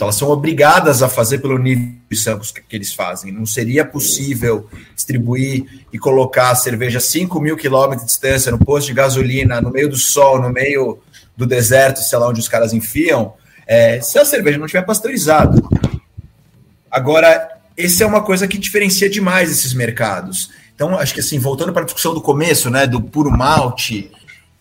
elas 0.00 0.14
são 0.14 0.28
obrigadas 0.28 1.02
a 1.02 1.08
fazer 1.08 1.38
pelo 1.38 1.58
nível 1.58 1.94
de 2.10 2.16
samples 2.16 2.50
que, 2.50 2.76
eles 2.76 2.92
fazem. 2.92 3.32
Não 3.32 3.46
seria 3.46 3.84
possível 3.84 4.68
distribuir 4.94 5.84
e 5.92 5.98
colocar 5.98 6.50
a 6.50 6.54
cerveja 6.54 6.98
a 6.98 7.00
5 7.00 7.40
mil 7.40 7.56
quilômetros 7.56 8.02
de 8.02 8.12
distância 8.12 8.52
no 8.52 8.58
posto 8.58 8.88
de 8.88 8.94
gasolina, 8.94 9.60
no 9.60 9.70
meio 9.70 9.88
do 9.88 9.96
sol, 9.96 10.40
no 10.40 10.50
meio 10.50 10.98
do 11.36 11.46
deserto, 11.46 12.00
sei 12.00 12.18
lá 12.18 12.28
onde 12.28 12.40
os 12.40 12.48
caras 12.48 12.72
enfiam, 12.72 13.34
é, 13.66 14.00
se 14.00 14.18
a 14.18 14.24
cerveja 14.24 14.58
não 14.58 14.66
tiver 14.66 14.82
pasteurizada. 14.82 15.60
Agora, 16.90 17.48
essa 17.76 18.04
é 18.04 18.06
uma 18.06 18.22
coisa 18.22 18.46
que 18.46 18.58
diferencia 18.58 19.08
demais 19.08 19.50
esses 19.50 19.72
mercados. 19.72 20.50
Então, 20.74 20.98
acho 20.98 21.14
que 21.14 21.20
assim, 21.20 21.38
voltando 21.38 21.72
para 21.72 21.82
a 21.82 21.84
discussão 21.86 22.12
do 22.12 22.20
começo, 22.20 22.70
né, 22.70 22.86
do 22.86 23.00
puro 23.00 23.30
malte, 23.30 24.10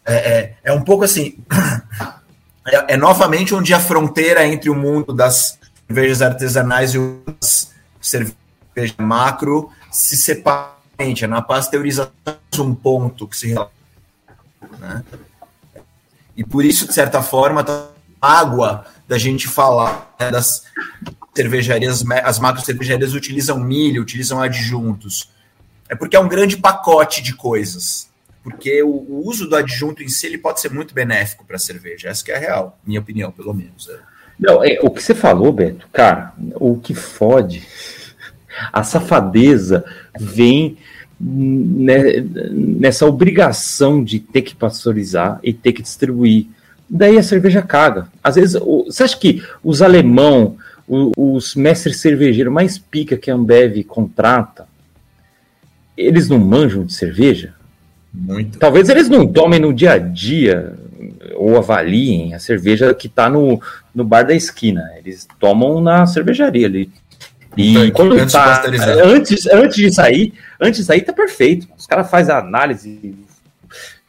é, 0.05 0.15
é, 0.15 0.55
é 0.63 0.73
um 0.73 0.81
pouco 0.81 1.03
assim. 1.03 1.37
é, 2.67 2.93
é, 2.93 2.97
novamente 2.97 3.53
onde 3.53 3.73
a 3.73 3.79
fronteira 3.79 4.45
entre 4.45 4.69
o 4.69 4.75
mundo 4.75 5.13
das 5.13 5.59
cervejas 5.87 6.21
artesanais 6.21 6.93
e 6.93 6.99
as 7.41 7.73
cervejas 8.01 8.95
macro 8.97 9.69
se 9.91 10.15
separa. 10.15 10.75
É 10.97 11.27
na 11.27 11.41
pasteurização 11.41 12.13
um 12.59 12.73
ponto 12.73 13.27
que 13.27 13.35
se 13.35 13.53
né? 14.79 15.03
E 16.37 16.43
por 16.43 16.63
isso, 16.63 16.87
de 16.87 16.93
certa 16.93 17.21
forma, 17.21 17.65
tá 17.65 17.89
água 18.21 18.85
da 19.05 19.17
gente 19.17 19.45
falar 19.47 20.15
né, 20.17 20.31
das 20.31 20.63
cervejarias, 21.35 22.01
as 22.23 22.39
macro 22.39 22.63
cervejarias 22.63 23.13
utilizam 23.13 23.59
milho, 23.59 24.01
utilizam 24.01 24.41
adjuntos. 24.41 25.29
É 25.89 25.95
porque 25.95 26.15
é 26.15 26.19
um 26.19 26.29
grande 26.29 26.55
pacote 26.55 27.21
de 27.21 27.33
coisas 27.33 28.09
porque 28.45 28.83
o, 28.83 28.89
o, 28.89 29.27
uso 29.27 29.49
do 29.49 29.55
adjunto 29.55 30.03
em 30.03 30.07
si 30.07 30.27
ele 30.27 30.37
pode 30.37 30.61
ser 30.61 30.71
muito 30.71 30.93
benéfico 30.93 31.43
para 31.43 31.55
a 31.55 31.59
cerveja. 31.59 32.09
Essa 32.09 32.31
é 32.31 32.35
a 32.35 32.39
real, 32.39 32.79
minha 32.85 32.99
opinião, 32.99 33.31
pelo 33.31 33.55
menos. 33.55 33.89
É. 33.89 33.97
Não, 34.39 34.63
é, 34.63 34.77
o 34.83 34.91
que 34.91 35.01
você 35.01 35.15
falou, 35.15 35.51
Beto, 35.51 35.87
cara, 35.91 36.31
o 36.53 36.77
que 36.77 36.93
fode, 36.93 37.67
a 38.71 38.83
safadeza 38.83 39.83
vem 40.19 40.77
né, 41.19 42.23
nessa 42.51 43.07
obrigação 43.07 44.03
de 44.03 44.19
ter 44.19 44.43
que 44.43 44.53
pasteurizar 44.53 45.39
e 45.41 45.51
ter 45.51 45.73
que 45.73 45.81
distribuir. 45.81 46.45
Daí 46.87 47.17
a 47.17 47.23
cerveja 47.23 47.63
caga. 47.63 48.09
Às 48.23 48.35
vezes, 48.35 48.61
o, 48.61 48.83
você 48.83 49.01
acha 49.01 49.17
que 49.17 49.43
os 49.63 49.81
alemão, 49.81 50.55
o, 50.87 51.35
os 51.35 51.55
mestres 51.55 51.99
cervejeiros 51.99 52.53
mais 52.53 52.77
pica 52.77 53.17
que 53.17 53.31
a 53.31 53.33
Ambev 53.33 53.83
contrata, 53.85 54.67
eles 55.97 56.29
não 56.29 56.37
manjam 56.37 56.85
de 56.85 56.93
cerveja? 56.93 57.55
Muito. 58.16 58.57
Talvez 58.57 58.89
eles 58.89 59.09
não 59.09 59.28
tomem 59.28 59.59
no 59.59 59.74
dia 59.74 59.93
a 59.93 59.97
dia 59.97 60.74
ou 61.36 61.57
avaliem 61.57 62.34
a 62.34 62.39
cerveja 62.39 62.93
que 62.93 63.07
está 63.07 63.30
no, 63.30 63.61
no 63.93 64.03
bar 64.03 64.24
da 64.24 64.34
esquina. 64.34 64.82
Eles 64.97 65.28
tomam 65.39 65.82
na 65.82 66.05
cervejaria 66.05 66.68
ali. 66.68 66.91
E 67.57 67.78
então, 67.78 67.91
quando 67.91 68.13
antes, 68.13 68.34
tá, 68.34 68.63
antes, 69.03 69.45
antes 69.47 69.76
de 69.76 69.93
sair, 69.93 70.34
antes 70.59 70.80
de 70.80 70.86
sair 70.86 71.01
tá 71.01 71.13
perfeito. 71.13 71.68
Os 71.78 71.86
caras 71.86 72.09
fazem 72.09 72.34
a 72.34 72.39
análise 72.39 73.16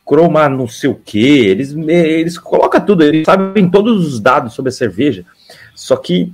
croma 0.06 0.48
não 0.48 0.68
sei 0.68 0.88
o 0.88 0.94
que, 0.94 1.18
eles, 1.18 1.72
eles 1.72 2.38
colocam 2.38 2.80
tudo, 2.80 3.02
eles 3.02 3.26
sabem 3.26 3.68
todos 3.68 4.06
os 4.06 4.20
dados 4.20 4.54
sobre 4.54 4.68
a 4.68 4.72
cerveja. 4.72 5.24
Só 5.74 5.96
que 5.96 6.32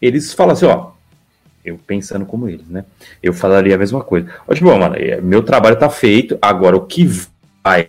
eles 0.00 0.32
falam 0.32 0.54
assim, 0.54 0.64
ó, 0.64 0.92
eu 1.64 1.78
pensando 1.86 2.26
como 2.26 2.48
eles, 2.48 2.68
né? 2.68 2.84
Eu 3.22 3.32
falaria 3.32 3.74
a 3.74 3.78
mesma 3.78 4.02
coisa. 4.02 4.28
Ó, 4.46 4.54
tipo, 4.54 4.66
mano, 4.76 4.94
é, 4.96 5.20
meu 5.20 5.42
trabalho 5.42 5.78
tá 5.78 5.88
feito, 5.88 6.38
agora 6.42 6.76
o 6.76 6.86
que 6.86 7.08
vai 7.64 7.86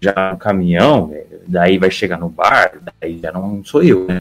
já 0.00 0.32
no 0.32 0.38
caminhão, 0.38 1.12
daí 1.46 1.78
vai 1.78 1.90
chegar 1.90 2.18
no 2.18 2.28
bar, 2.28 2.72
daí 3.00 3.18
já 3.20 3.32
não 3.32 3.64
sou 3.64 3.82
eu, 3.82 4.06
né? 4.06 4.20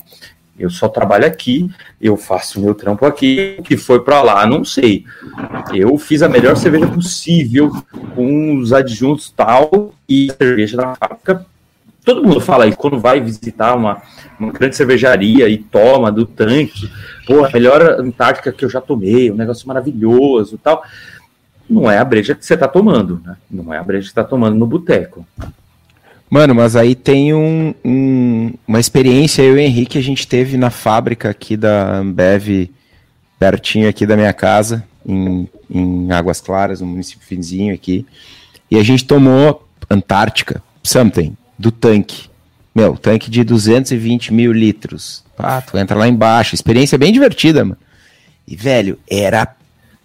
Eu 0.60 0.72
só 0.72 0.90
trabalho 0.90 1.26
aqui, 1.26 1.70
eu 2.02 2.18
faço 2.18 2.60
meu 2.60 2.74
trampo 2.74 3.06
aqui, 3.06 3.58
o 3.60 3.64
que 3.64 3.78
foi 3.78 4.04
para 4.04 4.24
lá, 4.24 4.46
não 4.48 4.66
sei. 4.66 5.06
Eu 5.72 5.96
fiz 6.00 6.24
a 6.24 6.30
melhor 6.30 6.58
cerveja 6.58 6.88
possível, 6.88 7.72
com 8.16 8.58
os 8.58 8.74
adjuntos 8.74 9.30
tal, 9.30 9.94
e 10.10 10.32
a 10.32 10.34
cerveja 10.34 10.78
da 10.78 10.96
fábrica. 10.96 11.46
Todo 12.08 12.24
mundo 12.24 12.40
fala 12.40 12.66
isso 12.66 12.78
quando 12.78 12.98
vai 12.98 13.20
visitar 13.20 13.76
uma, 13.76 14.02
uma 14.40 14.54
grande 14.54 14.78
cervejaria 14.78 15.50
e 15.50 15.58
toma 15.58 16.10
do 16.10 16.26
tanque. 16.26 16.90
Pô, 17.26 17.44
a 17.44 17.52
melhor 17.52 17.82
Antártica 18.00 18.50
que 18.54 18.64
eu 18.64 18.70
já 18.70 18.80
tomei, 18.80 19.30
um 19.30 19.36
negócio 19.36 19.68
maravilhoso 19.68 20.58
tal. 20.58 20.82
Não 21.70 21.92
é 21.92 21.98
a 21.98 22.06
breja 22.06 22.34
que 22.34 22.46
você 22.46 22.54
está 22.54 22.66
tomando, 22.66 23.22
né? 23.26 23.36
Não 23.52 23.74
é 23.74 23.78
a 23.78 23.84
breja 23.84 24.04
que 24.04 24.12
está 24.12 24.24
tomando 24.24 24.56
no 24.56 24.66
boteco. 24.66 25.28
Mano, 26.30 26.56
mas 26.56 26.78
aí 26.78 26.96
tem 26.96 27.34
um, 27.34 27.76
um, 27.84 28.54
uma 28.66 28.80
experiência, 28.80 29.42
eu 29.42 29.58
e 29.58 29.58
o 29.58 29.60
Henrique, 29.60 29.98
a 29.98 30.02
gente 30.02 30.26
teve 30.26 30.56
na 30.56 30.70
fábrica 30.70 31.30
aqui 31.30 31.58
da 31.58 31.98
Ambev, 31.98 32.70
pertinho 33.38 33.90
aqui 33.90 34.06
da 34.06 34.16
minha 34.16 34.32
casa, 34.32 34.82
em, 35.06 35.46
em 35.70 36.10
Águas 36.14 36.40
Claras, 36.40 36.82
um 36.82 36.88
município 36.88 37.28
finzinho 37.28 37.74
aqui. 37.74 38.06
E 38.72 38.78
a 38.78 38.84
gente 38.84 39.04
tomou 39.04 39.68
Antártica, 39.90 40.64
something, 40.82 41.36
do 41.58 41.72
tanque. 41.72 42.30
Meu, 42.74 42.96
tanque 42.98 43.30
de 43.32 43.44
220 43.44 44.34
mil 44.34 44.52
litros. 44.52 45.24
Ah, 45.38 45.62
tu 45.62 45.78
entra 45.78 45.98
lá 45.98 46.08
embaixo. 46.08 46.54
Experiência 46.56 46.98
bem 46.98 47.12
divertida, 47.12 47.64
mano. 47.64 47.78
E, 48.48 48.56
velho, 48.56 48.98
era 49.10 49.48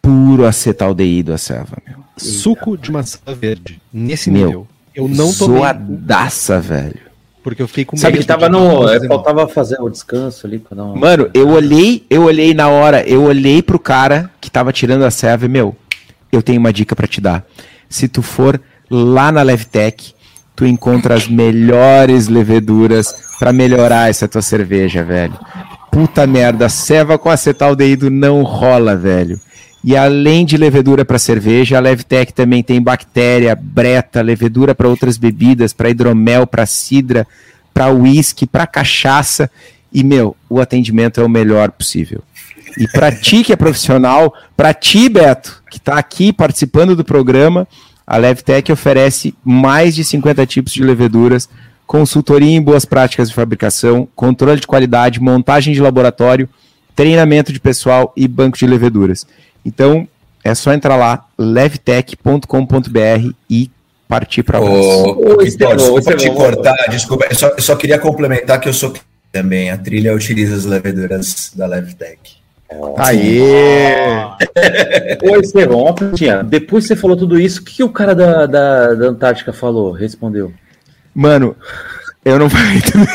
puro 0.00 0.46
acetaldeído 0.46 1.32
a 1.32 1.38
selva, 1.38 1.76
meu. 1.86 1.98
Suco 2.16 2.76
de 2.76 2.90
maçã 2.90 3.18
verde. 3.38 3.80
Nesse 3.92 4.30
Meu, 4.30 4.46
nível. 4.46 4.68
Eu 4.94 5.08
não 5.08 5.32
tomei. 5.32 5.58
Zoadaça, 5.58 6.60
velho. 6.60 6.98
Porque 7.42 7.60
eu 7.62 7.66
fiquei 7.68 7.84
com 7.84 7.96
Sabe 7.96 8.12
medo 8.14 8.20
que 8.22 8.26
tava 8.28 8.46
de- 8.46 8.52
no. 8.52 9.08
faltava 9.08 9.48
fazer 9.48 9.80
o 9.80 9.88
descanso 9.88 10.46
ali 10.46 10.58
pra 10.58 10.76
dar 10.76 10.84
uma. 10.84 10.96
Mano, 10.96 11.28
eu 11.34 11.48
olhei, 11.48 12.06
eu 12.08 12.22
olhei 12.24 12.54
na 12.54 12.68
hora, 12.68 13.02
eu 13.08 13.22
olhei 13.24 13.62
pro 13.62 13.78
cara 13.78 14.30
que 14.40 14.50
tava 14.50 14.72
tirando 14.72 15.04
a 15.04 15.10
serva 15.10 15.46
e, 15.46 15.48
meu, 15.48 15.74
eu 16.30 16.40
tenho 16.42 16.60
uma 16.60 16.72
dica 16.72 16.94
pra 16.94 17.06
te 17.06 17.20
dar. 17.20 17.44
Se 17.88 18.06
tu 18.06 18.22
for 18.22 18.60
lá 18.88 19.32
na 19.32 19.42
Levtech, 19.42 20.14
tu 20.54 20.66
encontra 20.66 21.14
as 21.14 21.28
melhores 21.28 22.28
leveduras 22.28 23.14
pra 23.38 23.52
melhorar 23.52 24.10
essa 24.10 24.28
tua 24.28 24.42
cerveja, 24.42 25.02
velho. 25.02 25.38
Puta 25.90 26.26
merda, 26.26 26.68
ceva 26.68 27.18
com 27.18 27.28
acetaldeído 27.28 28.10
não 28.10 28.42
rola, 28.42 28.96
velho. 28.96 29.38
E 29.84 29.96
além 29.96 30.46
de 30.46 30.56
levedura 30.56 31.04
para 31.04 31.18
cerveja, 31.18 31.76
a 31.76 31.80
Levtech 31.80 32.32
também 32.32 32.62
tem 32.62 32.80
bactéria, 32.80 33.56
breta, 33.56 34.22
levedura 34.22 34.74
para 34.74 34.88
outras 34.88 35.18
bebidas, 35.18 35.72
para 35.72 35.90
hidromel, 35.90 36.46
para 36.46 36.66
cidra, 36.66 37.26
para 37.74 37.92
uísque, 37.92 38.46
para 38.46 38.66
cachaça. 38.66 39.50
E, 39.92 40.04
meu, 40.04 40.36
o 40.48 40.60
atendimento 40.60 41.20
é 41.20 41.24
o 41.24 41.28
melhor 41.28 41.72
possível. 41.72 42.22
E 42.78 42.86
para 42.86 43.10
ti 43.10 43.42
que 43.42 43.52
é 43.52 43.56
profissional, 43.56 44.32
para 44.56 44.72
ti, 44.72 45.08
Beto, 45.08 45.62
que 45.68 45.78
está 45.78 45.98
aqui 45.98 46.32
participando 46.32 46.94
do 46.94 47.04
programa, 47.04 47.66
a 48.06 48.16
Levtech 48.16 48.70
oferece 48.72 49.34
mais 49.44 49.94
de 49.94 50.04
50 50.04 50.46
tipos 50.46 50.72
de 50.72 50.82
leveduras, 50.82 51.48
consultoria 51.86 52.56
em 52.56 52.60
boas 52.60 52.84
práticas 52.84 53.28
de 53.28 53.34
fabricação, 53.34 54.08
controle 54.14 54.60
de 54.60 54.66
qualidade, 54.66 55.20
montagem 55.20 55.74
de 55.74 55.80
laboratório, 55.80 56.48
treinamento 56.94 57.52
de 57.52 57.60
pessoal 57.60 58.12
e 58.16 58.26
banco 58.26 58.58
de 58.58 58.66
leveduras. 58.66 59.26
Então, 59.64 60.08
é 60.44 60.54
só 60.54 60.72
entrar 60.72 60.96
lá, 60.96 61.26
levtech.com.br 61.38 63.30
e 63.48 63.70
partir 64.08 64.42
para. 64.42 64.60
Ô, 64.60 65.34
Ô, 65.34 65.38
Vitor, 65.38 65.76
desculpa 65.76 66.16
te 66.16 66.30
cortar, 66.30 66.76
desculpa. 66.90 67.26
Eu 67.30 67.36
só, 67.36 67.48
eu 67.48 67.62
só 67.62 67.76
queria 67.76 67.98
complementar 67.98 68.60
que 68.60 68.68
eu 68.68 68.74
sou 68.74 68.92
também. 69.30 69.70
A 69.70 69.78
trilha 69.78 70.14
utiliza 70.14 70.56
as 70.56 70.64
leveduras 70.64 71.52
da 71.54 71.66
Levtech. 71.66 72.41
Aê! 72.98 74.16
Ô, 75.22 75.36
Estevão, 75.36 75.82
uma 75.82 75.94
perguntinha. 75.94 76.42
Depois 76.42 76.84
que 76.84 76.88
você 76.88 76.96
falou 76.96 77.16
tudo 77.16 77.38
isso, 77.38 77.60
o 77.60 77.64
que, 77.64 77.76
que 77.76 77.84
o 77.84 77.88
cara 77.88 78.14
da, 78.14 78.46
da, 78.46 78.94
da 78.94 79.06
Antártica 79.06 79.52
falou? 79.52 79.92
Respondeu. 79.92 80.52
Mano, 81.14 81.56
eu 82.24 82.38
não 82.38 82.48
falei 82.50 82.80
também. 82.82 83.08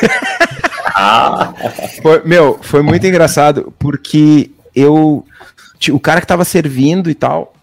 Foi- 2.01 2.21
meu, 2.25 2.59
foi 2.61 2.81
muito 2.81 3.05
engraçado, 3.05 3.73
porque 3.77 4.51
eu. 4.75 5.25
O 5.91 5.99
cara 5.99 6.19
que 6.21 6.27
tava 6.27 6.43
servindo 6.43 7.09
e 7.09 7.15
tal. 7.15 7.53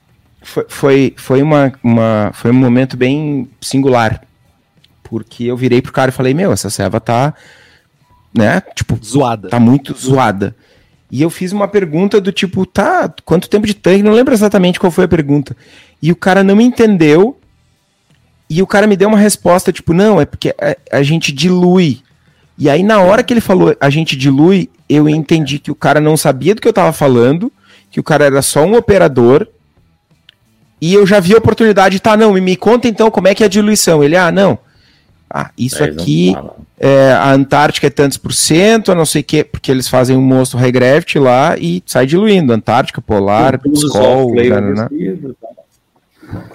Foi, 0.42 0.66
foi, 0.68 1.14
foi, 1.16 1.42
uma, 1.42 1.72
uma, 1.82 2.30
foi 2.34 2.50
um 2.50 2.54
momento 2.54 2.96
bem 2.96 3.48
singular. 3.60 4.20
Porque 5.02 5.44
eu 5.44 5.56
virei 5.56 5.80
pro 5.80 5.92
cara 5.92 6.10
e 6.10 6.12
falei, 6.14 6.34
meu, 6.34 6.52
essa 6.52 6.68
serva 6.70 7.00
tá. 7.00 7.34
Né? 8.36 8.60
Tipo, 8.74 8.98
Zoada. 9.02 9.48
tá 9.48 9.58
muito 9.60 9.96
zoada. 9.96 10.54
E 11.14 11.22
eu 11.22 11.30
fiz 11.30 11.52
uma 11.52 11.68
pergunta 11.68 12.20
do 12.20 12.32
tipo, 12.32 12.66
tá, 12.66 13.08
quanto 13.24 13.48
tempo 13.48 13.68
de 13.68 13.74
tanque? 13.74 14.02
Não 14.02 14.10
lembro 14.10 14.34
exatamente 14.34 14.80
qual 14.80 14.90
foi 14.90 15.04
a 15.04 15.08
pergunta. 15.08 15.56
E 16.02 16.10
o 16.10 16.16
cara 16.16 16.42
não 16.42 16.56
me 16.56 16.64
entendeu. 16.64 17.38
E 18.50 18.60
o 18.60 18.66
cara 18.66 18.84
me 18.84 18.96
deu 18.96 19.06
uma 19.06 19.16
resposta, 19.16 19.72
tipo, 19.72 19.92
não, 19.92 20.20
é 20.20 20.24
porque 20.26 20.52
a, 20.60 20.98
a 20.98 21.02
gente 21.04 21.30
dilui. 21.30 22.02
E 22.58 22.68
aí, 22.68 22.82
na 22.82 22.98
hora 22.98 23.22
que 23.22 23.32
ele 23.32 23.40
falou 23.40 23.76
a 23.80 23.88
gente 23.90 24.16
dilui, 24.16 24.68
eu 24.88 25.08
entendi 25.08 25.60
que 25.60 25.70
o 25.70 25.74
cara 25.76 26.00
não 26.00 26.16
sabia 26.16 26.52
do 26.52 26.60
que 26.60 26.66
eu 26.66 26.72
tava 26.72 26.92
falando, 26.92 27.52
que 27.92 28.00
o 28.00 28.02
cara 28.02 28.24
era 28.24 28.42
só 28.42 28.64
um 28.64 28.74
operador. 28.74 29.46
E 30.80 30.94
eu 30.94 31.06
já 31.06 31.20
vi 31.20 31.32
a 31.32 31.38
oportunidade, 31.38 32.00
tá, 32.00 32.16
não, 32.16 32.32
me, 32.32 32.40
me 32.40 32.56
conta 32.56 32.88
então 32.88 33.08
como 33.08 33.28
é 33.28 33.36
que 33.36 33.44
é 33.44 33.46
a 33.46 33.48
diluição. 33.48 34.02
Ele, 34.02 34.16
ah, 34.16 34.32
não. 34.32 34.58
Ah, 35.30 35.52
isso 35.56 35.78
não 35.78 35.94
aqui. 35.94 36.34
É, 36.86 37.12
a 37.12 37.32
Antártica 37.32 37.86
é 37.86 37.90
tantos 37.90 38.18
por 38.18 38.34
cento, 38.34 38.92
a 38.92 38.94
não 38.94 39.06
sei 39.06 39.22
o 39.22 39.24
quê, 39.24 39.42
porque 39.42 39.70
eles 39.70 39.88
fazem 39.88 40.14
um 40.14 40.20
monstro 40.20 40.58
regreft 40.58 41.18
lá 41.18 41.56
e 41.56 41.82
sai 41.86 42.04
diluindo. 42.04 42.52
Antártica, 42.52 43.00
Polar, 43.00 43.58
Skol, 43.72 44.34
né, 44.34 44.60
né? 44.60 44.88
vestido, 44.90 45.34
tá. 45.40 45.48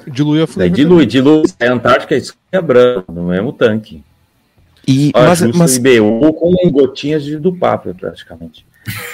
Dilui 0.05 0.43
a 0.43 0.45
flavor. 0.45 0.75
dilui, 0.75 1.05
dilui. 1.07 1.43
É 1.59 1.67
Antártica, 1.67 2.15
isso 2.15 2.35
é 2.51 2.61
branco, 2.61 3.11
no 3.11 3.29
mesmo 3.29 3.51
tanque. 3.51 4.03
E, 4.87 5.11
Ó, 5.15 5.23
mas, 5.23 5.41
mas- 5.41 5.77
IBU 5.77 6.31
com 6.33 6.51
gotinhas 6.69 7.23
de, 7.23 7.35
do 7.35 7.51
papo, 7.51 7.91
praticamente. 7.95 8.63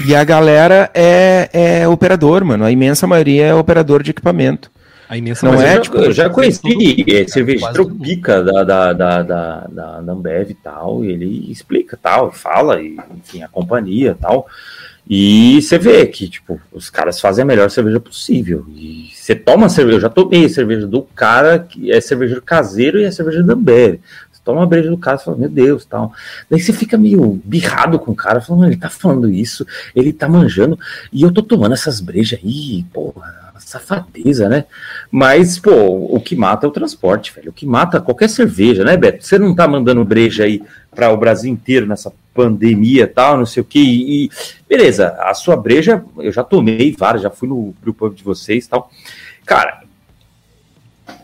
e 0.06 0.14
a 0.14 0.24
galera 0.26 0.92
é, 0.94 1.50
é 1.82 1.88
operador, 1.88 2.44
mano. 2.44 2.66
A 2.66 2.72
imensa 2.72 3.08
maioria 3.08 3.46
é 3.46 3.56
operador 3.56 4.04
de 4.04 4.12
equipamento. 4.12 4.70
A 5.08 5.18
imensa 5.18 5.46
Não 5.46 5.54
é, 5.54 5.58
eu, 5.58 5.76
já, 5.76 5.82
tipo, 5.82 5.98
eu 5.98 6.12
já 6.12 6.30
conheci 6.30 7.06
é, 7.08 7.28
cervejeiro 7.28 7.60
quase 7.60 7.78
todo 7.78 7.90
mundo. 7.90 8.04
pica 8.04 8.44
da, 8.44 8.64
da, 8.64 8.94
da, 8.94 9.24
da, 9.24 9.60
da, 9.68 10.02
da 10.02 10.12
Ambev 10.12 10.50
e 10.50 10.56
tal, 10.56 11.06
e 11.06 11.12
ele 11.12 11.52
explica 11.52 11.98
tal, 12.02 12.32
fala, 12.32 12.82
e, 12.82 12.98
enfim, 13.16 13.44
a 13.44 13.48
companhia 13.48 14.12
e 14.12 14.22
tal. 14.22 14.48
E 15.08 15.62
você 15.62 15.78
vê 15.78 16.08
que, 16.08 16.28
tipo, 16.28 16.60
os 16.74 16.90
caras 16.90 17.20
fazem 17.22 17.44
a 17.44 17.46
melhor 17.46 17.70
cerveja 17.70 18.00
possível. 18.00 18.66
E 18.76 19.10
você 19.14 19.36
toma 19.36 19.70
cerveja, 19.70 19.98
eu 19.98 20.02
já 20.02 20.10
tomei 20.10 20.50
cerveja 20.50 20.88
do 20.88 21.04
cara 21.04 21.60
que 21.60 21.92
é 21.92 22.02
cervejeiro 22.02 22.42
caseiro 22.42 23.00
e 23.00 23.04
é 23.04 23.12
cerveja 23.12 23.44
da 23.44 23.54
Ambev. 23.54 24.00
Toma 24.46 24.62
uma 24.62 24.68
breja 24.68 24.90
do 24.90 24.98
cara 24.98 25.18
e 25.20 25.24
fala, 25.24 25.38
meu 25.38 25.50
Deus, 25.50 25.86
tal. 25.86 26.14
Daí 26.50 26.62
você 26.62 26.72
fica 26.72 26.98
meio 26.98 27.42
birrado 27.44 27.98
com 28.00 28.12
o 28.12 28.16
cara, 28.16 28.40
falando, 28.40 28.68
ele 28.68 28.78
tá 28.78 28.90
falando 28.90 29.30
isso, 29.30 29.66
ele 29.96 30.14
tá 30.14 30.30
manjando, 30.30 30.80
e 31.12 31.24
eu 31.24 31.34
tô 31.34 31.42
tomando 31.42 31.74
essas 31.74 32.00
brejas 32.00 32.40
aí, 32.42 32.86
porra, 32.94 33.46
safadeza, 33.58 34.48
né? 34.48 34.66
Mas, 35.10 35.58
pô, 35.58 35.72
o 35.72 36.20
que 36.20 36.36
mata 36.36 36.66
é 36.66 36.70
o 36.70 36.72
transporte, 36.72 37.34
velho. 37.34 37.50
O 37.50 37.54
que 37.54 37.66
mata 37.66 38.00
qualquer 38.00 38.30
cerveja, 38.30 38.84
né, 38.84 38.96
Beto? 38.96 39.26
Você 39.26 39.40
não 39.40 39.56
tá 39.56 39.68
mandando 39.68 40.06
breja 40.06 40.44
aí 40.44 40.62
para 40.94 41.12
o 41.12 41.18
Brasil 41.18 41.52
inteiro 41.52 41.88
nessa 41.88 42.14
pandemia 42.34 43.08
tal, 43.08 43.38
não 43.38 43.46
sei 43.46 43.62
o 43.62 43.66
que. 43.66 43.80
E, 43.80 44.30
beleza, 44.70 45.16
a 45.20 45.34
sua 45.34 45.58
breja, 45.58 46.04
eu 46.18 46.32
já 46.32 46.44
tomei 46.44 46.96
várias, 46.98 47.24
já 47.24 47.30
fui 47.30 47.50
no 47.50 47.74
grupo 47.82 48.10
de 48.10 48.24
vocês 48.24 48.68
tal. 48.68 48.92
Cara, 49.46 49.84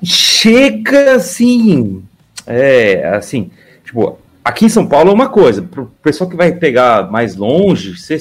chega 0.03 1.15
assim, 1.15 2.03
é, 2.45 3.07
assim, 3.15 3.51
tipo, 3.83 4.19
aqui 4.43 4.65
em 4.65 4.69
São 4.69 4.87
Paulo 4.87 5.11
é 5.11 5.13
uma 5.13 5.29
coisa, 5.29 5.61
pro 5.61 5.91
pessoal 6.03 6.29
que 6.29 6.35
vai 6.35 6.51
pegar 6.51 7.11
mais 7.11 7.35
longe, 7.35 7.95
você 7.97 8.19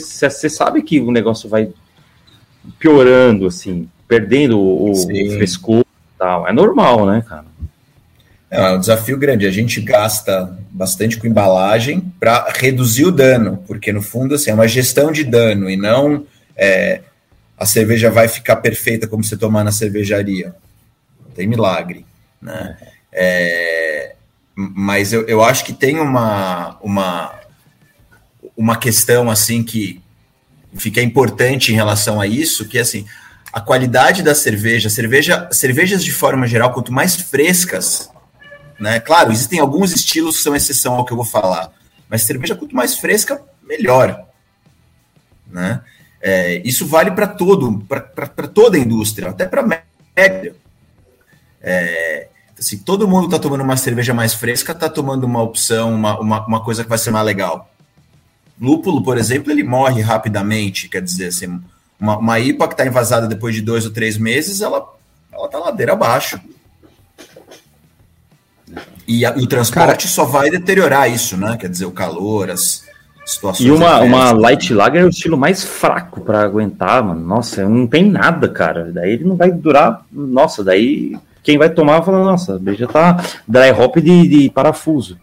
sabe 0.48 0.82
que 0.82 1.00
o 1.00 1.10
negócio 1.10 1.48
vai 1.48 1.70
piorando, 2.78 3.46
assim, 3.46 3.88
perdendo 4.06 4.58
o, 4.58 4.90
o 4.90 4.94
Sim. 4.94 5.30
frescor 5.36 5.80
e 5.80 6.18
tal. 6.18 6.46
É 6.46 6.52
normal, 6.52 7.06
né, 7.06 7.24
cara? 7.26 7.46
É 8.50 8.72
um 8.72 8.80
desafio 8.80 9.16
grande. 9.16 9.46
A 9.46 9.50
gente 9.50 9.80
gasta 9.80 10.58
bastante 10.70 11.16
com 11.16 11.26
embalagem 11.26 12.00
para 12.18 12.52
reduzir 12.56 13.04
o 13.04 13.12
dano, 13.12 13.62
porque 13.66 13.92
no 13.92 14.02
fundo 14.02 14.34
assim, 14.34 14.50
é 14.50 14.54
uma 14.54 14.66
gestão 14.66 15.12
de 15.12 15.22
dano 15.22 15.70
e 15.70 15.76
não 15.76 16.26
é, 16.56 17.00
a 17.56 17.64
cerveja 17.64 18.10
vai 18.10 18.26
ficar 18.26 18.56
perfeita 18.56 19.06
como 19.06 19.22
você 19.22 19.36
tomar 19.36 19.62
na 19.62 19.70
cervejaria. 19.70 20.54
Não 21.24 21.30
tem 21.32 21.46
milagre. 21.46 22.04
Né? 22.42 22.76
É, 23.12 24.14
mas 24.54 25.12
eu, 25.12 25.26
eu 25.26 25.42
acho 25.42 25.64
que 25.64 25.72
tem 25.72 25.98
uma, 25.98 26.78
uma, 26.80 27.34
uma 28.56 28.76
questão 28.76 29.30
assim 29.30 29.62
que 29.62 30.02
fica 30.74 31.02
importante 31.02 31.72
em 31.72 31.74
relação 31.74 32.20
a 32.20 32.26
isso, 32.26 32.68
que 32.68 32.78
é 32.78 32.82
assim, 32.82 33.06
a 33.52 33.60
qualidade 33.60 34.22
da 34.22 34.34
cerveja, 34.34 34.88
cerveja, 34.88 35.48
cervejas 35.50 36.04
de 36.04 36.12
forma 36.12 36.46
geral, 36.46 36.72
quanto 36.72 36.92
mais 36.92 37.16
frescas, 37.16 38.10
né? 38.78 39.00
Claro, 39.00 39.32
existem 39.32 39.58
alguns 39.58 39.92
estilos 39.92 40.36
que 40.36 40.42
são 40.42 40.54
exceção 40.54 40.94
ao 40.94 41.04
que 41.04 41.12
eu 41.12 41.16
vou 41.16 41.26
falar, 41.26 41.72
mas 42.08 42.22
cerveja 42.22 42.54
quanto 42.54 42.74
mais 42.74 42.96
fresca, 42.96 43.42
melhor, 43.62 44.26
né? 45.50 45.80
É, 46.22 46.60
isso 46.64 46.86
vale 46.86 47.10
para 47.12 47.26
todo, 47.26 47.80
para 47.88 48.46
toda 48.46 48.76
a 48.76 48.80
indústria, 48.80 49.30
até 49.30 49.46
para 49.46 49.62
média. 49.62 50.54
É, 51.62 52.28
assim, 52.60 52.78
todo 52.78 53.08
mundo 53.08 53.24
está 53.24 53.38
tomando 53.38 53.62
uma 53.62 53.76
cerveja 53.76 54.12
mais 54.12 54.34
fresca, 54.34 54.72
está 54.72 54.88
tomando 54.88 55.24
uma 55.24 55.42
opção, 55.42 55.94
uma, 55.94 56.20
uma, 56.20 56.46
uma, 56.46 56.60
coisa 56.62 56.84
que 56.84 56.88
vai 56.88 56.98
ser 56.98 57.10
mais 57.10 57.24
legal. 57.24 57.70
Lúpulo, 58.60 59.02
por 59.02 59.16
exemplo, 59.16 59.50
ele 59.50 59.64
morre 59.64 60.02
rapidamente, 60.02 60.88
quer 60.88 61.02
dizer, 61.02 61.28
assim, 61.28 61.60
uma, 61.98 62.18
uma 62.18 62.38
IPA 62.38 62.68
que 62.68 62.74
está 62.74 62.86
envasada 62.86 63.26
depois 63.26 63.54
de 63.54 63.62
dois 63.62 63.86
ou 63.86 63.90
três 63.90 64.18
meses, 64.18 64.60
ela 64.60 64.86
ela 65.32 65.46
está 65.46 65.58
ladeira 65.58 65.92
abaixo. 65.92 66.38
E, 69.08 69.24
a, 69.24 69.34
e 69.36 69.42
o 69.42 69.46
transporte 69.46 70.04
Cara, 70.04 70.08
só 70.08 70.24
vai 70.24 70.50
deteriorar 70.50 71.10
isso, 71.10 71.36
né? 71.36 71.56
Quer 71.56 71.68
dizer, 71.68 71.86
o 71.86 71.90
calor, 71.90 72.50
as, 72.50 72.84
situações. 73.24 73.66
E 73.66 73.70
uma, 73.70 74.00
uma 74.00 74.32
light 74.32 74.72
lager 74.74 75.02
é 75.02 75.04
o 75.04 75.08
estilo 75.08 75.36
mais 75.36 75.64
fraco 75.64 76.20
para 76.20 76.42
aguentar, 76.42 77.02
mano. 77.02 77.20
Nossa, 77.20 77.68
não 77.68 77.86
tem 77.86 78.04
nada, 78.04 78.48
cara. 78.48 78.90
Daí 78.92 79.12
ele 79.12 79.24
não 79.24 79.36
vai 79.36 79.50
durar. 79.50 80.04
Nossa, 80.12 80.62
daí 80.62 81.16
quem 81.42 81.58
vai 81.58 81.70
tomar 81.70 82.02
fala, 82.02 82.24
nossa, 82.24 82.60
já 82.76 82.86
tá 82.86 83.24
dry 83.46 83.70
hop 83.70 83.96
de, 83.96 84.28
de 84.28 84.50
parafuso. 84.50 85.18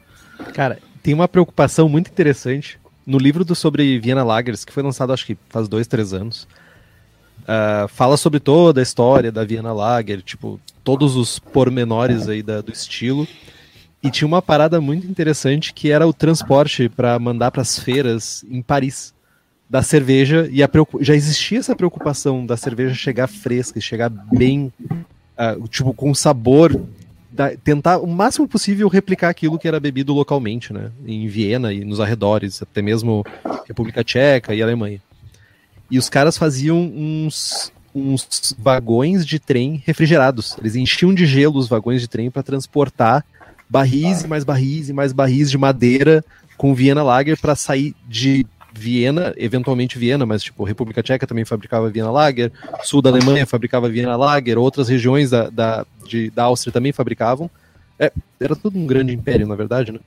Cara, 0.53 0.80
tem 1.01 1.13
uma 1.13 1.28
preocupação 1.28 1.88
muito 1.88 2.09
interessante 2.09 2.80
no 3.05 3.18
livro 3.18 3.45
do 3.45 3.55
sobre 3.55 3.97
Viena 3.99 4.24
Lagers, 4.24 4.65
que 4.65 4.74
foi 4.74 4.84
lançado 4.84 5.13
acho 5.13 5.26
que 5.26 5.38
faz 5.49 5.68
dois, 5.68 5.88
três 5.88 6.13
anos. 6.13 6.47
Uh, 7.43 7.88
fala 7.88 8.18
sobre 8.18 8.41
toda 8.41 8.82
a 8.82 8.84
história 8.84 9.32
da 9.32 9.45
Viena 9.45 9.72
Lager, 9.72 10.22
tipo, 10.22 10.59
todos 10.84 11.15
os 11.15 11.39
pormenores 11.39 12.28
aí 12.28 12.43
da, 12.43 12.59
do 12.59 12.72
estilo. 12.72 13.26
E 14.03 14.11
tinha 14.11 14.28
uma 14.28 14.41
parada 14.41 14.82
muito 14.82 15.07
interessante 15.07 15.74
que 15.74 15.91
era 15.91 16.05
o 16.05 16.13
transporte 16.13 16.89
para 16.89 17.18
mandar 17.18 17.51
para 17.51 17.61
as 17.61 17.80
feiras 17.80 18.45
em 18.49 18.61
Paris 18.61 19.13
da 19.70 19.82
cerveja 19.82 20.47
e 20.51 20.63
a 20.63 20.70
já 21.01 21.13
existia 21.13 21.59
essa 21.59 21.76
preocupação 21.76 22.45
da 22.45 22.55
cerveja 22.55 22.93
chegar 22.93 23.28
fresca, 23.28 23.80
chegar 23.82 24.09
bem, 24.09 24.72
uh, 25.38 25.67
tipo 25.67 25.93
com 25.93 26.13
sabor, 26.13 26.79
da, 27.31 27.55
tentar 27.55 27.99
o 27.99 28.07
máximo 28.07 28.47
possível 28.47 28.88
replicar 28.88 29.29
aquilo 29.29 29.59
que 29.59 29.67
era 29.67 29.79
bebido 29.79 30.13
localmente, 30.13 30.73
né, 30.73 30.91
em 31.05 31.27
Viena 31.27 31.73
e 31.73 31.83
nos 31.85 31.99
arredores, 31.99 32.61
até 32.61 32.81
mesmo 32.81 33.25
República 33.67 34.03
Tcheca 34.03 34.53
e 34.53 34.61
Alemanha. 34.61 35.01
E 35.89 35.97
os 35.97 36.09
caras 36.09 36.38
faziam 36.38 36.77
uns 36.79 37.71
uns 37.95 38.55
vagões 38.59 39.25
de 39.25 39.39
trem 39.39 39.81
refrigerados. 39.83 40.55
Eles 40.59 40.75
enchiam 40.75 41.13
de 41.15 41.25
gelo 41.25 41.57
os 41.57 41.67
vagões 41.67 41.99
de 41.99 42.07
trem 42.07 42.29
para 42.29 42.43
transportar 42.43 43.25
barris 43.67 44.21
e 44.21 44.27
mais 44.27 44.43
barris 44.43 44.89
e 44.89 44.93
mais 44.93 45.11
barris 45.11 45.49
de 45.49 45.57
madeira 45.57 46.23
com 46.57 46.73
Viena 46.73 47.03
Lager 47.03 47.39
para 47.39 47.55
sair 47.55 47.95
de 48.07 48.45
Viena, 48.78 49.34
eventualmente 49.36 49.97
Viena, 49.97 50.25
mas 50.25 50.43
tipo, 50.43 50.63
República 50.63 51.01
Tcheca 51.01 51.25
também 51.25 51.43
fabricava 51.43 51.89
Viena 51.89 52.11
Lager, 52.11 52.51
sul 52.84 53.01
da 53.01 53.09
Alemanha 53.09 53.45
fabricava 53.45 53.89
Viena 53.89 54.15
Lager, 54.15 54.59
outras 54.59 54.88
regiões 54.88 55.32
da, 55.32 55.49
da, 55.49 55.86
de, 56.05 56.30
da 56.30 56.43
Áustria 56.43 56.71
também 56.71 56.91
fabricavam. 56.91 57.49
É, 57.99 58.11
era 58.39 58.55
tudo 58.55 58.78
um 58.78 58.86
grande 58.86 59.13
império, 59.13 59.47
na 59.47 59.55
verdade, 59.55 59.91
né? 59.91 59.99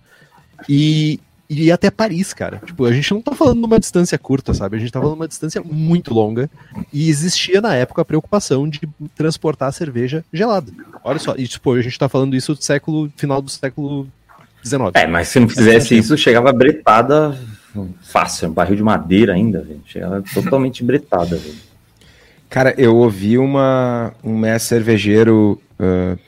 E, 0.69 1.19
e 1.49 1.73
até 1.73 1.91
Paris, 1.91 2.33
cara. 2.33 2.63
Tipo, 2.65 2.85
a 2.85 2.93
gente 2.93 3.13
não 3.13 3.21
tá 3.21 3.35
falando 3.35 3.59
de 3.59 3.67
uma 3.67 3.81
distância 3.81 4.17
curta, 4.17 4.55
sabe? 4.55 4.77
A 4.77 4.79
gente 4.79 4.93
tá 4.93 5.01
falando 5.01 5.17
de 5.17 5.21
uma 5.23 5.29
distância 5.29 5.61
muito 5.65 6.15
longa. 6.15 6.49
E 6.93 7.09
existia 7.09 7.61
na 7.61 7.75
época 7.75 8.03
a 8.03 8.05
preocupação 8.05 8.69
de 8.69 8.81
transportar 9.17 9.69
a 9.69 9.73
cerveja 9.73 10.25
gelada. 10.33 10.73
Olha 11.03 11.19
só, 11.19 11.35
e 11.37 11.49
tipo, 11.49 11.73
a 11.73 11.83
gente 11.83 11.99
tá 11.99 12.09
falando 12.09 12.37
isso 12.37 12.55
do 12.55 12.63
século, 12.63 13.11
final 13.17 13.43
do 13.43 13.51
século 13.51 14.07
XIX. 14.65 14.93
É, 14.95 15.09
mas 15.09 15.27
se 15.27 15.41
não 15.41 15.49
fizesse 15.49 15.99
isso, 15.99 16.17
chegava 16.17 16.53
bretada 16.53 17.37
fácil, 18.03 18.49
um 18.49 18.53
barril 18.53 18.77
de 18.77 18.83
madeira 18.83 19.35
ainda, 19.35 19.63
velho. 19.63 19.83
Chegava 19.87 20.23
totalmente 20.35 20.83
bretada, 20.85 21.37
velho. 21.37 21.71
Cara, 22.49 22.75
eu 22.77 22.97
ouvi 22.97 23.39
uma, 23.39 24.13
um 24.25 24.37
mestre 24.37 24.77
cervejeiro. 24.77 25.61
Uh, 25.79 26.19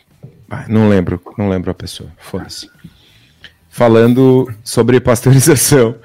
não 0.68 0.88
lembro, 0.88 1.20
não 1.36 1.48
lembro 1.48 1.70
a 1.70 1.74
pessoa. 1.74 2.10
Foda-se 2.18 2.68
falando 3.72 4.52
sobre 4.62 5.00
pasteurização. 5.00 5.96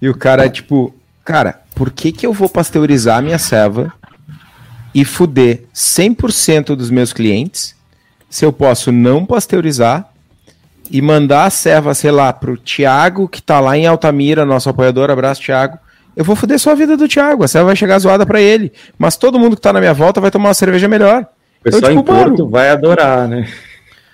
E 0.00 0.08
o 0.08 0.16
cara, 0.16 0.48
tipo, 0.48 0.94
cara, 1.24 1.60
por 1.74 1.90
que, 1.90 2.12
que 2.12 2.24
eu 2.24 2.32
vou 2.32 2.48
pasteurizar 2.48 3.20
minha 3.20 3.38
ceva 3.38 3.92
e 4.94 5.04
fuder 5.04 5.64
100% 5.74 6.76
dos 6.76 6.88
meus 6.88 7.12
clientes 7.12 7.74
se 8.30 8.44
eu 8.44 8.52
posso 8.52 8.92
não 8.92 9.26
pasteurizar 9.26 10.08
e 10.90 11.00
mandar 11.02 11.44
a 11.44 11.50
ceva, 11.50 11.94
sei 11.94 12.10
lá, 12.10 12.32
pro 12.32 12.56
Thiago, 12.56 13.28
que 13.28 13.42
tá 13.42 13.60
lá 13.60 13.76
em 13.76 13.86
Altamira, 13.86 14.44
nosso 14.44 14.68
apoiador, 14.68 15.10
abraço, 15.10 15.42
Thiago. 15.42 15.78
Eu 16.16 16.24
vou 16.24 16.34
foder 16.34 16.58
só 16.58 16.72
a 16.72 16.74
vida 16.74 16.96
do 16.96 17.08
Thiago, 17.08 17.44
a 17.44 17.48
ceva 17.48 17.66
vai 17.66 17.76
chegar 17.76 17.98
zoada 17.98 18.24
para 18.24 18.40
ele. 18.40 18.72
Mas 18.98 19.16
todo 19.16 19.38
mundo 19.38 19.56
que 19.56 19.62
tá 19.62 19.72
na 19.72 19.80
minha 19.80 19.94
volta 19.94 20.20
vai 20.20 20.30
tomar 20.30 20.48
uma 20.48 20.54
cerveja 20.54 20.88
melhor. 20.88 21.26
O 21.60 21.64
pessoal 21.64 21.92
eu, 21.92 21.98
tipo, 21.98 22.12
em 22.12 22.16
Porto 22.16 22.48
vai 22.48 22.70
adorar, 22.70 23.28
né? 23.28 23.48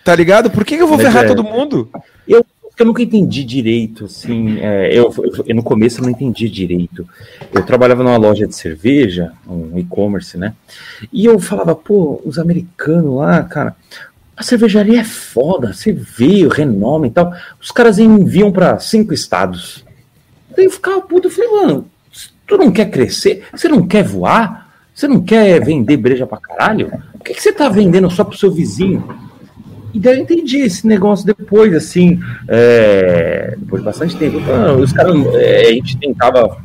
Tá 0.05 0.14
ligado? 0.14 0.51
Por 0.51 0.64
que, 0.64 0.77
que 0.77 0.83
eu 0.83 0.89
vou 0.89 0.97
Mas 0.97 1.07
ferrar 1.07 1.25
é... 1.25 1.29
todo 1.29 1.45
mundo? 1.45 1.89
Eu 2.27 2.45
eu 2.79 2.87
nunca 2.87 3.03
entendi 3.03 3.45
direito, 3.45 4.07
assim, 4.07 4.59
é, 4.59 4.89
eu, 4.93 5.12
eu, 5.18 5.45
eu, 5.47 5.55
no 5.55 5.62
começo 5.62 6.01
eu 6.01 6.05
não 6.05 6.11
entendi 6.11 6.49
direito. 6.49 7.07
Eu 7.53 7.64
trabalhava 7.64 8.03
numa 8.03 8.16
loja 8.16 8.47
de 8.47 8.55
cerveja, 8.55 9.33
um 9.47 9.79
e-commerce, 9.79 10.39
né? 10.39 10.55
E 11.12 11.25
eu 11.25 11.39
falava, 11.39 11.75
pô, 11.75 12.20
os 12.25 12.39
americanos 12.39 13.14
lá, 13.14 13.43
cara, 13.45 13.77
a 14.43 14.45
cervejaria 14.45 15.01
é 15.01 15.05
foda, 15.05 15.72
você 15.72 15.93
vê 15.93 16.45
o 16.45 16.49
renome 16.49 17.09
e 17.09 17.11
tal. 17.12 17.32
Os 17.61 17.70
caras 17.70 17.99
enviam 17.99 18.51
para 18.51 18.78
cinco 18.80 19.14
estados. 19.14 19.84
Daí 20.55 20.66
eu 20.66 20.70
ficava 20.70 21.01
puto, 21.01 21.28
eu 21.28 21.30
falei, 21.30 21.51
mano, 21.51 21.86
tu 22.47 22.59
não 22.59 22.70
quer 22.70 22.90
crescer? 22.90 23.45
Você 23.53 23.68
não 23.68 23.86
quer 23.86 24.03
voar? 24.03 24.68
Você 24.93 25.07
não 25.07 25.22
quer 25.22 25.64
vender 25.64 25.97
breja 25.97 26.26
pra 26.26 26.38
caralho? 26.38 26.90
Por 27.12 27.24
que, 27.24 27.34
que 27.34 27.43
você 27.43 27.53
tá 27.53 27.68
vendendo 27.68 28.11
só 28.11 28.24
pro 28.24 28.36
seu 28.36 28.51
vizinho? 28.51 29.09
E 29.95 30.01
daí 30.01 30.16
eu 30.16 30.22
entendi 30.22 30.59
esse 30.59 30.86
negócio 30.86 31.24
depois, 31.24 31.72
assim, 31.74 32.18
é, 32.49 33.55
depois 33.57 33.80
de 33.80 33.86
bastante 33.86 34.16
tempo. 34.16 34.40
Então, 34.40 34.80
os 34.80 34.93
caras, 34.93 35.14
é, 35.34 35.68
a 35.68 35.72
gente 35.72 35.97
tentava, 35.99 36.59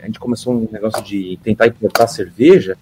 a 0.00 0.06
gente 0.06 0.20
começou 0.20 0.54
um 0.54 0.68
negócio 0.70 1.02
de 1.02 1.38
tentar 1.42 1.66
importar 1.66 2.06
cerveja, 2.06 2.76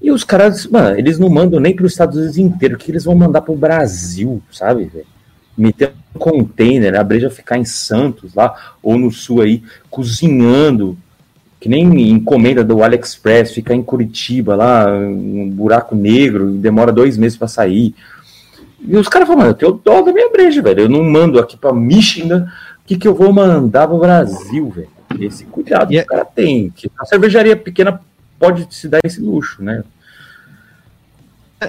e 0.00 0.10
os 0.10 0.22
caras, 0.22 0.66
mano, 0.66 0.96
eles 0.96 1.18
não 1.18 1.28
mandam 1.28 1.58
nem 1.58 1.74
para 1.74 1.84
os 1.84 1.92
Estados 1.92 2.16
Unidos 2.16 2.38
inteiro, 2.38 2.78
que 2.78 2.90
eles 2.90 3.04
vão 3.04 3.14
mandar 3.14 3.40
para 3.40 3.52
o 3.52 3.56
Brasil, 3.56 4.40
sabe, 4.50 4.84
velho? 4.84 5.06
Meter 5.56 5.92
um 6.14 6.18
container, 6.18 6.94
a 6.94 7.02
breja 7.02 7.28
ficar 7.28 7.58
em 7.58 7.64
Santos 7.64 8.32
lá, 8.34 8.54
ou 8.80 8.96
no 8.96 9.10
sul 9.10 9.40
aí, 9.40 9.62
cozinhando, 9.90 10.96
que 11.58 11.68
nem 11.68 12.10
encomenda 12.10 12.62
do 12.62 12.82
AliExpress, 12.82 13.52
ficar 13.52 13.74
em 13.74 13.82
Curitiba 13.82 14.54
lá, 14.54 14.86
um 14.88 15.50
buraco 15.50 15.96
negro, 15.96 16.52
demora 16.52 16.92
dois 16.92 17.18
meses 17.18 17.36
para 17.36 17.48
sair. 17.48 17.92
E 18.80 18.96
os 18.96 19.08
caras 19.08 19.26
falam, 19.26 19.42
mano, 19.42 19.50
eu 19.50 19.54
tenho 19.54 19.80
dó 19.84 20.02
da 20.02 20.12
minha 20.12 20.30
breja, 20.30 20.62
velho. 20.62 20.82
Eu 20.82 20.88
não 20.88 21.02
mando 21.02 21.40
aqui 21.40 21.56
pra 21.56 21.72
Michigan, 21.72 22.48
o 22.84 22.86
que, 22.86 22.96
que 22.96 23.08
eu 23.08 23.14
vou 23.16 23.32
mandar 23.32 23.88
pro 23.88 23.98
Brasil, 23.98 24.70
velho? 24.70 24.88
Esse 25.18 25.44
cuidado 25.44 25.90
yeah. 25.90 26.06
que 26.06 26.14
o 26.14 26.16
cara 26.16 26.24
tem. 26.32 26.70
Que 26.70 26.88
a 26.96 27.04
cervejaria 27.04 27.56
pequena 27.56 28.00
pode 28.38 28.74
se 28.74 28.88
dar 28.88 29.00
esse 29.04 29.20
luxo, 29.20 29.62
né? 29.62 29.82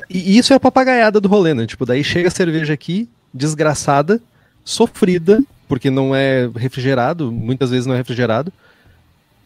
E 0.09 0.37
isso 0.37 0.53
é 0.53 0.55
a 0.55 0.59
papagaiada 0.59 1.19
do 1.19 1.27
rolê, 1.27 1.53
né? 1.53 1.65
Tipo, 1.65 1.85
daí 1.85 2.03
chega 2.03 2.27
a 2.27 2.31
cerveja 2.31 2.73
aqui, 2.73 3.09
desgraçada, 3.33 4.21
sofrida, 4.63 5.41
porque 5.67 5.89
não 5.89 6.15
é 6.15 6.49
refrigerado, 6.55 7.31
muitas 7.31 7.71
vezes 7.71 7.85
não 7.85 7.95
é 7.95 7.97
refrigerado. 7.97 8.53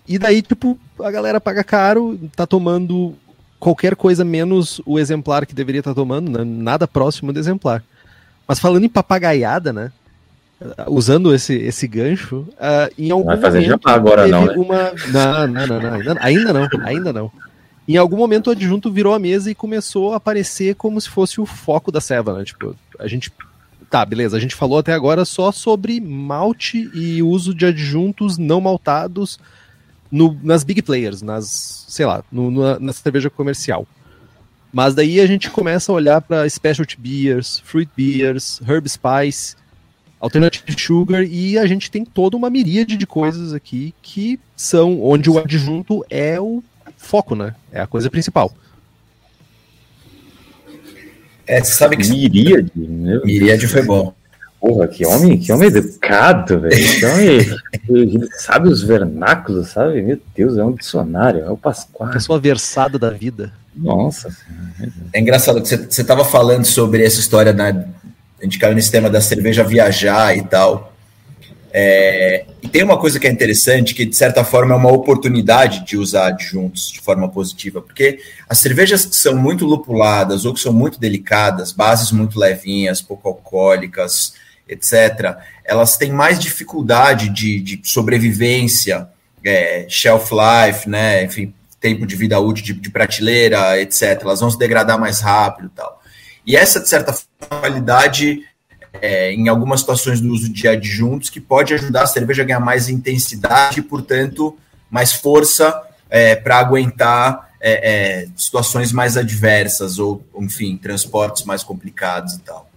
E 0.07 0.19
daí, 0.19 0.41
tipo, 0.41 0.77
a 1.01 1.09
galera 1.09 1.39
paga 1.39 1.63
caro, 1.63 2.19
tá 2.35 2.45
tomando 2.45 3.15
qualquer 3.57 3.95
coisa 3.95 4.25
menos 4.25 4.81
o 4.85 4.99
exemplar 4.99 5.45
que 5.45 5.55
deveria 5.55 5.79
estar 5.79 5.93
tomando, 5.93 6.29
né? 6.29 6.43
nada 6.43 6.85
próximo 6.85 7.31
do 7.31 7.39
exemplar. 7.39 7.81
Mas 8.45 8.59
falando 8.59 8.83
em 8.83 8.89
papagaiada, 8.89 9.71
né? 9.71 9.91
Usando 10.87 11.33
esse, 11.33 11.53
esse 11.53 11.87
gancho, 11.87 12.47
uh, 12.51 12.93
em 12.97 13.11
algum 13.11 13.25
Vai 13.25 13.37
fazer 13.37 13.61
momento 13.61 13.89
agora 13.89 14.27
não, 14.27 14.45
né? 14.45 14.53
uma. 14.55 14.91
Não, 15.11 15.47
não, 15.47 15.67
não, 15.67 15.99
não 15.99 16.15
ainda, 16.19 16.53
não, 16.53 16.69
ainda 16.85 17.13
não. 17.13 17.31
Em 17.87 17.97
algum 17.97 18.15
momento 18.15 18.47
o 18.47 18.51
adjunto 18.51 18.91
virou 18.91 19.13
a 19.13 19.19
mesa 19.19 19.51
e 19.51 19.55
começou 19.55 20.13
a 20.13 20.17
aparecer 20.17 20.75
como 20.75 20.99
se 21.01 21.09
fosse 21.09 21.41
o 21.41 21.45
foco 21.45 21.91
da 21.91 21.99
ceva, 21.99 22.37
né? 22.37 22.45
Tipo, 22.45 22.75
a 22.99 23.07
gente. 23.07 23.31
Tá, 23.89 24.05
beleza, 24.05 24.35
a 24.37 24.39
gente 24.39 24.55
falou 24.55 24.79
até 24.79 24.91
agora 24.93 25.23
só 25.23 25.51
sobre 25.51 26.01
malte 26.01 26.89
e 26.95 27.21
uso 27.21 27.53
de 27.53 27.65
adjuntos 27.65 28.39
não 28.39 28.59
maltados 28.59 29.37
no, 30.11 30.37
nas 30.41 30.63
big 30.63 30.81
players, 30.81 31.21
nas, 31.21 31.85
sei 31.87 32.05
lá, 32.05 32.23
no, 32.31 32.49
no, 32.49 32.79
na 32.79 32.93
cerveja 32.93 33.29
comercial. 33.29 33.85
Mas 34.71 34.95
daí 34.95 35.19
a 35.19 35.27
gente 35.27 35.51
começa 35.51 35.91
a 35.91 35.95
olhar 35.95 36.21
para 36.21 36.49
specialty 36.49 36.97
beers, 36.99 37.61
fruit 37.63 37.87
beers, 37.95 38.59
herb 38.67 38.89
spice, 38.89 39.55
alternative 40.23 40.79
sugar 40.79 41.21
e 41.25 41.57
a 41.57 41.65
gente 41.65 41.91
tem 41.91 42.05
toda 42.05 42.37
uma 42.37 42.49
miríade 42.49 42.95
de 42.95 43.05
coisas 43.05 43.51
aqui 43.51 43.93
que 44.01 44.39
são 44.55 45.03
onde 45.03 45.29
o 45.29 45.37
adjunto 45.37 46.05
é 46.09 46.39
o 46.39 46.63
foco, 46.95 47.35
né? 47.35 47.53
É 47.73 47.81
a 47.81 47.87
coisa 47.87 48.09
principal. 48.09 48.53
É, 51.45 51.61
você 51.61 51.73
sabe 51.73 51.97
que. 51.97 52.09
Miríade? 52.09 52.71
Meu 52.73 53.21
Miríade 53.25 53.67
foi 53.67 53.81
bom. 53.83 54.13
Porra, 54.61 54.87
que 54.87 55.05
homem, 55.05 55.37
que 55.37 55.51
homem 55.51 55.67
educado, 55.67 56.61
velho. 56.61 56.99
Que 56.99 57.05
homem. 57.05 57.59
ele 57.89 58.29
sabe 58.37 58.69
os 58.69 58.81
vernáculos, 58.81 59.71
sabe? 59.71 60.01
Meu 60.01 60.17
Deus, 60.33 60.57
é 60.57 60.63
um 60.63 60.71
dicionário. 60.71 61.41
É 61.41 61.49
o 61.49 61.57
Pascoal. 61.57 62.11
A 62.13 62.19
sua 62.21 62.39
versada 62.39 62.97
da 62.97 63.09
vida. 63.09 63.51
Nossa. 63.75 64.33
É 65.11 65.19
engraçado 65.19 65.61
que 65.61 65.67
você 65.67 66.01
estava 66.01 66.23
falando 66.23 66.63
sobre 66.63 67.03
essa 67.03 67.19
história 67.19 67.53
da. 67.53 67.85
A 68.43 68.45
gente 68.45 68.59
caiu 68.59 68.75
nesse 68.75 68.91
tema 68.91 69.09
da 69.09 69.21
cerveja 69.21 69.63
viajar 69.63 70.37
e 70.37 70.43
tal. 70.43 70.93
É, 71.71 72.45
e 72.61 72.67
tem 72.67 72.83
uma 72.83 72.99
coisa 72.99 73.17
que 73.17 73.25
é 73.25 73.31
interessante, 73.31 73.95
que 73.95 74.05
de 74.05 74.15
certa 74.15 74.43
forma 74.43 74.75
é 74.75 74.77
uma 74.77 74.91
oportunidade 74.91 75.85
de 75.85 75.97
usar 75.97 76.27
adjuntos 76.27 76.91
de 76.91 76.99
forma 76.99 77.27
positiva, 77.29 77.81
porque 77.81 78.19
as 78.47 78.59
cervejas 78.59 79.05
que 79.05 79.15
são 79.15 79.35
muito 79.35 79.65
lupuladas 79.65 80.43
ou 80.43 80.53
que 80.53 80.59
são 80.59 80.73
muito 80.73 80.99
delicadas, 80.99 81.71
bases 81.71 82.11
muito 82.11 82.37
levinhas, 82.37 83.01
pouco 83.01 83.29
alcoólicas, 83.29 84.33
etc., 84.67 85.37
elas 85.63 85.95
têm 85.95 86.11
mais 86.11 86.37
dificuldade 86.37 87.29
de, 87.29 87.61
de 87.61 87.81
sobrevivência, 87.83 89.07
é, 89.43 89.85
shelf 89.87 90.31
life, 90.31 90.89
né? 90.89 91.23
Enfim, 91.23 91.53
tempo 91.79 92.05
de 92.05 92.15
vida 92.15 92.39
útil 92.39 92.65
de, 92.65 92.73
de, 92.73 92.89
prateleira, 92.89 93.79
etc. 93.81 94.19
Elas 94.21 94.41
vão 94.41 94.51
se 94.51 94.59
degradar 94.59 94.99
mais 94.99 95.21
rápido 95.21 95.67
e 95.67 95.75
tal. 95.75 96.02
E 96.45 96.55
essa, 96.55 96.79
de 96.79 96.89
certa 96.89 97.15
qualidade, 97.47 98.43
é, 99.01 99.31
em 99.33 99.47
algumas 99.47 99.79
situações 99.79 100.19
do 100.19 100.29
uso 100.29 100.51
de 100.51 100.67
adjuntos, 100.67 101.29
que 101.29 101.39
pode 101.39 101.73
ajudar 101.73 102.03
a 102.03 102.07
cerveja 102.07 102.43
a 102.43 102.45
ganhar 102.45 102.59
mais 102.59 102.89
intensidade 102.89 103.79
e, 103.79 103.83
portanto, 103.83 104.57
mais 104.89 105.13
força 105.13 105.81
é, 106.09 106.35
para 106.35 106.59
aguentar 106.59 107.49
é, 107.59 108.23
é, 108.23 108.27
situações 108.35 108.91
mais 108.91 109.15
adversas 109.15 109.97
ou, 109.97 110.21
enfim, 110.37 110.77
transportes 110.77 111.45
mais 111.45 111.63
complicados 111.63 112.33
e 112.33 112.39
tal. 112.41 112.69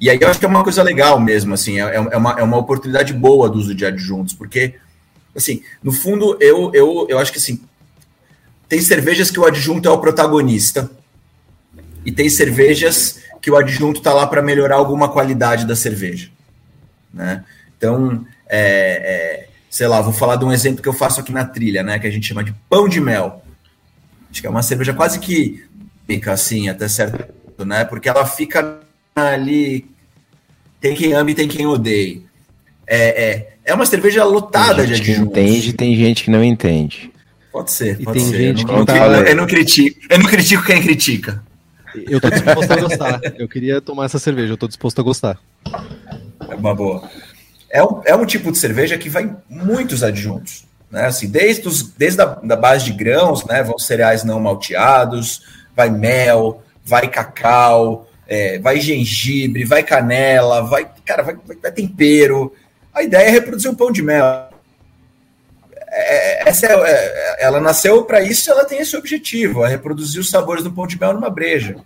E 0.00 0.08
aí 0.08 0.18
eu 0.20 0.28
acho 0.28 0.38
que 0.38 0.44
é 0.44 0.48
uma 0.48 0.62
coisa 0.62 0.82
legal 0.82 1.18
mesmo, 1.18 1.54
assim, 1.54 1.80
é, 1.80 1.84
é, 1.84 1.96
é, 1.96 2.16
uma, 2.16 2.32
é 2.38 2.42
uma 2.42 2.56
oportunidade 2.56 3.12
boa 3.12 3.48
do 3.48 3.58
uso 3.58 3.74
de 3.74 3.84
adjuntos, 3.84 4.34
porque, 4.34 4.74
assim, 5.34 5.62
no 5.82 5.90
fundo, 5.90 6.36
eu, 6.40 6.70
eu, 6.72 7.06
eu 7.08 7.18
acho 7.18 7.32
que, 7.32 7.38
assim, 7.38 7.60
tem 8.68 8.80
cervejas 8.80 9.30
que 9.30 9.40
o 9.40 9.44
adjunto 9.44 9.88
é 9.88 9.90
o 9.90 9.98
protagonista, 9.98 10.90
e 12.06 12.12
tem 12.12 12.30
cervejas 12.30 13.18
que 13.42 13.50
o 13.50 13.56
adjunto 13.56 13.98
está 13.98 14.14
lá 14.14 14.26
para 14.26 14.40
melhorar 14.40 14.76
alguma 14.76 15.08
qualidade 15.08 15.66
da 15.66 15.74
cerveja, 15.76 16.30
né? 17.12 17.44
Então, 17.76 18.24
é, 18.48 18.60
é, 19.44 19.48
sei 19.68 19.86
lá, 19.88 20.00
vou 20.00 20.12
falar 20.12 20.36
de 20.36 20.44
um 20.44 20.52
exemplo 20.52 20.80
que 20.82 20.88
eu 20.88 20.92
faço 20.92 21.20
aqui 21.20 21.32
na 21.32 21.44
trilha, 21.44 21.82
né, 21.82 21.98
que 21.98 22.06
a 22.06 22.10
gente 22.10 22.26
chama 22.26 22.42
de 22.44 22.54
pão 22.70 22.88
de 22.88 23.00
mel. 23.00 23.42
Acho 24.30 24.40
que 24.40 24.46
é 24.46 24.50
uma 24.50 24.62
cerveja 24.62 24.94
quase 24.94 25.18
que 25.18 25.64
fica 26.06 26.32
assim, 26.32 26.68
até 26.68 26.88
certo, 26.88 27.64
né? 27.64 27.84
Porque 27.84 28.08
ela 28.08 28.24
fica 28.24 28.80
ali. 29.14 29.86
Tem 30.80 30.94
quem 30.94 31.12
ame 31.14 31.32
e 31.32 31.34
tem 31.34 31.48
quem 31.48 31.66
odeie. 31.66 32.24
É, 32.86 33.24
é, 33.30 33.48
é 33.64 33.74
uma 33.74 33.84
cerveja 33.86 34.22
lotada 34.24 34.84
tem 34.84 34.94
gente 34.94 35.02
de 35.04 35.10
adjuntos. 35.12 35.34
que 35.34 35.40
entende 35.40 35.72
tem 35.72 35.96
gente 35.96 36.24
que 36.24 36.30
não 36.30 36.44
entende. 36.44 37.10
Pode 37.50 37.72
ser, 37.72 37.98
E 38.00 38.04
pode 38.04 38.18
tem 38.18 38.28
ser. 38.28 38.38
gente 38.38 38.62
eu, 38.62 38.68
que 38.68 38.72
não, 38.74 38.84
tá- 38.84 38.96
eu, 38.96 39.24
eu 39.24 39.36
não 39.36 39.46
critico, 39.46 39.98
eu 40.10 40.18
não 40.18 40.26
critico 40.26 40.62
quem 40.64 40.80
critica. 40.82 41.42
Eu 42.08 42.20
tô 42.20 42.30
disposto 42.30 42.70
a 42.72 42.76
gostar. 42.76 43.20
Eu 43.38 43.48
queria 43.48 43.80
tomar 43.80 44.04
essa 44.04 44.18
cerveja, 44.18 44.52
eu 44.52 44.56
tô 44.56 44.66
disposto 44.66 45.00
a 45.00 45.04
gostar. 45.04 45.38
É 46.48 46.54
uma 46.54 46.74
boa. 46.74 47.08
É 47.70 47.82
um, 47.82 48.00
é 48.04 48.14
um 48.14 48.24
tipo 48.24 48.52
de 48.52 48.58
cerveja 48.58 48.98
que 48.98 49.08
vai 49.08 49.34
muitos 49.48 50.02
adjuntos. 50.02 50.66
Né? 50.90 51.06
Assim, 51.06 51.28
desde, 51.28 51.66
os, 51.66 51.82
desde 51.82 52.20
a 52.20 52.26
da 52.26 52.56
base 52.56 52.84
de 52.84 52.92
grãos, 52.92 53.44
né? 53.44 53.62
vão 53.62 53.78
cereais 53.78 54.24
não 54.24 54.40
malteados, 54.40 55.42
vai 55.74 55.90
mel, 55.90 56.62
vai 56.84 57.08
cacau, 57.08 58.08
é, 58.26 58.58
vai 58.58 58.80
gengibre, 58.80 59.64
vai 59.64 59.82
canela, 59.82 60.62
vai, 60.62 60.88
cara, 61.04 61.22
vai, 61.22 61.36
vai, 61.44 61.56
vai 61.56 61.72
tempero. 61.72 62.52
A 62.94 63.02
ideia 63.02 63.28
é 63.28 63.30
reproduzir 63.30 63.70
um 63.70 63.74
pão 63.74 63.90
de 63.90 64.02
mel. 64.02 64.48
É, 65.88 66.48
essa 66.48 66.66
é, 66.66 66.72
é, 66.72 67.44
ela 67.44 67.60
nasceu 67.60 68.04
para 68.04 68.20
isso, 68.20 68.50
ela 68.50 68.64
tem 68.64 68.78
esse 68.78 68.96
objetivo, 68.96 69.64
é 69.64 69.68
reproduzir 69.68 70.20
os 70.20 70.30
sabores 70.30 70.64
do 70.64 70.72
pão 70.72 70.86
de 70.86 70.98
mel 70.98 71.14
numa 71.14 71.30
breja. 71.30 71.76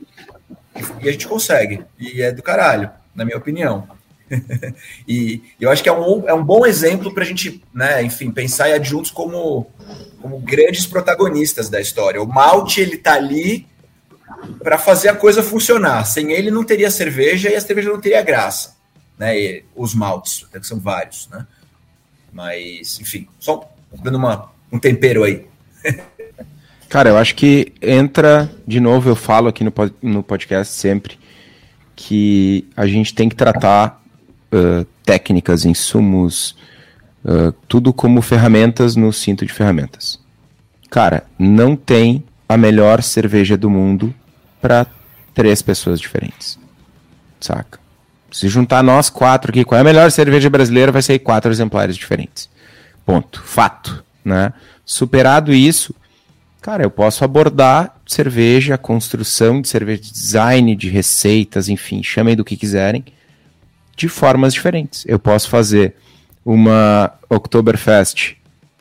E 1.01 1.09
a 1.09 1.13
gente 1.13 1.29
consegue. 1.29 1.85
E 1.99 2.23
é 2.23 2.33
do 2.33 2.43
caralho, 2.43 2.91
na 3.15 3.25
minha 3.25 3.37
opinião. 3.37 3.87
e 5.07 5.43
eu 5.61 5.71
acho 5.71 5.83
que 5.83 5.89
é 5.89 5.93
um, 5.93 6.29
é 6.29 6.33
um 6.33 6.45
bom 6.45 6.65
exemplo 6.65 7.13
para 7.13 7.25
a 7.25 7.27
gente, 7.27 7.63
né, 7.75 8.03
enfim, 8.03 8.31
pensar 8.31 8.71
em 8.71 8.75
adjuntos 8.75 9.11
como, 9.11 9.67
como 10.21 10.39
grandes 10.39 10.87
protagonistas 10.87 11.69
da 11.69 11.81
história. 11.81 12.23
O 12.23 12.27
malte 12.27 12.81
ele 12.81 12.97
tá 12.97 13.15
ali 13.15 13.67
para 14.63 14.79
fazer 14.79 15.09
a 15.09 15.17
coisa 15.17 15.43
funcionar. 15.43 16.05
Sem 16.05 16.33
ele 16.33 16.51
não 16.51 16.65
teria 16.65 16.91
cerveja 16.91 17.51
e 17.51 17.57
a 17.57 17.61
cerveja 17.61 17.91
não 17.91 18.01
teria 18.01 18.23
graça, 18.23 18.77
né? 19.19 19.39
E 19.39 19.65
os 19.75 19.95
maltes, 19.95 20.47
até 20.49 20.61
que 20.61 20.67
são 20.67 20.79
vários, 20.79 21.29
né? 21.29 21.47
Mas, 22.33 23.01
enfim, 23.01 23.29
só 23.41 23.69
dando 24.03 24.17
uma, 24.17 24.51
um 24.73 24.79
tempero 24.79 25.25
aí. 25.25 25.47
Cara, 26.89 27.11
eu 27.11 27.17
acho 27.17 27.35
que 27.37 27.73
entra, 27.81 28.51
de 28.67 28.81
novo, 28.81 29.09
eu 29.09 29.17
falo 29.17 29.49
aqui 29.49 29.63
no, 29.63 29.73
no 30.03 30.23
podcast 30.23 30.75
sempre, 30.75 31.19
que 31.95 32.67
a 32.77 32.87
gente 32.87 33.15
tem 33.15 33.29
que 33.29 33.37
tratar 33.37 34.03
uh, 34.53 34.85
técnicas, 35.05 35.65
insumos, 35.65 36.57
uh, 37.25 37.53
tudo 37.69 37.93
como 37.93 38.21
ferramentas 38.21 38.97
no 38.97 39.13
cinto 39.13 39.47
de 39.47 39.53
ferramentas. 39.53 40.19
Cara, 40.91 41.25
não 41.39 41.77
tem 41.77 42.25
a 42.49 42.57
melhor 42.57 43.03
cerveja 43.03 43.57
do 43.57 43.71
mundo 43.71 44.13
para 44.61 44.87
três 45.33 45.63
pessoas 45.63 46.01
diferentes. 46.01 46.59
Saca? 47.41 47.79
Se 48.33 48.49
juntar 48.49 48.83
nós 48.83 49.09
quatro 49.09 49.51
aqui, 49.51 49.65
qual 49.65 49.79
é 49.79 49.81
a 49.81 49.85
melhor 49.85 50.11
cerveja 50.11 50.51
brasileira, 50.51 50.91
vai 50.91 51.03
sair 51.03 51.21
quatro 51.21 51.51
exemplares 51.51 51.97
diferentes. 51.97 52.49
Ponto. 53.11 53.43
Fato. 53.43 54.05
Né? 54.25 54.53
Superado 54.85 55.53
isso, 55.53 55.95
cara, 56.61 56.83
eu 56.83 56.91
posso 56.91 57.25
abordar 57.25 57.97
cerveja, 58.07 58.77
construção 58.77 59.61
de 59.61 59.69
cerveja, 59.69 60.03
design 60.03 60.77
de 60.77 60.89
receitas, 60.89 61.69
enfim, 61.69 62.03
chamem 62.03 62.37
do 62.37 62.45
que 62.45 62.57
quiserem, 62.57 63.05
de 63.97 64.09
formas 64.09 64.53
diferentes. 64.53 65.05
Eu 65.07 65.19
posso 65.19 65.49
fazer 65.49 65.95
uma 66.45 67.13
Oktoberfest 67.29 68.37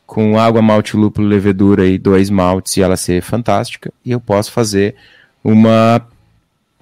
com 0.05 0.39
água, 0.39 0.61
malte, 0.61 0.97
lúpulo, 0.97 1.27
levedura 1.27 1.85
e 1.85 1.97
dois 1.97 2.29
maltes 2.29 2.77
e 2.77 2.81
ela 2.81 2.97
ser 2.97 3.21
fantástica. 3.21 3.93
E 4.03 4.11
eu 4.11 4.19
posso 4.19 4.51
fazer 4.51 4.95
uma 5.43 6.01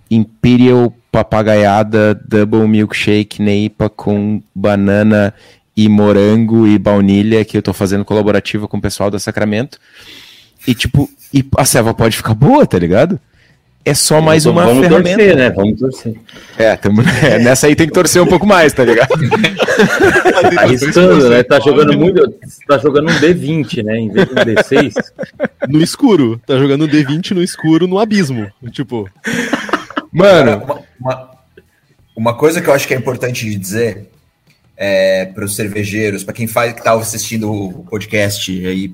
Imperial 0.10 0.94
papagaiada 1.12 2.16
Double 2.16 2.68
Milkshake 2.68 3.42
Neipa 3.42 3.90
com 3.90 4.42
banana 4.56 5.34
e 5.78 5.88
morango 5.88 6.66
e 6.68 6.78
baunilha 6.80 7.46
que 7.46 7.56
eu 7.56 7.62
tô 7.62 7.72
fazendo 7.72 8.04
colaborativa 8.04 8.68
com 8.68 8.78
o 8.78 8.82
pessoal 8.82 9.12
da 9.12 9.20
Sacramento. 9.20 9.80
E 10.68 10.74
tipo, 10.74 11.08
e 11.34 11.46
a 11.56 11.64
ceva 11.64 11.94
pode 11.94 12.18
ficar 12.18 12.34
boa, 12.34 12.66
tá 12.66 12.80
ligado? 12.80 13.20
É 13.86 13.94
só 13.94 14.20
mais 14.20 14.46
uma 14.46 14.66
Vamos 14.66 14.86
ferramenta. 14.86 15.18
torcer, 15.18 15.36
né? 15.38 15.50
Vamos 15.52 15.80
torcer. 15.80 16.14
É, 16.58 16.76
tamo- 16.76 17.02
é, 17.24 17.40
nessa 17.40 17.68
aí 17.68 17.76
tem 17.76 17.88
que 17.88 17.94
torcer 17.94 18.22
um 18.22 18.26
pouco 18.28 18.46
mais, 18.46 18.74
tá 18.74 18.84
ligado? 18.84 19.08
Tá 19.08 20.60
arriscando, 20.64 21.30
né? 21.30 21.42
Tá 21.44 21.58
jogando 21.62 21.98
muito. 21.98 22.34
Tá 22.68 22.78
jogando 22.80 23.10
um 23.10 23.14
D20, 23.16 23.84
né? 23.86 23.98
Em 23.98 24.10
vez 24.12 24.28
de 24.28 24.34
um 24.34 24.36
D6. 24.36 24.94
No 25.70 25.82
escuro. 25.82 26.42
Tá 26.46 26.58
jogando 26.58 26.84
um 26.84 26.88
D20 26.90 27.32
no 27.32 27.42
escuro, 27.42 27.88
no 27.88 27.98
abismo. 27.98 28.52
Tipo, 28.72 29.10
Mano, 30.12 30.58
Uma, 30.66 30.80
uma, 31.00 31.30
uma 32.16 32.34
coisa 32.34 32.62
que 32.62 32.68
eu 32.70 32.74
acho 32.74 32.86
que 32.88 32.94
é 32.94 32.98
importante 32.98 33.46
de 33.46 33.56
dizer 33.56 34.10
é, 34.78 35.26
para 35.26 35.44
os 35.44 35.56
cervejeiros, 35.56 36.24
para 36.24 36.34
quem 36.34 36.46
faz, 36.46 36.74
que 36.74 36.80
está 36.80 36.94
assistindo 36.94 37.52
o 37.52 37.84
podcast 37.86 38.52
aí, 38.66 38.94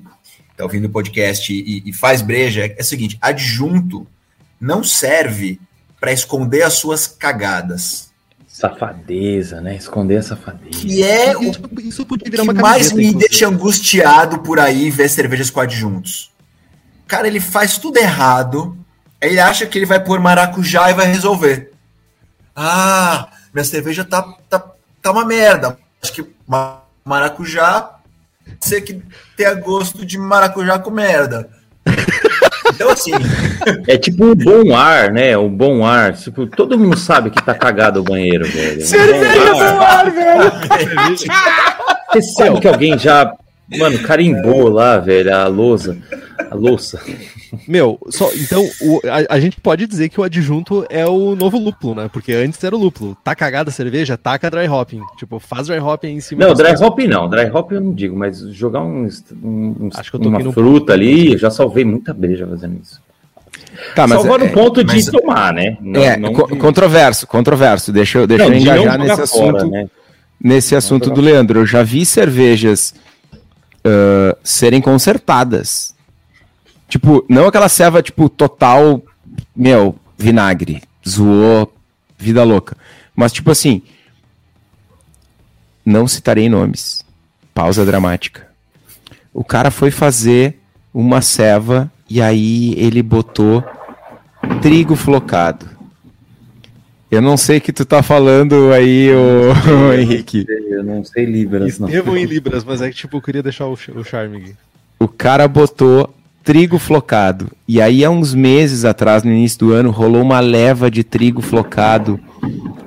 está 0.50 0.64
ouvindo 0.64 0.86
o 0.86 0.90
podcast 0.90 1.52
e, 1.52 1.82
e 1.84 1.92
faz 1.92 2.22
breja, 2.22 2.64
é, 2.66 2.80
o 2.80 2.84
seguinte: 2.84 3.18
adjunto 3.20 4.06
não 4.58 4.82
serve 4.82 5.60
para 6.00 6.10
esconder 6.12 6.62
as 6.62 6.74
suas 6.74 7.06
cagadas. 7.06 8.12
Safadeza, 8.46 9.60
né? 9.60 9.76
Esconder 9.76 10.18
a 10.18 10.22
safadeza. 10.22 10.70
Que 10.70 11.02
é 11.02 11.36
o 11.36 11.42
isso, 11.42 11.60
isso 11.80 12.06
podia 12.06 12.30
virar 12.30 12.44
que 12.44 12.50
uma 12.50 12.62
mais 12.62 12.92
me 12.92 13.06
inclusive. 13.06 13.28
deixa 13.28 13.48
angustiado 13.48 14.38
por 14.38 14.60
aí 14.60 14.90
ver 14.90 15.08
cervejas 15.08 15.50
com 15.50 15.60
adjuntos. 15.60 16.30
Cara, 17.06 17.26
ele 17.26 17.40
faz 17.40 17.78
tudo 17.78 17.98
errado. 17.98 18.78
aí 19.20 19.30
Ele 19.30 19.40
acha 19.40 19.66
que 19.66 19.76
ele 19.76 19.86
vai 19.86 20.02
pôr 20.02 20.20
maracujá 20.20 20.88
e 20.90 20.94
vai 20.94 21.06
resolver. 21.06 21.72
Ah, 22.54 23.28
minha 23.52 23.64
cerveja 23.64 24.04
tá, 24.04 24.22
tá, 24.48 24.73
tá 25.04 25.12
uma 25.12 25.24
merda. 25.26 25.78
Acho 26.02 26.12
que 26.14 26.26
ma- 26.48 26.80
maracujá 27.04 27.90
pode 28.44 28.56
ser 28.66 28.80
que 28.80 29.02
tenha 29.36 29.54
gosto 29.54 30.04
de 30.04 30.18
maracujá 30.18 30.78
com 30.78 30.90
merda. 30.90 31.48
Então, 32.74 32.88
assim, 32.90 33.12
É 33.86 33.96
tipo 33.98 34.24
um 34.24 34.34
bom 34.34 34.74
ar, 34.74 35.12
né? 35.12 35.36
Um 35.36 35.54
bom 35.54 35.84
ar. 35.86 36.14
Tipo, 36.14 36.46
todo 36.46 36.78
mundo 36.78 36.98
sabe 36.98 37.30
que 37.30 37.42
tá 37.42 37.54
cagado 37.54 38.00
o 38.00 38.02
banheiro, 38.02 38.46
velho. 38.48 38.80
Um 38.82 39.52
bom 39.52 39.80
ar. 39.80 40.06
Você 42.12 42.22
sabe 42.22 42.60
que 42.60 42.68
alguém 42.68 42.98
já, 42.98 43.32
mano, 43.78 43.98
carimbou 44.00 44.68
lá, 44.68 44.98
velho, 44.98 45.34
a 45.34 45.46
lousa. 45.46 45.96
A 46.50 46.54
louça. 46.54 47.00
Meu, 47.68 47.98
só, 48.10 48.30
então 48.34 48.62
o- 48.82 49.00
a, 49.06 49.34
a 49.36 49.40
gente 49.40 49.60
pode 49.60 49.86
dizer 49.86 50.08
que 50.08 50.20
o 50.20 50.24
adjunto 50.24 50.84
é 50.90 51.06
o 51.06 51.34
novo 51.36 51.58
lúpulo, 51.58 51.94
né? 51.94 52.10
Porque 52.12 52.32
antes 52.32 52.62
era 52.62 52.74
o 52.74 52.78
lúpulo. 52.78 53.16
Tá 53.22 53.34
cagada 53.34 53.70
a 53.70 53.72
cerveja, 53.72 54.16
taca 54.16 54.50
dry 54.50 54.68
hopping. 54.68 55.00
Tipo, 55.16 55.38
faz 55.38 55.66
dry 55.68 55.78
hopping 55.78 56.08
em 56.16 56.20
cima 56.20 56.44
Não, 56.46 56.54
dry 56.54 56.68
coisas. 56.68 56.80
hop 56.82 56.98
não. 57.00 57.28
Dry 57.28 57.50
hop 57.52 57.72
eu 57.72 57.80
não 57.80 57.92
digo, 57.94 58.16
mas 58.16 58.38
jogar 58.52 58.82
um, 58.82 59.08
um- 59.42 59.88
Acho 59.94 60.10
que 60.10 60.16
eu 60.16 60.20
tô 60.20 60.28
uma 60.28 60.52
fruta 60.52 60.92
ali, 60.92 61.32
eu 61.32 61.38
já 61.38 61.50
salvei 61.50 61.84
muita 61.84 62.12
breja 62.12 62.46
fazendo 62.46 62.78
isso. 62.82 63.00
Tá, 63.94 64.06
mas 64.06 64.20
Salvar 64.20 64.40
é, 64.40 64.44
no 64.46 64.52
ponto 64.52 64.82
de 64.82 64.94
mas- 64.94 65.06
tomar, 65.06 65.52
né? 65.54 65.76
Não, 65.80 66.02
é, 66.02 66.16
não 66.16 66.32
de- 66.32 66.56
controverso, 66.56 67.26
controverso. 67.26 67.92
Deixa 67.92 68.18
eu, 68.18 68.26
deixa 68.26 68.44
não, 68.44 68.52
eu 68.52 68.60
engajar 68.60 68.98
nesse 68.98 69.14
fora, 69.14 69.22
assunto, 69.58 69.66
né? 69.70 69.86
nesse 70.42 70.74
assunto 70.76 71.10
do 71.10 71.20
Leandro. 71.20 71.60
Eu 71.60 71.66
já 71.66 71.82
vi 71.82 72.04
cervejas 72.04 72.94
ah, 73.84 74.36
serem 74.42 74.80
consertadas. 74.80 75.94
Tipo, 76.88 77.24
não 77.28 77.46
aquela 77.46 77.68
ceva, 77.68 78.02
tipo, 78.02 78.28
total, 78.28 79.02
meu, 79.54 79.96
vinagre, 80.16 80.82
zoou, 81.06 81.72
vida 82.16 82.42
louca. 82.44 82.76
Mas, 83.14 83.32
tipo 83.32 83.50
assim, 83.50 83.82
não 85.84 86.08
citarei 86.08 86.48
nomes. 86.48 87.04
Pausa 87.52 87.84
dramática. 87.84 88.48
O 89.32 89.44
cara 89.44 89.70
foi 89.70 89.90
fazer 89.90 90.60
uma 90.92 91.20
ceva 91.20 91.90
e 92.08 92.22
aí 92.22 92.74
ele 92.76 93.02
botou 93.02 93.64
trigo 94.62 94.96
flocado. 94.96 95.73
Eu 97.10 97.22
não 97.22 97.36
sei 97.36 97.58
o 97.58 97.60
que 97.60 97.72
tu 97.72 97.84
tá 97.84 98.02
falando 98.02 98.72
aí, 98.72 99.10
ô, 99.12 99.88
ô, 99.88 99.92
Henrique. 99.92 100.46
Eu 100.48 100.82
não 100.82 101.04
sei 101.04 101.24
Libras, 101.24 101.78
não. 101.78 101.86
Escrevam 101.88 102.16
em 102.16 102.24
Libras, 102.24 102.64
mas 102.64 102.80
é 102.80 102.88
que, 102.90 102.96
tipo, 102.96 103.16
eu 103.16 103.22
queria 103.22 103.42
deixar 103.42 103.66
o, 103.66 103.72
o 103.72 104.04
charme 104.04 104.38
aqui. 104.38 104.54
O 104.98 105.06
cara 105.06 105.46
botou 105.46 106.12
trigo 106.42 106.78
flocado. 106.78 107.50
E 107.66 107.80
aí, 107.80 108.04
há 108.04 108.10
uns 108.10 108.34
meses 108.34 108.84
atrás, 108.84 109.22
no 109.22 109.30
início 109.30 109.58
do 109.60 109.72
ano, 109.72 109.90
rolou 109.90 110.22
uma 110.22 110.40
leva 110.40 110.90
de 110.90 111.04
trigo 111.04 111.40
flocado, 111.40 112.18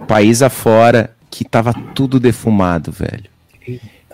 país 0.08 0.42
afora, 0.42 1.12
que 1.30 1.46
tava 1.46 1.74
tudo 1.94 2.20
defumado, 2.20 2.92
velho. 2.92 3.30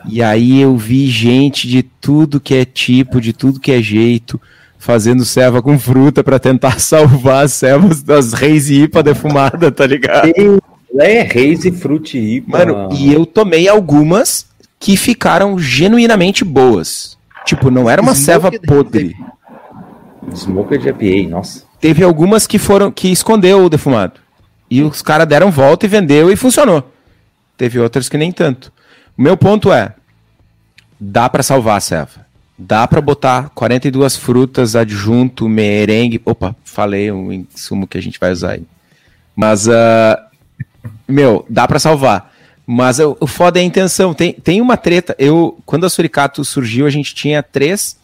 E 0.06 0.22
aí 0.22 0.60
eu 0.60 0.76
vi 0.76 1.08
gente 1.08 1.68
de 1.68 1.82
tudo 1.82 2.40
que 2.40 2.54
é 2.56 2.66
tipo, 2.66 3.22
de 3.22 3.32
tudo 3.32 3.60
que 3.60 3.72
é 3.72 3.82
jeito, 3.82 4.40
fazendo 4.84 5.24
ceva 5.24 5.62
com 5.62 5.80
fruta 5.80 6.22
pra 6.22 6.38
tentar 6.38 6.78
salvar 6.82 7.46
as 7.46 7.54
cevas 7.54 8.04
das 8.04 8.34
reis 8.34 8.70
e 8.70 8.82
IPA 8.82 9.02
defumada, 9.02 9.72
tá 9.72 9.88
ligado? 9.88 10.30
É 11.00 11.22
Reis 11.22 11.64
e 11.64 11.72
Fruit 11.72 12.18
IPA. 12.18 12.58
Mano, 12.58 12.90
e 12.92 13.12
eu 13.12 13.26
tomei 13.26 13.68
algumas 13.68 14.46
que 14.78 14.98
ficaram 14.98 15.58
genuinamente 15.58 16.44
boas. 16.44 17.18
Tipo, 17.46 17.72
não 17.72 17.90
era 17.90 18.02
uma 18.02 18.14
ceva 18.14 18.50
Smoked 18.50 18.68
podre. 18.68 19.16
Smoked 20.36 20.90
IPA, 20.90 21.30
nossa. 21.30 21.64
Teve 21.80 22.04
algumas 22.04 22.46
que 22.46 22.60
foram 22.60 22.92
que 22.92 23.08
escondeu 23.08 23.64
o 23.64 23.70
defumado. 23.70 24.20
E 24.70 24.82
os 24.82 25.02
caras 25.02 25.28
deram 25.28 25.50
volta 25.50 25.86
e 25.86 25.90
vendeu 25.90 26.30
e 26.30 26.36
funcionou. 26.36 26.92
Teve 27.58 27.80
outras 27.80 28.10
que 28.10 28.18
nem 28.18 28.32
tanto. 28.32 28.72
O 29.18 29.22
meu 29.22 29.38
ponto 29.38 29.72
é: 29.72 29.96
dá 31.00 31.30
pra 31.30 31.42
salvar 31.42 31.78
a 31.78 31.82
ceva. 31.82 32.23
Dá 32.66 32.88
pra 32.88 33.02
botar 33.02 33.50
42 33.50 34.16
frutas, 34.16 34.74
adjunto, 34.74 35.50
merengue. 35.50 36.22
Opa, 36.24 36.56
falei 36.64 37.12
um 37.12 37.32
insumo 37.32 37.86
que 37.86 37.98
a 37.98 38.02
gente 38.02 38.18
vai 38.18 38.32
usar 38.32 38.52
aí. 38.52 38.64
Mas, 39.36 39.68
ah, 39.68 40.28
meu, 41.06 41.46
dá 41.50 41.68
pra 41.68 41.78
salvar. 41.78 42.32
Mas 42.66 43.00
o, 43.00 43.28
foda 43.28 43.60
é 43.60 43.62
a 43.62 43.66
intenção. 43.66 44.14
Tem, 44.14 44.32
tem 44.32 44.62
uma 44.62 44.78
treta. 44.78 45.14
Eu, 45.20 45.60
quando 45.66 45.86
a 45.86 45.90
Suricato 45.90 46.46
surgiu, 46.46 46.86
a 46.86 46.90
gente 46.90 47.14
tinha 47.14 47.44
três 47.44 47.98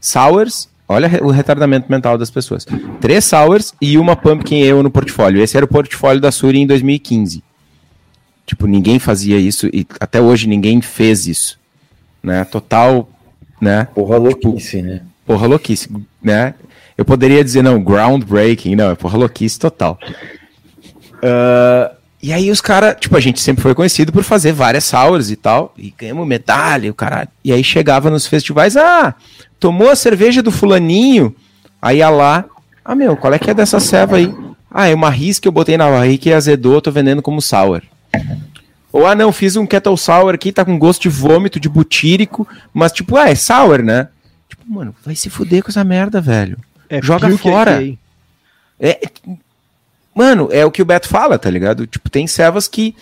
sours. 0.00 0.68
Olha 0.86 1.10
o 1.20 1.30
retardamento 1.30 1.90
mental 1.90 2.16
das 2.16 2.30
pessoas. 2.30 2.64
Três 3.00 3.24
sours 3.24 3.74
e 3.80 3.98
uma 3.98 4.14
pumpkin 4.14 4.62
ale 4.62 4.82
no 4.82 4.90
portfólio. 4.92 5.42
Esse 5.42 5.56
era 5.56 5.64
o 5.64 5.68
portfólio 5.68 6.20
da 6.20 6.30
Suri 6.30 6.60
em 6.60 6.66
2015. 6.68 7.42
Tipo, 8.46 8.68
ninguém 8.68 9.00
fazia 9.00 9.38
isso 9.38 9.66
e 9.72 9.84
até 9.98 10.20
hoje 10.20 10.46
ninguém 10.46 10.80
fez 10.80 11.26
isso. 11.26 11.58
Né? 12.22 12.44
Total, 12.44 13.08
né? 13.64 13.88
Porra 13.94 14.16
louquice, 14.16 14.82
né? 14.82 15.00
Porra 15.26 15.46
louquice, 15.46 15.88
né? 16.22 16.54
Eu 16.96 17.04
poderia 17.04 17.42
dizer, 17.42 17.62
não, 17.62 17.82
groundbreaking, 17.82 18.76
não, 18.76 18.90
é 18.90 18.94
porra 18.94 19.18
louquice 19.18 19.58
total. 19.58 19.98
Ah, 21.22 21.92
e 22.22 22.32
aí 22.32 22.50
os 22.50 22.60
caras, 22.60 22.96
tipo, 23.00 23.16
a 23.16 23.20
gente 23.20 23.40
sempre 23.40 23.62
foi 23.62 23.74
conhecido 23.74 24.12
por 24.12 24.22
fazer 24.22 24.52
várias 24.52 24.84
sours 24.84 25.30
e 25.30 25.36
tal, 25.36 25.74
e 25.76 25.92
ganhamos 25.96 26.26
medalha, 26.26 26.90
o 26.90 26.94
caralho. 26.94 27.28
E 27.44 27.52
aí 27.52 27.64
chegava 27.64 28.10
nos 28.10 28.26
festivais, 28.26 28.76
ah, 28.76 29.14
tomou 29.58 29.90
a 29.90 29.96
cerveja 29.96 30.42
do 30.42 30.50
fulaninho, 30.50 31.34
aí 31.82 31.98
ia 31.98 32.10
lá, 32.10 32.44
ah, 32.84 32.94
meu, 32.94 33.16
qual 33.16 33.32
é 33.32 33.38
que 33.38 33.50
é 33.50 33.54
dessa 33.54 33.80
ceva 33.80 34.16
aí? 34.16 34.32
Ah, 34.70 34.88
é 34.88 34.94
uma 34.94 35.10
ris 35.10 35.38
que 35.38 35.48
eu 35.48 35.52
botei 35.52 35.76
na 35.76 35.90
barriga 35.90 36.28
e 36.28 36.32
azedou, 36.32 36.80
tô 36.80 36.90
vendendo 36.90 37.22
como 37.22 37.40
sour. 37.40 37.82
Ou, 38.94 39.04
ah, 39.08 39.14
não, 39.16 39.32
fiz 39.32 39.56
um 39.56 39.66
kettle 39.66 39.96
sour 39.96 40.32
aqui, 40.32 40.52
tá 40.52 40.64
com 40.64 40.78
gosto 40.78 41.02
de 41.02 41.08
vômito, 41.08 41.58
de 41.58 41.68
butírico, 41.68 42.46
mas 42.72 42.92
tipo, 42.92 43.16
ah, 43.16 43.28
é 43.28 43.34
sour, 43.34 43.82
né? 43.82 44.06
Tipo, 44.48 44.62
mano, 44.72 44.94
vai 45.04 45.16
se 45.16 45.28
fuder 45.28 45.64
com 45.64 45.68
essa 45.68 45.82
merda, 45.82 46.20
velho. 46.20 46.56
É 46.88 47.02
Joga 47.02 47.28
fora. 47.36 47.82
IPA. 47.82 47.98
É, 48.78 49.00
mano, 50.14 50.48
é 50.52 50.64
o 50.64 50.70
que 50.70 50.80
o 50.80 50.84
Beto 50.84 51.08
fala, 51.08 51.36
tá 51.40 51.50
ligado? 51.50 51.88
Tipo, 51.88 52.08
tem 52.08 52.28
servas 52.28 52.68
que 52.68 52.94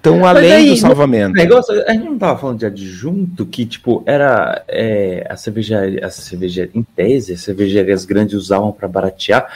estão 0.00 0.26
além 0.26 0.52
aí, 0.52 0.70
do 0.70 0.76
salvamento. 0.76 1.34
negócio, 1.34 1.74
a 1.86 1.92
gente 1.92 2.04
não 2.04 2.18
tava 2.18 2.38
falando 2.38 2.58
de 2.58 2.66
adjunto, 2.66 3.44
que, 3.46 3.66
tipo, 3.66 4.02
era 4.06 4.62
é, 4.66 5.26
a 5.28 5.36
cervejaria, 5.36 6.04
a 6.04 6.10
cervejaria, 6.10 6.70
em 6.74 6.82
tese, 6.82 7.34
as 7.34 7.40
cervejarias 7.42 8.04
grandes 8.04 8.34
usavam 8.34 8.72
para 8.72 8.88
baratear. 8.88 9.46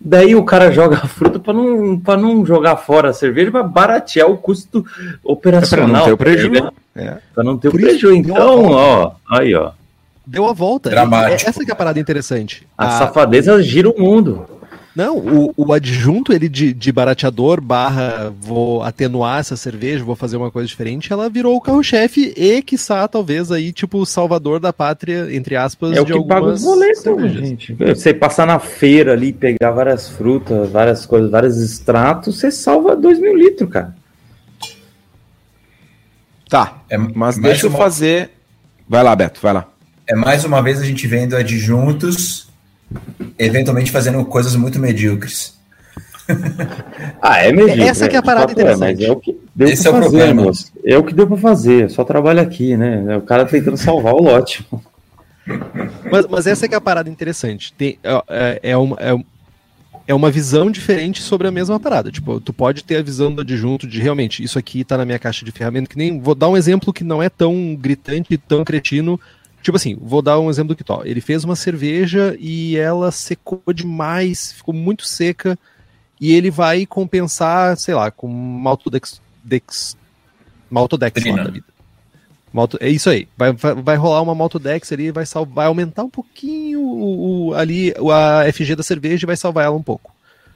Daí 0.00 0.34
o 0.36 0.44
cara 0.44 0.70
joga 0.70 0.96
a 0.98 1.06
fruta 1.08 1.38
para 1.38 1.52
não, 1.54 1.98
pra 1.98 2.16
não 2.16 2.44
jogar 2.44 2.76
fora 2.76 3.10
a 3.10 3.12
cerveja, 3.14 3.50
para 3.50 3.62
baratear 3.62 4.30
o 4.30 4.36
custo 4.36 4.78
É 4.86 5.00
pra 5.10 5.32
operacional. 5.32 5.88
não 5.88 6.04
ter 6.04 6.12
o 6.12 6.16
tá 6.16 6.24
prejuízo. 6.24 6.72
É. 6.94 7.16
Pra 7.34 7.42
não 7.42 7.56
ter 7.58 7.70
Por 7.70 7.80
o 7.80 7.82
prejuízo. 7.82 8.12
Então, 8.30 8.64
ó, 8.66 9.12
aí, 9.30 9.54
ó. 9.54 9.72
Deu 10.26 10.46
a 10.48 10.52
volta. 10.52 10.88
Dramático. 10.90 11.32
É- 11.46 11.50
Essa 11.50 11.64
que 11.64 11.70
é 11.70 11.74
a 11.74 11.76
parada 11.76 11.98
interessante. 12.00 12.66
A 12.78 12.86
A- 12.86 12.98
safadeza 12.98 13.62
gira 13.62 13.90
o 13.90 14.00
mundo. 14.00 14.46
Não, 14.94 15.18
o, 15.18 15.52
o 15.56 15.72
adjunto 15.72 16.32
ele 16.32 16.48
de, 16.48 16.72
de 16.72 16.92
barateador 16.92 17.60
barra 17.60 18.32
vou 18.40 18.80
atenuar 18.82 19.40
essa 19.40 19.56
cerveja, 19.56 20.04
vou 20.04 20.14
fazer 20.14 20.36
uma 20.36 20.52
coisa 20.52 20.68
diferente, 20.68 21.12
ela 21.12 21.28
virou 21.28 21.56
o 21.56 21.60
carro-chefe 21.60 22.32
e, 22.36 22.62
quiçá, 22.62 23.08
talvez 23.08 23.50
aí, 23.50 23.72
tipo, 23.72 23.98
o 23.98 24.06
salvador 24.06 24.60
da 24.60 24.72
pátria, 24.72 25.34
entre 25.34 25.56
aspas, 25.56 25.96
É 25.96 26.00
o 26.00 26.06
que 26.06 26.24
paga 26.28 26.46
os 26.46 26.62
boletos, 26.62 27.02
cervejas. 27.02 27.36
gente. 27.48 27.72
Você 27.74 28.14
passar 28.14 28.46
na 28.46 28.60
feira 28.60 29.12
ali, 29.14 29.32
pegar 29.32 29.72
várias 29.72 30.08
frutas, 30.08 30.70
várias 30.70 31.04
coisas, 31.04 31.28
vários 31.28 31.56
extratos, 31.60 32.38
você 32.38 32.52
salva 32.52 32.94
2 32.94 33.18
mil 33.18 33.36
litros, 33.36 33.68
cara. 33.68 33.96
Tá, 36.48 36.82
É 36.88 36.96
mas 36.96 37.36
deixa 37.38 37.66
eu 37.66 37.70
uma- 37.70 37.78
fazer. 37.78 38.30
Vai 38.88 39.02
lá, 39.02 39.16
Beto, 39.16 39.40
vai 39.42 39.52
lá. 39.52 39.66
É 40.06 40.14
mais 40.14 40.44
uma 40.44 40.62
vez 40.62 40.80
a 40.80 40.84
gente 40.84 41.06
vendo 41.06 41.34
adjuntos, 41.34 42.48
eventualmente 43.38 43.90
fazendo 43.90 44.24
coisas 44.24 44.54
muito 44.56 44.78
medíocres. 44.78 45.54
Ah, 47.20 47.42
é 47.42 47.52
mesmo. 47.52 47.82
Essa 47.82 48.08
que 48.08 48.16
é 48.16 48.18
a 48.18 48.22
parada 48.22 48.50
interessante. 48.52 48.98
Mas 49.00 49.08
é 49.08 49.12
o 49.12 49.16
que 49.16 49.36
deu 49.54 49.68
Esse 49.68 49.82
pra 49.82 49.92
é 49.92 49.94
o 49.94 50.02
fazer, 50.04 50.16
problema. 50.16 50.42
moço. 50.42 50.72
É 50.84 50.98
o 50.98 51.04
que 51.04 51.14
deu 51.14 51.26
pra 51.26 51.36
fazer. 51.36 51.90
Só 51.90 52.02
trabalha 52.04 52.40
aqui, 52.42 52.76
né? 52.76 53.04
É 53.08 53.16
O 53.16 53.22
cara 53.22 53.44
tentando 53.44 53.76
salvar 53.76 54.14
o 54.14 54.22
lote. 54.22 54.66
Mas, 56.10 56.26
mas 56.26 56.46
essa 56.46 56.66
que 56.66 56.74
é 56.74 56.78
a 56.78 56.80
parada 56.80 57.10
interessante. 57.10 57.72
Tem, 57.74 57.98
é, 58.02 58.22
é- 58.28 58.60
é 58.70 58.76
uma, 58.76 58.96
é, 58.98 59.14
é 60.08 60.14
uma 60.14 60.30
visão 60.30 60.70
diferente 60.70 61.20
sobre 61.20 61.46
a 61.46 61.50
mesma 61.50 61.78
parada. 61.78 62.10
Tipo, 62.10 62.40
tu 62.40 62.52
pode 62.54 62.82
ter 62.84 62.96
a 62.96 63.02
visão 63.02 63.30
do 63.30 63.42
adjunto 63.42 63.86
de 63.86 64.00
realmente, 64.00 64.42
isso 64.42 64.58
aqui 64.58 64.82
tá 64.82 64.96
na 64.96 65.04
minha 65.04 65.18
caixa 65.18 65.44
de 65.44 65.52
ferramenta, 65.52 65.90
que 65.90 65.98
nem. 65.98 66.18
Vou 66.20 66.34
dar 66.34 66.48
um 66.48 66.56
exemplo 66.56 66.92
que 66.92 67.04
não 67.04 67.22
é 67.22 67.28
tão 67.28 67.76
gritante, 67.78 68.38
tão 68.38 68.64
cretino. 68.64 69.20
Tipo 69.64 69.76
assim, 69.78 69.96
vou 69.98 70.20
dar 70.20 70.38
um 70.38 70.50
exemplo 70.50 70.74
do 70.74 70.76
Kitó. 70.76 71.00
Ele 71.04 71.20
fez 71.22 71.42
uma 71.42 71.56
cerveja 71.56 72.36
e 72.38 72.76
ela 72.76 73.10
secou 73.10 73.62
demais, 73.74 74.52
ficou 74.52 74.74
muito 74.74 75.06
seca. 75.06 75.58
E 76.20 76.32
ele 76.34 76.50
vai 76.50 76.84
compensar, 76.86 77.76
sei 77.78 77.94
lá, 77.94 78.10
com 78.10 78.28
maltodex. 78.28 79.20
Dex, 79.42 79.96
maltodex 80.70 81.24
lá 81.24 81.42
da 81.44 81.50
vida. 81.50 81.66
Malto, 82.52 82.78
é 82.80 82.88
isso 82.88 83.10
aí. 83.10 83.26
Vai, 83.36 83.52
vai, 83.52 83.74
vai 83.74 83.96
rolar 83.96 84.22
uma 84.22 84.34
Maltodex 84.34 84.92
ali, 84.92 85.10
vai, 85.10 85.26
sal, 85.26 85.44
vai 85.44 85.66
aumentar 85.66 86.04
um 86.04 86.08
pouquinho 86.10 86.80
o, 86.80 87.48
o- 87.48 87.54
ali 87.54 87.92
a 88.12 88.44
FG 88.52 88.76
da 88.76 88.82
cerveja 88.84 89.24
e 89.24 89.26
vai 89.26 89.36
salvar 89.36 89.64
ela 89.64 89.74
um 89.76 89.82
pouco. 89.82 90.14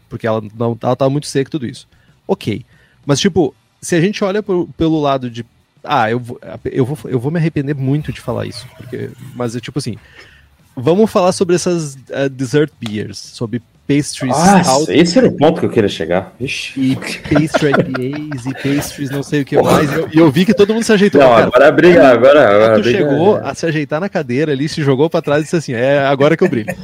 Porque 0.09 0.24
ela 0.26 0.40
não 0.55 0.78
ela 0.80 0.94
tá 0.94 1.09
muito 1.10 1.26
seca 1.26 1.48
e 1.48 1.51
tudo 1.51 1.66
isso. 1.66 1.89
Ok. 2.26 2.64
Mas, 3.05 3.18
tipo, 3.18 3.52
se 3.82 3.97
a 3.97 4.01
gente 4.01 4.22
olha 4.22 4.43
pro- 4.43 4.68
pelo 4.76 5.01
lado 5.01 5.28
de. 5.28 5.44
Ah, 5.90 6.10
eu 6.10 6.20
vou, 6.20 6.39
eu, 6.66 6.85
vou, 6.85 6.98
eu 7.10 7.19
vou 7.19 7.31
me 7.31 7.39
arrepender 7.39 7.74
muito 7.74 8.12
de 8.12 8.20
falar 8.20 8.44
isso. 8.44 8.66
Porque, 8.77 9.09
mas 9.35 9.56
é 9.56 9.60
tipo 9.60 9.78
assim. 9.78 9.97
Vamos 10.77 11.10
falar 11.10 11.32
sobre 11.32 11.56
essas 11.56 11.94
uh, 11.94 12.28
dessert 12.31 12.70
beers, 12.78 13.19
sobre 13.19 13.62
pastries 13.89 14.35
ah. 14.36 14.62
Esse 14.89 15.19
era 15.19 15.27
o 15.27 15.32
ponto 15.32 15.59
que 15.59 15.66
eu 15.66 15.70
queria 15.70 15.89
chegar. 15.89 16.35
Ixi. 16.39 16.78
E 16.78 16.94
pastry 16.94 17.70
IPAs 17.70 18.47
e 18.47 18.52
pastries 18.52 19.10
não 19.10 19.23
sei 19.23 19.40
o 19.40 19.44
que 19.47 19.56
Porra. 19.56 19.73
mais. 19.73 19.90
E 19.90 19.94
eu, 19.94 20.09
eu, 20.12 20.31
vi 20.31 20.44
que 20.44 20.52
todo 20.52 20.74
mundo 20.74 20.85
se 20.85 20.93
ajeitou. 20.93 21.20
Não, 21.23 21.31
cara, 21.31 21.47
agora 21.47 21.73
briga, 21.73 22.09
agora, 22.09 22.55
agora 22.55 22.74
tu 22.77 22.82
briga, 22.82 22.98
chegou 22.98 23.39
é. 23.39 23.48
a 23.48 23.55
se 23.55 23.65
ajeitar 23.65 23.98
na 23.98 24.10
cadeira 24.10 24.52
ali, 24.52 24.69
se 24.69 24.82
jogou 24.82 25.09
para 25.09 25.23
trás 25.23 25.40
e 25.40 25.44
disse 25.44 25.56
assim, 25.56 25.73
é 25.73 26.01
agora 26.01 26.36
que 26.36 26.44
eu 26.44 26.48
brilho. 26.51 26.77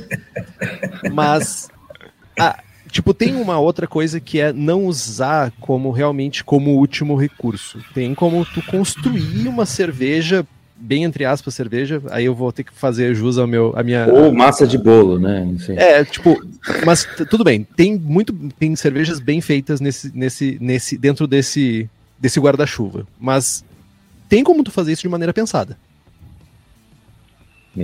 Mas, 1.12 1.68
a, 2.40 2.58
tipo, 2.94 3.12
tem 3.12 3.34
uma 3.34 3.58
outra 3.58 3.88
coisa 3.88 4.20
que 4.20 4.40
é 4.40 4.52
não 4.52 4.86
usar 4.86 5.52
como 5.60 5.90
realmente 5.90 6.44
como 6.44 6.76
último 6.76 7.16
recurso. 7.16 7.78
Tem 7.92 8.14
como 8.14 8.44
tu 8.44 8.62
construir 8.62 9.48
uma 9.48 9.66
cerveja 9.66 10.46
bem 10.76 11.04
entre 11.04 11.24
aspas, 11.24 11.54
cerveja, 11.54 12.02
aí 12.10 12.26
eu 12.26 12.34
vou 12.34 12.52
ter 12.52 12.62
que 12.62 12.72
fazer 12.72 13.14
jus 13.14 13.38
ao 13.38 13.46
meu, 13.46 13.72
a 13.74 13.82
minha... 13.82 14.06
Ou 14.06 14.34
massa 14.34 14.66
de 14.66 14.76
bolo, 14.76 15.18
né? 15.18 15.48
É, 15.68 16.04
tipo, 16.04 16.44
mas 16.84 17.08
tudo 17.30 17.42
bem, 17.42 17.66
tem 17.76 17.96
muito, 17.96 18.34
tem 18.58 18.76
cervejas 18.76 19.18
bem 19.18 19.40
feitas 19.40 19.80
nesse, 19.80 20.14
nesse, 20.14 20.58
nesse, 20.60 20.98
dentro 20.98 21.26
desse, 21.26 21.88
desse 22.18 22.38
guarda-chuva, 22.38 23.06
mas 23.18 23.64
tem 24.28 24.44
como 24.44 24.62
tu 24.62 24.70
fazer 24.70 24.92
isso 24.92 25.02
de 25.02 25.08
maneira 25.08 25.32
pensada. 25.32 25.78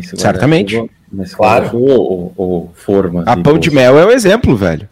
Certamente. 0.02 0.90
Mas 1.10 1.34
claro. 1.34 1.76
Ou, 1.76 2.32
ou, 2.36 2.72
forma. 2.74 3.24
A 3.26 3.36
pão 3.36 3.58
de 3.58 3.70
mel 3.70 3.98
é 3.98 4.06
o 4.06 4.10
exemplo, 4.10 4.56
velho. 4.56 4.88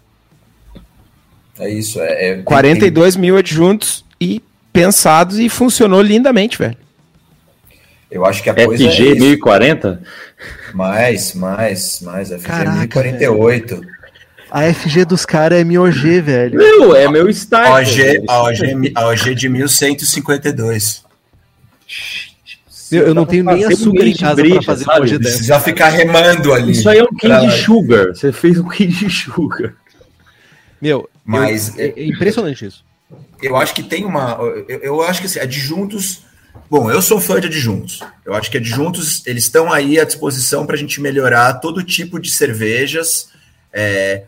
É 1.59 1.69
isso. 1.69 2.01
É, 2.01 2.31
é 2.31 2.43
42 2.43 3.15
tem... 3.15 3.21
mil 3.21 3.37
adjuntos 3.37 4.05
e 4.21 4.43
pensados 4.73 5.39
e 5.39 5.49
funcionou 5.49 6.01
lindamente, 6.03 6.59
velho. 6.59 6.77
Eu 8.11 8.25
acho 8.25 8.43
que 8.43 8.49
a 8.49 8.55
coisa 8.55 8.91
FG 8.91 9.09
é 9.09 9.15
1040? 9.15 10.03
Mais, 10.73 11.35
mais, 11.35 12.01
mais. 12.01 12.29
FG 12.29 12.43
Caraca, 12.43 13.01
1048. 13.03 13.77
Velho. 13.77 13.99
A 14.51 14.73
FG 14.73 15.05
dos 15.05 15.27
caras 15.27 15.61
é 15.61 15.65
MioG, 15.65 16.21
velho. 16.23 16.57
Meu, 16.57 16.97
é 16.97 17.09
meu 17.09 17.29
style. 17.29 17.67
A 17.67 17.75
OG, 17.75 18.25
a 18.27 18.43
OG, 18.43 18.93
a 18.95 19.07
OG 19.09 19.35
de 19.35 19.49
1152. 19.49 21.05
Eu, 22.91 23.09
eu 23.09 23.15
não 23.15 23.27
tenho 23.27 23.45
nem 23.45 23.65
açúcar 23.65 24.07
em 24.07 24.17
casa 24.17 24.43
para 24.43 24.63
fazer 24.63 24.85
sabe? 24.85 25.01
OG 25.01 25.19
dessa. 25.19 25.37
Precisa 25.37 25.61
ficar 25.61 25.89
remando 25.91 26.55
ali. 26.55 26.73
Isso 26.73 26.89
aí 26.89 26.99
é 26.99 27.05
um 27.05 27.15
pra... 27.15 27.51
sugar. 27.51 28.07
Você 28.07 28.33
fez 28.33 28.59
um 28.59 28.69
candy 28.69 29.11
sugar. 29.11 29.75
Meu, 30.81 31.11
mas 31.29 31.77
eu, 31.79 31.85
é, 31.85 31.89
é 31.97 32.07
impressionante 32.07 32.67
isso. 32.67 32.85
Eu 33.43 33.57
acho 33.57 33.75
que 33.75 33.83
tem 33.83 34.05
uma. 34.05 34.39
Eu, 34.69 34.79
eu 34.81 35.03
acho 35.03 35.21
que 35.21 35.27
assim, 35.27 35.39
adjuntos 35.39 36.23
Bom, 36.71 36.91
eu 36.91 37.01
sou 37.01 37.19
fã 37.19 37.41
de 37.41 37.47
adjuntos. 37.47 38.01
Eu 38.27 38.35
acho 38.35 38.51
que 38.51 38.59
adjuntos 38.59 39.27
eles 39.27 39.45
estão 39.45 39.73
aí 39.73 39.99
à 39.99 40.05
disposição 40.05 40.67
para 40.67 40.77
a 40.77 40.79
gente 40.79 41.01
melhorar 41.01 41.55
todo 41.55 41.83
tipo 41.83 42.21
de 42.21 42.31
cervejas. 42.31 43.31
É, 43.73 44.25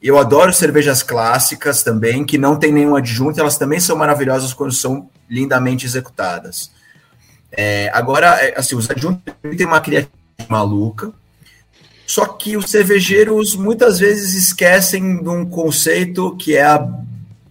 eu 0.00 0.16
adoro 0.16 0.52
cervejas 0.52 1.02
clássicas 1.02 1.82
também, 1.82 2.24
que 2.24 2.38
não 2.38 2.56
tem 2.56 2.72
nenhum 2.72 2.94
adjunto, 2.94 3.40
elas 3.40 3.58
também 3.58 3.80
são 3.80 3.96
maravilhosas 3.96 4.52
quando 4.52 4.72
são 4.72 5.10
lindamente 5.28 5.84
executadas. 5.84 6.70
É, 7.50 7.90
agora, 7.92 8.28
é, 8.40 8.56
assim, 8.56 8.76
os 8.76 8.88
adjuntos 8.88 9.22
têm 9.56 9.66
uma 9.66 9.80
criatividade 9.80 10.48
maluca, 10.48 11.12
só 12.06 12.26
que 12.26 12.56
os 12.56 12.70
cervejeiros 12.70 13.54
muitas 13.54 13.98
vezes 13.98 14.34
esquecem 14.34 15.22
de 15.22 15.28
um 15.28 15.44
conceito 15.44 16.36
que 16.36 16.56
é 16.56 16.64
a 16.64 16.88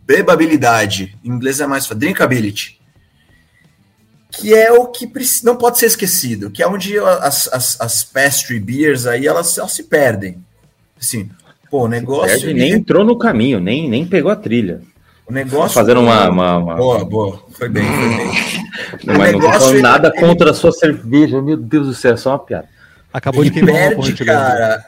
bebabilidade. 0.06 1.18
Em 1.24 1.30
inglês 1.30 1.60
é 1.60 1.68
mais 1.68 1.88
drinkability 1.88 2.82
que 4.32 4.54
é 4.54 4.72
o 4.72 4.88
que 4.88 5.12
não 5.44 5.58
pode 5.58 5.78
ser 5.78 5.88
esquecido, 5.88 6.50
que 6.50 6.64
é 6.64 6.68
onde 6.68 6.98
as, 6.98 7.50
as, 7.52 7.82
as 7.82 8.04
pastry 8.04 8.60
beers 8.60 9.06
aí 9.06 9.28
elas, 9.28 9.58
elas 9.58 9.74
se 9.74 9.84
perdem. 9.84 10.38
Assim, 11.00 11.30
pô, 11.70 11.86
o 11.86 11.88
negócio. 11.88 12.40
Perde, 12.40 12.54
nem 12.54 12.72
entrou 12.72 13.04
no 13.04 13.18
caminho, 13.18 13.60
nem, 13.60 13.90
nem 13.90 14.06
pegou 14.08 14.32
a 14.32 14.36
trilha. 14.36 14.82
O 15.28 15.34
negócio. 15.34 15.74
Fazendo 15.74 16.00
uma, 16.00 16.30
uma, 16.30 16.58
uma, 16.58 16.76
Boa, 16.76 17.04
boa. 17.04 17.44
Foi 17.52 17.68
bem, 17.68 17.84
foi 17.86 18.18
bem. 18.18 18.62
Não, 19.06 19.18
mas 19.18 19.32
não 19.34 19.40
tô 19.40 19.52
falando 19.52 19.82
nada 19.82 20.12
ele... 20.14 20.20
contra 20.20 20.52
a 20.52 20.54
sua 20.54 20.72
cerveja, 20.72 21.42
meu 21.42 21.58
Deus 21.58 21.88
do 21.88 21.94
céu, 21.94 22.14
é 22.14 22.18
só 22.18 22.32
uma 22.32 22.40
piada. 22.40 22.68
Acabou 23.14 23.44
ele 23.44 23.50
de 23.50 23.60
queimar 23.60 23.96
perde, 23.96 24.26
cara. 24.26 24.86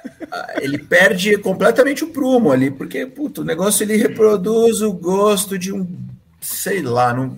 Ele 0.61 0.77
perde 0.77 1.37
completamente 1.37 2.03
o 2.03 2.07
prumo 2.07 2.51
ali, 2.51 2.71
porque, 2.71 3.05
puto, 3.05 3.41
o 3.41 3.45
negócio 3.45 3.83
ele 3.83 3.97
reproduz 3.97 4.81
o 4.81 4.93
gosto 4.93 5.57
de 5.59 5.73
um, 5.73 5.87
sei 6.39 6.81
lá, 6.81 7.13
não 7.13 7.37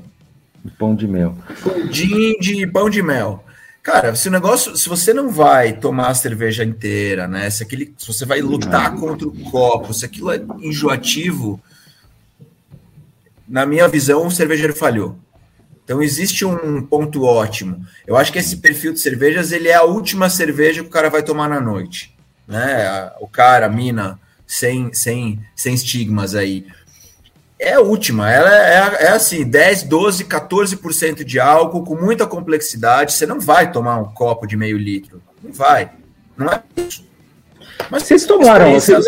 Pão 0.77 0.95
de 0.95 1.07
mel. 1.07 1.37
Pudim 1.61 2.37
de 2.39 2.65
pão 2.67 2.89
de 2.89 3.01
mel. 3.01 3.43
Cara, 3.83 4.15
se 4.15 4.27
o 4.27 4.31
negócio, 4.31 4.75
se 4.75 4.89
você 4.89 5.13
não 5.13 5.29
vai 5.29 5.73
tomar 5.73 6.07
a 6.07 6.15
cerveja 6.15 6.63
inteira, 6.63 7.27
né? 7.27 7.49
Se, 7.51 7.61
aquele, 7.61 7.93
se 7.97 8.07
você 8.07 8.25
vai 8.25 8.41
lutar 8.41 8.95
contra 8.95 9.27
o 9.27 9.39
copo, 9.51 9.93
se 9.93 10.05
aquilo 10.05 10.31
é 10.31 10.41
enjoativo, 10.59 11.61
na 13.47 13.63
minha 13.63 13.87
visão, 13.87 14.25
o 14.25 14.31
cervejeiro 14.31 14.75
falhou. 14.75 15.15
Então 15.85 16.01
existe 16.01 16.43
um 16.43 16.81
ponto 16.81 17.23
ótimo. 17.23 17.85
Eu 18.05 18.17
acho 18.17 18.33
que 18.33 18.39
esse 18.39 18.57
perfil 18.57 18.91
de 18.91 18.99
cervejas 18.99 19.53
ele 19.53 19.69
é 19.69 19.75
a 19.75 19.83
última 19.83 20.29
cerveja 20.29 20.81
que 20.81 20.89
o 20.89 20.91
cara 20.91 21.09
vai 21.09 21.23
tomar 21.23 21.47
na 21.47 21.61
noite, 21.61 22.13
né? 22.47 23.11
O 23.21 23.27
cara, 23.27 23.67
a 23.67 23.69
mina, 23.69 24.19
sem, 24.45 24.91
sem, 24.93 25.39
sem 25.55 25.73
estigmas 25.75 26.35
aí 26.35 26.65
é 27.59 27.73
a 27.73 27.81
última. 27.81 28.31
Ela 28.31 28.55
é, 28.55 29.05
é, 29.05 29.09
assim: 29.09 29.43
10, 29.43 29.83
12, 29.83 30.25
14% 30.25 31.23
de 31.23 31.39
álcool 31.39 31.83
com 31.83 31.95
muita 31.95 32.27
complexidade. 32.27 33.13
Você 33.13 33.25
não 33.25 33.39
vai 33.39 33.71
tomar 33.71 33.97
um 33.97 34.05
copo 34.05 34.45
de 34.45 34.57
meio 34.57 34.77
litro. 34.77 35.21
Não 35.41 35.51
vai. 35.51 35.91
Não 36.37 36.47
é 36.47 36.61
isso. 36.77 37.05
Mas 37.89 38.03
vocês 38.03 38.25
tomaram. 38.25 38.73
Vocês, 38.73 39.05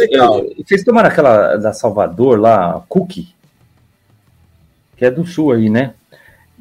vocês, 0.58 0.84
tomaram 0.84 1.10
aquela 1.10 1.58
da 1.58 1.74
Salvador 1.74 2.40
lá, 2.40 2.84
Cookie? 2.88 3.36
Que 4.96 5.06
é 5.06 5.12
do 5.12 5.26
sul 5.26 5.52
aí, 5.52 5.70
né? 5.70 5.94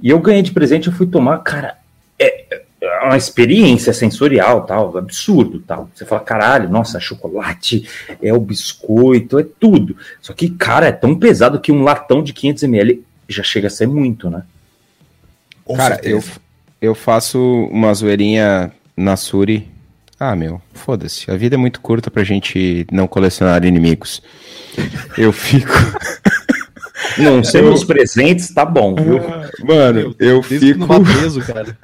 E 0.02 0.10
eu 0.10 0.18
ganhei 0.18 0.42
de 0.42 0.52
presente, 0.52 0.88
eu 0.88 0.92
fui 0.92 1.06
tomar, 1.06 1.38
cara, 1.38 1.78
é, 2.18 2.60
é 2.80 3.04
uma 3.04 3.16
experiência 3.16 3.92
sensorial, 3.92 4.64
tal, 4.64 4.96
absurdo, 4.96 5.60
tal. 5.60 5.90
Você 5.94 6.04
fala, 6.04 6.20
caralho, 6.20 6.68
nossa, 6.68 7.00
chocolate, 7.00 7.88
é 8.22 8.32
o 8.32 8.40
biscoito, 8.40 9.38
é 9.38 9.46
tudo. 9.58 9.96
Só 10.20 10.32
que, 10.32 10.50
cara, 10.50 10.86
é 10.86 10.92
tão 10.92 11.14
pesado 11.14 11.60
que 11.60 11.72
um 11.72 11.82
latão 11.82 12.22
de 12.22 12.32
500 12.32 12.62
ml 12.64 13.04
já 13.28 13.42
chega 13.42 13.68
a 13.68 13.70
ser 13.70 13.86
muito, 13.86 14.30
né? 14.30 14.42
Com 15.64 15.76
cara, 15.76 16.00
eu, 16.02 16.22
eu 16.80 16.94
faço 16.94 17.38
uma 17.70 17.92
zoeirinha 17.92 18.72
na 18.96 19.16
Suri. 19.16 19.68
Ah, 20.18 20.36
meu, 20.36 20.62
foda-se. 20.72 21.30
A 21.30 21.36
vida 21.36 21.56
é 21.56 21.58
muito 21.58 21.80
curta 21.80 22.10
pra 22.10 22.24
gente 22.24 22.86
não 22.90 23.06
colecionar 23.06 23.64
inimigos. 23.64 24.22
Eu 25.18 25.32
fico. 25.32 25.72
Não 27.18 27.42
sermos 27.42 27.84
presentes, 27.84 28.52
tá 28.52 28.64
bom, 28.64 28.94
viu? 28.94 29.20
Mano, 29.64 30.14
eu 30.18 30.42
fico. 30.42 30.86
Preso, 31.04 31.40
cara. 31.40 31.76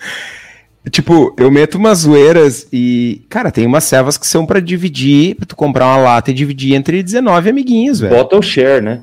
tipo, 0.90 1.34
eu 1.38 1.50
meto 1.50 1.76
umas 1.76 1.98
zoeiras 1.98 2.66
e. 2.72 3.22
Cara, 3.28 3.50
tem 3.50 3.66
umas 3.66 3.84
servas 3.84 4.16
que 4.16 4.26
são 4.26 4.46
para 4.46 4.60
dividir, 4.60 5.36
pra 5.36 5.46
tu 5.46 5.56
comprar 5.56 5.86
uma 5.86 5.98
lata 5.98 6.30
e 6.30 6.34
dividir 6.34 6.74
entre 6.74 7.02
19 7.02 7.50
amiguinhos, 7.50 8.00
velho. 8.00 8.14
Bottle 8.14 8.42
share, 8.42 8.82
né? 8.82 9.02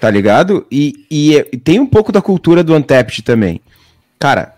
Tá 0.00 0.10
ligado? 0.10 0.66
E, 0.70 1.06
e, 1.10 1.36
e, 1.52 1.56
tem 1.56 1.80
um 1.80 1.86
pouco 1.86 2.12
da 2.12 2.20
cultura 2.20 2.62
do 2.62 2.74
Untapped 2.74 3.22
também. 3.22 3.60
Cara, 4.18 4.54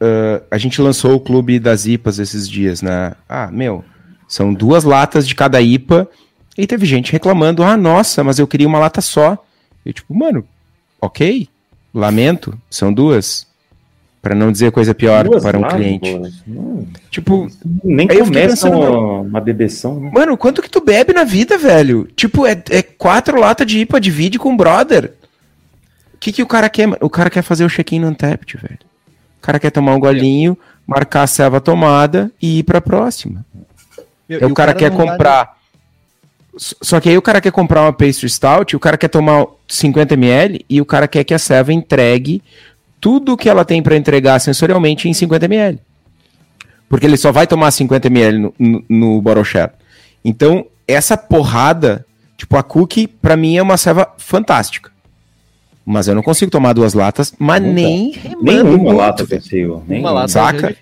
uh, 0.00 0.42
a 0.50 0.56
gente 0.56 0.80
lançou 0.80 1.14
o 1.14 1.20
clube 1.20 1.58
das 1.58 1.86
IPAs 1.86 2.18
esses 2.18 2.48
dias, 2.48 2.80
né? 2.80 3.12
Ah, 3.28 3.50
meu, 3.52 3.84
são 4.26 4.54
duas 4.54 4.84
latas 4.84 5.28
de 5.28 5.34
cada 5.34 5.60
IPA 5.60 6.08
e 6.56 6.66
teve 6.66 6.86
gente 6.86 7.12
reclamando: 7.12 7.62
ah, 7.62 7.76
nossa, 7.76 8.22
mas 8.22 8.38
eu 8.38 8.46
queria 8.46 8.68
uma 8.68 8.78
lata 8.78 9.00
só. 9.00 9.38
E 9.84 9.92
tipo, 9.92 10.14
mano, 10.14 10.44
ok, 11.00 11.48
lamento, 11.94 12.58
são 12.70 12.92
duas. 12.92 13.50
Para 14.20 14.36
não 14.36 14.52
dizer 14.52 14.70
coisa 14.70 14.94
pior 14.94 15.24
duas 15.24 15.42
para 15.42 15.58
um 15.58 15.62
latas, 15.62 15.76
cliente. 15.76 16.16
Hum. 16.46 16.86
Tipo, 17.10 17.48
nem 17.82 18.06
começa 18.06 18.70
uma, 18.70 19.20
uma 19.20 19.40
bebeção, 19.40 19.98
né? 19.98 20.12
Mano, 20.14 20.36
quanto 20.36 20.62
que 20.62 20.70
tu 20.70 20.80
bebe 20.80 21.12
na 21.12 21.24
vida, 21.24 21.58
velho? 21.58 22.08
Tipo, 22.14 22.46
é, 22.46 22.52
é 22.70 22.82
quatro 22.82 23.36
latas 23.36 23.66
de 23.66 23.80
IPA, 23.80 24.00
divide 24.00 24.38
com 24.38 24.54
o 24.54 24.56
brother. 24.56 25.12
O 26.14 26.18
que, 26.18 26.30
que 26.30 26.40
o 26.40 26.46
cara 26.46 26.70
quer? 26.70 26.88
O 27.00 27.10
cara 27.10 27.30
quer 27.30 27.42
fazer 27.42 27.64
o 27.64 27.68
check-in 27.68 27.98
no 27.98 28.10
Untapped, 28.10 28.56
velho. 28.58 28.78
O 29.38 29.42
cara 29.42 29.58
quer 29.58 29.72
tomar 29.72 29.96
um 29.96 29.98
golinho, 29.98 30.56
marcar 30.86 31.22
a 31.22 31.26
serva 31.26 31.60
tomada 31.60 32.30
e 32.40 32.60
ir 32.60 32.62
pra 32.62 32.80
próxima. 32.80 33.44
Meu, 34.28 34.38
o, 34.38 34.40
cara 34.40 34.52
o 34.52 34.54
cara 34.54 34.74
quer 34.74 34.92
comprar 34.92 35.56
só 36.56 37.00
que 37.00 37.08
aí 37.08 37.16
o 37.16 37.22
cara 37.22 37.40
quer 37.40 37.50
comprar 37.52 37.82
uma 37.82 37.92
pastry 37.92 38.28
stout, 38.28 38.76
o 38.76 38.80
cara 38.80 38.98
quer 38.98 39.08
tomar 39.08 39.46
50 39.68 40.14
ml 40.14 40.64
e 40.68 40.80
o 40.80 40.84
cara 40.84 41.08
quer 41.08 41.24
que 41.24 41.32
a 41.32 41.38
serva 41.38 41.72
entregue 41.72 42.42
tudo 43.00 43.36
que 43.36 43.48
ela 43.48 43.64
tem 43.64 43.82
para 43.82 43.96
entregar 43.96 44.38
sensorialmente 44.38 45.08
em 45.08 45.14
50 45.14 45.46
ml. 45.46 45.78
Porque 46.88 47.06
ele 47.06 47.16
só 47.16 47.32
vai 47.32 47.46
tomar 47.46 47.70
50 47.70 48.06
ml 48.08 48.38
no, 48.38 48.54
no, 48.58 48.84
no 48.88 49.22
bottle 49.22 49.44
share. 49.44 49.72
Então, 50.24 50.66
essa 50.86 51.16
porrada, 51.16 52.04
tipo, 52.36 52.56
a 52.56 52.62
cookie, 52.62 53.06
para 53.06 53.36
mim 53.36 53.56
é 53.56 53.62
uma 53.62 53.76
serva 53.76 54.12
fantástica. 54.18 54.92
Mas 55.84 56.06
eu 56.06 56.14
não 56.14 56.22
consigo 56.22 56.50
tomar 56.50 56.74
duas 56.74 56.94
latas, 56.94 57.34
mas 57.38 57.60
nem 57.60 58.14
Nenhuma 58.40 58.92
lata 58.92 59.26
possível. 59.26 59.82
Uma 59.88 60.10
lata 60.12 60.28
saca? 60.28 60.76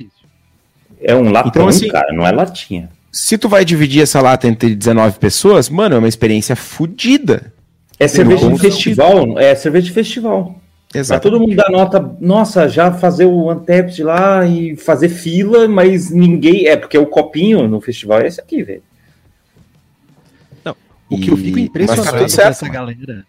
É 1.01 1.13
É 1.13 1.15
um 1.15 1.31
latão, 1.31 1.49
Então, 1.49 1.69
assim- 1.69 1.89
cara, 1.89 2.13
não 2.13 2.27
é 2.27 2.33
latinha. 2.33 2.91
Se 3.13 3.37
tu 3.37 3.49
vai 3.49 3.65
dividir 3.65 4.03
essa 4.03 4.21
lata 4.21 4.47
entre 4.47 4.75
19 4.75 5.19
pessoas, 5.19 5.69
mano, 5.69 5.97
é 5.97 5.99
uma 5.99 6.09
experiência 6.09 6.55
fodida. 6.55 7.53
É 7.99 8.07
cerveja 8.09 8.51
de 8.51 8.59
festival, 8.59 9.39
é 9.39 9.55
cerveja 9.55 9.87
de 9.87 9.93
festival. 9.93 10.61
Pra 10.91 11.01
Exato. 11.01 11.23
todo 11.31 11.39
mundo 11.41 11.55
dar 11.55 11.71
nota, 11.71 12.01
nossa, 12.21 12.69
já 12.69 12.93
fazer 12.93 13.25
o 13.25 13.51
Untapped 13.53 14.03
lá 14.03 14.45
e 14.47 14.77
fazer 14.77 15.09
fila, 15.09 15.69
mas 15.69 16.11
ninguém. 16.11 16.67
É 16.67 16.77
porque 16.77 16.99
o 16.99 17.07
copinho 17.07 17.69
no 17.69 17.81
festival 17.81 18.21
é 18.21 18.27
esse 18.27 18.41
aqui, 18.41 18.63
velho. 18.63 18.83
O 21.11 21.19
que 21.19 21.29
eu 21.29 21.35
E- 21.35 21.43
fico 21.43 21.57
mas 21.59 21.67
impressionado 21.67 22.11
tá 22.13 22.19
com 22.19 22.49
essa 22.49 22.69
galera 22.69 23.27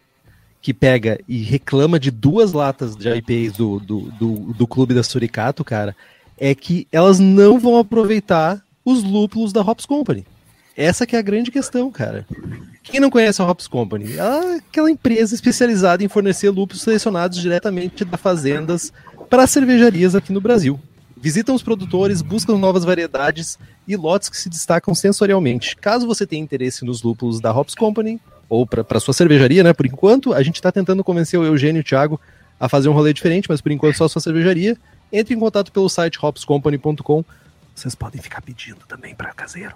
que 0.62 0.72
pega 0.72 1.20
e 1.28 1.42
reclama 1.42 2.00
de 2.00 2.12
duas 2.12 2.54
latas 2.54 2.96
de 2.96 3.10
IPAs 3.10 3.54
do, 3.58 3.80
do, 3.80 4.00
do, 4.12 4.36
do 4.54 4.68
clube 4.68 4.94
da 4.94 5.02
Suricato, 5.02 5.64
cara, 5.64 5.96
é 6.40 6.54
que 6.54 6.88
elas 6.92 7.18
não 7.18 7.60
vão 7.60 7.80
aproveitar 7.80 8.62
os 8.84 9.04
lúpulos 9.04 9.54
da 9.54 9.62
Hops 9.62 9.86
Company. 9.86 10.26
Essa 10.76 11.06
que 11.06 11.16
é 11.16 11.20
a 11.20 11.22
grande 11.24 11.52
questão, 11.52 11.92
cara. 11.92 12.26
Quem 12.84 13.00
não 13.00 13.10
conhece 13.10 13.42
a 13.42 13.46
Hops 13.46 13.68
Company? 13.68 14.18
Ela 14.18 14.54
é 14.54 14.56
aquela 14.58 14.90
empresa 14.90 15.36
especializada 15.36 16.04
em 16.04 16.08
fornecer 16.08 16.50
lúpulos 16.50 16.82
selecionados 16.82 17.40
diretamente 17.40 18.06
das 18.06 18.20
fazendas 18.20 18.94
para 19.30 19.46
cervejarias 19.48 20.16
aqui 20.16 20.32
no 20.32 20.42
Brasil. 20.42 20.80
Visitam 21.16 21.54
os 21.54 21.62
produtores, 21.62 22.22
buscam 22.22 22.58
novas 22.58 22.84
variedades 22.84 23.60
e 23.88 23.96
lotes 23.96 24.28
que 24.28 24.38
se 24.38 24.50
destacam 24.50 24.96
sensorialmente. 24.96 25.76
Caso 25.76 26.08
você 26.08 26.26
tenha 26.26 26.42
interesse 26.42 26.84
nos 26.84 27.04
lúpulos 27.04 27.40
da 27.40 27.56
Hops 27.56 27.76
Company, 27.76 28.20
ou 28.50 28.66
para 28.66 29.00
sua 29.00 29.14
cervejaria, 29.14 29.64
né? 29.64 29.72
Por 29.72 29.86
enquanto, 29.86 30.34
a 30.34 30.44
gente 30.44 30.56
está 30.56 30.72
tentando 30.74 31.04
convencer 31.06 31.40
o 31.40 31.46
Eugênio 31.46 31.80
e 31.80 31.82
o 31.82 31.84
Thiago 31.84 32.20
a 32.60 32.68
fazer 32.68 32.90
um 32.90 32.94
rolê 32.94 33.14
diferente, 33.14 33.48
mas 33.48 33.62
por 33.62 33.72
enquanto 33.72 33.96
só 33.96 34.10
sua 34.10 34.22
cervejaria. 34.22 34.76
Entre 35.10 35.34
em 35.34 35.40
contato 35.40 35.72
pelo 35.72 35.88
site 35.88 36.20
hopscompany.com. 36.22 37.24
Vocês 37.76 37.96
podem 37.96 38.22
ficar 38.22 38.42
pedindo 38.42 38.86
também 38.88 39.16
para 39.16 39.34
caseiro. 39.34 39.76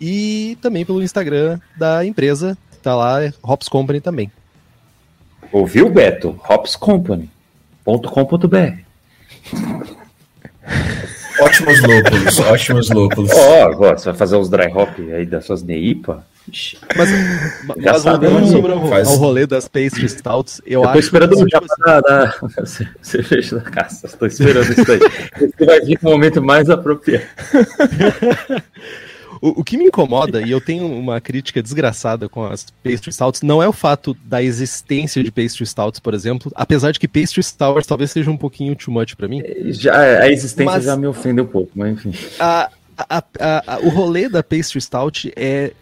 E 0.00 0.56
também 0.62 0.84
pelo 0.84 1.02
Instagram 1.02 1.58
da 1.76 2.04
empresa, 2.04 2.56
que 2.70 2.78
tá 2.78 2.94
lá, 2.94 3.22
é 3.22 3.32
Hops 3.42 3.68
Company 3.68 4.00
também. 4.00 4.30
Ouviu, 5.52 5.90
Beto? 5.90 6.40
hopscompany.com.br. 6.48 8.80
Ótimos 11.40 11.80
lúpulos, 11.82 12.38
ótimos 12.40 12.90
lúpulos. 12.90 13.30
Ó, 13.32 13.64
agora 13.66 13.96
você 13.98 14.06
vai 14.06 14.14
fazer 14.14 14.36
os 14.36 14.48
dry 14.48 14.66
hop 14.72 14.90
aí 15.14 15.24
das 15.26 15.44
suas 15.46 15.62
NEIPA? 15.62 16.24
Mas, 16.96 17.10
mas 17.76 18.02
voltando 18.02 18.46
sobre 18.48 18.72
o, 18.72 18.88
Faz- 18.88 19.06
ao 19.08 19.14
rolê 19.16 19.46
das 19.46 19.68
pastry 19.68 20.08
stouts, 20.08 20.60
eu, 20.66 20.82
Eu, 20.82 20.84
acho 20.84 20.92
tô 20.94 20.98
esperando 20.98 21.36
que, 21.36 21.44
o 21.44 21.48
japa 21.48 21.66
da, 21.84 22.00
da 22.00 22.34
cerveja 23.02 23.56
da 23.56 23.70
caça. 23.70 24.08
Tô 24.18 24.26
esperando 24.26 24.68
isso 24.72 24.90
aí. 24.90 25.00
Esse 25.40 25.64
vai 25.64 25.80
vir 25.80 25.98
no 26.02 26.10
momento 26.10 26.42
mais 26.42 26.68
apropriado. 26.68 27.24
O, 29.42 29.60
o 29.60 29.64
que 29.64 29.76
me 29.78 29.84
incomoda, 29.84 30.42
e 30.42 30.50
eu 30.50 30.60
tenho 30.60 30.86
uma 30.86 31.20
crítica 31.20 31.62
desgraçada 31.62 32.28
com 32.28 32.44
as 32.44 32.66
pastry 32.84 33.10
stouts, 33.12 33.40
não 33.40 33.62
é 33.62 33.66
o 33.68 33.72
fato 33.72 34.14
da 34.24 34.42
existência 34.42 35.22
de 35.24 35.30
pastry 35.30 35.64
stouts, 35.66 35.98
por 35.98 36.12
exemplo, 36.12 36.52
apesar 36.54 36.92
de 36.92 37.00
que 37.00 37.08
pastry 37.08 37.42
stouts 37.42 37.86
talvez 37.86 38.10
seja 38.10 38.30
um 38.30 38.36
pouquinho 38.36 38.76
too 38.76 38.92
much 38.92 39.14
pra 39.16 39.26
mim. 39.26 39.42
Já, 39.68 39.98
a 40.22 40.30
existência 40.30 40.64
Mas- 40.72 40.84
já 40.84 40.96
me 40.96 41.06
ofende 41.06 41.40
um 41.40 41.46
pouco, 41.46 41.70
mas 41.74 41.92
enfim. 41.92 42.12
A- 42.38 42.70
a- 42.98 43.24
a- 43.66 43.78
o 43.82 43.88
rolê 43.88 44.28
da 44.28 44.42
pastry 44.42 44.78
stout 44.80 45.32
é, 45.34 45.72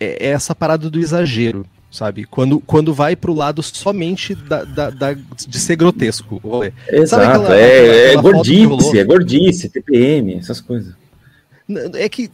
é, 0.00 0.28
é 0.28 0.30
essa 0.30 0.54
parada 0.54 0.88
do 0.88 0.98
exagero, 0.98 1.66
sabe? 1.90 2.24
Quando, 2.24 2.60
quando 2.60 2.94
vai 2.94 3.14
pro 3.14 3.34
lado 3.34 3.62
somente 3.62 4.34
da, 4.34 4.64
da- 4.64 4.88
da- 4.90 5.12
de 5.12 5.58
ser 5.58 5.76
grotesco. 5.76 6.40
Exato, 6.90 7.22
aquela- 7.22 7.54
é, 7.54 8.06
aquela- 8.14 8.20
é 8.20 8.22
gordice, 8.22 8.98
é 8.98 9.04
gordice, 9.04 9.68
TPM, 9.68 10.34
essas 10.36 10.62
coisas. 10.62 10.94
É 11.94 12.08
que. 12.08 12.30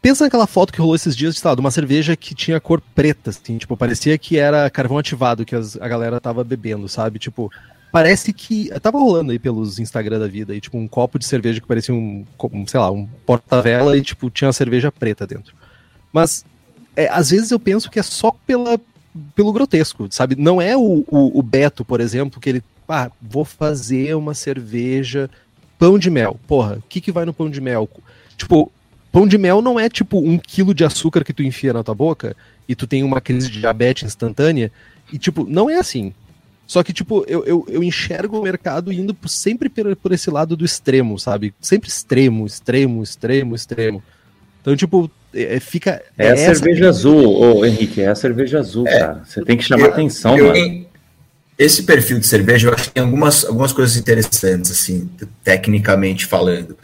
Pensa 0.00 0.24
naquela 0.24 0.46
foto 0.46 0.72
que 0.72 0.80
rolou 0.80 0.96
esses 0.96 1.16
dias, 1.16 1.36
sei 1.36 1.48
lá, 1.48 1.54
de 1.54 1.60
uma 1.60 1.70
cerveja 1.70 2.16
que 2.16 2.34
tinha 2.34 2.60
cor 2.60 2.80
preta, 2.94 3.30
assim, 3.30 3.56
tipo, 3.56 3.76
parecia 3.76 4.18
que 4.18 4.36
era 4.36 4.68
carvão 4.68 4.98
ativado 4.98 5.44
que 5.44 5.54
as- 5.54 5.76
a 5.80 5.86
galera 5.86 6.20
tava 6.20 6.42
bebendo, 6.42 6.88
sabe? 6.88 7.18
Tipo, 7.20 7.50
parece 7.92 8.32
que. 8.32 8.68
Tava 8.80 8.98
rolando 8.98 9.30
aí 9.30 9.38
pelos 9.38 9.78
Instagram 9.78 10.18
da 10.18 10.26
vida, 10.26 10.52
aí, 10.52 10.60
tipo, 10.60 10.76
um 10.76 10.88
copo 10.88 11.18
de 11.18 11.24
cerveja 11.24 11.60
que 11.60 11.66
parecia 11.66 11.94
um, 11.94 12.26
um, 12.52 12.66
sei 12.66 12.80
lá, 12.80 12.90
um 12.90 13.06
porta-vela 13.24 13.96
e, 13.96 14.02
tipo, 14.02 14.28
tinha 14.30 14.48
uma 14.48 14.52
cerveja 14.52 14.90
preta 14.90 15.26
dentro. 15.26 15.54
Mas, 16.12 16.44
é, 16.96 17.08
às 17.08 17.30
vezes 17.30 17.50
eu 17.52 17.60
penso 17.60 17.88
que 17.90 18.00
é 18.00 18.02
só 18.02 18.32
pela, 18.44 18.80
pelo 19.36 19.52
grotesco, 19.52 20.08
sabe? 20.10 20.34
Não 20.36 20.60
é 20.60 20.76
o, 20.76 21.04
o, 21.08 21.38
o 21.38 21.42
Beto, 21.42 21.84
por 21.84 22.00
exemplo, 22.00 22.40
que 22.40 22.48
ele. 22.48 22.64
Ah, 22.88 23.10
vou 23.22 23.44
fazer 23.44 24.14
uma 24.16 24.34
cerveja 24.34 25.30
pão 25.78 25.98
de 25.98 26.10
mel. 26.10 26.38
Porra, 26.48 26.78
o 26.78 26.82
que, 26.88 27.00
que 27.00 27.12
vai 27.12 27.24
no 27.24 27.32
pão 27.32 27.48
de 27.48 27.60
mel? 27.60 27.88
Tipo, 28.36 28.70
pão 29.10 29.26
de 29.26 29.36
mel 29.38 29.60
não 29.62 29.78
é 29.78 29.88
tipo 29.88 30.18
um 30.18 30.38
quilo 30.38 30.74
de 30.74 30.84
açúcar 30.84 31.24
que 31.24 31.32
tu 31.32 31.42
enfia 31.42 31.72
na 31.72 31.82
tua 31.82 31.94
boca 31.94 32.36
e 32.68 32.74
tu 32.74 32.86
tem 32.86 33.02
uma 33.02 33.20
crise 33.20 33.50
de 33.50 33.60
diabetes 33.60 34.04
instantânea. 34.04 34.70
E, 35.12 35.18
tipo, 35.18 35.44
não 35.48 35.68
é 35.68 35.76
assim. 35.76 36.12
Só 36.66 36.82
que, 36.82 36.92
tipo, 36.92 37.24
eu, 37.28 37.44
eu, 37.44 37.66
eu 37.68 37.82
enxergo 37.82 38.38
o 38.38 38.42
mercado 38.42 38.90
indo 38.92 39.12
por- 39.12 39.28
sempre 39.28 39.68
por, 39.68 39.94
por 39.96 40.12
esse 40.12 40.30
lado 40.30 40.56
do 40.56 40.64
extremo, 40.64 41.18
sabe? 41.18 41.52
Sempre 41.60 41.88
extremo, 41.90 42.46
extremo, 42.46 43.02
extremo, 43.02 43.54
extremo. 43.54 44.02
Então, 44.62 44.74
tipo, 44.74 45.10
é- 45.34 45.56
é- 45.56 45.60
fica. 45.60 46.00
É, 46.16 46.28
a 46.28 46.32
essa- 46.32 46.54
cerveja 46.54 46.88
azul, 46.88 47.40
ô 47.58 47.64
Henrique, 47.66 48.00
é 48.00 48.06
a 48.08 48.14
cerveja 48.14 48.58
azul, 48.60 48.84
cara. 48.84 49.22
Você 49.26 49.44
tem 49.44 49.56
que 49.58 49.64
chamar 49.64 49.86
Eu- 49.86 49.92
atenção, 49.92 50.38
eu- 50.38 50.46
mano. 50.46 50.86
Esse 51.58 51.82
perfil 51.82 52.18
de 52.18 52.26
cerveja, 52.26 52.68
eu 52.68 52.74
acho 52.74 52.84
que 52.84 52.90
tem 52.92 53.02
algumas, 53.02 53.44
algumas 53.44 53.72
coisas 53.72 53.96
interessantes, 53.96 54.70
assim, 54.70 55.08
tecnicamente 55.44 56.24
falando. 56.26 56.76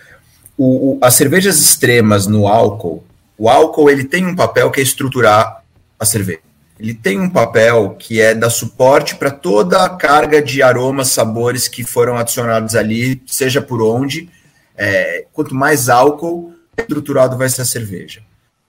O, 0.59 0.97
o- 0.97 0.99
as 1.01 1.15
cervejas 1.15 1.59
extremas 1.61 2.27
no 2.27 2.47
álcool, 2.47 3.05
o 3.39 3.49
álcool 3.49 3.89
ele 3.89 4.05
tem 4.05 4.27
um 4.27 4.37
papel 4.37 4.71
que 4.71 4.81
é 4.81 4.83
estruturar 4.83 5.63
a 5.99 6.05
cerveja. 6.05 6.41
Ele 6.79 6.95
tem 6.95 7.19
um 7.19 7.31
papel 7.31 7.97
que 7.99 8.21
é 8.21 8.35
dar 8.35 8.51
suporte 8.51 9.17
para 9.17 9.31
toda 9.31 9.83
a 9.85 9.91
carga 9.91 10.43
de 10.43 10.63
aromas, 10.63 11.09
sabores 11.09 11.67
que 11.67 11.83
foram 11.83 12.17
adicionados 12.17 12.75
ali, 12.77 13.23
seja 13.27 13.63
por 13.63 13.81
onde. 13.83 14.29
É, 14.77 15.25
quanto 15.33 15.55
mais 15.57 15.89
álcool, 15.89 16.53
estruturado 16.77 17.37
vai 17.37 17.49
ser 17.49 17.63
a 17.63 17.65
cerveja. 17.65 18.23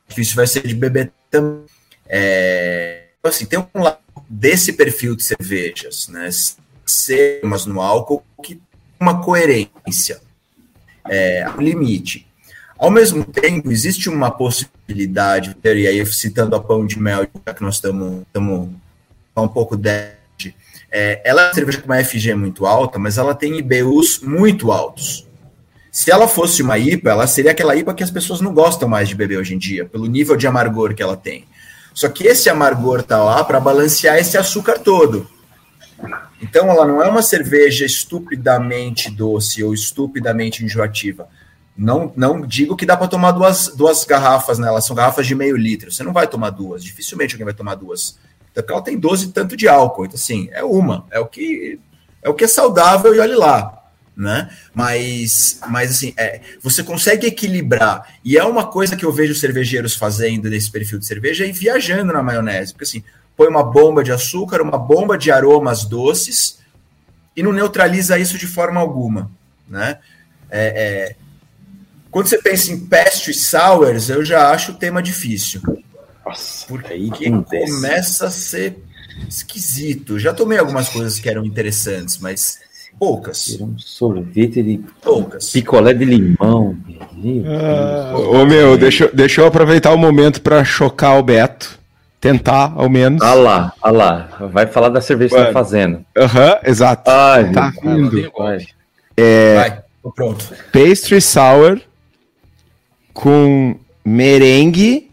Difícil 0.07 0.35
vai 0.35 0.47
ser 0.47 0.65
de 0.65 0.73
beber 0.73 1.11
também. 1.29 1.65
É, 2.07 3.09
então, 3.19 3.29
assim, 3.29 3.45
tem 3.45 3.59
um 3.59 3.83
lado 3.83 3.99
desse 4.27 4.73
perfil 4.73 5.15
de 5.15 5.23
cervejas, 5.23 6.07
né? 6.07 6.29
Semas 6.83 7.67
no 7.67 7.79
álcool 7.79 8.23
que 8.43 8.55
tem 8.55 8.63
uma 8.99 9.21
coerência, 9.21 10.19
é, 11.07 11.45
um 11.57 11.61
limite. 11.61 12.27
Ao 12.77 12.89
mesmo 12.89 13.25
tempo, 13.25 13.71
existe 13.71 14.09
uma 14.09 14.31
possibilidade, 14.31 15.55
e 15.63 15.87
aí 15.87 16.05
citando 16.05 16.55
a 16.55 16.61
pão 16.61 16.85
de 16.85 16.97
mel, 16.97 17.27
já 17.45 17.53
que 17.53 17.61
nós 17.61 17.75
estamos 17.75 18.23
um 19.35 19.47
pouco 19.47 19.75
de. 19.75 20.09
É, 20.91 21.21
ela 21.23 21.49
é 21.49 21.53
cerveja 21.53 21.79
com 21.81 21.85
uma 21.85 22.03
FG 22.03 22.33
muito 22.33 22.65
alta, 22.65 22.97
mas 22.97 23.17
ela 23.17 23.35
tem 23.35 23.57
IBUs 23.59 24.21
muito 24.21 24.71
altos. 24.71 25.27
Se 25.91 26.09
ela 26.09 26.27
fosse 26.27 26.61
uma 26.61 26.77
IPA, 26.77 27.11
ela 27.11 27.27
seria 27.27 27.51
aquela 27.51 27.75
IPA 27.75 27.93
que 27.93 28.03
as 28.03 28.11
pessoas 28.11 28.41
não 28.41 28.53
gostam 28.53 28.87
mais 28.87 29.09
de 29.09 29.15
beber 29.15 29.39
hoje 29.39 29.53
em 29.55 29.57
dia, 29.57 29.85
pelo 29.85 30.05
nível 30.05 30.35
de 30.35 30.47
amargor 30.47 30.95
que 30.95 31.03
ela 31.03 31.17
tem. 31.17 31.45
Só 31.93 32.07
que 32.07 32.25
esse 32.25 32.49
amargor 32.49 33.03
tá 33.03 33.21
lá 33.21 33.43
para 33.43 33.59
balancear 33.59 34.17
esse 34.17 34.37
açúcar 34.37 34.79
todo. 34.79 35.29
Então 36.41 36.69
ela 36.69 36.85
não 36.85 37.01
é 37.03 37.09
uma 37.09 37.21
cerveja 37.21 37.85
estupidamente 37.85 39.11
doce 39.11 39.63
ou 39.63 39.73
estupidamente 39.73 40.63
enjoativa. 40.63 41.27
Não, 41.77 42.11
não 42.15 42.41
digo 42.41 42.75
que 42.75 42.85
dá 42.85 42.97
para 42.97 43.07
tomar 43.07 43.31
duas, 43.31 43.69
duas 43.69 44.03
garrafas 44.03 44.59
nela, 44.59 44.81
são 44.81 44.95
garrafas 44.95 45.25
de 45.25 45.35
meio 45.35 45.55
litro. 45.55 45.91
Você 45.91 46.03
não 46.03 46.11
vai 46.11 46.27
tomar 46.27 46.49
duas, 46.49 46.83
dificilmente 46.83 47.35
alguém 47.35 47.45
vai 47.45 47.53
tomar 47.53 47.75
duas. 47.75 48.17
Porque 48.53 48.71
ela 48.71 48.81
tem 48.81 48.99
12 48.99 49.31
tanto 49.31 49.55
de 49.55 49.67
álcool. 49.67 50.05
Então, 50.05 50.15
assim, 50.15 50.49
é 50.51 50.63
uma. 50.63 51.05
É 51.11 51.19
o 51.19 51.25
que 51.25 51.79
é, 52.21 52.29
o 52.29 52.33
que 52.33 52.43
é 52.43 52.47
saudável 52.47 53.13
e 53.15 53.19
olhe 53.19 53.35
lá. 53.35 53.75
Né? 54.15 54.49
Mas, 54.73 55.61
mas 55.69 55.91
assim, 55.91 56.13
é, 56.17 56.41
você 56.61 56.83
consegue 56.83 57.27
equilibrar. 57.27 58.05
E 58.25 58.37
é 58.37 58.43
uma 58.43 58.67
coisa 58.67 58.97
que 58.97 59.05
eu 59.05 59.13
vejo 59.13 59.33
cervejeiros 59.33 59.95
fazendo 59.95 60.49
nesse 60.49 60.69
perfil 60.69 60.99
de 60.99 61.05
cerveja 61.05 61.45
e 61.45 61.53
viajando 61.53 62.11
na 62.11 62.21
maionese. 62.21 62.73
Porque 62.73 62.83
assim, 62.83 63.03
põe 63.39 63.47
uma 63.47 63.63
bomba 63.63 64.03
de 64.03 64.11
açúcar, 64.11 64.61
uma 64.61 64.77
bomba 64.77 65.17
de 65.17 65.31
aromas 65.31 65.85
doces 65.85 66.59
e 67.37 67.41
não 67.41 67.53
neutraliza 67.53 68.19
isso 68.19 68.37
de 68.37 68.45
forma 68.45 68.81
alguma. 68.81 69.31
Né? 69.65 69.97
É, 70.51 71.13
é, 71.13 71.15
quando 72.11 72.27
você 72.27 72.37
pensa 72.37 72.73
em 72.73 72.85
pastry 72.85 73.33
sours, 73.33 74.09
eu 74.09 74.25
já 74.25 74.51
acho 74.51 74.73
o 74.73 74.75
tema 74.75 75.01
difícil. 75.01 75.61
Nossa, 76.25 76.65
Porque 76.67 76.91
aí 76.91 77.09
começa 77.09 78.27
a 78.27 78.29
ser 78.31 78.83
esquisito. 79.29 80.19
Já 80.19 80.33
tomei 80.33 80.57
algumas 80.57 80.89
coisas 80.89 81.17
que 81.17 81.29
eram 81.29 81.45
interessantes, 81.45 82.17
mas 82.17 82.59
poucas. 82.99 83.45
Tira 83.45 83.63
um 83.63 83.79
sorvete 83.79 84.61
de 84.61 84.79
Poucas. 85.01 85.49
picolé 85.49 85.93
de 85.93 86.03
limão. 86.03 86.77
Meu 86.85 87.43
Deus. 87.45 88.35
Ô 88.35 88.45
meu, 88.45 88.77
deixa, 88.77 89.05
eu- 89.05 89.15
deixa 89.15 89.39
eu 89.39 89.45
aproveitar 89.47 89.93
o 89.93 89.97
momento 89.97 90.41
pra 90.41 90.65
chocar 90.65 91.17
o 91.17 91.23
Beto. 91.23 91.78
Tentar, 92.19 92.73
ao 92.75 92.89
menos. 92.89 93.21
Ah 93.21 93.33
lá, 93.33 93.73
ah 93.81 93.91
lá. 93.91 94.29
Vai 94.51 94.67
falar 94.67 94.89
da 94.89 94.99
cerveja 94.99 95.29
que 95.29 95.35
você 95.35 95.45
tá 95.47 95.53
Mano. 95.53 95.65
fazendo. 95.65 96.05
Aham, 96.17 96.59
exato. 96.65 97.09
Ai, 97.09 97.51
Tá 97.51 97.71
vindo. 97.81 98.31
vai. 98.37 98.57
Vai, 99.55 99.81
tô 100.03 100.11
pronto. 100.11 100.45
Pastry 100.73 101.21
Sour 101.21 101.79
com 103.13 103.75
merengue, 104.05 105.09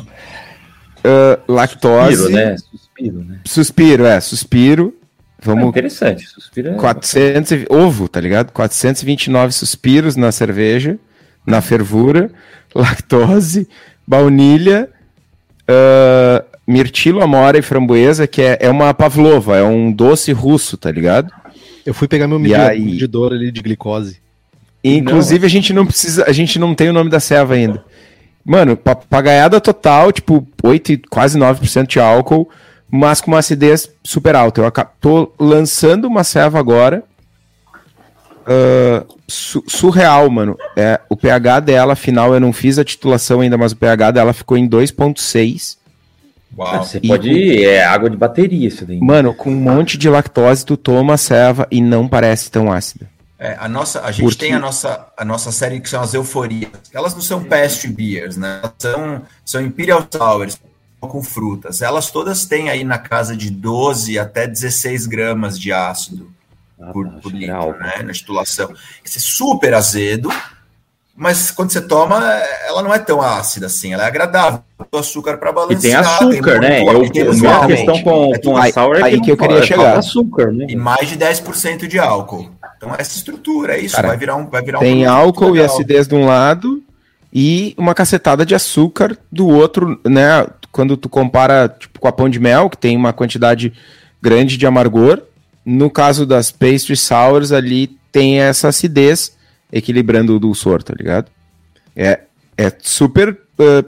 uh, 0.00 1.40
lactose. 1.52 2.16
Suspiro, 2.16 2.32
né? 2.36 2.56
Suspiro, 2.58 3.24
né? 3.24 3.40
Suspiro, 3.46 4.04
é, 4.06 4.20
suspiro. 4.20 4.94
É 5.40 5.44
Vamos. 5.46 5.68
interessante. 5.68 6.26
Suspiro 6.26 6.70
é... 6.70 6.74
400, 6.74 7.52
e- 7.52 7.66
ovo, 7.70 8.08
tá 8.08 8.20
ligado? 8.20 8.50
429 8.52 9.52
suspiros 9.52 10.16
na 10.16 10.32
cerveja, 10.32 10.98
na 11.46 11.60
fervura, 11.62 12.30
lactose, 12.74 13.68
baunilha, 14.06 14.90
ah, 15.68 16.44
mirtilo, 16.66 17.22
amora 17.22 17.58
e 17.58 17.62
framboesa, 17.62 18.26
que 18.26 18.42
é, 18.42 18.58
é 18.60 18.70
uma 18.70 18.92
pavlova, 18.94 19.56
é 19.56 19.62
um 19.62 19.92
doce 19.92 20.32
russo, 20.32 20.76
tá 20.76 20.90
ligado? 20.90 21.32
Eu 21.84 21.94
fui 21.94 22.08
pegar 22.08 22.26
meu 22.26 22.38
medidor, 22.38 22.70
aí? 22.70 22.80
medidor 22.80 23.32
ali 23.32 23.50
de 23.50 23.62
glicose. 23.62 24.20
Inclusive 24.82 25.44
a 25.46 25.48
gente 25.48 25.72
não 25.72 25.84
precisa, 25.84 26.24
a 26.26 26.32
gente 26.32 26.58
não 26.58 26.74
tem 26.74 26.88
o 26.88 26.92
nome 26.92 27.10
da 27.10 27.20
ceva 27.20 27.54
ainda. 27.54 27.84
Mano, 28.44 28.76
papagaiada 28.76 29.60
total, 29.60 30.10
tipo 30.10 30.46
8, 30.62 30.92
e 30.92 30.96
quase 30.96 31.38
9% 31.38 31.86
de 31.86 32.00
álcool, 32.00 32.48
mas 32.90 33.20
com 33.20 33.30
uma 33.30 33.38
acidez 33.38 33.90
super 34.02 34.34
alta. 34.34 34.62
Eu 34.62 34.72
tô 35.00 35.32
lançando 35.38 36.06
uma 36.06 36.24
ceva 36.24 36.58
agora. 36.58 37.02
Ah, 38.48 39.04
su- 39.28 39.62
surreal, 39.68 40.28
mano. 40.30 40.56
É, 40.76 41.00
o 41.08 41.16
pH 41.16 41.60
dela, 41.60 41.92
afinal, 41.92 42.32
eu 42.34 42.40
não 42.40 42.52
fiz 42.52 42.78
a 42.78 42.84
titulação 42.84 43.40
ainda, 43.40 43.56
mas 43.58 43.72
o 43.72 43.76
pH 43.76 44.10
dela 44.12 44.32
ficou 44.32 44.56
em 44.56 44.68
2,6. 44.68 45.76
Ah, 46.58 46.58
Uau. 46.58 46.84
você 46.84 46.98
E 47.02 47.08
pode. 47.08 47.62
É 47.64 47.84
água 47.84 48.08
de 48.10 48.16
bateria 48.16 48.66
isso 48.66 48.84
daí. 48.86 48.98
Mano, 49.00 49.34
com 49.34 49.50
um 49.50 49.54
monte 49.54 49.96
de 49.98 50.08
lactose, 50.08 50.64
tu 50.64 50.76
toma 50.76 51.14
a 51.14 51.18
ceva 51.18 51.66
e 51.70 51.80
não 51.80 52.08
parece 52.08 52.50
tão 52.50 52.72
ácida. 52.72 53.06
É, 53.38 53.56
a 53.60 53.68
nossa, 53.68 54.00
a 54.00 54.10
gente 54.10 54.24
Porque- 54.24 54.46
tem 54.46 54.54
a 54.54 54.58
nossa, 54.58 55.06
a 55.16 55.24
nossa 55.24 55.52
série 55.52 55.78
que 55.78 55.88
são 55.88 56.00
as 56.02 56.12
euforias. 56.14 56.70
Elas 56.92 57.14
não 57.14 57.20
são 57.20 57.44
pastry 57.44 57.90
beers, 57.92 58.36
né? 58.36 58.58
Elas 58.62 58.72
são, 58.78 59.22
são 59.44 59.60
imperial 59.60 60.04
sours 60.10 60.58
com 61.00 61.22
frutas. 61.22 61.80
Elas 61.80 62.10
todas 62.10 62.44
têm 62.46 62.68
aí 62.70 62.82
na 62.82 62.98
casa 62.98 63.36
de 63.36 63.50
12 63.50 64.18
até 64.18 64.48
16 64.48 65.06
gramas 65.06 65.56
de 65.56 65.72
ácido 65.72 66.28
Ah, 66.80 66.92
por, 66.92 67.06
tá, 67.06 67.12
por 67.22 67.32
que 67.32 67.38
litro, 67.38 67.76
né? 67.78 68.02
Na 68.04 68.12
titulação. 68.12 68.72
Esse 69.04 69.18
é 69.18 69.20
super 69.20 69.74
azedo, 69.74 70.30
mas 71.16 71.50
quando 71.50 71.70
você 71.72 71.80
toma, 71.80 72.22
ela 72.66 72.82
não 72.82 72.94
é 72.94 72.98
tão 72.98 73.20
ácida 73.20 73.66
assim. 73.66 73.92
Ela 73.92 74.04
é 74.04 74.06
agradável. 74.06 74.62
O 74.92 74.96
açúcar 74.98 75.36
para 75.38 75.50
E 75.50 75.52
balancear. 75.52 75.80
tem 76.04 76.12
açúcar, 76.34 76.60
né? 76.60 76.80
muito- 76.80 77.18
Eu, 77.18 77.30
tem 77.32 77.46
a 77.50 77.66
questão 77.66 78.02
com, 78.02 78.34
É 78.34 78.38
com 78.38 78.56
a 78.56 78.70
sour 78.72 78.96
é 78.96 79.02
aí 79.02 79.14
que, 79.16 79.22
que 79.22 79.30
eu 79.32 79.36
queria 79.36 79.62
chegar. 79.62 79.98
açúcar, 79.98 80.52
né? 80.52 80.66
E 80.68 80.76
mais 80.76 81.08
de 81.08 81.16
10% 81.16 81.88
de 81.88 81.98
álcool. 81.98 82.48
Então, 82.76 82.94
essa 82.96 83.16
estrutura, 83.16 83.74
é 83.76 83.80
isso. 83.80 83.96
Cara, 83.96 84.08
vai 84.08 84.16
virar 84.16 84.36
um. 84.36 84.46
Vai 84.46 84.62
virar 84.62 84.78
um 84.78 84.80
Tem 84.82 85.02
produto 85.02 85.16
álcool 85.18 85.56
e 85.56 85.60
acidez 85.60 86.06
de 86.06 86.14
um 86.14 86.24
lado 86.26 86.80
e 87.34 87.74
uma 87.76 87.92
cacetada 87.92 88.46
de 88.46 88.54
açúcar 88.54 89.18
do 89.32 89.48
outro, 89.48 90.00
né? 90.06 90.46
Quando 90.70 90.96
tu 90.96 91.08
compara 91.08 91.68
tipo, 91.68 91.98
com 91.98 92.06
a 92.06 92.12
pão 92.12 92.28
de 92.28 92.38
mel, 92.38 92.70
que 92.70 92.78
tem 92.78 92.96
uma 92.96 93.12
quantidade 93.12 93.72
grande 94.22 94.56
de 94.56 94.64
amargor, 94.64 95.20
no 95.70 95.90
caso 95.90 96.24
das 96.24 96.50
pastry 96.50 96.96
sours 96.96 97.52
ali 97.52 97.88
tem 98.10 98.40
essa 98.40 98.68
acidez 98.68 99.36
equilibrando 99.72 100.34
o 100.34 100.40
dulçor, 100.40 100.82
tá 100.82 100.94
ligado? 100.96 101.30
É, 101.94 102.20
é 102.56 102.72
super 102.80 103.36
ah, 103.58 103.84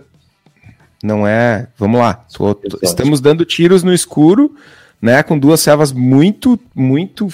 não 1.02 1.26
é, 1.26 1.68
vamos 1.78 1.98
lá, 2.00 2.14
tô- 2.32 2.54
tô- 2.54 2.78
estamos 2.82 3.20
dando 3.20 3.44
tiros 3.44 3.82
no 3.82 3.94
escuro, 3.94 4.54
né, 5.00 5.22
com 5.22 5.38
duas 5.38 5.60
cevas 5.60 5.92
muito 5.92 6.58
muito 6.74 7.28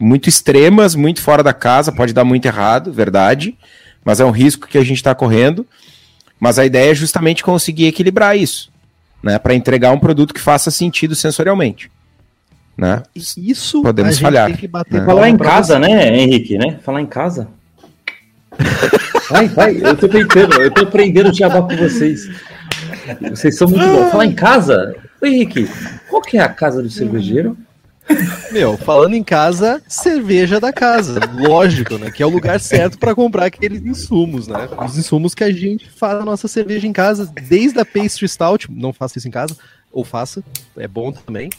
muito 0.00 0.28
extremas, 0.28 0.94
muito 0.94 1.20
fora 1.20 1.42
da 1.42 1.52
casa, 1.52 1.90
pode 1.92 2.12
dar 2.12 2.24
muito 2.24 2.46
errado, 2.46 2.92
verdade, 2.92 3.58
mas 4.04 4.20
é 4.20 4.24
um 4.24 4.30
risco 4.30 4.68
que 4.68 4.78
a 4.78 4.84
gente 4.84 4.98
está 4.98 5.14
correndo. 5.14 5.66
Mas 6.40 6.56
a 6.56 6.64
ideia 6.64 6.92
é 6.92 6.94
justamente 6.94 7.42
conseguir 7.42 7.86
equilibrar 7.86 8.38
isso, 8.38 8.70
né, 9.20 9.40
para 9.40 9.54
entregar 9.56 9.90
um 9.90 9.98
produto 9.98 10.32
que 10.32 10.40
faça 10.40 10.70
sentido 10.70 11.16
sensorialmente, 11.16 11.90
né? 12.78 13.02
Isso 13.14 13.82
Podemos 13.82 14.10
a 14.10 14.12
gente 14.12 14.22
falhar, 14.22 14.46
tem 14.46 14.56
que 14.56 14.68
bater 14.68 15.00
né? 15.00 15.04
Falar 15.04 15.28
em 15.28 15.36
casa, 15.36 15.74
você. 15.74 15.80
né, 15.80 16.16
Henrique, 16.16 16.56
né? 16.56 16.78
Falar 16.82 17.02
em 17.02 17.06
casa. 17.06 17.48
Vai, 19.28 19.46
vai, 19.46 19.76
eu 19.76 19.94
tô 19.94 20.08
tentando, 20.08 20.54
eu 20.54 20.70
tô 20.70 20.84
aprendendo 20.84 21.28
a 21.28 21.30
diabar 21.32 21.60
com 21.60 21.76
vocês. 21.76 22.30
Vocês 23.28 23.58
são 23.58 23.68
muito 23.68 23.86
bons. 23.86 24.10
Falar 24.10 24.24
em 24.24 24.34
casa, 24.34 24.96
Ô, 25.20 25.26
Henrique, 25.26 25.68
qual 26.08 26.22
que 26.22 26.38
é 26.38 26.40
a 26.40 26.48
casa 26.48 26.80
do 26.82 26.88
cervejeiro? 26.88 27.56
Meu, 28.52 28.78
falando 28.78 29.14
em 29.14 29.22
casa, 29.22 29.82
cerveja 29.86 30.60
da 30.60 30.72
casa. 30.72 31.20
Lógico, 31.34 31.98
né? 31.98 32.10
Que 32.10 32.22
é 32.22 32.26
o 32.26 32.30
lugar 32.30 32.60
certo 32.60 32.98
para 32.98 33.14
comprar 33.14 33.46
aqueles 33.46 33.84
insumos, 33.84 34.46
né? 34.46 34.68
Os 34.82 34.96
insumos 34.96 35.34
que 35.34 35.44
a 35.44 35.52
gente 35.52 35.90
faz 35.90 36.20
a 36.20 36.24
nossa 36.24 36.46
cerveja 36.48 36.86
em 36.86 36.92
casa, 36.92 37.30
desde 37.48 37.78
a 37.80 37.84
pastry 37.84 38.28
stout, 38.28 38.70
não 38.70 38.92
faça 38.92 39.18
isso 39.18 39.28
em 39.28 39.32
casa, 39.32 39.56
ou 39.92 40.04
faça, 40.04 40.42
é 40.76 40.86
bom 40.88 41.12
também, 41.12 41.50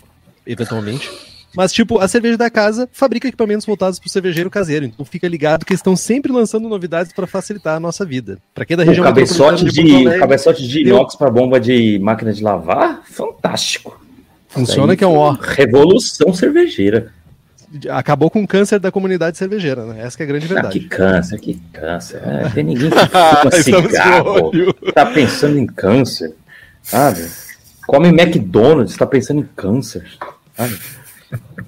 eventualmente. 0.45 1.09
Mas, 1.55 1.73
tipo, 1.73 1.97
a 1.99 2.07
cerveja 2.07 2.37
da 2.37 2.49
casa 2.49 2.87
fabrica 2.91 3.27
equipamentos 3.27 3.65
voltados 3.65 3.97
para 3.97 4.07
o 4.07 4.09
cervejeiro 4.09 4.49
caseiro. 4.51 4.85
Então 4.85 5.03
fica 5.03 5.27
ligado 5.27 5.65
que 5.65 5.73
estão 5.73 5.95
sempre 5.95 6.31
lançando 6.31 6.69
novidades 6.69 7.11
para 7.11 7.25
facilitar 7.25 7.75
a 7.75 7.79
nossa 7.79 8.05
vida. 8.05 8.37
Para 8.53 8.65
quem 8.65 8.75
é 8.75 8.77
da 8.77 8.83
O 8.83 8.85
região 8.85 9.03
cabeçote 9.03 9.63
metropolitana 9.63 9.71
de, 9.71 9.81
Porto 9.93 10.05
Alegre, 10.05 10.19
cabeçote 10.19 10.67
de 10.67 10.81
inox 10.81 11.15
para 11.15 11.31
bomba 11.31 11.59
de 11.59 11.97
máquina 11.99 12.31
de 12.31 12.43
lavar? 12.43 13.01
Fantástico. 13.09 13.99
funciona 14.47 14.95
que 14.95 15.03
é 15.03 15.07
um 15.07 15.15
ó. 15.15 15.31
Revolução 15.31 16.33
cervejeira. 16.33 17.11
Acabou 17.89 18.29
com 18.31 18.43
o 18.43 18.47
câncer 18.47 18.79
da 18.79 18.91
comunidade 18.91 19.37
cervejeira, 19.37 19.85
né? 19.85 20.01
Essa 20.03 20.21
é 20.21 20.23
a 20.23 20.27
grande 20.27 20.45
Ah, 20.45 20.53
verdade. 20.53 20.79
que 20.79 20.87
câncer, 20.87 21.39
que 21.39 21.53
câncer. 21.71 22.21
É, 22.25 22.49
tem 22.49 22.63
ninguém 22.63 22.89
que 22.93 22.97
fuma 22.97 23.49
de 23.51 23.63
cigarro, 23.63 24.51
tá 24.93 25.05
pensando 25.05 25.57
em 25.59 25.67
câncer, 25.67 26.33
sabe? 26.81 27.27
Come 27.89 28.09
McDonald's, 28.09 28.95
tá 28.95 29.07
pensando 29.07 29.39
em 29.39 29.49
câncer, 29.55 30.05
sabe? 30.55 30.77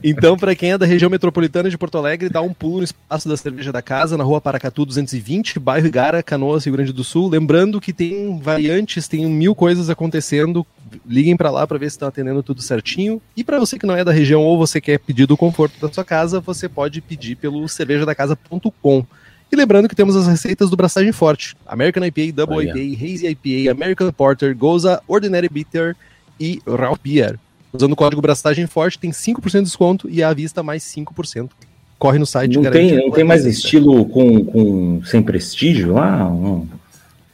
Então, 0.04 0.38
para 0.38 0.56
quem 0.56 0.72
é 0.72 0.78
da 0.78 0.86
região 0.86 1.10
metropolitana 1.10 1.68
de 1.68 1.76
Porto 1.80 1.98
Alegre, 1.98 2.30
dá 2.30 2.44
um 2.44 2.54
pulo 2.54 2.78
no 2.78 2.84
espaço 2.84 3.28
da 3.28 3.36
cerveja 3.36 3.72
da 3.72 3.82
casa, 3.82 4.16
na 4.16 4.24
rua 4.24 4.40
Paracatu 4.40 4.86
220, 4.86 5.60
bairro 5.60 5.88
Igara, 5.88 6.22
Canoas, 6.22 6.64
Rio 6.66 6.74
Grande 6.74 6.94
do 6.94 7.04
Sul. 7.04 7.28
Lembrando 7.28 7.82
que 7.82 7.92
tem 7.92 8.40
variantes, 8.40 9.08
tem 9.08 9.26
mil 9.26 9.56
coisas 9.56 9.90
acontecendo. 9.90 10.66
Liguem 11.08 11.36
para 11.36 11.50
lá 11.50 11.66
para 11.66 11.80
ver 11.80 11.90
se 11.90 11.96
estão 11.96 12.08
atendendo 12.08 12.44
tudo 12.44 12.62
certinho. 12.62 13.20
E 13.36 13.44
para 13.44 13.60
você 13.60 13.80
que 13.80 13.88
não 13.88 13.98
é 13.98 14.04
da 14.04 14.12
região 14.12 14.44
ou 14.44 14.60
você 14.60 14.80
quer 14.80 15.00
pedir 15.00 15.26
do 15.26 15.36
conforto 15.36 15.82
da 15.82 15.92
sua 15.92 16.06
casa, 16.06 16.40
você 16.40 16.70
pode 16.70 17.02
pedir 17.02 17.36
pelo 17.36 17.68
cervejadacasa.com. 17.68 19.06
E 19.52 19.56
lembrando 19.56 19.90
que 19.90 19.96
temos 19.96 20.16
as 20.16 20.28
receitas 20.28 20.70
do 20.70 20.78
Braçagem 20.78 21.12
Forte: 21.12 21.56
American 21.66 22.06
IPA, 22.06 22.32
Double 22.32 22.58
Olha. 22.58 22.78
IPA, 22.78 23.06
Hazy 23.06 23.28
IPA, 23.28 23.72
American 23.72 24.12
Porter, 24.12 24.56
Goza, 24.56 25.02
Ordinary 25.08 25.50
Bitter 25.50 25.96
e 26.40 26.62
Raw 26.68 26.98
Beer. 27.02 27.38
Usando 27.74 27.94
o 27.94 27.96
código 27.96 28.22
Brastagem 28.22 28.68
Forte, 28.68 29.00
tem 29.00 29.12
5% 29.12 29.52
de 29.60 29.62
desconto 29.64 30.10
e 30.10 30.22
à 30.22 30.34
vista 30.34 30.62
mais 30.62 30.84
5%. 30.84 31.50
Corre 31.98 32.20
no 32.20 32.26
site. 32.26 32.58
Não 32.58 32.72
tem, 32.72 32.96
não 32.96 33.12
tem 33.12 33.24
mais 33.24 33.46
estilo 33.46 34.06
com, 34.06 34.44
com 34.44 35.02
sem 35.06 35.22
prestígio 35.22 35.94
lá? 35.94 36.18
Não 36.18 36.68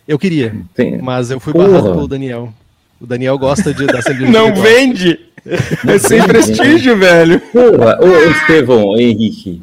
Eu 0.08 0.20
queria, 0.20 0.56
tem. 0.76 1.02
mas 1.02 1.32
eu 1.32 1.40
fui 1.40 1.54
Porra. 1.54 1.70
barrado 1.70 1.92
pelo 1.94 2.08
Daniel. 2.08 2.54
O 3.00 3.06
Daniel 3.06 3.38
gosta 3.38 3.74
de, 3.74 3.86
da 3.88 4.02
cerveja. 4.02 4.30
Não 4.32 4.52
de 4.52 4.60
vende! 4.60 5.20
É 5.88 5.98
sem 6.00 6.22
prestígio, 6.24 6.98
velho. 6.98 7.40
Porra, 7.40 8.00
ô, 8.02 8.06
ô, 8.08 8.32
Estevão, 8.32 8.98
Henrique 8.98 9.62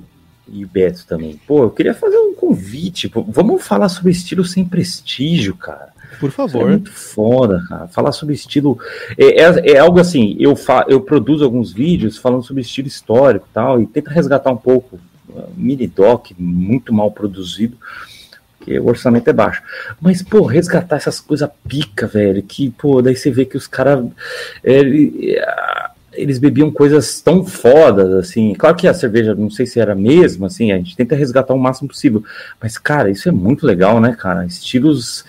e 0.50 0.64
Beto 0.64 1.04
também. 1.06 1.38
Pô, 1.46 1.64
eu 1.64 1.70
queria 1.70 1.92
fazer 1.94 2.16
um 2.16 2.32
convite. 2.34 3.08
pô, 3.08 3.22
vamos 3.22 3.66
falar 3.66 3.88
sobre 3.88 4.12
estilo 4.12 4.44
sem 4.44 4.64
prestígio, 4.64 5.54
cara. 5.56 5.92
Por 6.20 6.28
Isso 6.30 6.42
é 6.42 6.48
favor. 6.48 6.68
muito 6.68 6.92
foda, 6.92 7.62
cara. 7.68 7.88
Falar 7.88 8.12
sobre 8.12 8.34
estilo. 8.34 8.78
É, 9.18 9.42
é, 9.42 9.72
é 9.72 9.78
algo 9.78 9.98
assim, 10.00 10.36
eu, 10.38 10.54
fa, 10.56 10.84
eu 10.88 11.00
produzo 11.00 11.44
alguns 11.44 11.72
vídeos 11.72 12.16
falando 12.18 12.42
sobre 12.42 12.62
estilo 12.62 12.88
histórico 12.88 13.46
e 13.50 13.54
tal, 13.54 13.80
e 13.80 13.86
tenta 13.86 14.10
resgatar 14.10 14.50
um 14.50 14.56
pouco. 14.56 14.98
uh, 15.28 15.48
Mini 15.56 15.86
doc, 15.86 16.30
muito 16.38 16.92
mal 16.92 17.10
produzido, 17.10 17.76
porque 18.58 18.78
o 18.78 18.86
orçamento 18.86 19.28
é 19.28 19.32
baixo. 19.32 19.62
Mas, 20.00 20.22
pô, 20.22 20.42
resgatar 20.46 20.96
essas 20.96 21.20
coisas 21.20 21.48
pica, 21.68 22.06
velho, 22.06 22.42
que, 22.42 22.70
pô, 22.70 23.02
daí 23.02 23.14
você 23.14 23.30
vê 23.30 23.44
que 23.44 23.56
os 23.56 23.66
caras. 23.66 24.04
eles 26.16 26.38
bebiam 26.38 26.70
coisas 26.70 27.20
tão 27.20 27.44
fodas, 27.44 28.12
assim. 28.12 28.54
Claro 28.54 28.76
que 28.76 28.86
a 28.86 28.94
cerveja, 28.94 29.34
não 29.34 29.50
sei 29.50 29.66
se 29.66 29.80
era 29.80 29.92
a 29.92 29.96
mesma, 29.96 30.46
assim, 30.46 30.70
a 30.70 30.76
gente 30.76 30.96
tenta 30.96 31.16
resgatar 31.16 31.52
o 31.52 31.58
máximo 31.58 31.88
possível. 31.88 32.22
Mas, 32.60 32.78
cara, 32.78 33.10
isso 33.10 33.28
é 33.28 33.32
muito 33.32 33.66
legal, 33.66 34.00
né, 34.00 34.14
cara? 34.16 34.46
Estilos 34.46 35.24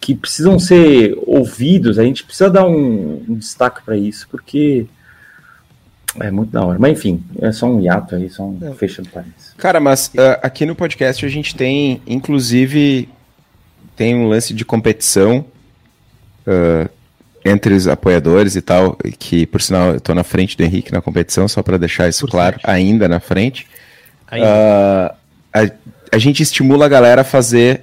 que 0.00 0.14
precisam 0.14 0.58
ser 0.58 1.16
ouvidos, 1.26 1.98
a 1.98 2.04
gente 2.04 2.24
precisa 2.24 2.48
dar 2.50 2.66
um, 2.66 3.24
um 3.28 3.34
destaque 3.34 3.82
para 3.84 3.96
isso, 3.96 4.26
porque 4.30 4.86
é 6.20 6.30
muito 6.30 6.50
da 6.50 6.64
hora. 6.64 6.78
Mas 6.78 6.98
enfim, 6.98 7.22
é 7.40 7.52
só 7.52 7.66
um 7.66 7.80
hiato 7.80 8.14
aí, 8.14 8.28
só 8.30 8.44
um 8.44 8.58
É. 8.62 8.72
fechando 8.74 9.08
parênteses. 9.10 9.52
Cara, 9.56 9.80
mas 9.80 10.10
ah, 10.16 10.38
aqui 10.42 10.64
no 10.64 10.74
podcast 10.74 11.24
a 11.24 11.28
gente 11.28 11.54
tem, 11.54 12.00
inclusive, 12.06 13.08
tem 13.96 14.14
um 14.14 14.28
lance 14.28 14.54
de 14.54 14.64
competição 14.64 15.44
ah, 16.46 16.88
entre 17.44 17.74
os 17.74 17.86
apoiadores 17.88 18.56
e 18.56 18.60
tal, 18.62 18.96
que, 19.18 19.46
por 19.46 19.60
sinal, 19.62 19.94
eu 19.94 20.00
tô 20.00 20.14
na 20.14 20.24
frente 20.24 20.56
do 20.56 20.62
Henrique 20.62 20.92
na 20.92 21.00
competição, 21.00 21.46
só 21.48 21.62
para 21.62 21.76
deixar 21.78 22.08
isso 22.08 22.24
Por 22.26 22.32
claro, 22.32 22.54
sorte. 22.60 22.70
ainda 22.70 23.08
na 23.08 23.20
frente. 23.20 23.66
Ainda. 24.30 24.46
Ah, 24.46 25.14
a, 25.54 25.70
a 26.12 26.18
gente 26.18 26.42
estimula 26.42 26.86
a 26.86 26.88
galera 26.88 27.20
a 27.22 27.24
fazer 27.24 27.82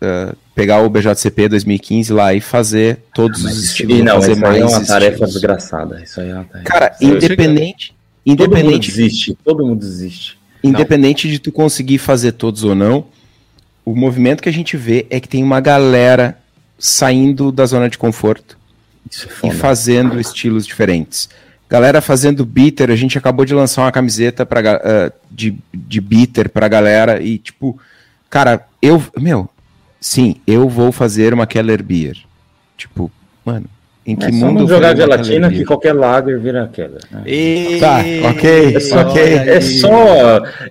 ah, 0.00 0.34
pegar 0.56 0.80
o 0.80 0.88
BJCP 0.88 1.50
2015 1.50 2.12
lá 2.14 2.32
e 2.32 2.40
fazer 2.40 3.00
todos 3.14 3.44
os 3.44 3.62
estilos. 3.62 3.98
E 3.98 4.02
não, 4.02 4.14
fazer 4.14 4.32
isso 4.32 4.46
aí 4.46 4.60
é 4.60 4.64
uma 4.64 4.84
tarefa 4.86 5.12
estilos. 5.12 5.32
desgraçada. 5.34 6.02
Isso 6.02 6.18
aí 6.18 6.30
é 6.30 6.34
uma 6.34 6.44
tarefa. 6.44 6.64
Cara, 6.68 6.96
Isso 6.98 7.10
aí- 7.10 7.16
independente, 7.18 7.88
todo 7.88 8.38
mundo 8.38 8.50
independente, 8.54 8.88
desiste. 8.88 9.38
Todo 9.44 9.66
mundo 9.66 9.80
desiste. 9.80 10.38
independente 10.64 11.30
de 11.30 11.38
tu 11.38 11.52
conseguir 11.52 11.98
fazer 11.98 12.32
todos 12.32 12.64
ou 12.64 12.74
não, 12.74 13.04
o 13.84 13.94
movimento 13.94 14.42
que 14.42 14.48
a 14.48 14.52
gente 14.52 14.78
vê 14.78 15.06
é 15.10 15.20
que 15.20 15.28
tem 15.28 15.44
uma 15.44 15.60
galera 15.60 16.38
saindo 16.78 17.52
da 17.52 17.64
zona 17.66 17.88
de 17.88 17.96
conforto 17.98 18.58
Isso 19.10 19.28
é 19.42 19.48
e 19.48 19.50
fazendo 19.52 20.18
estilos 20.18 20.66
diferentes. 20.66 21.28
Galera 21.68 22.00
fazendo 22.00 22.46
beater, 22.46 22.90
a 22.90 22.96
gente 22.96 23.18
acabou 23.18 23.44
de 23.44 23.52
lançar 23.52 23.82
uma 23.82 23.92
camiseta 23.92 24.46
pra, 24.46 24.60
ah, 24.82 25.12
de, 25.30 25.54
de 25.74 26.00
beater 26.00 26.48
pra 26.48 26.66
galera 26.66 27.20
e 27.22 27.36
tipo, 27.38 27.78
cara, 28.30 28.66
eu, 28.80 29.02
meu, 29.18 29.50
sim, 30.06 30.36
eu 30.46 30.68
vou 30.68 30.92
fazer 30.92 31.34
uma 31.34 31.48
Keller 31.48 31.82
Beer. 31.82 32.16
Tipo, 32.76 33.10
mano, 33.44 33.68
em 34.06 34.14
que 34.14 34.26
É 34.26 34.28
só 34.30 34.34
mundo 34.46 34.60
não 34.60 34.68
jogar 34.68 34.94
gelatina 34.96 35.50
que 35.50 35.64
qualquer 35.64 35.92
lager 35.92 36.38
vira 36.38 36.62
aquela. 36.64 36.98
né? 37.10 37.22
Tá, 37.80 38.04
ok, 38.30 38.76
É 38.76 38.80
só, 38.80 39.00
ok. 39.00 39.22
é 39.22 39.60
só, 39.60 39.88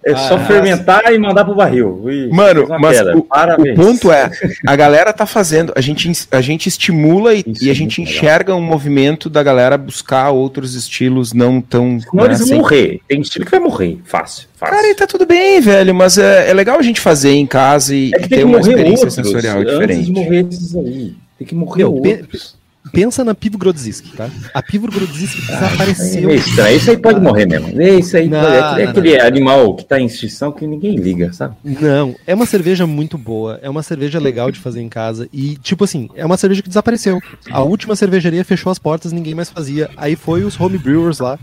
é 0.06 0.16
só 0.16 0.36
Ah, 0.36 0.40
fermentar 0.46 1.14
e 1.14 1.18
mandar 1.20 1.44
pro 1.44 1.54
barril. 1.56 2.02
Ih, 2.10 2.30
Mano, 2.32 2.66
mas 2.80 3.02
o, 3.02 3.18
o 3.20 3.76
ponto 3.76 4.12
é, 4.12 4.32
a 4.66 4.76
galera 4.76 5.12
tá 5.12 5.26
fazendo, 5.26 5.74
a 5.76 5.82
gente, 5.82 6.10
a 6.32 6.40
gente 6.42 6.68
estimula 6.68 7.34
e, 7.34 7.44
Isso 7.46 7.64
e 7.66 7.68
a 7.68 7.72
é 7.72 7.76
gente 7.76 8.00
muito 8.00 8.10
legal. 8.10 8.24
enxerga 8.26 8.56
um 8.56 8.62
movimento 8.62 9.30
da 9.30 9.44
galera 9.44 9.78
buscar 9.78 10.30
outros 10.32 10.74
estilos 10.76 11.34
não 11.34 11.60
tão. 11.60 12.00
Senão 12.00 12.24
né, 12.24 12.30
eles 12.30 12.40
vão 12.40 12.48
sem- 12.48 12.58
morrer. 12.60 13.00
Tem 13.08 13.20
estilo 13.22 13.44
que 13.46 13.52
vai 13.52 13.60
morrer. 13.60 14.00
Fácil, 14.06 14.48
fácil. 14.56 14.76
Cara, 14.76 14.88
e 14.90 14.96
tá 14.96 15.06
tudo 15.06 15.26
bem, 15.26 15.60
velho, 15.60 15.94
mas 15.94 16.18
é, 16.18 16.50
é 16.50 16.54
legal 16.54 16.80
a 16.80 16.82
gente 16.82 17.02
fazer 17.02 17.32
em 17.34 17.46
casa 17.46 17.94
e, 17.94 18.12
é 18.16 18.22
e 18.22 18.28
ter 18.30 18.46
uma 18.46 18.60
experiência 18.60 18.92
outros 19.08 19.14
sensorial 19.14 19.58
antes 19.60 19.72
diferente. 19.74 20.06
de 20.06 20.12
morrer 20.14 20.46
esses 20.50 20.76
aí. 20.76 21.14
Tem 21.38 21.46
que 21.48 21.54
morrer 21.56 21.84
Meu, 21.84 21.94
pe- 22.02 22.10
outros. 22.12 22.56
Pensa 22.92 23.24
na 23.24 23.34
Pivo 23.36 23.58
Grodzisk, 23.58 24.16
tá? 24.16 24.30
A 24.54 24.62
Pivo 24.62 24.88
Grodzisk 24.88 25.38
É 25.50 25.54
desapareceu. 25.56 26.28
meio 26.28 26.40
estranho. 26.40 26.78
Isso 26.78 26.92
aí 26.92 26.98
pode 26.98 27.20
morrer 27.20 27.46
mesmo. 27.46 27.82
Isso 27.82 28.16
aí 28.16 28.30
Não, 28.30 28.40
pode- 28.42 28.56
é 28.56 28.60
aquele, 28.60 28.84
não, 28.84 28.90
aquele 28.92 29.20
animal 29.22 29.76
que 29.76 29.84
tá 29.86 30.00
em 30.00 30.06
extinção 30.06 30.52
que 30.52 30.66
ninguém 30.68 30.96
liga, 30.96 31.34
sabe? 31.34 31.56
Não, 31.64 32.16
é 32.26 32.34
uma 32.34 32.46
cerveja 32.46 32.86
muito 32.88 33.18
boa, 33.18 33.60
é 33.62 33.70
uma 33.70 33.84
cerveja 33.84 34.20
legal 34.20 34.52
de 34.52 34.60
fazer 34.60 34.82
em 34.82 34.88
casa 34.90 35.28
e, 35.34 35.58
tipo 35.58 35.84
assim, 35.84 36.10
é 36.16 36.26
uma 36.26 36.38
cerveja 36.38 36.62
que 36.62 36.70
desapareceu. 36.70 37.20
A 37.52 37.62
última 37.62 37.96
cervejaria 37.96 38.46
fechou 38.46 38.72
as 38.72 38.80
portas, 38.80 39.12
ninguém 39.12 39.34
mais 39.36 39.50
fazia. 39.50 39.90
Aí 39.98 40.16
foi 40.16 40.44
os 40.44 40.60
homebrewers 40.60 41.20
lá, 41.20 41.38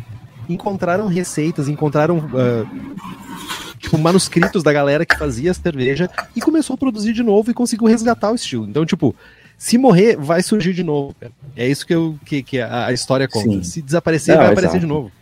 encontraram 0.48 1.06
receitas, 1.06 1.68
encontraram 1.68 2.22
ah, 2.34 2.64
tipo, 3.78 3.98
manuscritos 3.98 4.62
da 4.62 4.72
galera 4.72 5.04
que 5.04 5.16
fazia 5.18 5.50
a 5.50 5.54
cerveja 5.54 6.08
e 6.36 6.40
começou 6.40 6.74
a 6.74 6.76
produzir 6.78 7.12
de 7.12 7.22
novo 7.22 7.50
e 7.50 7.54
conseguiu 7.54 7.86
resgatar 7.88 8.30
o 8.30 8.34
estilo. 8.34 8.66
Então, 8.68 8.86
tipo, 8.86 9.14
se 9.64 9.78
morrer, 9.78 10.16
vai 10.16 10.42
surgir 10.42 10.72
de 10.74 10.82
novo. 10.82 11.14
cara. 11.20 11.32
É 11.56 11.68
isso 11.68 11.86
que, 11.86 11.94
eu, 11.94 12.18
que, 12.24 12.42
que 12.42 12.60
a, 12.60 12.86
a 12.86 12.92
história 12.92 13.28
conta. 13.28 13.48
Sim. 13.48 13.62
Se 13.62 13.80
desaparecer, 13.80 14.34
Não, 14.34 14.42
vai 14.42 14.52
aparecer 14.52 14.76
exato. 14.76 14.80
de 14.80 14.86
novo. 14.92 15.12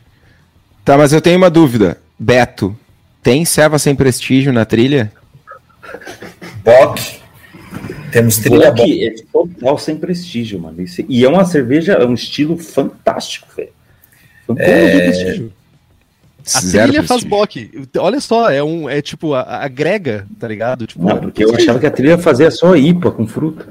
Tá, 0.83 0.97
mas 0.97 1.13
eu 1.13 1.21
tenho 1.21 1.37
uma 1.37 1.51
dúvida. 1.51 1.99
Beto, 2.19 2.75
tem 3.23 3.45
serva 3.45 3.79
sem 3.79 3.95
prestígio 3.95 4.51
na 4.51 4.65
trilha? 4.65 5.13
Bock. 6.65 7.21
Temos 8.13 8.39
trilha 8.39 8.73
Bock. 8.73 9.05
É 9.07 9.15
total 9.31 9.79
sem 9.79 9.97
prestígio, 9.97 10.59
mano. 10.59 10.81
Isso- 10.83 11.05
e 11.07 11.23
é 11.25 11.29
uma 11.29 11.45
cerveja, 11.45 11.93
é 11.93 12.07
um 12.07 12.15
estilo 12.15 12.57
fantástico, 12.57 13.47
velho. 13.57 13.69
É... 14.57 15.01
prestígio. 15.11 15.53
A 16.55 16.61
Zero 16.61 16.89
trilha 16.93 17.07
faz 17.07 17.23
prestígio. 17.23 17.79
bock. 17.83 17.89
Olha 17.99 18.21
só, 18.21 18.51
é 18.51 18.63
um. 18.65 18.89
É 18.89 19.03
tipo, 19.03 19.35
a- 19.35 19.43
a- 19.43 19.65
agrega, 19.65 20.27
tá 20.39 20.49
ligado? 20.49 20.87
Tipo, 20.87 21.05
Não, 21.05 21.19
porque 21.19 21.45
eu 21.45 21.55
achava 21.55 21.79
que 21.79 21.87
a 21.87 21.91
trilha 21.91 22.17
fazia 22.17 22.51
só 22.51 22.75
IPA 22.75 23.11
com 23.13 23.27
fruta. 23.27 23.69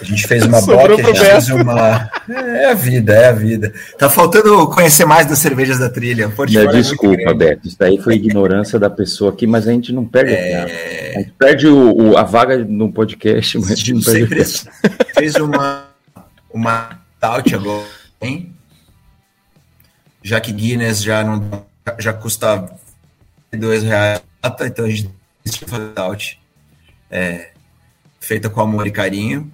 A 0.00 0.04
gente 0.04 0.26
fez 0.26 0.44
uma 0.44 0.60
Bock, 0.60 0.92
a 1.00 1.02
gente 1.04 1.18
fez 1.20 1.48
uma. 1.48 2.10
É 2.28 2.70
a 2.70 2.74
vida, 2.74 3.14
é 3.14 3.28
a 3.28 3.32
vida. 3.32 3.72
Tá 3.98 4.10
faltando 4.10 4.66
conhecer 4.68 5.04
mais 5.06 5.26
das 5.26 5.38
cervejas 5.38 5.78
da 5.78 5.88
trilha. 5.88 6.28
O 6.28 6.32
portfólio 6.32 6.68
é 6.68 6.72
desculpa, 6.72 7.16
grande. 7.16 7.38
Beto. 7.38 7.68
Isso 7.68 7.76
daí 7.78 7.98
foi 7.98 8.14
ignorância 8.14 8.78
da 8.78 8.90
pessoa 8.90 9.32
aqui, 9.32 9.46
mas 9.46 9.66
a 9.66 9.72
gente 9.72 9.92
não 9.92 10.04
perde. 10.04 10.32
É, 10.34 11.14
A 11.16 11.18
gente 11.20 11.32
perde 11.38 11.66
o, 11.66 11.92
o- 12.12 12.16
a 12.18 12.22
vaga 12.24 12.58
no 12.58 12.92
podcast, 12.92 13.58
mas 13.58 13.70
a 13.70 13.74
gente 13.74 13.92
não 13.94 14.02
perde 14.02 14.44
fez 15.16 15.34
uma 15.36 15.86
uma 16.52 17.00
stout 17.16 17.54
agora, 17.54 17.86
hein? 18.20 18.52
Já 20.22 20.40
que 20.40 20.52
Guinness 20.52 21.02
já 21.02 21.22
não 21.24 21.64
já 21.98 22.12
custa 22.12 22.68
dois 23.52 23.82
reais, 23.82 24.20
então 24.64 24.84
a 24.84 24.88
gente 24.90 25.08
decidiu 25.44 25.68
fazer 25.68 25.90
stout. 25.92 26.38
É, 27.10 27.50
feita 28.20 28.50
com 28.50 28.60
amor 28.60 28.86
e 28.86 28.90
carinho. 28.90 29.50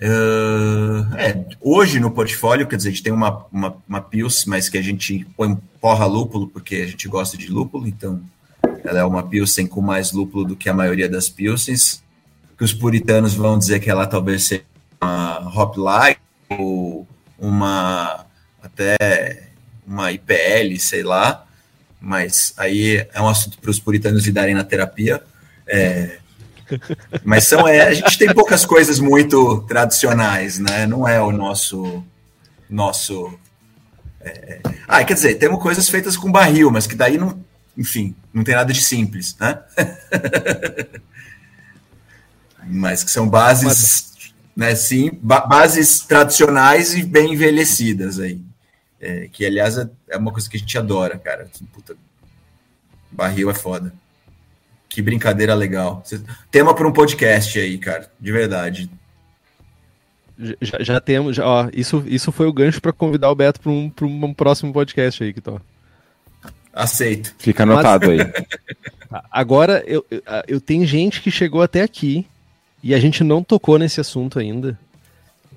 Ah, 0.00 1.16
é, 1.18 1.44
hoje 1.60 1.98
no 1.98 2.10
portfólio, 2.10 2.66
quer 2.66 2.76
dizer, 2.76 2.90
a 2.90 2.92
gente 2.92 3.02
tem 3.02 3.12
uma, 3.12 3.46
uma, 3.50 3.76
uma 3.88 4.06
mas 4.46 4.68
que 4.68 4.78
a 4.78 4.82
gente 4.82 5.26
põe 5.36 5.56
porra 5.80 6.06
lúpulo, 6.06 6.48
porque 6.48 6.76
a 6.76 6.86
gente 6.86 7.08
gosta 7.08 7.36
de 7.36 7.48
lúpulo, 7.48 7.86
então 7.86 8.20
ela 8.84 9.00
é 9.00 9.04
uma 9.04 9.22
Pilsen 9.22 9.66
com 9.66 9.80
mais 9.80 10.12
lúpulo 10.12 10.44
do 10.44 10.56
que 10.56 10.68
a 10.68 10.74
maioria 10.74 11.08
das 11.08 11.28
Pilsens, 11.28 12.02
que 12.56 12.64
os 12.64 12.72
puritanos 12.72 13.34
vão 13.34 13.58
dizer 13.58 13.80
que 13.80 13.90
ela 13.90 14.06
talvez 14.06 14.44
seja 14.44 14.64
uma 15.00 15.52
Hop 15.54 15.76
Light 15.76 16.20
ou 16.50 17.06
uma 17.38 18.26
até 18.62 19.48
uma 19.86 20.10
IPL, 20.12 20.78
sei 20.78 21.02
lá, 21.02 21.46
mas 22.00 22.52
aí 22.56 23.06
é 23.12 23.20
um 23.20 23.28
assunto 23.28 23.58
para 23.58 23.70
os 23.70 23.78
puritanos 23.78 24.26
lidarem 24.26 24.54
na 24.54 24.64
terapia. 24.64 25.22
É, 25.66 26.18
mas 27.24 27.44
são, 27.44 27.66
é, 27.66 27.82
a 27.82 27.94
gente 27.94 28.18
tem 28.18 28.32
poucas 28.32 28.64
coisas 28.64 28.98
muito 28.98 29.62
tradicionais, 29.62 30.58
né? 30.58 30.86
Não 30.86 31.06
é 31.06 31.20
o 31.20 31.30
nosso. 31.30 32.04
nosso 32.68 33.38
é, 34.20 34.60
Ah, 34.86 35.04
quer 35.04 35.14
dizer, 35.14 35.34
temos 35.36 35.62
coisas 35.62 35.88
feitas 35.88 36.16
com 36.16 36.30
barril, 36.30 36.70
mas 36.70 36.86
que 36.86 36.94
daí 36.94 37.18
não. 37.18 37.44
Enfim, 37.76 38.14
não 38.32 38.42
tem 38.42 38.54
nada 38.54 38.72
de 38.72 38.82
simples, 38.82 39.36
né? 39.38 39.62
mas 42.66 43.04
que 43.04 43.10
são 43.10 43.28
bases, 43.28 44.32
né? 44.56 44.74
Sim, 44.74 45.10
ba 45.22 45.40
bases 45.40 46.00
tradicionais 46.00 46.94
e 46.94 47.02
bem 47.02 47.34
envelhecidas 47.34 48.18
aí. 48.18 48.40
É, 48.98 49.28
que, 49.30 49.44
aliás, 49.44 49.76
é, 49.76 49.88
é 50.08 50.16
uma 50.16 50.32
coisa 50.32 50.48
que 50.48 50.56
a 50.56 50.60
gente 50.60 50.78
adora, 50.78 51.18
cara. 51.18 51.46
Puta, 51.72 51.94
barril 53.12 53.50
é 53.50 53.54
foda. 53.54 53.92
Que 54.96 55.02
brincadeira 55.02 55.54
legal. 55.54 56.02
Tema 56.50 56.72
para 56.74 56.88
um 56.88 56.90
podcast 56.90 57.58
aí, 57.58 57.76
cara. 57.76 58.10
De 58.18 58.32
verdade. 58.32 58.88
já, 60.58 60.78
já 60.82 61.00
temos. 61.02 61.36
Já, 61.36 61.46
ó, 61.46 61.68
isso, 61.70 62.02
isso 62.06 62.32
foi 62.32 62.46
o 62.46 62.52
gancho 62.52 62.80
pra 62.80 62.94
convidar 62.94 63.30
o 63.30 63.34
Beto 63.34 63.60
pra 63.60 63.70
um, 63.70 63.90
pra 63.90 64.06
um 64.06 64.32
próximo 64.32 64.72
podcast 64.72 65.22
aí, 65.22 65.34
que 65.34 65.42
tô. 65.42 65.60
Aceito. 66.72 67.34
Fica 67.38 67.64
anotado 67.64 68.10
aí. 68.10 68.20
Agora, 69.30 69.84
eu, 69.86 70.02
eu, 70.10 70.22
eu 70.48 70.60
tenho 70.62 70.86
gente 70.86 71.20
que 71.20 71.30
chegou 71.30 71.60
até 71.60 71.82
aqui 71.82 72.26
e 72.82 72.94
a 72.94 72.98
gente 72.98 73.22
não 73.22 73.44
tocou 73.44 73.78
nesse 73.78 74.00
assunto 74.00 74.38
ainda. 74.38 74.78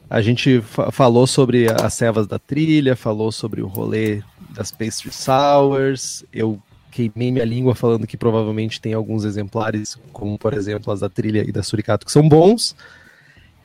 A 0.09 0.21
gente 0.21 0.59
fa- 0.59 0.91
falou 0.91 1.25
sobre 1.25 1.71
as 1.71 1.93
servas 1.93 2.27
da 2.27 2.37
trilha, 2.37 2.93
falou 2.93 3.31
sobre 3.31 3.61
o 3.61 3.67
rolê 3.67 4.21
das 4.49 4.69
pastry 4.69 5.13
sours. 5.13 6.25
Eu 6.33 6.61
queimei 6.91 7.31
minha 7.31 7.45
língua 7.45 7.75
falando 7.75 8.07
que 8.07 8.17
provavelmente 8.17 8.81
tem 8.81 8.93
alguns 8.93 9.23
exemplares, 9.23 9.97
como 10.11 10.37
por 10.37 10.53
exemplo 10.53 10.91
as 10.91 10.99
da 10.99 11.09
trilha 11.09 11.43
e 11.47 11.51
da 11.51 11.63
suricato, 11.63 12.05
que 12.05 12.11
são 12.11 12.27
bons. 12.27 12.75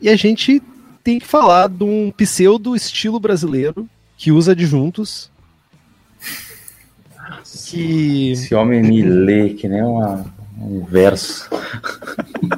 E 0.00 0.08
a 0.08 0.16
gente 0.16 0.62
tem 1.02 1.18
que 1.18 1.26
falar 1.26 1.68
de 1.68 1.84
um 1.84 2.10
pseudo 2.10 2.74
estilo 2.74 3.20
brasileiro 3.20 3.88
que 4.16 4.32
usa 4.32 4.52
adjuntos. 4.52 5.30
Que 7.66 8.32
Esse 8.32 8.54
homem 8.54 8.82
me 8.82 9.02
lê 9.02 9.50
que 9.50 9.68
nem 9.68 9.82
uma, 9.82 10.24
um 10.58 10.84
verso. 10.84 11.48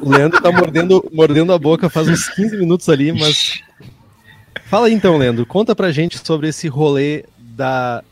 O 0.00 0.10
Leandro 0.10 0.40
tá 0.40 0.50
mordendo, 0.52 1.04
mordendo 1.12 1.52
a 1.52 1.58
boca 1.58 1.88
faz 1.88 2.08
uns 2.08 2.28
15 2.28 2.56
minutos 2.56 2.88
ali, 2.88 3.12
mas. 3.12 3.60
Fala 4.64 4.86
aí 4.86 4.94
então, 4.94 5.16
Leandro. 5.16 5.46
Conta 5.46 5.74
pra 5.74 5.92
gente 5.92 6.18
sobre 6.24 6.48
esse 6.48 6.68
rolê 6.68 7.24
da 7.38 8.02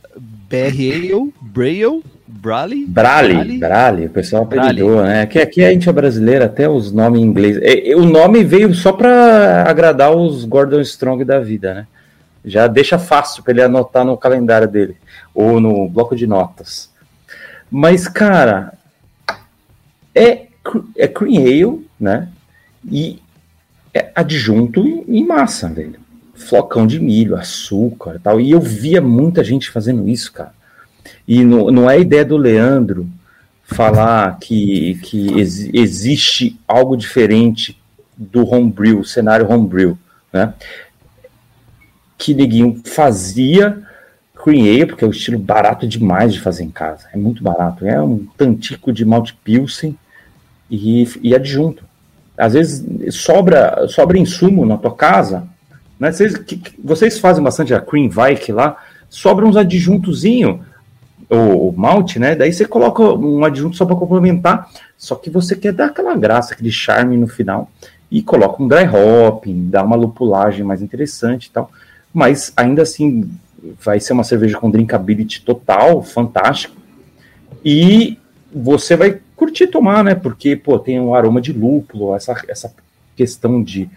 BRAL, 0.49 1.33
Braille, 1.41 2.03
Brale. 2.37 2.85
Brale, 2.87 3.59
Brale, 3.59 4.07
o 4.07 4.11
pessoal 4.11 4.43
apelidou, 4.43 5.03
né? 5.03 5.23
Aqui, 5.23 5.39
aqui 5.39 5.65
a 5.65 5.71
gente 5.71 5.89
é 5.89 5.93
brasileiro, 5.93 6.45
até 6.45 6.69
os 6.69 6.91
nomes 6.91 7.21
em 7.21 7.25
inglês. 7.25 7.57
É, 7.63 7.91
é, 7.91 7.97
o 7.97 8.05
nome 8.05 8.43
veio 8.43 8.75
só 8.75 8.93
pra 8.93 9.63
agradar 9.69 10.15
os 10.15 10.45
Gordon 10.45 10.81
Strong 10.81 11.25
da 11.25 11.39
vida, 11.39 11.75
né? 11.75 11.87
Já 12.45 12.67
deixa 12.67 12.99
fácil 12.99 13.43
pra 13.43 13.53
ele 13.53 13.63
anotar 13.63 14.05
no 14.05 14.17
calendário 14.17 14.67
dele, 14.67 14.97
ou 15.33 15.61
no 15.61 15.89
bloco 15.89 16.17
de 16.17 16.27
notas. 16.27 16.91
Mas, 17.71 18.09
cara, 18.09 18.75
é, 20.15 20.47
é 20.97 21.07
cream 21.07 21.41
ale, 21.41 21.87
né? 21.99 22.29
E 22.91 23.23
é 23.95 24.11
adjunto 24.15 25.05
em 25.07 25.25
massa, 25.25 25.69
velho. 25.69 26.01
Flocão 26.35 26.85
de 26.85 26.99
milho, 26.99 27.37
açúcar 27.37 28.17
e 28.17 28.19
tal. 28.19 28.41
E 28.41 28.51
eu 28.51 28.61
via 28.61 29.01
muita 29.01 29.45
gente 29.45 29.71
fazendo 29.71 30.09
isso, 30.09 30.33
cara. 30.33 30.53
E 31.27 31.45
não, 31.45 31.71
não 31.71 31.91
é 31.91 31.99
ideia 31.99 32.25
do 32.25 32.37
Leandro 32.37 33.09
falar 33.65 34.39
que, 34.39 34.99
que 35.03 35.39
ex, 35.39 35.69
existe 35.73 36.59
algo 36.67 36.97
diferente 36.97 37.81
do 38.17 38.47
homebrew, 38.47 39.03
cenário 39.05 39.51
homebrew, 39.51 39.99
né? 40.33 40.55
Que 42.17 42.35
neguinho 42.35 42.81
fazia 42.85 43.83
cream 44.35 44.87
porque 44.87 45.05
é 45.05 45.07
um 45.07 45.11
estilo 45.11 45.39
barato 45.39 45.87
demais 45.87 46.33
de 46.33 46.41
fazer 46.41 46.65
em 46.65 46.71
casa. 46.71 47.07
É 47.13 47.17
muito 47.17 47.43
barato. 47.43 47.87
É 47.87 48.01
um 48.01 48.27
tantico 48.37 48.93
de 48.93 49.05
malte 49.05 49.35
pilsen 49.43 49.97
e, 50.71 51.09
e 51.23 51.35
adjunto. 51.35 51.85
Às 52.37 52.53
vezes 52.53 53.15
sobra, 53.15 53.87
sobra 53.89 54.19
insumo 54.19 54.67
na 54.67 54.77
tua 54.77 54.95
casa, 54.95 55.49
né? 55.99 56.13
Vocês, 56.13 56.37
que, 56.37 56.61
vocês 56.83 57.19
fazem 57.19 57.43
bastante 57.43 57.73
a 57.73 57.81
cream 57.81 58.11
Vike 58.11 58.53
lá, 58.53 58.77
sobra 59.09 59.47
uns 59.47 59.57
adjuntozinho 59.57 60.65
o, 61.29 61.69
o 61.69 61.75
malte, 61.77 62.19
né? 62.19 62.35
Daí 62.35 62.53
você 62.53 62.65
coloca 62.65 63.03
um 63.03 63.45
adjunto 63.45 63.77
só 63.77 63.85
para 63.85 63.97
complementar, 63.97 64.71
só 64.97 65.15
que 65.15 65.31
você 65.31 65.57
quer 65.57 65.73
dar 65.73 65.87
aquela 65.87 66.17
graça, 66.17 66.55
aquele 66.55 66.71
charme 66.71 67.17
no 67.17 67.27
final 67.29 67.71
e 68.11 68.23
coloca 68.23 68.63
um 68.63 68.69
dry 68.69 68.87
hopping, 68.87 69.69
dá 69.69 69.83
uma 69.83 69.97
lupulagem 69.97 70.65
mais 70.65 70.83
interessante 70.83 71.47
e 71.47 71.51
tal. 71.51 71.71
Mas 72.13 72.53
ainda 72.57 72.83
assim 72.83 73.31
vai 73.83 73.99
ser 73.99 74.13
uma 74.13 74.25
cerveja 74.25 74.59
com 74.59 74.71
drinkability 74.71 75.43
total, 75.43 76.03
fantástico. 76.03 76.77
E 77.65 78.19
você 78.53 78.97
vai 78.97 79.21
curtir 79.35 79.67
tomar, 79.67 80.05
né? 80.05 80.15
Porque, 80.15 80.55
pô, 80.55 80.79
tem 80.79 81.01
um 81.01 81.15
aroma 81.15 81.41
de 81.41 81.53
lúpulo, 81.53 82.15
essa, 82.15 82.41
essa 82.47 82.73
questão 83.17 83.63
de 83.63 83.89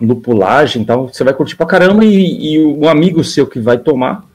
lupulagem, 0.00 0.82
então 0.82 1.08
você 1.08 1.24
vai 1.24 1.32
curtir 1.32 1.56
pra 1.56 1.64
caramba 1.64 2.04
e, 2.04 2.54
e 2.54 2.64
um 2.64 2.86
amigo 2.86 3.24
seu 3.24 3.46
que 3.46 3.58
vai 3.58 3.78
tomar 3.78 4.26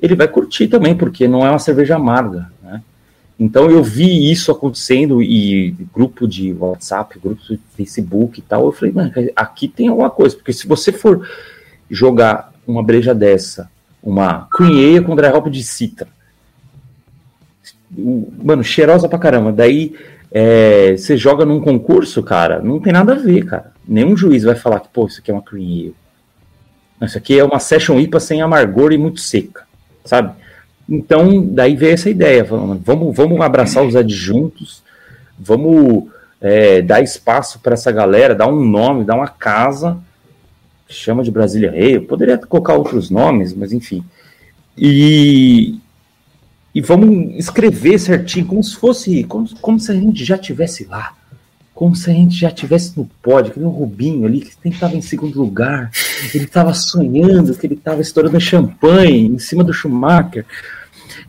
ele 0.00 0.14
vai 0.14 0.28
curtir 0.28 0.68
também, 0.68 0.94
porque 0.94 1.26
não 1.26 1.46
é 1.46 1.50
uma 1.50 1.58
cerveja 1.58 1.96
amarga, 1.96 2.50
né? 2.62 2.82
Então 3.38 3.70
eu 3.70 3.82
vi 3.82 4.30
isso 4.30 4.50
acontecendo 4.50 5.22
e 5.22 5.72
grupo 5.92 6.26
de 6.26 6.54
WhatsApp, 6.54 7.18
grupo 7.18 7.42
de 7.42 7.60
Facebook 7.76 8.38
e 8.38 8.42
tal, 8.42 8.64
eu 8.64 8.72
falei, 8.72 8.94
mano, 8.94 9.12
aqui 9.34 9.68
tem 9.68 9.88
alguma 9.88 10.08
coisa, 10.08 10.34
porque 10.34 10.52
se 10.52 10.66
você 10.66 10.90
for 10.90 11.28
jogar 11.90 12.52
uma 12.66 12.82
breja 12.82 13.14
dessa, 13.14 13.70
uma 14.02 14.48
Cream 14.50 15.02
com 15.04 15.14
dry 15.14 15.28
hop 15.28 15.48
de 15.48 15.62
citra, 15.62 16.08
mano, 18.42 18.64
cheirosa 18.64 19.08
pra 19.08 19.18
caramba, 19.18 19.52
daí 19.52 19.94
é, 20.32 20.96
você 20.96 21.16
joga 21.16 21.44
num 21.44 21.60
concurso, 21.60 22.22
cara, 22.22 22.60
não 22.60 22.80
tem 22.80 22.92
nada 22.92 23.12
a 23.12 23.16
ver, 23.16 23.44
cara. 23.44 23.72
Nenhum 23.86 24.16
juiz 24.16 24.44
vai 24.44 24.54
falar 24.54 24.80
que, 24.80 24.88
pô, 24.88 25.06
isso 25.06 25.20
aqui 25.20 25.30
é 25.30 25.34
uma 25.34 25.42
Cream 25.42 25.92
Isso 27.02 27.18
aqui 27.18 27.38
é 27.38 27.44
uma 27.44 27.60
Session 27.60 28.00
IPA 28.00 28.18
sem 28.18 28.40
amargor 28.40 28.92
e 28.92 28.98
muito 28.98 29.20
seca 29.20 29.65
sabe? 30.06 30.32
Então, 30.88 31.44
daí 31.44 31.76
veio 31.76 31.94
essa 31.94 32.08
ideia, 32.08 32.44
vamos, 32.44 33.14
vamos 33.14 33.40
abraçar 33.40 33.84
os 33.84 33.96
adjuntos, 33.96 34.82
vamos 35.38 36.04
é, 36.40 36.80
dar 36.80 37.02
espaço 37.02 37.58
para 37.58 37.74
essa 37.74 37.90
galera, 37.90 38.34
dar 38.34 38.46
um 38.46 38.64
nome, 38.64 39.04
dar 39.04 39.16
uma 39.16 39.28
casa, 39.28 39.98
chama 40.88 41.24
de 41.24 41.30
Brasília 41.30 41.72
Rei, 41.72 41.96
eu 41.96 42.02
poderia 42.02 42.38
colocar 42.38 42.74
outros 42.74 43.10
nomes, 43.10 43.52
mas 43.52 43.72
enfim. 43.72 44.04
E, 44.78 45.78
e 46.72 46.80
vamos 46.80 47.34
escrever 47.36 47.98
certinho, 47.98 48.46
como 48.46 48.62
se 48.62 48.76
fosse, 48.76 49.24
como, 49.24 49.48
como 49.60 49.80
se 49.80 49.90
a 49.90 49.94
gente 49.94 50.24
já 50.24 50.38
tivesse 50.38 50.84
lá 50.84 51.14
como 51.76 51.94
se 51.94 52.10
a 52.10 52.14
gente 52.14 52.34
já 52.34 52.50
tivesse 52.50 52.96
no 52.96 53.04
pódio, 53.22 53.52
que 53.52 53.60
nem 53.60 53.68
o 53.68 53.70
Rubinho 53.70 54.26
ali, 54.26 54.40
que 54.40 54.54
sempre 54.54 54.70
estava 54.70 54.96
em 54.96 55.02
segundo 55.02 55.38
lugar, 55.38 55.90
ele 56.34 56.44
estava 56.44 56.72
sonhando 56.72 57.54
que 57.54 57.66
ele 57.66 57.74
estava 57.74 58.00
estourando 58.00 58.40
champanhe 58.40 59.26
em 59.26 59.38
cima 59.38 59.62
do 59.62 59.74
Schumacher. 59.74 60.46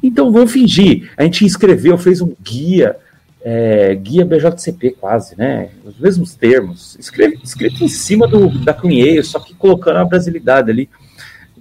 Então 0.01 0.31
vamos 0.31 0.53
fingir. 0.53 1.11
A 1.17 1.23
gente 1.23 1.45
escreveu, 1.45 1.97
fez 1.97 2.21
um 2.21 2.33
guia, 2.41 2.95
é, 3.43 3.93
guia 3.95 4.23
BJCP 4.23 4.91
quase, 4.91 5.37
né? 5.37 5.67
Os 5.83 5.99
mesmos 5.99 6.33
termos, 6.33 6.95
escrito, 6.97 7.43
escrito 7.43 7.83
em 7.83 7.89
cima 7.89 8.25
do, 8.25 8.47
da 8.63 8.73
Cunheiro, 8.73 9.25
só 9.25 9.41
que 9.41 9.53
colocando 9.53 9.97
a 9.97 10.05
brasilidade 10.05 10.71
ali. 10.71 10.89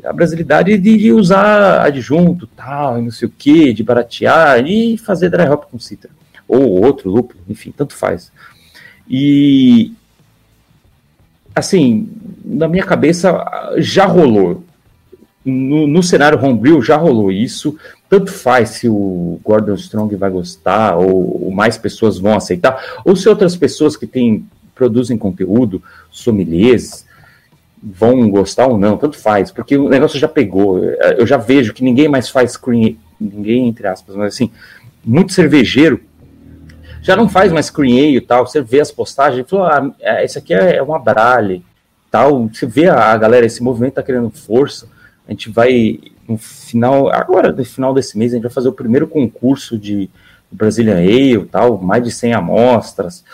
A 0.04 0.12
brasilidade 0.12 0.78
de, 0.78 0.96
de 0.96 1.12
usar 1.12 1.84
adjunto, 1.84 2.46
tal, 2.46 3.02
não 3.02 3.10
sei 3.10 3.26
o 3.26 3.32
que, 3.36 3.72
de 3.72 3.82
baratear 3.82 4.64
e 4.64 4.96
fazer 4.96 5.28
dry 5.28 5.48
hop 5.48 5.64
com 5.64 5.76
citra. 5.76 6.10
Ou 6.46 6.84
outro 6.84 7.10
lúpulo, 7.10 7.40
enfim, 7.48 7.74
tanto 7.76 7.92
faz. 7.92 8.30
E 9.08 9.92
assim, 11.54 12.08
na 12.44 12.68
minha 12.68 12.84
cabeça 12.84 13.44
já 13.78 14.04
rolou. 14.04 14.62
No, 15.44 15.86
no 15.86 16.02
cenário 16.02 16.42
homebrew 16.42 16.82
já 16.82 16.96
rolou 16.96 17.30
isso. 17.32 17.76
Tanto 18.08 18.32
faz 18.32 18.70
se 18.70 18.88
o 18.88 19.40
Gordon 19.44 19.74
Strong 19.74 20.14
vai 20.16 20.30
gostar, 20.30 20.96
ou, 20.96 21.44
ou 21.44 21.50
mais 21.50 21.78
pessoas 21.78 22.18
vão 22.18 22.34
aceitar, 22.34 23.00
ou 23.04 23.16
se 23.16 23.28
outras 23.28 23.56
pessoas 23.56 23.96
que 23.96 24.06
têm, 24.06 24.44
produzem 24.74 25.16
conteúdo, 25.16 25.82
sommeliers, 26.10 27.06
vão 27.82 28.28
gostar 28.28 28.66
ou 28.66 28.78
não, 28.78 28.96
tanto 28.96 29.16
faz, 29.18 29.50
porque 29.50 29.76
o 29.76 29.88
negócio 29.88 30.18
já 30.18 30.28
pegou. 30.28 30.82
Eu 30.84 31.26
já 31.26 31.36
vejo 31.36 31.72
que 31.72 31.84
ninguém 31.84 32.08
mais 32.08 32.28
faz 32.28 32.52
screen, 32.52 32.98
ninguém, 33.20 33.68
entre 33.68 33.86
aspas, 33.86 34.14
mas 34.16 34.34
assim, 34.34 34.50
muito 35.04 35.32
cervejeiro 35.32 36.00
já 37.06 37.14
não 37.14 37.28
faz 37.28 37.52
mais 37.52 37.70
cream 37.70 38.16
e 38.16 38.20
tal, 38.20 38.44
você 38.44 38.60
vê 38.60 38.80
as 38.80 38.90
postagens, 38.90 39.48
falou, 39.48 39.64
ah, 39.64 39.94
é, 40.00 40.24
esse 40.24 40.36
aqui 40.36 40.52
é, 40.52 40.74
é 40.74 40.82
uma 40.82 40.98
brale, 40.98 41.64
tal, 42.10 42.48
você 42.48 42.66
vê 42.66 42.88
a, 42.88 43.16
galera, 43.16 43.46
esse 43.46 43.62
movimento 43.62 43.94
tá 43.94 44.02
querendo 44.02 44.28
força, 44.28 44.88
a 45.24 45.30
gente 45.30 45.48
vai, 45.48 46.00
no 46.28 46.36
final, 46.36 47.08
agora, 47.08 47.52
no 47.52 47.64
final 47.64 47.94
desse 47.94 48.18
mês, 48.18 48.32
a 48.32 48.34
gente 48.34 48.42
vai 48.42 48.50
fazer 48.50 48.68
o 48.68 48.72
primeiro 48.72 49.06
concurso 49.06 49.78
de 49.78 50.10
Brazilian 50.50 50.96
Ale, 50.96 51.46
tal, 51.46 51.78
mais 51.78 52.02
de 52.02 52.10
100 52.10 52.32
amostras, 52.32 53.24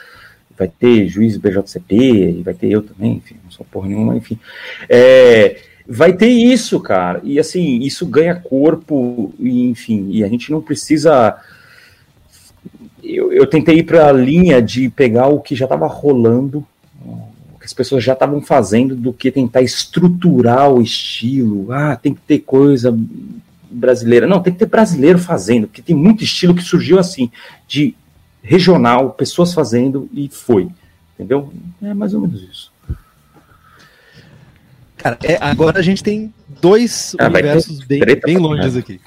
vai 0.55 0.69
ter 0.69 1.09
juiz 1.09 1.39
BJCP, 1.39 2.43
vai 2.45 2.53
ter 2.53 2.71
eu 2.71 2.83
também, 2.83 3.15
enfim, 3.15 3.37
não 3.43 3.51
sou 3.51 3.65
porra 3.71 3.89
nenhuma, 3.89 4.15
enfim, 4.15 4.39
é, 4.87 5.63
vai 5.89 6.13
ter 6.13 6.29
isso, 6.29 6.79
cara, 6.79 7.23
e 7.25 7.39
assim, 7.39 7.79
isso 7.79 8.05
ganha 8.05 8.35
corpo, 8.35 9.33
enfim, 9.41 10.09
e 10.11 10.23
a 10.23 10.29
gente 10.29 10.51
não 10.53 10.61
precisa 10.61 11.41
eu, 13.03 13.33
eu 13.33 13.47
tentei 13.47 13.79
ir 13.79 13.83
para 13.83 14.09
a 14.09 14.13
linha 14.13 14.63
de 14.63 14.89
pegar 14.89 15.27
o 15.27 15.41
que 15.41 15.57
já 15.57 15.65
estava 15.65 15.87
rolando, 15.87 16.65
o 17.05 17.59
que 17.59 17.67
as 17.67 17.73
pessoas 17.73 18.05
já 18.05 18.13
estavam 18.13 18.41
fazendo, 18.41 18.95
do 18.95 19.13
que 19.13 19.31
tentar 19.31 19.63
estruturar 19.63 20.71
o 20.71 20.81
estilo. 20.81 21.73
Ah, 21.73 21.97
tem 21.97 22.15
que 22.15 22.21
ter 22.21 22.39
coisa 22.41 22.97
brasileira. 23.71 24.27
Não, 24.27 24.41
tem 24.41 24.53
que 24.53 24.59
ter 24.61 24.67
brasileiro 24.67 25.19
fazendo, 25.19 25.67
porque 25.67 25.83
tem 25.83 25.97
muito 25.97 26.23
estilo 26.23 26.55
que 26.55 26.63
surgiu 26.63 26.99
assim, 26.99 27.31
de 27.67 27.95
regional, 28.43 29.11
pessoas 29.11 29.53
fazendo 29.53 30.09
e 30.13 30.29
foi. 30.29 30.69
Entendeu? 31.15 31.53
É 31.83 31.93
mais 31.95 32.15
ou 32.15 32.21
menos 32.21 32.43
isso. 32.43 32.73
Cara, 34.97 35.19
é, 35.25 35.37
agora 35.41 35.81
a 35.81 35.83
gente 35.83 36.03
tem 36.03 36.33
dois 36.61 37.17
ah, 37.19 37.27
universos 37.27 37.81
bem, 37.81 38.01
bem 38.25 38.37
longes 38.39 38.77
aqui. 38.77 39.01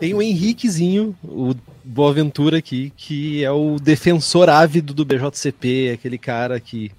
Tem 0.00 0.14
o 0.14 0.22
Henriquezinho, 0.22 1.14
o 1.22 1.54
Boaventura 1.84 2.58
aqui, 2.58 2.92
que 2.96 3.44
é 3.44 3.50
o 3.50 3.76
defensor 3.78 4.48
ávido 4.48 4.94
do 4.94 5.04
BJCP, 5.04 5.92
aquele 5.94 6.18
cara 6.18 6.58
que. 6.60 6.90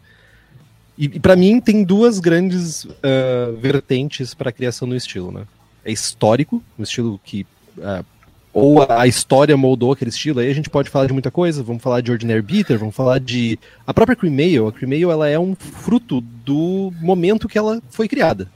E, 0.98 1.06
e 1.06 1.20
para 1.20 1.36
mim 1.36 1.60
tem 1.60 1.84
duas 1.84 2.20
grandes 2.20 2.86
uh, 2.86 3.58
vertentes 3.60 4.34
para 4.34 4.50
a 4.50 4.54
criação 4.54 4.88
do 4.88 4.96
estilo, 4.96 5.32
né? 5.32 5.44
É 5.84 5.92
histórico, 5.92 6.64
um 6.78 6.84
estilo 6.84 7.20
que 7.24 7.46
uh, 7.78 8.06
ou 8.54 8.86
a 8.88 9.08
história 9.08 9.58
moldou 9.58 9.92
aquele 9.92 10.12
estilo, 10.12 10.40
aí 10.40 10.50
a 10.50 10.54
gente 10.54 10.70
pode 10.70 10.88
falar 10.88 11.08
de 11.08 11.14
muita 11.14 11.32
coisa, 11.32 11.64
vamos 11.64 11.82
falar 11.82 12.02
de 12.02 12.12
Ordinary 12.12 12.42
Bitter, 12.42 12.78
vamos 12.78 12.96
falar 12.96 13.20
de... 13.20 13.58
A 13.86 13.92
própria 13.92 14.16
Cream 14.16 14.34
Ale, 14.34 14.68
a 14.68 14.72
Cream 14.72 14.92
Ale, 14.92 15.12
ela 15.12 15.28
é 15.28 15.40
um 15.40 15.56
fruto 15.56 16.22
do 16.22 16.94
momento 17.02 17.50
que 17.50 17.58
ela 17.58 17.82
foi 17.90 18.08
criada. 18.08 18.48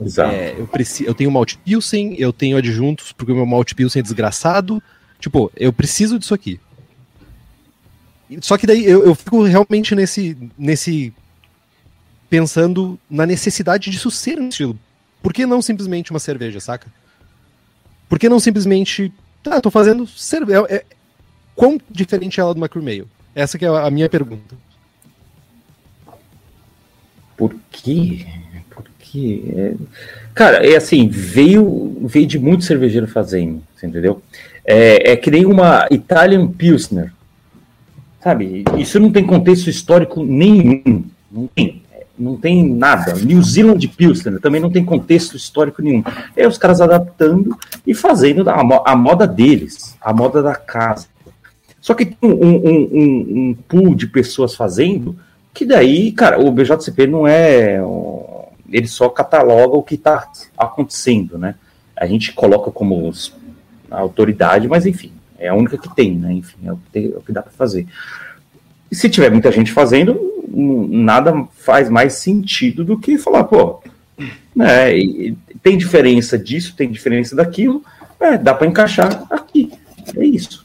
Exato. 0.00 0.34
É, 0.34 0.54
eu, 0.58 0.66
preciso, 0.66 1.08
eu 1.08 1.14
tenho 1.14 1.30
malte 1.30 1.58
Pilsen, 1.58 2.16
eu 2.18 2.32
tenho 2.32 2.56
adjuntos 2.56 3.12
porque 3.12 3.32
o 3.32 3.36
meu 3.36 3.44
malte 3.44 3.74
Pilsen 3.74 4.00
é 4.00 4.02
desgraçado, 4.02 4.82
Tipo, 5.24 5.50
eu 5.56 5.72
preciso 5.72 6.18
disso 6.18 6.34
aqui. 6.34 6.60
Só 8.42 8.58
que 8.58 8.66
daí 8.66 8.84
eu, 8.84 9.06
eu 9.06 9.14
fico 9.14 9.42
realmente 9.44 9.94
nesse, 9.94 10.36
nesse. 10.58 11.14
pensando 12.28 13.00
na 13.08 13.24
necessidade 13.24 13.90
disso 13.90 14.10
ser 14.10 14.38
um 14.38 14.50
estilo. 14.50 14.78
Por 15.22 15.32
que 15.32 15.46
não 15.46 15.62
simplesmente 15.62 16.10
uma 16.10 16.20
cerveja, 16.20 16.60
saca? 16.60 16.92
Por 18.06 18.18
que 18.18 18.28
não 18.28 18.38
simplesmente. 18.38 19.10
Tá, 19.42 19.62
tô 19.62 19.70
fazendo 19.70 20.06
cerveja. 20.06 20.66
É, 20.68 20.74
é, 20.74 20.84
quão 21.56 21.80
diferente 21.90 22.38
é 22.38 22.42
ela 22.42 22.52
do 22.52 22.60
Macromeio? 22.60 23.08
Essa 23.34 23.56
que 23.56 23.64
é 23.64 23.68
a 23.68 23.90
minha 23.90 24.10
pergunta. 24.10 24.54
Por 27.34 27.56
quê? 27.70 28.26
Por 28.68 28.84
quê? 28.98 29.42
É... 29.56 29.74
Cara, 30.34 30.66
é 30.66 30.76
assim, 30.76 31.08
veio, 31.08 31.96
veio 32.02 32.26
de 32.26 32.38
muito 32.38 32.62
cervejeiro 32.62 33.08
fazendo, 33.08 33.62
entendeu? 33.82 34.22
É, 34.64 35.12
é 35.12 35.16
que 35.16 35.30
nem 35.30 35.44
uma 35.44 35.86
Italian 35.90 36.48
Pilsner. 36.48 37.12
Sabe? 38.22 38.64
Isso 38.78 38.98
não 38.98 39.12
tem 39.12 39.26
contexto 39.26 39.68
histórico 39.68 40.24
nenhum. 40.24 41.04
Não 41.30 41.46
tem. 41.46 41.82
Não 42.16 42.36
tem 42.36 42.64
nada. 42.64 43.12
New 43.14 43.42
Zealand 43.42 43.86
Pilsner 43.88 44.40
também 44.40 44.60
não 44.60 44.70
tem 44.70 44.84
contexto 44.84 45.36
histórico 45.36 45.82
nenhum. 45.82 46.02
É 46.36 46.46
os 46.46 46.56
caras 46.56 46.80
adaptando 46.80 47.58
e 47.86 47.92
fazendo 47.92 48.48
a, 48.48 48.96
moda 48.96 49.26
deles. 49.26 49.96
a 50.00 50.12
moda 50.12 50.42
da 50.42 50.54
casa. 50.54 51.08
Só 51.80 51.92
que 51.92 52.06
tem 52.06 52.16
um, 52.22 52.32
um, 52.32 52.56
um, 52.56 53.48
um 53.50 53.56
pool 53.68 53.94
de 53.94 54.06
pessoas 54.06 54.54
fazendo, 54.54 55.18
que 55.52 55.66
daí, 55.66 56.12
cara, 56.12 56.40
o 56.40 56.50
BJCP 56.50 57.06
não 57.06 57.26
é. 57.26 57.78
Ele 58.70 58.86
só 58.86 59.08
cataloga 59.10 59.76
o 59.76 59.82
que 59.82 59.96
está 59.96 60.26
acontecendo, 60.56 61.36
né? 61.36 61.56
A 61.94 62.06
gente 62.06 62.32
coloca 62.32 62.70
como 62.70 63.12
autoridade, 64.00 64.68
mas 64.68 64.86
enfim, 64.86 65.12
é 65.38 65.48
a 65.48 65.54
única 65.54 65.78
que 65.78 65.94
tem, 65.94 66.14
né? 66.14 66.32
Enfim, 66.32 66.58
é 66.64 66.72
o 66.72 66.76
que, 66.76 66.90
tem, 66.90 67.04
é 67.06 67.16
o 67.16 67.20
que 67.20 67.32
dá 67.32 67.42
para 67.42 67.52
fazer. 67.52 67.86
E 68.90 68.94
se 68.94 69.08
tiver 69.08 69.30
muita 69.30 69.50
gente 69.50 69.72
fazendo, 69.72 70.18
nada 70.48 71.46
faz 71.56 71.88
mais 71.88 72.14
sentido 72.14 72.84
do 72.84 72.98
que 72.98 73.18
falar, 73.18 73.44
pô, 73.44 73.82
né, 74.54 74.92
tem 75.62 75.76
diferença 75.76 76.38
disso, 76.38 76.76
tem 76.76 76.90
diferença 76.90 77.34
daquilo, 77.34 77.82
é, 78.20 78.38
dá 78.38 78.54
para 78.54 78.66
encaixar 78.66 79.24
aqui. 79.30 79.72
É 80.16 80.24
isso. 80.24 80.64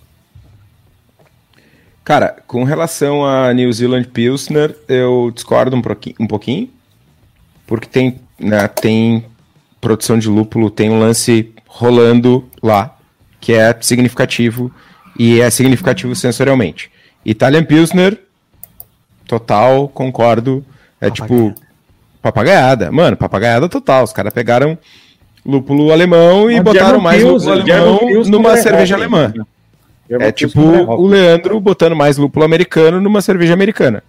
Cara, 2.04 2.38
com 2.48 2.64
relação 2.64 3.26
a 3.26 3.54
New 3.54 3.72
Zealand 3.72 4.08
Pilsner, 4.08 4.76
eu 4.88 5.32
discordo 5.34 5.76
um 5.76 5.82
pouquinho, 5.82 6.16
um 6.20 6.28
pouquinho 6.28 6.70
porque 7.70 7.86
tem, 7.86 8.20
né, 8.40 8.68
tem 8.68 9.24
produção 9.80 10.18
de 10.18 10.28
lúpulo, 10.28 10.72
tem 10.72 10.90
um 10.90 11.00
lance 11.00 11.54
rolando 11.68 12.50
lá, 12.64 12.98
que 13.40 13.54
é 13.54 13.76
significativo, 13.82 14.72
e 15.18 15.42
é 15.42 15.50
significativo 15.50 16.16
sensorialmente. 16.16 16.90
Italian 17.26 17.64
Pilsner, 17.64 18.18
total, 19.28 19.90
concordo. 19.90 20.66
É 21.02 21.10
tipo 21.10 21.54
papagaiada. 22.22 22.92
Mano, 22.92 23.18
papagaiada 23.18 23.68
total. 23.70 24.04
Os 24.04 24.14
caras 24.14 24.34
pegaram 24.34 24.78
lúpulo 25.46 25.92
alemão 25.92 26.50
e 26.50 26.60
botaram 26.62 27.00
mais 27.00 27.24
lúpulo 27.24 27.52
alemão 27.52 28.00
numa 28.26 28.58
cerveja 28.58 28.96
alemã. 28.96 29.34
É 30.10 30.32
tipo 30.32 30.62
o 30.62 31.08
Leandro 31.08 31.60
botando 31.60 31.96
mais 31.96 32.18
lúpulo 32.18 32.44
americano 32.44 33.00
numa 33.00 33.22
cerveja 33.22 33.54
americana. 33.54 34.04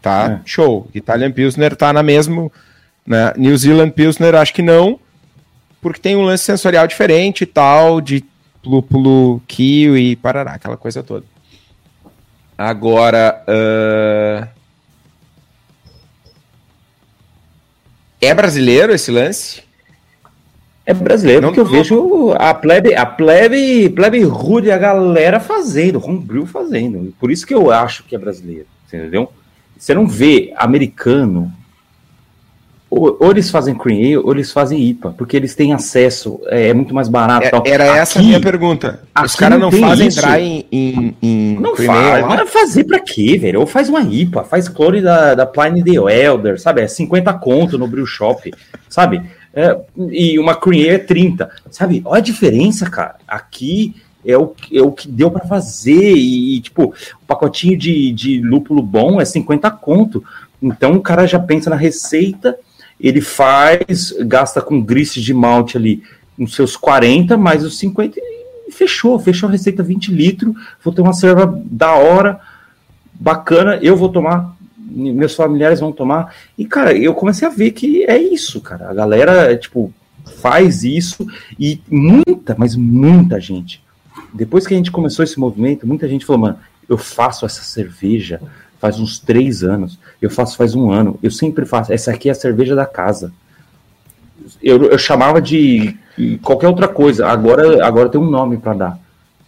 Tá? 0.00 0.40
É. 0.40 0.40
Show. 0.44 0.88
Italian 0.94 1.32
Pilsner 1.32 1.74
tá 1.74 1.92
na 1.92 2.02
mesma. 2.02 2.50
Né? 3.06 3.32
New 3.36 3.56
Zealand 3.56 3.90
Pilsner 3.90 4.34
acho 4.34 4.54
que 4.54 4.62
não, 4.62 4.98
porque 5.80 6.00
tem 6.00 6.14
um 6.14 6.22
lance 6.22 6.44
sensorial 6.44 6.86
diferente 6.86 7.42
e 7.42 7.46
tal, 7.46 8.00
de 8.00 8.24
lúpulo 8.64 9.40
kiwi 9.46 10.12
e 10.12 10.16
parará, 10.16 10.52
aquela 10.52 10.76
coisa 10.76 11.02
toda. 11.02 11.24
Agora. 12.56 13.44
Uh... 13.48 14.48
É 18.20 18.32
brasileiro 18.32 18.92
esse 18.92 19.10
lance? 19.10 19.64
É 20.86 20.94
brasileiro, 20.94 21.42
não, 21.42 21.48
porque 21.48 21.60
eu 21.60 21.64
não... 21.64 21.72
vejo 21.72 22.32
a 22.38 22.54
plebe, 22.54 22.94
a 22.94 23.06
plebe, 23.06 23.88
plebe 23.90 24.22
rude, 24.22 24.70
a 24.70 24.78
galera 24.78 25.40
fazendo, 25.40 26.04
homebrew 26.04 26.46
fazendo. 26.46 27.12
Por 27.18 27.30
isso 27.30 27.46
que 27.46 27.54
eu 27.54 27.70
acho 27.70 28.04
que 28.04 28.14
é 28.14 28.18
brasileiro, 28.18 28.66
entendeu? 28.86 29.32
Você 29.76 29.94
não 29.94 30.06
vê 30.06 30.52
americano 30.56 31.52
ou, 32.94 33.16
ou, 33.18 33.30
eles 33.30 33.50
fazem 33.50 33.74
cream 33.74 33.98
ale, 33.98 34.16
ou 34.18 34.32
eles 34.32 34.52
fazem 34.52 34.78
IPA, 34.78 35.14
porque 35.16 35.34
eles 35.34 35.54
têm 35.54 35.72
acesso, 35.72 36.38
é, 36.48 36.68
é 36.68 36.74
muito 36.74 36.94
mais 36.94 37.08
barato. 37.08 37.62
É, 37.64 37.70
era 37.70 37.84
aqui, 37.84 37.98
essa 37.98 38.18
a 38.18 38.22
minha 38.22 38.38
pergunta. 38.38 39.00
Os 39.24 39.34
caras 39.34 39.58
não, 39.58 39.70
não 39.70 39.78
fazem 39.80 40.08
isso. 40.08 40.18
entrar 40.18 40.38
em, 40.38 40.66
em, 40.70 41.58
Não 41.58 41.74
faz, 41.74 42.26
vai 42.26 42.46
fazer 42.46 42.84
pra 42.84 43.00
quê, 43.00 43.38
velho? 43.38 43.60
Ou 43.60 43.66
faz 43.66 43.88
uma 43.88 44.02
IPA, 44.02 44.44
faz 44.44 44.68
clone 44.68 45.00
da, 45.00 45.34
da 45.34 45.46
Pliny 45.46 45.82
the 45.82 45.92
Elder, 45.92 46.60
sabe? 46.60 46.82
É 46.82 46.86
50 46.86 47.32
conto 47.34 47.78
no 47.78 47.88
Brew 47.88 48.04
Shop, 48.04 48.52
sabe? 48.90 49.22
É, 49.54 49.74
e 50.10 50.38
uma 50.38 50.54
cream 50.54 50.82
ale 50.82 50.90
é 50.90 50.98
30, 50.98 51.50
sabe? 51.70 52.02
Olha 52.04 52.18
a 52.18 52.22
diferença, 52.22 52.90
cara. 52.90 53.14
Aqui 53.26 53.94
é 54.22 54.36
o, 54.36 54.52
é 54.70 54.82
o 54.82 54.92
que 54.92 55.08
deu 55.08 55.30
para 55.30 55.46
fazer. 55.46 56.12
E, 56.14 56.60
tipo, 56.60 56.92
o 57.22 57.26
pacotinho 57.26 57.78
de, 57.78 58.12
de 58.12 58.42
lúpulo 58.42 58.82
bom 58.82 59.18
é 59.18 59.24
50 59.24 59.70
conto. 59.70 60.22
Então 60.62 60.92
o 60.92 61.00
cara 61.00 61.26
já 61.26 61.38
pensa 61.38 61.70
na 61.70 61.76
receita 61.76 62.54
ele 63.02 63.20
faz, 63.20 64.14
gasta 64.20 64.62
com 64.62 64.80
grist 64.80 65.18
de 65.18 65.34
malte 65.34 65.76
ali 65.76 66.02
uns 66.38 66.54
seus 66.54 66.76
40, 66.76 67.36
mais 67.36 67.64
os 67.64 67.76
50 67.78 68.18
e 68.18 68.70
fechou, 68.70 69.18
fechou 69.18 69.48
a 69.48 69.52
receita 69.52 69.82
20 69.82 70.12
litros, 70.12 70.54
vou 70.82 70.94
ter 70.94 71.02
uma 71.02 71.12
cerveja 71.12 71.52
da 71.64 71.94
hora, 71.94 72.40
bacana, 73.12 73.78
eu 73.82 73.96
vou 73.96 74.08
tomar, 74.08 74.56
meus 74.78 75.34
familiares 75.34 75.80
vão 75.80 75.92
tomar, 75.92 76.34
e 76.56 76.64
cara, 76.64 76.96
eu 76.96 77.12
comecei 77.12 77.46
a 77.46 77.50
ver 77.50 77.72
que 77.72 78.04
é 78.04 78.16
isso, 78.16 78.60
cara, 78.60 78.88
a 78.88 78.94
galera, 78.94 79.56
tipo, 79.56 79.92
faz 80.40 80.84
isso, 80.84 81.26
e 81.58 81.80
muita, 81.90 82.54
mas 82.56 82.74
muita 82.76 83.40
gente, 83.40 83.82
depois 84.32 84.66
que 84.66 84.74
a 84.74 84.76
gente 84.76 84.90
começou 84.90 85.22
esse 85.22 85.38
movimento, 85.38 85.86
muita 85.86 86.08
gente 86.08 86.24
falou, 86.24 86.42
mano, 86.42 86.58
eu 86.88 86.96
faço 86.96 87.44
essa 87.44 87.62
cerveja 87.62 88.40
faz 88.82 88.98
uns 88.98 89.20
três 89.20 89.62
anos. 89.62 89.96
Eu 90.20 90.28
faço 90.28 90.56
faz 90.56 90.74
um 90.74 90.90
ano. 90.90 91.16
Eu 91.22 91.30
sempre 91.30 91.64
faço. 91.64 91.92
Essa 91.92 92.10
aqui 92.10 92.28
é 92.28 92.32
a 92.32 92.34
cerveja 92.34 92.74
da 92.74 92.84
casa. 92.84 93.32
Eu, 94.60 94.86
eu 94.86 94.98
chamava 94.98 95.40
de 95.40 95.96
qualquer 96.42 96.66
outra 96.66 96.88
coisa. 96.88 97.28
Agora, 97.28 97.86
agora 97.86 98.08
tem 98.08 98.20
um 98.20 98.28
nome 98.28 98.56
para 98.56 98.74
dar. 98.74 98.98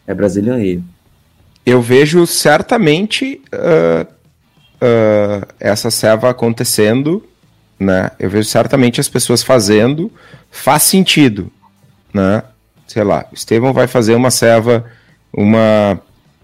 É 0.07 0.15
Brazilian 0.15 0.55
Ale. 0.55 0.85
Eu 1.67 1.83
vejo 1.83 2.25
certamente 2.29 3.43
uh, 3.53 4.07
uh, 4.07 5.47
essa 5.59 5.91
serva 5.91 6.31
acontecendo, 6.31 7.21
né? 7.77 8.13
Eu 8.21 8.31
vejo 8.31 8.49
certamente 8.49 9.01
as 9.01 9.09
pessoas 9.09 9.43
fazendo. 9.43 10.13
Faz 10.49 10.85
sentido, 10.85 11.51
né? 12.13 12.45
Sei 12.87 13.03
lá, 13.03 13.27
Estevão 13.33 13.73
vai 13.73 13.89
fazer 13.89 14.15
uma 14.15 14.31
serva, 14.31 14.85
uma 15.33 16.01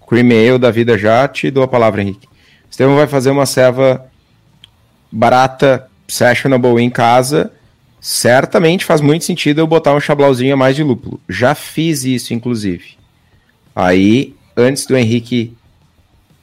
cream 0.09 0.31
ale 0.31 0.59
da 0.59 0.73
vida 0.73 0.99
já, 0.99 1.29
te 1.29 1.53
dou 1.53 1.62
a 1.62 1.69
palavra, 1.69 2.03
Henrique. 2.03 2.30
Estevão 2.71 2.97
vai 2.97 3.07
fazer 3.07 3.31
uma 3.31 3.47
serva 3.47 4.07
barata, 5.11 5.89
sessionable 6.07 6.81
em 6.81 6.89
casa. 6.89 7.53
Certamente 8.01 8.85
faz 8.85 9.01
muito 9.01 9.25
sentido 9.25 9.61
eu 9.61 9.67
botar 9.67 9.95
um 9.95 10.01
chablauzinho 10.01 10.55
a 10.55 10.57
mais 10.57 10.77
de 10.77 10.83
lúpulo. 10.83 11.21
Já 11.29 11.55
fiz 11.55 12.05
isso, 12.05 12.33
inclusive. 12.33 12.97
Aí, 13.75 14.35
antes 14.57 14.87
do 14.87 14.97
Henrique 14.97 15.55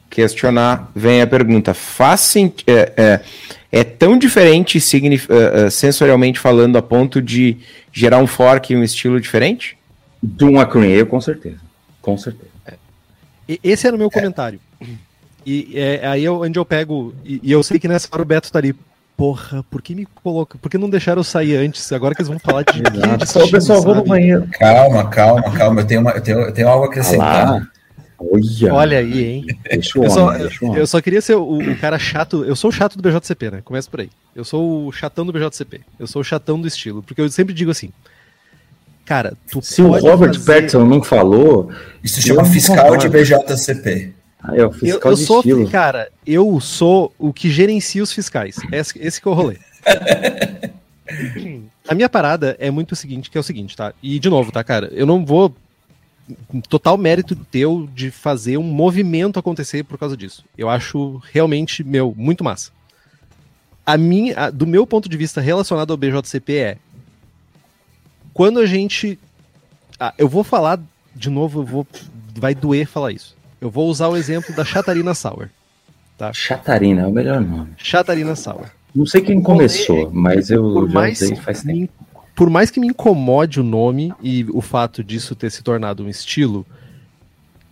questionar, 0.10 0.92
vem 0.96 1.22
a 1.22 1.28
pergunta: 1.28 1.74
faz 1.74 2.36
é, 2.36 2.52
é, 2.68 3.22
é, 3.72 3.84
tão 3.84 4.18
diferente 4.18 4.78
uh, 4.78 5.72
sensorialmente 5.72 6.40
falando 6.40 6.78
a 6.78 6.82
ponto 6.82 7.22
de 7.22 7.58
gerar 7.92 8.20
um 8.20 8.28
fork 8.28 8.72
e 8.72 8.78
um 8.78 8.84
estilo 8.84 9.20
diferente? 9.20 9.78
De 10.22 10.46
um 10.46 10.60
Acronym, 10.60 11.06
com 11.06 11.22
certeza. 11.22 11.60
Com 12.02 12.18
certeza. 12.18 12.52
Esse 13.64 13.88
era 13.88 13.96
o 13.96 14.00
meu 14.00 14.12
comentário. 14.12 14.60
E 15.48 15.80
é 15.80 16.06
aí 16.06 16.26
é 16.26 16.30
onde 16.30 16.60
eu 16.60 16.66
pego. 16.66 17.16
E, 17.24 17.40
e, 17.42 17.54
eu 17.54 17.64
sei 17.64 17.80
que 17.80 17.88
nessa 17.88 18.10
hora 18.12 18.22
o 18.22 18.26
Beto 18.26 18.52
tá 18.52 18.60
ali. 18.60 18.76
Porra, 19.16 19.64
por 19.72 19.82
que 19.82 19.96
me 19.96 20.06
coloca? 20.06 20.58
Por 20.58 20.70
que 20.70 20.78
não 20.78 20.90
deixaram 20.90 21.22
eu 21.22 21.24
sair 21.24 21.56
antes? 21.56 21.90
Agora 21.94 22.14
que 22.14 22.22
eles 22.22 22.28
vão 22.28 22.38
falar 22.38 22.64
de. 22.64 22.82
Exato. 22.82 23.46
o 23.46 23.50
pessoal, 23.52 23.82
vou 23.82 23.96
no 23.96 24.04
banheiro. 24.04 24.46
Calma, 24.60 25.08
calma, 25.08 25.50
calma. 25.54 25.82
Eu 25.82 25.86
tenho, 25.86 26.02
uma, 26.02 26.12
eu 26.12 26.22
tenho, 26.22 26.40
eu 26.42 26.52
tenho 26.52 26.68
algo 26.68 26.84
a 26.84 26.88
acrescentar. 26.90 27.66
Olha. 28.20 28.74
Olha 28.74 28.98
aí, 28.98 29.24
hein? 29.24 29.46
Deixa 29.72 29.98
eu, 29.98 30.10
só, 30.10 30.36
eu 30.36 30.86
só 30.86 31.00
queria 31.00 31.22
ser 31.22 31.36
o, 31.36 31.60
o, 31.60 31.78
cara 31.78 31.98
chato. 31.98 32.44
Eu 32.44 32.56
sou 32.56 32.70
o 32.70 32.74
chato 32.74 32.98
do 32.98 33.10
BJCP, 33.10 33.52
né? 33.52 33.62
Começa 33.64 33.90
por 33.90 34.02
aí. 34.02 34.10
Eu 34.36 34.44
sou 34.44 34.88
o 34.88 34.92
chatão 34.92 35.26
do 35.26 35.32
BJCP. 35.32 35.80
Eu 35.98 36.08
sou 36.08 36.22
o 36.22 36.26
chatão 36.26 36.60
do 36.60 36.68
estilo. 36.68 37.02
Porque 37.02 37.22
eu 37.22 37.30
sempre 37.30 37.54
digo 37.54 37.72
assim. 37.72 37.90
Cara, 39.06 39.34
Se 39.62 39.82
o 39.82 39.98
Robert 39.98 40.34
fazer... 40.34 40.46
Pattinson 40.46 40.86
não 40.86 41.02
falou. 41.02 41.72
Isso 42.04 42.22
chama 42.22 42.44
fiscal 42.44 42.98
de 42.98 43.08
BJCP. 43.08 44.17
É 44.54 44.66
o 44.66 44.72
fiscal 44.72 45.12
eu, 45.12 45.18
eu 45.18 45.18
sou, 45.18 45.40
estilo. 45.40 45.70
cara, 45.70 46.12
eu 46.26 46.60
sou 46.60 47.14
o 47.18 47.34
que 47.34 47.50
gerencia 47.50 48.02
os 48.02 48.12
fiscais. 48.12 48.58
Esse, 48.72 48.98
esse 49.00 49.22
que 49.22 49.28
é 49.28 49.32
o 49.32 49.34
rolê. 49.34 49.58
A 51.88 51.96
minha 51.96 52.10
parada 52.10 52.56
é 52.60 52.70
muito 52.70 52.92
o 52.92 52.96
seguinte, 52.96 53.30
que 53.30 53.38
é 53.38 53.42
o 53.42 53.44
seguinte, 53.44 53.76
tá? 53.76 53.94
E 54.02 54.20
de 54.20 54.30
novo, 54.30 54.52
tá, 54.52 54.64
cara? 54.64 54.88
Eu 54.92 55.06
não 55.06 55.26
vou 55.26 55.56
total 56.68 56.98
mérito 56.98 57.36
teu 57.36 57.88
de 57.94 58.12
fazer 58.12 58.58
um 58.58 58.64
movimento 58.64 59.40
acontecer 59.40 59.84
por 59.84 59.98
causa 59.98 60.18
disso. 60.18 60.44
Eu 60.58 60.70
acho 60.70 61.22
realmente, 61.32 61.84
meu, 61.84 62.14
muito 62.18 62.44
massa. 62.44 62.72
A 63.86 63.98
minha, 63.98 64.38
a, 64.38 64.50
do 64.50 64.68
meu 64.68 64.86
ponto 64.86 65.08
de 65.08 65.16
vista 65.16 65.40
relacionado 65.40 65.92
ao 65.92 65.98
BJCP 65.98 66.54
é 66.54 66.78
quando 68.34 68.60
a 68.60 68.66
gente 68.66 69.18
ah, 69.98 70.14
eu 70.18 70.28
vou 70.28 70.44
falar 70.44 70.80
de 71.16 71.30
novo, 71.30 71.62
eu 71.62 71.66
vou 71.66 71.88
vai 72.36 72.54
doer 72.54 72.86
falar 72.86 73.14
isso. 73.14 73.37
Eu 73.60 73.70
vou 73.70 73.90
usar 73.90 74.08
o 74.08 74.18
exemplo 74.18 74.56
da 74.56 74.64
Chatarina 74.64 75.14
Sour. 75.14 75.50
Tá? 76.18 76.32
Chatarina 76.34 77.04
é 77.04 77.08
o 77.08 77.12
melhor 77.12 77.42
nome. 77.42 77.72
Chatarina 77.78 78.36
Sour. 78.36 78.66
Não 78.96 79.06
sei 79.06 79.22
quem 79.22 79.42
começou, 79.42 80.10
mas 80.12 80.50
eu 80.50 80.90
já 80.90 81.10
usei 81.10 81.36
faz 81.36 81.62
tempo. 81.62 81.78
Me, 81.78 81.90
por 82.36 82.50
mais 82.50 82.72
que 82.72 82.80
me 82.80 82.88
incomode 82.88 83.60
o 83.60 83.64
nome 83.64 84.14
e 84.22 84.46
o 84.52 84.62
fato 84.62 85.04
disso 85.04 85.36
ter 85.36 85.52
se 85.52 85.62
tornado 85.62 86.04
um 86.04 86.10
estilo, 86.10 86.66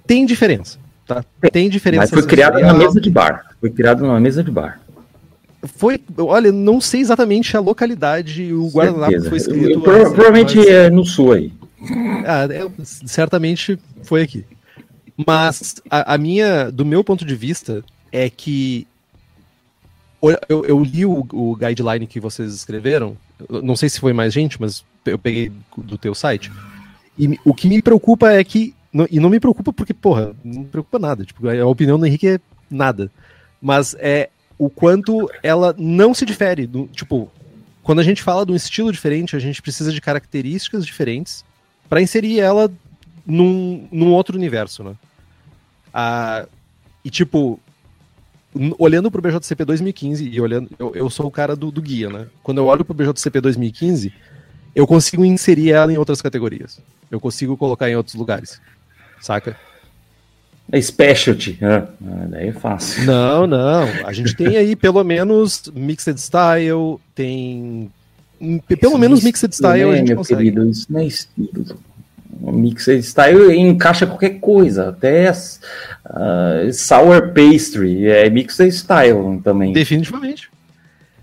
tem 0.05 0.25
diferença. 0.25 0.77
Tá? 1.07 1.23
Tem 1.51 1.69
diferença. 1.69 2.03
Mas 2.03 2.09
foi 2.11 2.23
criado 2.23 2.59
na 2.59 2.73
mesa 2.73 2.99
de 2.99 3.09
bar. 3.09 3.55
Foi 3.59 3.69
criado 3.69 4.03
numa 4.03 4.19
mesa 4.19 4.43
de 4.43 4.51
bar. 4.51 4.79
Foi, 5.63 5.99
olha, 6.17 6.51
não 6.51 6.79
sei 6.79 7.01
exatamente 7.01 7.57
a 7.57 7.59
localidade 7.59 8.43
e 8.43 8.53
o 8.53 8.67
guardanapo 8.69 9.29
foi 9.29 9.37
escrito. 9.37 9.81
Pro, 9.81 9.93
provavelmente 10.11 10.59
é 10.67 10.89
no 10.89 11.03
sul 11.03 11.33
aí. 11.33 11.53
Ah, 12.25 12.47
é, 12.51 12.67
certamente 12.83 13.79
foi 14.03 14.21
aqui. 14.21 14.45
Mas 15.17 15.81
a, 15.89 16.15
a 16.15 16.17
minha, 16.17 16.71
do 16.71 16.85
meu 16.85 17.03
ponto 17.03 17.23
de 17.23 17.35
vista, 17.35 17.83
é 18.11 18.29
que 18.29 18.87
eu, 20.49 20.65
eu 20.65 20.83
li 20.83 21.05
o, 21.05 21.25
o, 21.31 21.55
guideline 21.55 22.07
que 22.07 22.19
vocês 22.19 22.53
escreveram. 22.53 23.17
Não 23.49 23.75
sei 23.75 23.89
se 23.89 23.99
foi 23.99 24.13
mais 24.13 24.33
gente, 24.33 24.59
mas 24.59 24.83
eu 25.05 25.19
peguei 25.19 25.51
do 25.77 25.97
teu 25.97 26.15
site. 26.15 26.51
E 27.17 27.39
o 27.43 27.53
que 27.53 27.67
me 27.67 27.81
preocupa 27.81 28.31
é 28.31 28.43
que. 28.43 28.73
E 29.11 29.19
não 29.19 29.29
me 29.29 29.39
preocupa 29.39 29.73
porque, 29.73 29.93
porra, 29.93 30.33
não 30.43 30.61
me 30.61 30.67
preocupa 30.67 30.97
nada. 30.97 31.25
Tipo, 31.25 31.47
a 31.49 31.65
opinião 31.65 31.99
do 31.99 32.05
Henrique 32.05 32.27
é 32.27 32.39
nada. 32.69 33.11
Mas 33.61 33.95
é 33.99 34.29
o 34.57 34.69
quanto 34.69 35.29
ela 35.43 35.75
não 35.77 36.13
se 36.13 36.25
difere. 36.25 36.65
Do, 36.65 36.87
tipo, 36.87 37.29
quando 37.83 37.99
a 37.99 38.03
gente 38.03 38.23
fala 38.23 38.45
de 38.45 38.53
um 38.53 38.55
estilo 38.55 38.91
diferente, 38.91 39.35
a 39.35 39.39
gente 39.39 39.61
precisa 39.61 39.91
de 39.91 39.99
características 39.99 40.85
diferentes 40.85 41.43
para 41.89 42.01
inserir 42.01 42.39
ela 42.39 42.71
num, 43.25 43.87
num 43.91 44.11
outro 44.11 44.37
universo, 44.37 44.83
né? 44.83 44.93
Ah, 45.93 46.45
e 47.03 47.09
tipo, 47.09 47.59
olhando 48.77 49.11
pro 49.11 49.21
BJCP 49.21 49.65
2015 49.65 50.29
e 50.29 50.41
olhando, 50.41 50.69
eu, 50.77 50.95
eu 50.95 51.09
sou 51.09 51.27
o 51.27 51.31
cara 51.31 51.55
do, 51.55 51.71
do, 51.71 51.81
guia, 51.81 52.09
né? 52.09 52.27
Quando 52.43 52.59
eu 52.59 52.65
olho 52.65 52.85
pro 52.85 52.93
BJCP 52.93 53.41
2015, 53.41 54.13
eu 54.73 54.87
consigo 54.87 55.25
inserir 55.25 55.71
ela 55.71 55.91
em 55.91 55.97
outras 55.97 56.21
categorias. 56.21 56.79
Eu 57.09 57.19
consigo 57.19 57.57
colocar 57.57 57.89
em 57.89 57.95
outros 57.95 58.15
lugares. 58.15 58.61
Saca? 59.21 59.57
É 60.71 60.81
specialty, 60.81 61.57
né? 61.61 61.87
daí 62.29 62.47
é 62.47 62.53
fácil. 62.53 63.05
Não, 63.05 63.45
não. 63.45 63.83
A 64.03 64.11
gente 64.11 64.35
tem 64.35 64.57
aí 64.57 64.75
pelo 64.75 65.03
menos 65.03 65.71
mixed 65.73 66.19
style, 66.19 66.99
tem 67.13 67.91
pelo 68.67 68.93
isso 68.93 68.97
menos 68.97 69.23
mixed 69.23 69.53
style 69.53 69.91
a 69.91 69.95
gente 69.95 70.07
meu 70.07 70.17
consegue. 70.17 70.43
Querido, 70.43 70.69
isso 70.69 70.87
não 70.89 70.99
é 70.99 71.05
estilo. 71.05 71.77
Mixed 72.39 73.01
style 73.03 73.55
encaixa 73.55 74.05
qualquer 74.05 74.39
coisa, 74.39 74.89
até 74.89 75.27
as, 75.27 75.59
uh, 76.05 76.71
sour 76.73 77.33
pastry 77.33 78.07
é 78.07 78.29
mixed 78.29 78.71
style 78.71 79.39
também. 79.43 79.73
Definitivamente. 79.73 80.49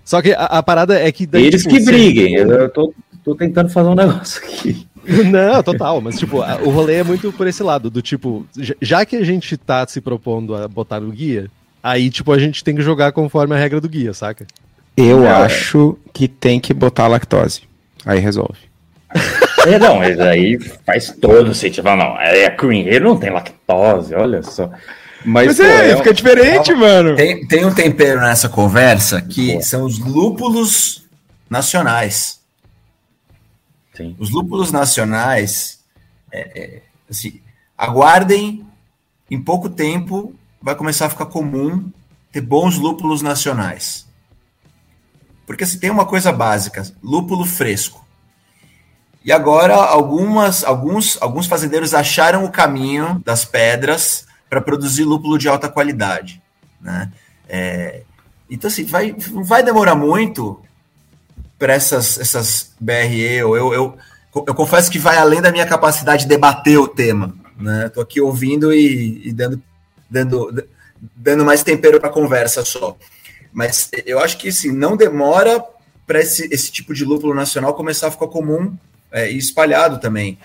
Só 0.04 0.20
que 0.20 0.32
a, 0.32 0.44
a 0.44 0.62
parada 0.62 0.98
é 0.98 1.10
que. 1.12 1.26
Daí, 1.26 1.44
Eles 1.46 1.62
tipo, 1.62 1.74
que 1.74 1.84
briguem, 1.84 2.34
eu 2.34 2.68
tô, 2.70 2.94
tô 3.24 3.34
tentando 3.34 3.68
fazer 3.68 3.88
um 3.88 3.94
negócio 3.96 4.42
aqui. 4.42 4.86
Não, 5.30 5.62
total, 5.62 6.00
mas 6.00 6.18
tipo, 6.18 6.38
o 6.38 6.70
rolê 6.70 6.96
é 6.96 7.04
muito 7.04 7.32
por 7.32 7.46
esse 7.46 7.62
lado, 7.62 7.90
do 7.90 8.00
tipo, 8.00 8.46
já 8.80 9.04
que 9.04 9.16
a 9.16 9.24
gente 9.24 9.56
tá 9.56 9.86
se 9.86 10.00
propondo 10.00 10.54
a 10.54 10.68
botar 10.68 11.00
no 11.00 11.10
guia, 11.10 11.50
aí 11.82 12.08
tipo, 12.08 12.32
a 12.32 12.38
gente 12.38 12.62
tem 12.62 12.74
que 12.74 12.82
jogar 12.82 13.12
conforme 13.12 13.54
a 13.54 13.58
regra 13.58 13.80
do 13.80 13.88
guia, 13.88 14.14
saca? 14.14 14.46
Eu 14.96 15.24
é. 15.24 15.28
acho 15.28 15.98
que 16.12 16.28
tem 16.28 16.60
que 16.60 16.72
botar 16.72 17.08
lactose. 17.08 17.62
Aí 18.04 18.20
resolve. 18.20 18.58
É, 19.66 19.78
não, 19.78 19.98
mas 19.98 20.18
aí 20.20 20.58
faz 20.84 21.14
todo 21.20 21.54
sentido. 21.54 21.84
Não, 21.84 22.20
é 22.20 22.50
cream, 22.50 22.86
ele 22.86 23.00
não 23.00 23.16
tem 23.16 23.30
lactose, 23.30 24.14
olha 24.14 24.42
só. 24.42 24.70
Mas, 25.24 25.46
mas 25.46 25.56
pô, 25.56 25.62
é, 25.62 25.90
é, 25.90 25.96
fica 25.96 26.12
diferente, 26.12 26.74
mano. 26.74 27.14
Tem, 27.14 27.46
tem 27.46 27.64
um 27.64 27.72
tempero 27.72 28.20
nessa 28.20 28.48
conversa 28.48 29.20
que 29.22 29.54
pô. 29.54 29.62
são 29.62 29.84
os 29.84 29.98
lúpulos 29.98 31.04
nacionais. 31.48 32.40
Sim. 33.94 34.16
Os 34.18 34.30
lúpulos 34.30 34.72
nacionais, 34.72 35.80
é, 36.30 36.40
é, 36.60 36.82
assim, 37.08 37.40
aguardem, 37.76 38.66
em 39.30 39.40
pouco 39.40 39.68
tempo 39.68 40.34
vai 40.60 40.74
começar 40.74 41.06
a 41.06 41.10
ficar 41.10 41.26
comum 41.26 41.90
ter 42.30 42.40
bons 42.40 42.78
lúpulos 42.78 43.20
nacionais. 43.22 44.06
Porque 45.46 45.66
se 45.66 45.72
assim, 45.72 45.80
tem 45.80 45.90
uma 45.90 46.06
coisa 46.06 46.32
básica, 46.32 46.82
lúpulo 47.02 47.44
fresco. 47.44 48.02
E 49.24 49.30
agora 49.30 49.74
algumas, 49.74 50.64
alguns, 50.64 51.16
alguns 51.20 51.46
fazendeiros 51.46 51.94
acharam 51.94 52.44
o 52.44 52.50
caminho 52.50 53.22
das 53.24 53.44
pedras 53.44 54.26
para 54.50 54.60
produzir 54.60 55.04
lúpulo 55.04 55.38
de 55.38 55.48
alta 55.48 55.68
qualidade. 55.68 56.42
Né? 56.80 57.10
É, 57.48 58.02
então, 58.50 58.68
assim, 58.68 58.84
vai, 58.84 59.14
vai 59.44 59.62
demorar 59.62 59.94
muito 59.94 60.60
para 61.58 61.72
essas, 61.72 62.18
essas 62.18 62.74
BRE. 62.78 63.22
Eu, 63.22 63.56
eu, 63.56 63.72
eu, 63.72 63.98
eu, 64.34 64.54
confesso 64.54 64.90
que 64.90 64.98
vai 64.98 65.16
além 65.16 65.40
da 65.40 65.52
minha 65.52 65.66
capacidade 65.66 66.24
de 66.24 66.28
debater 66.28 66.78
o 66.78 66.88
tema. 66.88 67.34
Né? 67.56 67.86
Estou 67.86 68.02
aqui 68.02 68.20
ouvindo 68.20 68.74
e, 68.74 69.28
e, 69.28 69.32
dando, 69.32 69.62
dando, 70.10 70.68
dando 71.14 71.44
mais 71.44 71.62
tempero 71.62 72.00
para 72.00 72.10
a 72.10 72.12
conversa 72.12 72.64
só. 72.64 72.96
Mas 73.52 73.88
eu 74.04 74.18
acho 74.18 74.36
que 74.38 74.48
assim, 74.48 74.72
não 74.72 74.96
demora 74.96 75.64
para 76.06 76.20
esse, 76.20 76.48
esse 76.52 76.72
tipo 76.72 76.92
de 76.92 77.04
lúpulo 77.04 77.32
nacional 77.32 77.74
começar 77.74 78.08
a 78.08 78.10
ficar 78.10 78.26
comum 78.26 78.76
é, 79.12 79.30
e 79.30 79.38
espalhado 79.38 80.00
também. 80.00 80.38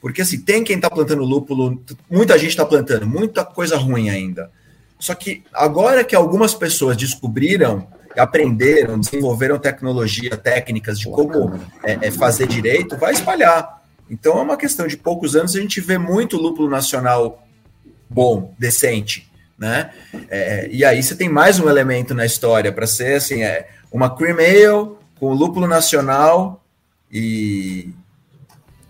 Porque 0.00 0.22
assim, 0.22 0.40
tem 0.40 0.64
quem 0.64 0.76
está 0.76 0.90
plantando 0.90 1.22
lúpulo, 1.24 1.82
muita 2.10 2.38
gente 2.38 2.50
está 2.50 2.64
plantando, 2.64 3.06
muita 3.06 3.44
coisa 3.44 3.76
ruim 3.76 4.08
ainda. 4.08 4.50
Só 4.98 5.14
que 5.14 5.42
agora 5.52 6.04
que 6.04 6.16
algumas 6.16 6.54
pessoas 6.54 6.96
descobriram 6.96 7.86
aprenderam, 8.16 8.98
desenvolveram 8.98 9.58
tecnologia, 9.58 10.36
técnicas 10.36 10.98
de 10.98 11.04
como 11.06 11.60
é, 11.82 11.98
é, 12.06 12.10
fazer 12.10 12.46
direito, 12.46 12.96
vai 12.96 13.12
espalhar. 13.12 13.82
Então 14.08 14.38
é 14.38 14.42
uma 14.42 14.56
questão 14.56 14.86
de 14.86 14.96
poucos 14.96 15.36
anos 15.36 15.54
a 15.54 15.60
gente 15.60 15.80
vê 15.80 15.98
muito 15.98 16.36
lúpulo 16.36 16.68
nacional 16.68 17.46
bom, 18.08 18.54
decente, 18.58 19.30
né? 19.58 19.90
É, 20.30 20.68
e 20.70 20.84
aí 20.84 21.02
você 21.02 21.14
tem 21.14 21.28
mais 21.28 21.58
um 21.58 21.68
elemento 21.68 22.14
na 22.14 22.24
história 22.24 22.72
para 22.72 22.86
ser 22.86 23.16
assim, 23.16 23.42
é 23.42 23.68
uma 23.90 24.14
cream 24.14 24.38
ale 24.38 24.96
com 25.18 25.32
lúpulo 25.32 25.66
nacional 25.66 26.64
e 27.10 27.90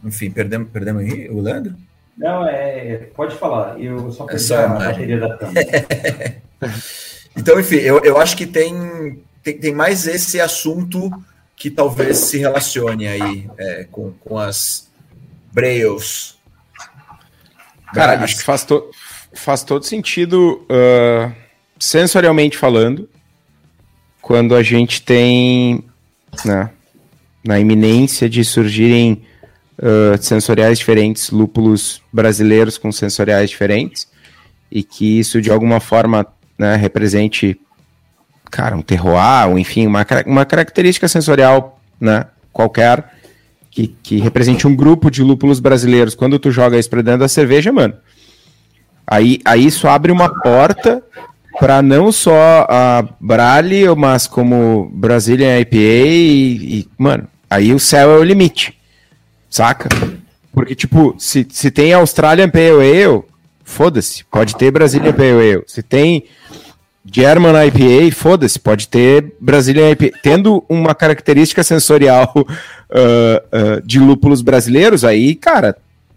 enfim, 0.06 0.30
perdemos, 0.30 0.68
perdemos 0.70 1.02
aí 1.02 1.28
o 1.28 1.40
Leandro? 1.40 1.74
Não, 2.16 2.46
é, 2.46 3.08
pode 3.14 3.36
falar. 3.36 3.78
Eu 3.80 4.10
só 4.10 4.24
perdi 4.24 4.52
é 4.52 4.56
a 4.56 4.68
bateria 4.68 5.20
da 5.20 5.36
câmera. 5.36 6.42
Então, 7.38 7.60
enfim, 7.60 7.76
eu, 7.76 7.98
eu 8.02 8.16
acho 8.16 8.34
que 8.34 8.46
tem, 8.46 9.22
tem, 9.42 9.58
tem 9.58 9.74
mais 9.74 10.06
esse 10.06 10.40
assunto 10.40 11.10
que 11.54 11.70
talvez 11.70 12.16
se 12.16 12.38
relacione 12.38 13.06
aí 13.06 13.46
é, 13.58 13.86
com, 13.90 14.12
com 14.12 14.38
as 14.38 14.88
Brails. 15.52 16.38
Cara, 17.92 18.22
acho 18.22 18.38
que 18.38 18.42
faz, 18.42 18.64
to, 18.64 18.90
faz 19.34 19.62
todo 19.62 19.84
sentido 19.84 20.66
uh, 20.70 21.32
sensorialmente 21.78 22.56
falando, 22.56 23.08
quando 24.20 24.54
a 24.54 24.62
gente 24.62 25.02
tem 25.02 25.84
né, 26.44 26.70
na 27.44 27.60
iminência 27.60 28.28
de 28.28 28.44
surgirem 28.44 29.22
sensoriais 30.20 30.78
diferentes, 30.78 31.31
lúpulos 31.31 32.03
brasileiros 32.12 32.78
com 32.78 32.90
sensoriais 32.90 33.51
diferentes, 33.51 34.09
e 34.70 34.82
que 34.82 35.19
isso 35.19 35.40
de 35.40 35.51
alguma 35.51 35.81
forma 35.81 36.27
né, 36.59 36.77
represente, 36.77 37.61
cara, 38.51 38.77
um 38.77 38.82
terroir, 38.82 39.48
ou 39.48 39.59
enfim, 39.59 39.86
uma, 39.86 40.05
uma 40.27 40.44
característica 40.44 41.09
sensorial, 41.09 41.81
né, 42.01 42.27
qualquer, 42.53 43.12
que, 43.70 43.89
que 44.03 44.16
represente 44.19 44.66
um 44.66 44.74
grupo 44.74 45.11
de 45.11 45.23
lúpulos 45.23 45.61
brasileiros. 45.61 46.15
Quando 46.15 46.39
tu 46.39 46.51
joga 46.51 46.78
isso 46.78 46.89
pra 46.89 47.03
dentro 47.03 47.20
da 47.20 47.28
cerveja, 47.28 47.70
mano, 47.73 47.94
aí, 49.07 49.39
aí 49.44 49.66
isso 49.66 49.86
abre 49.86 50.11
uma 50.11 50.28
porta 50.40 51.03
para 51.59 51.81
não 51.82 52.12
só 52.12 52.66
a 52.69 53.05
Brale, 53.20 53.94
mas 53.97 54.27
como 54.27 54.90
Brazilian 54.93 55.59
IPA 55.61 55.77
e, 55.77 56.81
e, 56.81 56.89
mano, 56.98 57.28
aí 57.48 57.73
o 57.73 57.78
céu 57.78 58.11
é 58.11 58.19
o 58.19 58.24
limite, 58.24 58.76
saca? 59.48 59.89
Porque, 60.52 60.74
tipo, 60.74 61.14
se, 61.18 61.47
se 61.51 61.70
tem 61.70 61.93
Australian 61.93 62.48
Pale 62.48 62.70
Ale, 62.70 63.23
foda-se, 63.64 64.24
pode 64.24 64.56
ter 64.56 64.70
Brazilian 64.70 65.12
Pale 65.12 65.52
Ale. 65.52 65.62
Se 65.66 65.82
tem 65.82 66.24
German 67.05 67.52
IPA, 67.66 68.14
foda-se, 68.14 68.59
pode 68.59 68.89
ter 68.89 69.35
Brazilian 69.40 69.90
IPA. 69.90 70.18
Tendo 70.23 70.64
uma 70.68 70.94
característica 70.94 71.62
sensorial 71.62 72.32
uh, 72.36 72.43
uh, 72.43 73.82
de 73.85 73.98
lúpulos 73.98 74.43
brasileiros, 74.43 75.05
aí, 75.05 75.35
cara, 75.35 75.77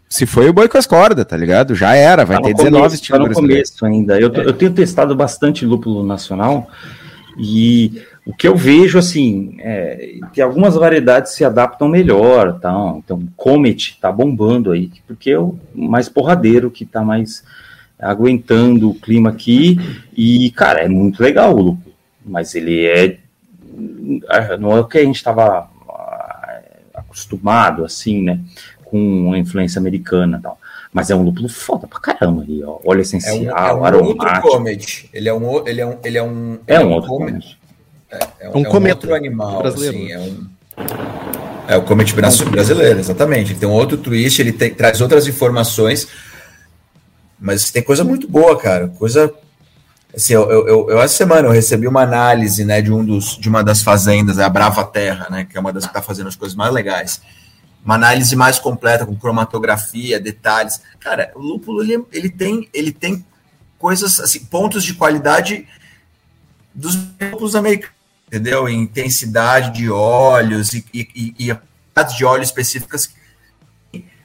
se 0.10 0.26
foi 0.26 0.50
o 0.50 0.54
boi 0.54 0.68
com 0.68 0.78
as 0.78 0.88
cordas, 0.88 1.26
tá 1.26 1.38
ligado? 1.38 1.76
Já 1.76 1.94
era, 1.94 2.26
vai 2.26 2.38
tá 2.38 2.44
ter 2.44 2.56
19 2.56 2.78
começo, 2.78 2.96
estilos 2.96 3.22
tá 3.22 3.28
no 3.28 3.36
começo 3.36 3.86
ainda. 3.86 4.20
Eu, 4.20 4.34
é. 4.34 4.46
eu 4.46 4.54
tenho 4.54 4.74
testado 4.74 5.16
bastante 5.16 5.66
lúpulo 5.66 6.04
nacional 6.04 6.68
e 7.38 8.02
o 8.30 8.34
que 8.36 8.48
eu 8.48 8.56
vejo, 8.56 9.00
assim, 9.00 9.56
é 9.58 10.20
que 10.32 10.40
algumas 10.40 10.76
variedades 10.76 11.32
se 11.32 11.44
adaptam 11.44 11.88
melhor, 11.88 12.60
tá? 12.60 12.94
Então, 12.96 13.28
Comet 13.36 13.98
tá 14.00 14.12
bombando 14.12 14.72
aí, 14.72 14.92
porque 15.08 15.32
é 15.32 15.40
o 15.40 15.58
mais 15.74 16.08
porradeiro, 16.08 16.70
que 16.70 16.86
tá 16.86 17.02
mais 17.02 17.44
aguentando 18.00 18.92
o 18.92 18.94
clima 18.94 19.32
aqui, 19.32 19.80
e, 20.16 20.52
cara, 20.52 20.82
é 20.82 20.88
muito 20.88 21.24
legal 21.24 21.56
o 21.56 21.60
lúpulo, 21.60 21.96
mas 22.24 22.54
ele 22.54 22.86
é, 22.86 23.18
não 24.60 24.78
é 24.78 24.82
o 24.82 24.88
que 24.88 25.00
a 25.00 25.04
gente 25.04 25.16
estava 25.16 25.68
ah, 25.90 26.60
acostumado, 26.94 27.84
assim, 27.84 28.22
né, 28.22 28.40
com 28.86 29.34
a 29.34 29.40
influência 29.40 29.80
americana 29.80 30.38
e 30.38 30.42
tal. 30.44 30.60
Mas 30.94 31.10
é 31.10 31.16
um 31.16 31.24
lúpulo 31.24 31.50
foda 31.50 31.88
pra 31.88 32.00
caramba 32.00 32.44
aí, 32.44 32.64
ó. 32.64 32.80
Óleo 32.84 33.02
essencial, 33.02 33.36
é 33.36 33.40
um, 33.40 33.50
é 33.50 33.74
um 33.74 33.86
aromático. 33.86 34.26
outro 34.26 34.42
Comet. 34.42 35.10
Ele 35.14 35.30
é 35.30 35.34
um, 35.34 35.68
ele 35.68 35.82
é 35.82 35.86
um, 35.86 35.98
ele 36.04 36.18
é 36.18 36.24
um, 36.24 36.60
é 36.68 36.80
um 36.80 36.92
outro 36.92 37.10
Comet. 37.10 37.59
É, 38.12 38.28
é, 38.40 38.50
um, 38.50 38.62
um, 38.62 38.88
é 38.88 38.92
outro 38.92 39.14
animal, 39.14 39.62
brasileiro. 39.62 39.98
Assim, 39.98 40.12
é 40.12 40.20
um. 40.20 40.50
É 41.68 41.78
o 41.78 41.84
Comet 41.84 42.12
brasileiro, 42.16 43.00
exatamente. 43.00 43.52
Ele 43.52 43.60
tem 43.60 43.70
um 43.70 43.74
outro 43.74 43.96
twist, 43.96 44.42
ele 44.42 44.52
tem, 44.52 44.74
traz 44.74 45.00
outras 45.02 45.28
informações. 45.28 46.08
Mas 47.40 47.70
tem 47.70 47.84
coisa 47.84 48.04
muito 48.04 48.28
boa, 48.28 48.58
cara. 48.58 48.88
Coisa. 48.88 49.32
Assim, 50.16 50.34
eu, 50.34 50.50
eu, 50.50 50.68
eu, 50.68 50.90
eu 50.90 51.02
essa 51.02 51.16
semana 51.16 51.48
eu 51.48 51.52
recebi 51.52 51.88
uma 51.88 52.02
análise 52.02 52.66
né, 52.66 52.82
de, 52.82 52.92
um 52.92 53.06
dos, 53.06 53.38
de 53.38 53.48
uma 53.48 53.64
das 53.64 53.84
fazendas, 53.84 54.40
a 54.40 54.50
Brava 54.50 54.84
Terra, 54.84 55.28
né? 55.30 55.46
Que 55.46 55.58
é 55.58 55.60
uma 55.60 55.72
das 55.72 55.84
que 55.84 55.92
está 55.92 56.02
fazendo 56.02 56.28
as 56.28 56.36
coisas 56.36 56.56
mais 56.56 56.74
legais. 56.74 57.22
Uma 57.86 57.94
análise 57.94 58.36
mais 58.36 58.58
completa, 58.58 59.06
com 59.06 59.16
cromatografia, 59.16 60.20
detalhes. 60.20 60.82
Cara, 61.00 61.32
o 61.36 61.40
lúpulo 61.40 61.84
ele, 61.84 62.04
ele, 62.12 62.30
tem, 62.30 62.68
ele 62.74 62.92
tem 62.92 63.24
coisas, 63.78 64.20
assim, 64.20 64.44
pontos 64.46 64.84
de 64.84 64.96
qualidade 64.96 65.68
dos 66.74 66.96
lúpulos 66.96 67.56
americanos, 67.56 67.96
entendeu? 68.30 68.70
Em 68.70 68.84
intensidade 68.84 69.72
de 69.72 69.90
óleos 69.90 70.74
e, 70.74 70.86
e, 70.94 71.34
e, 71.40 71.52
e 71.52 72.04
de 72.16 72.24
óleo 72.24 72.44
específicas. 72.44 73.14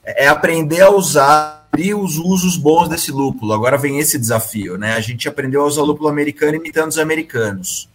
É 0.05 0.29
aprender 0.29 0.83
a 0.83 0.91
usar 0.91 1.65
os 1.97 2.19
usos 2.19 2.57
bons 2.57 2.89
desse 2.89 3.11
lúpulo. 3.11 3.53
Agora 3.53 3.77
vem 3.77 3.99
esse 3.99 4.17
desafio, 4.17 4.79
né? 4.79 4.95
A 4.95 5.01
gente 5.01 5.29
aprendeu 5.29 5.63
a 5.63 5.67
usar 5.67 5.83
lúpulo 5.83 6.09
americano 6.09 6.55
imitando 6.55 6.91
os 6.91 6.99
americanos. 6.99 7.89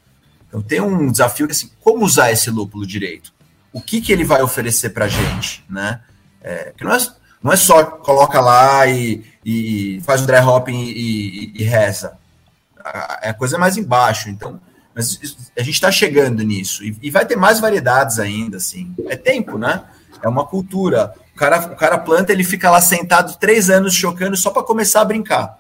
Então 0.48 0.62
tem 0.62 0.82
um 0.82 1.10
desafio 1.10 1.46
que 1.46 1.54
assim, 1.54 1.70
como 1.80 2.04
usar 2.04 2.32
esse 2.32 2.50
lúpulo 2.50 2.86
direito? 2.86 3.32
O 3.72 3.80
que, 3.80 4.02
que 4.02 4.12
ele 4.12 4.26
vai 4.26 4.42
oferecer 4.42 4.90
para 4.90 5.08
gente, 5.08 5.64
né? 5.70 6.02
É, 6.42 6.74
que 6.76 6.84
não 6.84 6.92
é, 6.92 6.98
não 7.42 7.54
é 7.54 7.56
só 7.56 7.84
coloca 7.86 8.42
lá 8.42 8.86
e, 8.88 9.24
e 9.46 10.02
faz 10.04 10.24
o 10.24 10.26
dry 10.26 10.40
hopping 10.40 10.82
e, 10.82 10.92
e, 10.92 11.62
e 11.62 11.64
reza. 11.64 12.18
A, 12.84 13.30
a, 13.30 13.34
coisa 13.34 13.56
é 13.56 13.60
mais 13.60 13.78
embaixo. 13.78 14.30
Então, 14.30 14.60
mas 15.00 15.48
a 15.58 15.64
gente 15.64 15.76
está 15.76 15.92
chegando 15.92 16.44
nisso 16.44 16.84
e, 16.84 16.96
e 17.02 17.10
vai 17.10 17.26
ter 17.26 17.38
mais 17.38 17.60
variedades 17.60 18.20
ainda, 18.20 18.58
assim. 18.58 18.94
É 19.08 19.16
tempo, 19.16 19.58
né? 19.58 19.84
É 20.22 20.28
uma 20.28 20.46
cultura 20.46 21.14
cara, 21.40 21.60
o 21.72 21.76
cara 21.76 21.98
planta, 21.98 22.34
ele 22.34 22.44
fica 22.44 22.70
lá 22.70 22.82
sentado 22.82 23.38
três 23.40 23.70
anos 23.70 23.94
chocando 23.94 24.36
só 24.36 24.52
para 24.52 24.62
começar 24.62 25.02
a 25.02 25.06
brincar. 25.06 25.58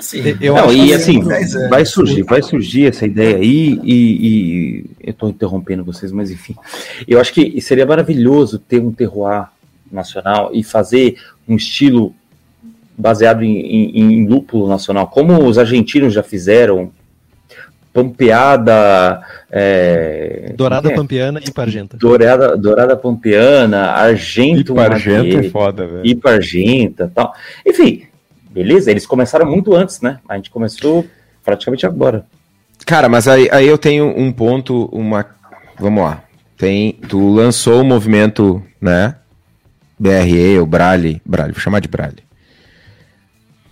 Sim, 0.00 0.22
eu 0.40 0.54
não, 0.54 0.72
e 0.72 0.92
assim, 0.92 1.22
vai 1.70 1.84
surgir, 1.84 2.22
vai 2.24 2.42
surgir 2.42 2.86
essa 2.86 3.06
ideia 3.06 3.36
aí, 3.36 3.80
e, 3.82 3.94
e 3.94 4.86
eu 5.00 5.12
estou 5.12 5.30
interrompendo 5.30 5.84
vocês, 5.84 6.10
mas 6.12 6.30
enfim, 6.30 6.54
eu 7.06 7.20
acho 7.20 7.32
que 7.32 7.60
seria 7.60 7.86
maravilhoso 7.86 8.58
ter 8.58 8.80
um 8.80 8.92
terroir 8.92 9.48
nacional 9.90 10.50
e 10.52 10.62
fazer 10.62 11.18
um 11.48 11.56
estilo 11.56 12.14
baseado 12.98 13.42
em, 13.42 13.58
em, 13.60 13.98
em 13.98 14.28
lúpulo 14.28 14.68
nacional, 14.68 15.06
como 15.06 15.42
os 15.46 15.58
argentinos 15.58 16.12
já 16.12 16.22
fizeram, 16.22 16.92
Pampeada. 17.94 19.22
É, 19.48 20.52
Dourada 20.56 20.90
é? 20.90 20.94
Pampeana 20.96 21.40
e 21.46 21.50
Pargenta. 21.52 21.96
Dourada, 21.96 22.56
Dourada 22.56 22.96
Pampeana, 22.96 23.92
Argento. 23.92 24.72
Ipargenta 24.72 25.38
é 25.38 25.48
foda, 25.48 25.86
velho. 25.86 26.04
Ipargenta 26.04 27.12
tal. 27.14 27.32
Enfim, 27.64 28.02
beleza, 28.50 28.90
eles 28.90 29.06
começaram 29.06 29.46
muito 29.46 29.72
antes, 29.76 30.00
né? 30.00 30.18
A 30.28 30.34
gente 30.34 30.50
começou 30.50 31.06
praticamente 31.44 31.86
agora. 31.86 32.26
Cara, 32.84 33.08
mas 33.08 33.28
aí, 33.28 33.48
aí 33.52 33.68
eu 33.68 33.78
tenho 33.78 34.06
um 34.06 34.32
ponto, 34.32 34.86
uma. 34.86 35.24
Vamos 35.78 36.02
lá. 36.02 36.24
Tem, 36.58 36.94
tu 37.08 37.32
lançou 37.32 37.82
o 37.82 37.84
movimento, 37.84 38.60
né? 38.80 39.14
BRE, 39.96 40.58
o 40.58 40.66
Brale. 40.66 41.22
Brale, 41.24 41.52
vou 41.52 41.60
chamar 41.60 41.78
de 41.78 41.86
Brale. 41.86 42.24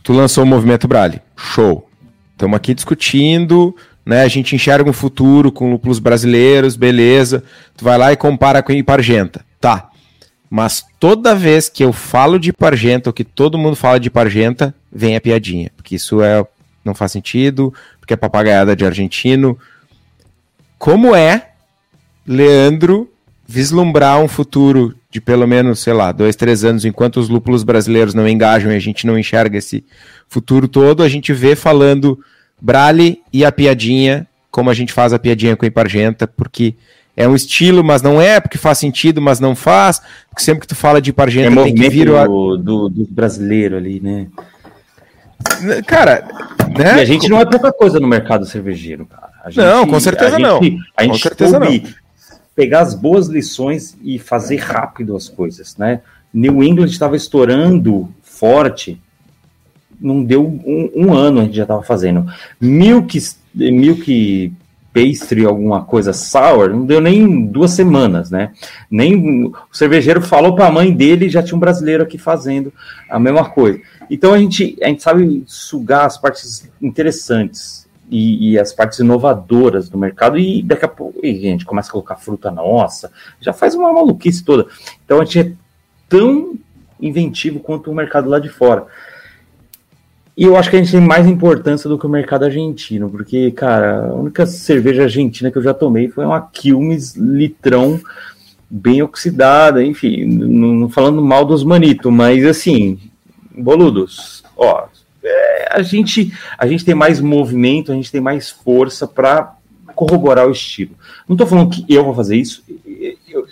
Tu 0.04 0.12
lançou 0.12 0.44
o 0.44 0.46
movimento 0.46 0.86
Brale. 0.86 1.20
Show. 1.36 1.88
Estamos 2.32 2.56
aqui 2.56 2.72
discutindo 2.72 3.74
né? 4.04 4.22
A 4.22 4.28
gente 4.28 4.54
enxerga 4.54 4.88
um 4.88 4.92
futuro 4.92 5.52
com 5.52 5.70
lúpulos 5.70 5.98
brasileiros, 5.98 6.76
beleza. 6.76 7.44
Tu 7.76 7.84
vai 7.84 7.96
lá 7.96 8.12
e 8.12 8.16
compara 8.16 8.62
com 8.62 8.72
Ipargenta. 8.72 9.44
Tá. 9.60 9.88
Mas 10.50 10.84
toda 11.00 11.34
vez 11.34 11.68
que 11.68 11.82
eu 11.82 11.92
falo 11.92 12.38
de 12.38 12.50
Ipargenta, 12.50 13.08
ou 13.08 13.14
que 13.14 13.24
todo 13.24 13.58
mundo 13.58 13.76
fala 13.76 13.98
de 13.98 14.08
Ipargenta, 14.08 14.74
vem 14.92 15.16
a 15.16 15.20
piadinha. 15.20 15.70
Porque 15.76 15.94
isso 15.94 16.20
é 16.22 16.44
não 16.84 16.94
faz 16.94 17.12
sentido, 17.12 17.72
porque 18.00 18.14
é 18.14 18.16
papagaiada 18.16 18.74
de 18.74 18.84
argentino. 18.84 19.56
Como 20.78 21.14
é, 21.14 21.50
Leandro, 22.26 23.08
vislumbrar 23.46 24.20
um 24.20 24.28
futuro 24.28 24.94
de 25.10 25.20
pelo 25.20 25.46
menos, 25.46 25.80
sei 25.80 25.92
lá, 25.92 26.10
dois, 26.10 26.34
três 26.34 26.64
anos, 26.64 26.84
enquanto 26.84 27.18
os 27.18 27.28
lúpulos 27.28 27.62
brasileiros 27.62 28.14
não 28.14 28.26
engajam 28.26 28.72
e 28.72 28.76
a 28.76 28.80
gente 28.80 29.06
não 29.06 29.18
enxerga 29.18 29.58
esse 29.58 29.84
futuro 30.26 30.66
todo, 30.66 31.02
a 31.02 31.08
gente 31.08 31.32
vê 31.32 31.54
falando 31.54 32.18
Brale 32.62 33.20
e 33.32 33.44
a 33.44 33.50
piadinha, 33.50 34.24
como 34.48 34.70
a 34.70 34.74
gente 34.74 34.92
faz 34.92 35.12
a 35.12 35.18
piadinha 35.18 35.56
com 35.56 35.64
a 35.64 35.68
Ipargenta, 35.68 36.28
porque 36.28 36.76
é 37.16 37.26
um 37.26 37.34
estilo, 37.34 37.82
mas 37.82 38.02
não 38.02 38.22
é, 38.22 38.38
porque 38.38 38.56
faz 38.56 38.78
sentido, 38.78 39.20
mas 39.20 39.40
não 39.40 39.56
faz, 39.56 40.00
porque 40.30 40.44
sempre 40.44 40.60
que 40.60 40.68
tu 40.68 40.76
fala 40.76 41.02
de 41.02 41.10
Ipargenta 41.10 41.60
é 41.60 41.64
tem 41.64 41.74
que 41.74 41.88
vir 41.88 42.08
o... 42.08 42.56
do, 42.56 42.88
do 42.88 43.06
brasileiro 43.10 43.76
ali, 43.76 43.98
né? 43.98 44.28
Cara, 45.88 46.24
né? 46.78 46.98
E 46.98 47.00
a 47.00 47.04
gente 47.04 47.28
não 47.28 47.40
é 47.40 47.44
pouca 47.44 47.72
coisa 47.72 47.98
no 47.98 48.06
mercado 48.06 48.46
cervejeiro, 48.46 49.06
cara. 49.06 49.32
Gente, 49.46 49.64
não, 49.64 49.84
com 49.84 49.98
certeza 49.98 50.36
a 50.36 50.38
não. 50.38 50.62
Gente, 50.62 50.78
a 50.96 51.02
gente 51.02 51.12
com 51.14 51.18
certeza 51.18 51.58
não. 51.58 51.82
pegar 52.54 52.82
as 52.82 52.94
boas 52.94 53.26
lições 53.26 53.96
e 54.04 54.20
fazer 54.20 54.58
rápido 54.58 55.16
as 55.16 55.28
coisas, 55.28 55.76
né? 55.76 56.00
New 56.32 56.62
England 56.62 56.86
estava 56.86 57.16
estourando 57.16 58.08
forte 58.22 59.02
não 60.02 60.22
deu 60.22 60.44
um, 60.44 60.90
um 60.94 61.14
ano 61.14 61.40
a 61.40 61.44
gente 61.44 61.56
já 61.56 61.62
estava 61.62 61.82
fazendo. 61.82 62.26
Milk, 62.60 63.18
milk 63.54 64.52
pastry, 64.92 65.46
alguma 65.46 65.82
coisa 65.84 66.12
sour, 66.12 66.68
não 66.70 66.84
deu 66.84 67.00
nem 67.00 67.46
duas 67.46 67.70
semanas, 67.70 68.30
né? 68.30 68.52
Nem 68.90 69.46
o 69.46 69.54
cervejeiro 69.72 70.20
falou 70.20 70.54
para 70.54 70.66
a 70.66 70.72
mãe 70.72 70.92
dele, 70.92 71.30
já 71.30 71.42
tinha 71.42 71.56
um 71.56 71.60
brasileiro 71.60 72.02
aqui 72.02 72.18
fazendo 72.18 72.72
a 73.08 73.18
mesma 73.18 73.48
coisa. 73.48 73.80
Então 74.10 74.34
a 74.34 74.38
gente, 74.38 74.76
a 74.82 74.88
gente 74.88 75.02
sabe 75.02 75.42
sugar 75.46 76.04
as 76.04 76.18
partes 76.18 76.70
interessantes 76.80 77.88
e, 78.10 78.50
e 78.50 78.58
as 78.58 78.72
partes 78.72 78.98
inovadoras 78.98 79.88
do 79.88 79.96
mercado 79.96 80.36
e 80.36 80.62
daqui 80.62 80.84
a 80.84 80.88
pouco 80.88 81.24
e 81.24 81.30
a 81.30 81.50
gente 81.50 81.64
começa 81.64 81.88
a 81.88 81.92
colocar 81.92 82.16
fruta 82.16 82.50
nossa, 82.50 83.10
já 83.40 83.54
faz 83.54 83.74
uma 83.74 83.90
maluquice 83.92 84.44
toda. 84.44 84.66
Então 85.04 85.20
a 85.20 85.24
gente 85.24 85.40
é 85.40 85.52
tão 86.08 86.54
inventivo 87.00 87.58
quanto 87.58 87.90
o 87.90 87.94
mercado 87.94 88.28
lá 88.28 88.38
de 88.38 88.50
fora. 88.50 88.86
E 90.36 90.44
eu 90.44 90.56
acho 90.56 90.70
que 90.70 90.76
a 90.76 90.78
gente 90.78 90.92
tem 90.92 91.00
mais 91.00 91.26
importância 91.26 91.88
do 91.88 91.98
que 91.98 92.06
o 92.06 92.10
mercado 92.10 92.44
argentino, 92.44 93.10
porque, 93.10 93.50
cara, 93.50 94.06
a 94.06 94.14
única 94.14 94.46
cerveja 94.46 95.02
argentina 95.02 95.50
que 95.50 95.58
eu 95.58 95.62
já 95.62 95.74
tomei 95.74 96.08
foi 96.08 96.24
uma 96.24 96.40
Quilmes 96.40 97.14
litrão 97.14 98.00
bem 98.70 99.02
oxidada, 99.02 99.84
enfim, 99.84 100.24
não, 100.24 100.88
falando 100.88 101.20
mal 101.20 101.44
dos 101.44 101.62
manito, 101.62 102.10
mas 102.10 102.46
assim, 102.46 102.98
boludos, 103.54 104.42
ó, 104.56 104.86
é, 105.22 105.68
a 105.70 105.82
gente 105.82 106.32
a 106.56 106.66
gente 106.66 106.82
tem 106.82 106.94
mais 106.94 107.20
movimento, 107.20 107.92
a 107.92 107.94
gente 107.94 108.10
tem 108.10 108.20
mais 108.20 108.50
força 108.50 109.06
para 109.06 109.54
corroborar 109.94 110.48
o 110.48 110.52
estilo. 110.52 110.96
Não 111.28 111.34
estou 111.34 111.46
falando 111.46 111.70
que 111.70 111.84
eu 111.88 112.04
vou 112.04 112.14
fazer 112.14 112.36
isso. 112.36 112.64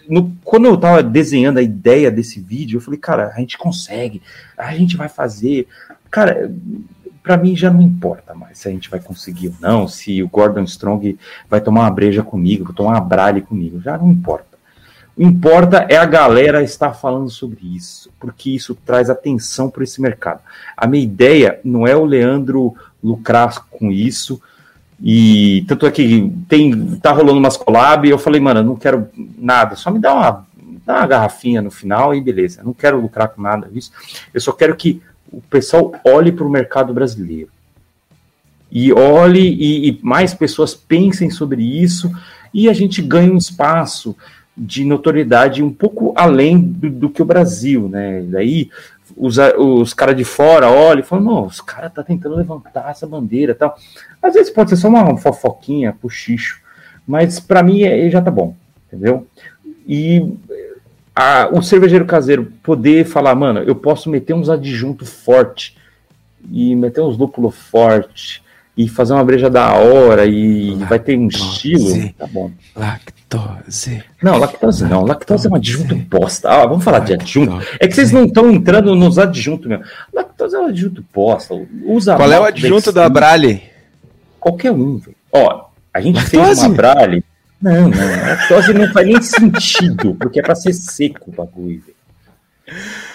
No, 0.08 0.34
quando 0.42 0.66
eu 0.66 0.74
estava 0.74 1.02
desenhando 1.02 1.58
a 1.58 1.62
ideia 1.62 2.10
desse 2.10 2.40
vídeo, 2.40 2.78
eu 2.78 2.80
falei, 2.80 2.98
cara, 2.98 3.32
a 3.34 3.38
gente 3.38 3.56
consegue, 3.56 4.22
a 4.56 4.74
gente 4.74 4.96
vai 4.96 5.08
fazer. 5.08 5.68
Cara, 6.10 6.50
para 7.22 7.36
mim 7.36 7.54
já 7.54 7.70
não 7.70 7.82
importa 7.82 8.34
mais 8.34 8.58
se 8.58 8.68
a 8.68 8.70
gente 8.70 8.90
vai 8.90 9.00
conseguir 9.00 9.48
ou 9.48 9.54
não, 9.60 9.86
se 9.86 10.22
o 10.22 10.28
Gordon 10.28 10.64
Strong 10.64 11.18
vai 11.48 11.60
tomar 11.60 11.82
uma 11.82 11.90
breja 11.90 12.22
comigo, 12.22 12.64
vai 12.64 12.74
tomar 12.74 12.90
uma 12.92 13.00
brale 13.00 13.42
comigo, 13.42 13.80
já 13.80 13.96
não 13.96 14.10
importa. 14.10 14.50
O 15.16 15.22
importa 15.22 15.86
é 15.88 15.96
a 15.96 16.06
galera 16.06 16.62
estar 16.62 16.92
falando 16.94 17.28
sobre 17.28 17.58
isso, 17.62 18.10
porque 18.18 18.50
isso 18.50 18.74
traz 18.74 19.10
atenção 19.10 19.68
para 19.68 19.84
esse 19.84 20.00
mercado. 20.00 20.40
A 20.76 20.86
minha 20.86 21.04
ideia 21.04 21.60
não 21.62 21.86
é 21.86 21.94
o 21.94 22.04
Leandro 22.04 22.74
lucrar 23.02 23.66
com 23.70 23.90
isso, 23.90 24.40
e 25.02 25.64
tanto 25.68 25.86
é 25.86 25.90
que 25.90 26.32
tem, 26.48 26.96
tá 26.96 27.12
rolando 27.12 27.38
umas 27.38 27.56
collab, 27.56 28.06
e 28.06 28.10
eu 28.10 28.18
falei, 28.18 28.40
mano, 28.40 28.60
eu 28.60 28.64
não 28.64 28.76
quero 28.76 29.08
nada, 29.38 29.76
só 29.76 29.90
me 29.90 29.98
dá 29.98 30.14
uma, 30.14 30.46
dá 30.86 30.98
uma 30.98 31.06
garrafinha 31.06 31.60
no 31.60 31.70
final 31.70 32.14
e 32.14 32.20
beleza, 32.20 32.60
eu 32.60 32.64
não 32.64 32.74
quero 32.74 33.00
lucrar 33.00 33.28
com 33.28 33.42
nada 33.42 33.68
disso, 33.68 33.92
eu 34.32 34.40
só 34.40 34.52
quero 34.52 34.74
que 34.76 35.02
o 35.32 35.40
pessoal 35.42 35.92
olhe 36.04 36.32
para 36.32 36.46
o 36.46 36.50
mercado 36.50 36.92
brasileiro. 36.92 37.50
E 38.70 38.92
olhe 38.92 39.40
e, 39.40 39.88
e, 39.88 40.00
mais 40.02 40.32
pessoas 40.32 40.74
pensem 40.74 41.28
sobre 41.28 41.62
isso 41.62 42.10
e 42.54 42.68
a 42.68 42.72
gente 42.72 43.02
ganha 43.02 43.32
um 43.32 43.36
espaço 43.36 44.16
de 44.56 44.84
notoriedade 44.84 45.62
um 45.62 45.72
pouco 45.72 46.12
além 46.16 46.60
do, 46.60 46.90
do 46.90 47.10
que 47.10 47.22
o 47.22 47.24
Brasil, 47.24 47.88
né? 47.88 48.22
Daí 48.22 48.70
os, 49.16 49.38
os 49.58 49.92
caras 49.92 50.16
de 50.16 50.24
fora 50.24 50.70
olham 50.70 51.00
e 51.00 51.06
falam, 51.06 51.24
não, 51.24 51.46
os 51.46 51.60
caras 51.60 51.92
tá 51.92 52.02
tentando 52.02 52.36
levantar 52.36 52.90
essa 52.90 53.06
bandeira 53.06 53.54
tal. 53.54 53.76
Às 54.22 54.34
vezes 54.34 54.50
pode 54.50 54.70
ser 54.70 54.76
só 54.76 54.88
uma 54.88 55.16
fofoquinha, 55.16 55.96
puxicho, 56.00 56.60
mas 57.06 57.40
para 57.40 57.62
mim 57.62 57.82
é, 57.82 58.08
já 58.08 58.20
tá 58.20 58.30
bom, 58.30 58.54
entendeu? 58.86 59.26
E 59.86 60.34
a, 61.14 61.48
o 61.52 61.62
cervejeiro 61.62 62.04
caseiro 62.04 62.52
poder 62.62 63.04
falar, 63.04 63.34
mano, 63.34 63.60
eu 63.60 63.74
posso 63.74 64.08
meter 64.08 64.34
uns 64.34 64.48
adjuntos 64.48 65.10
forte 65.10 65.76
e 66.50 66.74
meter 66.74 67.02
uns 67.02 67.16
lúpulo 67.16 67.50
forte 67.50 68.42
e 68.76 68.88
fazer 68.88 69.12
uma 69.12 69.24
breja 69.24 69.50
da 69.50 69.74
hora 69.74 70.24
e 70.24 70.74
vai 70.88 70.98
ter 70.98 71.18
um 71.18 71.28
estilo. 71.28 72.10
Tá 72.16 72.26
bom. 72.26 72.50
Lactose. 72.74 74.02
Não, 74.22 74.38
lactose 74.38 74.84
não. 74.84 75.04
Lactose 75.04 75.46
é 75.46 75.50
um 75.50 75.54
adjunto 75.54 75.94
bosta. 75.94 76.48
Ah, 76.48 76.66
vamos 76.66 76.82
falar 76.82 77.00
de 77.00 77.12
adjunto. 77.12 77.60
É 77.78 77.86
que 77.86 77.94
vocês 77.94 78.10
não 78.10 78.24
estão 78.24 78.50
entrando 78.50 78.94
nos 78.94 79.18
adjuntos 79.18 79.66
mesmo. 79.66 79.84
Lactose 80.12 80.56
é 80.56 80.58
um 80.58 80.66
adjunto 80.66 81.04
bosta. 81.12 81.54
Usa 81.84 82.16
Qual 82.16 82.32
é 82.32 82.40
o 82.40 82.44
adjunto 82.44 82.90
da 82.90 83.08
Brale? 83.08 83.62
Qualquer 84.38 84.72
um, 84.72 84.96
velho. 84.96 85.16
Ó, 85.30 85.66
a 85.92 86.00
gente 86.00 86.20
fez 86.22 86.42
Lactose? 86.42 86.66
uma 86.66 86.74
Brale. 86.74 87.24
Não, 87.60 87.88
não. 87.88 88.26
Lactose 88.26 88.72
não 88.72 88.90
faz 88.92 89.06
nem 89.06 89.20
sentido, 89.22 90.14
porque 90.14 90.40
é 90.40 90.42
pra 90.42 90.54
ser 90.54 90.72
seco 90.72 91.30
o 91.30 91.34
bagulho. 91.34 91.82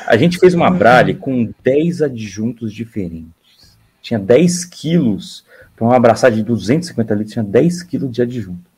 A 0.05 0.15
gente 0.17 0.37
fez 0.37 0.53
uma 0.53 0.69
Brale 0.69 1.15
com 1.15 1.51
10 1.63 2.03
adjuntos 2.03 2.73
diferentes. 2.73 3.77
Tinha 4.01 4.19
10 4.19 4.65
quilos. 4.65 5.45
Para 5.75 5.87
uma 5.87 5.95
abraçada 5.95 6.35
de 6.35 6.43
250 6.43 7.13
litros, 7.13 7.33
tinha 7.33 7.43
10 7.43 7.83
quilos 7.83 8.11
de 8.11 8.21
adjunto. 8.21 8.69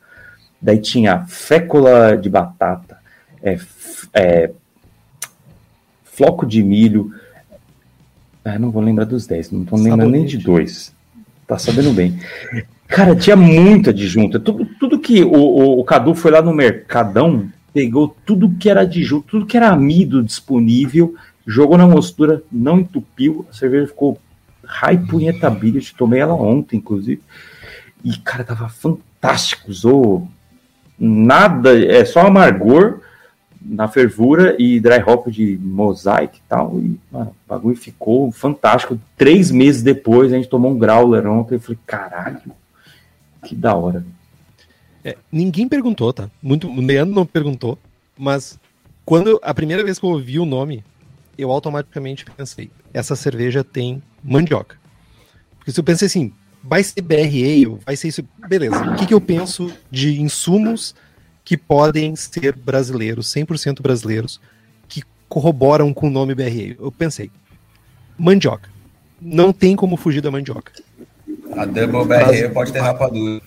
Daí 0.60 0.78
tinha 0.78 1.24
fécula 1.28 2.16
de 2.16 2.28
batata, 2.28 2.98
é, 3.40 3.58
é, 4.12 4.50
floco 6.04 6.44
de 6.44 6.62
milho. 6.62 7.14
Ah, 8.44 8.58
não 8.58 8.70
vou 8.70 8.82
lembrar 8.82 9.04
dos 9.04 9.26
10, 9.26 9.52
não 9.52 9.64
tô 9.64 9.76
lembrando 9.76 10.10
nem 10.10 10.24
de 10.24 10.32
Sabonete. 10.32 10.44
dois. 10.44 10.94
Tá 11.46 11.56
sabendo 11.58 11.92
bem. 11.92 12.18
Cara, 12.88 13.14
tinha 13.14 13.36
muita 13.36 13.90
adjunta. 13.90 14.40
Tudo, 14.40 14.64
tudo 14.64 14.98
que 14.98 15.22
o, 15.22 15.34
o, 15.34 15.80
o 15.80 15.84
Cadu 15.84 16.14
foi 16.14 16.30
lá 16.30 16.40
no 16.40 16.54
Mercadão, 16.54 17.48
pegou 17.72 18.16
tudo 18.24 18.50
que 18.58 18.70
era 18.70 18.80
adjunto, 18.80 19.28
tudo 19.28 19.46
que 19.46 19.56
era 19.56 19.68
amido 19.68 20.22
disponível, 20.22 21.14
jogou 21.46 21.76
na 21.76 21.86
mostura, 21.86 22.42
não 22.50 22.80
entupiu, 22.80 23.46
a 23.50 23.54
cerveja 23.54 23.88
ficou 23.88 24.18
high 24.64 24.98
punhetability, 24.98 25.94
tomei 25.94 26.20
ela 26.20 26.34
ontem, 26.34 26.78
inclusive. 26.78 27.22
E, 28.02 28.16
cara, 28.16 28.42
tava 28.42 28.68
fantástico. 28.68 29.70
Usou 29.70 30.28
nada, 30.98 31.78
é 31.78 32.04
só 32.04 32.20
amargor 32.20 33.00
na 33.60 33.88
fervura 33.88 34.56
e 34.58 34.80
dry 34.80 35.02
hop 35.06 35.28
de 35.28 35.58
mosaic 35.60 36.38
e 36.38 36.42
tal. 36.48 36.78
E, 36.78 36.98
mano, 37.10 37.30
o 37.30 37.48
bagulho 37.48 37.76
ficou 37.76 38.32
fantástico. 38.32 38.98
Três 39.16 39.50
meses 39.50 39.82
depois, 39.82 40.32
a 40.32 40.36
gente 40.36 40.48
tomou 40.48 40.72
um 40.72 40.78
growler 40.78 41.26
ontem. 41.26 41.56
Eu 41.56 41.60
falei, 41.60 41.78
caralho, 41.86 42.40
que 43.44 43.54
da 43.54 43.74
hora. 43.74 44.04
É, 45.04 45.16
ninguém 45.30 45.68
perguntou, 45.68 46.12
tá? 46.12 46.30
Muito, 46.42 46.68
o 46.68 46.80
Leandro 46.80 47.14
não 47.14 47.24
perguntou, 47.24 47.78
mas 48.16 48.58
quando 49.04 49.38
a 49.42 49.54
primeira 49.54 49.84
vez 49.84 49.98
que 49.98 50.04
eu 50.04 50.10
ouvi 50.10 50.38
o 50.38 50.44
nome, 50.44 50.84
eu 51.36 51.50
automaticamente 51.50 52.24
pensei, 52.24 52.70
essa 52.92 53.14
cerveja 53.14 53.62
tem 53.62 54.02
mandioca. 54.22 54.76
Porque 55.58 55.70
se 55.70 55.78
eu 55.78 55.84
pensei 55.84 56.06
assim, 56.06 56.32
vai 56.62 56.82
ser 56.82 57.00
BR 57.00 57.14
Ale, 57.14 57.78
vai 57.86 57.96
ser 57.96 58.08
isso, 58.08 58.26
beleza. 58.48 58.82
O 58.90 58.96
que, 58.96 59.06
que 59.06 59.14
eu 59.14 59.20
penso 59.20 59.72
de 59.90 60.20
insumos 60.20 60.94
que 61.44 61.56
podem 61.56 62.14
ser 62.16 62.54
brasileiros, 62.54 63.32
100% 63.32 63.80
brasileiros, 63.80 64.40
que 64.88 65.02
corroboram 65.28 65.94
com 65.94 66.08
o 66.08 66.10
nome 66.10 66.34
BR 66.34 66.42
Ale? 66.42 66.76
Eu 66.78 66.92
pensei, 66.92 67.30
mandioca. 68.18 68.68
Não 69.20 69.52
tem 69.52 69.74
como 69.74 69.96
fugir 69.96 70.20
da 70.20 70.30
mandioca. 70.30 70.72
A 71.58 71.64
Double 71.64 72.04
BR 72.04 72.52
pode 72.54 72.72
ter 72.72 72.78
rapadura. 72.78 73.40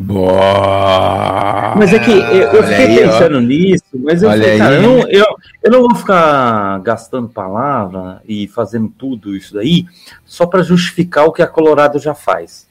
Boa! 0.00 1.74
Mas 1.76 1.92
é 1.92 1.98
que 2.00 2.10
eu, 2.10 2.18
eu 2.18 2.62
Olha 2.62 2.62
fiquei 2.62 2.86
aí, 2.86 3.04
ó. 3.04 3.12
pensando 3.12 3.40
nisso, 3.40 3.84
mas 3.94 4.22
eu 4.22 4.28
Olha 4.28 4.42
falei, 4.42 4.58
cara, 4.58 4.74
eu 4.74 4.82
não, 4.82 5.08
eu, 5.08 5.26
eu 5.62 5.70
não 5.70 5.80
vou 5.82 5.94
ficar 5.94 6.80
gastando 6.80 7.28
palavra 7.28 8.20
e 8.26 8.48
fazendo 8.48 8.88
tudo 8.88 9.36
isso 9.36 9.54
daí 9.54 9.86
só 10.24 10.44
para 10.44 10.62
justificar 10.64 11.26
o 11.26 11.32
que 11.32 11.42
a 11.42 11.46
Colorado 11.46 12.00
já 12.00 12.14
faz. 12.14 12.66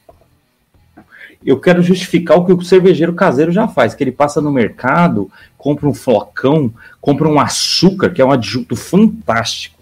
Eu 1.46 1.58
quero 1.58 1.82
justificar 1.82 2.36
o 2.36 2.44
que 2.44 2.52
o 2.52 2.60
cervejeiro 2.62 3.14
caseiro 3.14 3.50
já 3.50 3.66
faz, 3.66 3.94
que 3.94 4.04
ele 4.04 4.12
passa 4.12 4.42
no 4.42 4.52
mercado, 4.52 5.30
compra 5.56 5.88
um 5.88 5.94
flocão, 5.94 6.70
compra 7.00 7.26
um 7.26 7.40
açúcar, 7.40 8.10
que 8.10 8.20
é 8.20 8.24
um 8.24 8.32
adjunto 8.32 8.76
fantástico. 8.76 9.80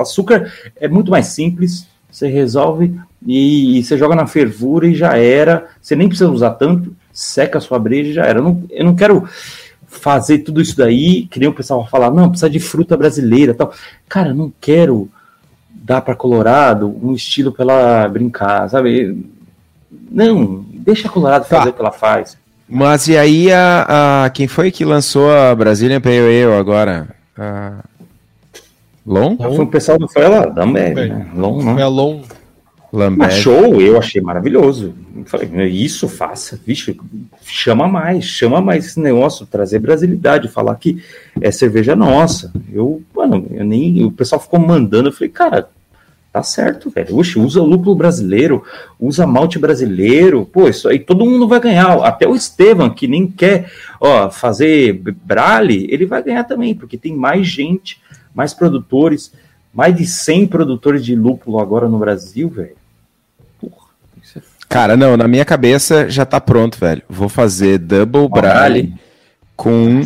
Açúcar 0.00 0.52
é 0.76 0.88
muito 0.88 1.12
mais 1.12 1.26
simples, 1.26 1.86
você 2.16 2.28
resolve 2.28 2.94
e, 3.26 3.78
e 3.78 3.84
você 3.84 3.98
joga 3.98 4.14
na 4.14 4.26
fervura 4.26 4.86
e 4.86 4.94
já 4.94 5.16
era. 5.16 5.66
Você 5.82 5.96
nem 5.96 6.06
precisa 6.08 6.30
usar 6.30 6.50
tanto, 6.50 6.94
seca 7.12 7.58
a 7.58 7.60
sua 7.60 7.78
breja 7.78 8.10
e 8.10 8.14
já 8.14 8.24
era. 8.24 8.38
Eu 8.38 8.44
não, 8.44 8.62
eu 8.70 8.84
não 8.84 8.94
quero 8.94 9.28
fazer 9.88 10.38
tudo 10.38 10.60
isso 10.60 10.76
daí, 10.76 11.26
que 11.26 11.40
nem 11.40 11.48
o 11.48 11.52
pessoal 11.54 11.86
falar, 11.88 12.10
não, 12.10 12.28
precisa 12.28 12.50
de 12.50 12.60
fruta 12.60 12.96
brasileira 12.96 13.54
tal. 13.54 13.72
Cara, 14.08 14.28
eu 14.30 14.34
não 14.34 14.52
quero 14.60 15.08
dar 15.70 16.00
para 16.02 16.14
Colorado 16.14 16.86
um 17.02 17.12
estilo 17.14 17.50
para 17.52 17.64
ela 17.64 18.08
brincar, 18.08 18.68
sabe? 18.70 19.24
Não, 20.10 20.64
deixa 20.72 21.08
a 21.08 21.10
Colorado 21.10 21.46
Tá. 21.48 21.58
fazer 21.58 21.70
o 21.70 21.72
que 21.72 21.80
ela 21.80 21.92
faz. 21.92 22.36
Mas 22.68 23.08
e 23.08 23.16
aí 23.16 23.52
a, 23.52 24.24
a- 24.24 24.30
quem 24.30 24.46
foi 24.48 24.70
que 24.70 24.84
lançou 24.84 25.30
a 25.32 25.54
Brazilian 25.54 26.00
Pale 26.00 26.18
Ale 26.44 26.54
agora? 26.58 27.08
A... 27.36 27.84
Lon? 29.06 29.36
Lon? 29.38 29.56
Foi 29.56 29.64
o 29.64 29.68
pessoal 29.68 29.98
do 29.98 30.08
foi 30.08 30.24
Ambev, 30.24 30.94
Foi. 30.94 31.08
né? 31.08 31.30
Long, 31.34 31.60
Foi 31.60 31.74
né? 31.74 31.82
a 31.82 31.88
Long. 31.88 32.22
Mas 32.94 33.00
Lambert. 33.00 33.32
show, 33.32 33.80
eu 33.80 33.98
achei 33.98 34.22
maravilhoso. 34.22 34.94
Falei, 35.26 35.48
isso 35.68 36.08
faça, 36.08 36.60
vixe, 36.64 36.96
chama 37.42 37.88
mais, 37.88 38.24
chama 38.24 38.60
mais 38.60 38.86
esse 38.86 39.00
negócio, 39.00 39.46
trazer 39.46 39.80
brasilidade, 39.80 40.46
falar 40.46 40.76
que 40.76 41.02
é 41.40 41.50
cerveja 41.50 41.96
nossa. 41.96 42.52
Eu, 42.72 43.02
mano, 43.12 43.46
eu 43.50 43.64
nem, 43.64 44.04
o 44.04 44.12
pessoal 44.12 44.40
ficou 44.40 44.60
mandando, 44.60 45.08
eu 45.08 45.12
falei, 45.12 45.28
cara, 45.28 45.68
tá 46.32 46.42
certo, 46.44 46.88
velho. 46.88 47.16
Oxe, 47.16 47.36
usa 47.36 47.60
lúpulo 47.60 47.96
brasileiro, 47.96 48.62
usa 48.98 49.26
malte 49.26 49.58
brasileiro, 49.58 50.44
pô, 50.44 50.68
isso 50.68 50.88
aí 50.88 51.00
todo 51.00 51.26
mundo 51.26 51.48
vai 51.48 51.58
ganhar. 51.58 51.98
Até 52.04 52.28
o 52.28 52.34
Estevam, 52.36 52.90
que 52.90 53.08
nem 53.08 53.26
quer, 53.26 53.72
ó, 54.00 54.30
fazer 54.30 55.00
brale, 55.24 55.88
ele 55.90 56.06
vai 56.06 56.22
ganhar 56.22 56.44
também, 56.44 56.76
porque 56.76 56.96
tem 56.96 57.12
mais 57.16 57.46
gente, 57.46 58.00
mais 58.34 58.52
produtores, 58.52 59.32
mais 59.72 59.94
de 59.94 60.04
100 60.06 60.46
produtores 60.48 61.04
de 61.04 61.14
lúpulo 61.14 61.58
agora 61.60 61.88
no 61.88 61.98
Brasil, 61.98 62.48
velho. 62.48 62.76
Cara, 64.68 64.96
não, 64.96 65.16
na 65.16 65.28
minha 65.28 65.44
cabeça 65.44 66.08
já 66.10 66.24
tá 66.26 66.40
pronto, 66.40 66.78
velho. 66.78 67.02
Vou 67.08 67.28
fazer 67.28 67.78
double 67.78 68.28
brale 68.28 68.94
com 69.54 70.02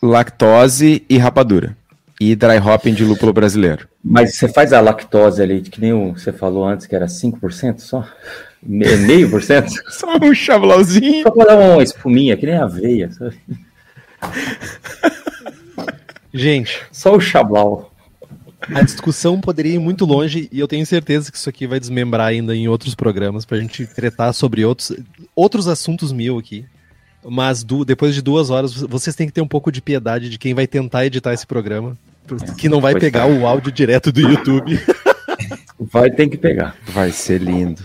lactose 0.00 1.04
e 1.08 1.18
rapadura. 1.18 1.76
E 2.20 2.36
dry 2.36 2.58
hopping 2.58 2.94
de 2.94 3.04
lúpulo 3.04 3.32
brasileiro. 3.32 3.88
Mas 4.04 4.36
você 4.36 4.46
faz 4.46 4.72
a 4.72 4.80
lactose 4.80 5.42
ali, 5.42 5.60
que 5.60 5.80
nem 5.80 5.92
o- 5.92 6.12
você 6.12 6.32
falou 6.32 6.64
antes, 6.64 6.86
que 6.86 6.94
era 6.94 7.08
5% 7.08 7.80
só? 7.80 8.06
Me- 8.62 8.96
Meio 8.98 9.28
por 9.28 9.42
cento? 9.42 9.72
Só 9.90 10.16
um 10.22 10.32
chablauzinho. 10.32 11.24
Só 11.24 11.30
pra 11.32 11.46
dar 11.46 11.58
uma 11.58 11.82
espuminha, 11.82 12.36
que 12.36 12.46
nem 12.46 12.54
aveia, 12.56 13.10
sabe? 13.10 13.36
Gente, 16.32 16.80
Só 16.90 17.14
o 17.16 17.20
chablau. 17.20 17.92
A 18.72 18.82
discussão 18.82 19.40
poderia 19.40 19.74
ir 19.74 19.78
muito 19.80 20.04
longe 20.04 20.48
e 20.52 20.60
eu 20.60 20.68
tenho 20.68 20.86
certeza 20.86 21.32
que 21.32 21.36
isso 21.36 21.48
aqui 21.48 21.66
vai 21.66 21.80
desmembrar 21.80 22.28
ainda 22.28 22.54
em 22.54 22.68
outros 22.68 22.94
programas 22.94 23.44
pra 23.44 23.58
gente 23.58 23.84
tretar 23.86 24.32
sobre 24.32 24.64
outros, 24.64 24.92
outros 25.34 25.66
assuntos 25.66 26.12
mil 26.12 26.38
aqui. 26.38 26.64
Mas 27.24 27.64
du- 27.64 27.84
depois 27.84 28.14
de 28.14 28.22
duas 28.22 28.50
horas, 28.50 28.72
vocês 28.72 29.16
têm 29.16 29.26
que 29.26 29.32
ter 29.32 29.40
um 29.40 29.48
pouco 29.48 29.70
de 29.72 29.82
piedade 29.82 30.28
de 30.30 30.38
quem 30.38 30.54
vai 30.54 30.66
tentar 30.66 31.04
editar 31.06 31.32
esse 31.32 31.46
programa. 31.46 31.96
Que 32.56 32.68
não 32.68 32.80
vai 32.80 32.94
pegar 32.94 33.22
tá. 33.22 33.26
o 33.26 33.46
áudio 33.46 33.72
direto 33.72 34.12
do 34.12 34.20
YouTube. 34.20 34.80
Vai 35.78 36.10
ter 36.10 36.28
que 36.28 36.36
pegar. 36.36 36.76
Vai 36.86 37.10
ser 37.10 37.40
lindo. 37.40 37.82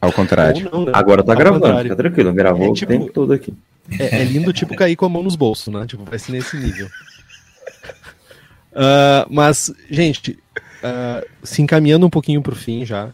Ao 0.00 0.12
contrário. 0.12 0.68
Ou 0.72 0.78
não, 0.80 0.86
né? 0.86 0.92
Agora 0.94 1.22
tá 1.22 1.34
gravando, 1.34 1.62
contrário. 1.62 1.90
fica 1.90 1.96
tranquilo. 1.96 2.32
Gravou 2.32 2.70
É 2.70 2.72
tipo- 2.72 2.92
o 2.92 2.98
tempo 2.98 3.12
todo 3.12 3.32
aqui. 3.32 3.52
É, 3.98 4.20
é 4.22 4.24
lindo, 4.24 4.52
tipo, 4.52 4.74
cair 4.76 4.94
com 4.94 5.04
a 5.04 5.08
mão 5.08 5.22
nos 5.24 5.34
bolsos, 5.34 5.72
né? 5.72 5.84
Tipo, 5.86 6.04
vai 6.04 6.18
ser 6.18 6.30
nesse 6.32 6.56
nível. 6.56 6.88
Ah, 8.74 9.26
mas, 9.30 9.72
gente, 9.90 10.38
ah, 10.82 11.24
se 11.42 11.60
encaminhando 11.62 12.06
um 12.06 12.10
pouquinho 12.10 12.42
pro 12.42 12.56
fim 12.56 12.84
já. 12.84 13.10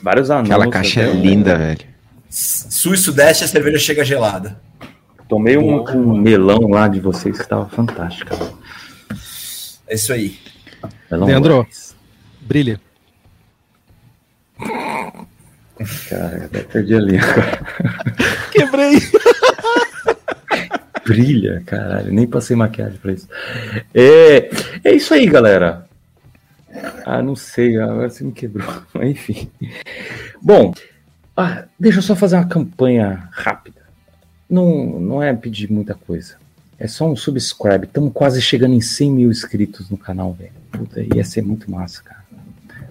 Vários 0.02 0.30
anúncios. 0.30 0.54
Aquela 0.54 0.70
caixa 0.70 1.02
é 1.02 1.14
né? 1.14 1.20
linda, 1.20 1.56
velho. 1.56 1.86
Sul 2.28 2.94
e 2.94 2.98
Sudeste 2.98 3.44
a 3.44 3.48
cerveja 3.48 3.78
chega 3.78 4.04
gelada. 4.04 4.60
Tomei 5.28 5.56
um, 5.56 5.82
um 5.82 6.16
melão 6.16 6.68
lá 6.68 6.86
de 6.86 7.00
vocês 7.00 7.38
que 7.38 7.48
tava 7.48 7.68
fantástica. 7.68 8.36
É 9.88 9.94
isso 9.94 10.12
aí. 10.12 10.38
Melão 11.10 11.26
Leandro. 11.26 11.58
Wax. 11.58 11.96
Brilha. 12.40 12.80
Cara, 16.08 16.44
até 16.46 16.60
perdi 16.60 16.94
ali. 16.94 17.18
Quebrei. 18.52 18.98
Brilha, 21.06 21.62
caralho. 21.64 22.12
Nem 22.12 22.26
passei 22.26 22.56
maquiagem 22.56 22.98
pra 22.98 23.12
isso. 23.12 23.28
É, 23.94 24.50
é 24.82 24.92
isso 24.92 25.14
aí, 25.14 25.24
galera. 25.26 25.86
Ah, 27.04 27.22
não 27.22 27.36
sei, 27.36 27.80
agora 27.80 28.10
você 28.10 28.24
me 28.24 28.32
quebrou. 28.32 28.66
Enfim. 29.00 29.48
Bom, 30.42 30.74
ah, 31.36 31.64
deixa 31.78 31.98
eu 31.98 32.02
só 32.02 32.16
fazer 32.16 32.34
uma 32.36 32.48
campanha 32.48 33.28
rápida. 33.30 33.82
Não, 34.50 34.98
não 34.98 35.22
é 35.22 35.32
pedir 35.32 35.70
muita 35.70 35.94
coisa. 35.94 36.34
É 36.78 36.88
só 36.88 37.08
um 37.08 37.16
subscribe. 37.16 37.86
Estamos 37.86 38.12
quase 38.12 38.42
chegando 38.42 38.74
em 38.74 38.80
100 38.80 39.10
mil 39.12 39.30
inscritos 39.30 39.88
no 39.88 39.96
canal, 39.96 40.32
velho. 40.32 40.52
Puta, 40.72 41.00
ia 41.14 41.24
ser 41.24 41.42
muito 41.42 41.70
massa, 41.70 42.02
cara. 42.02 42.24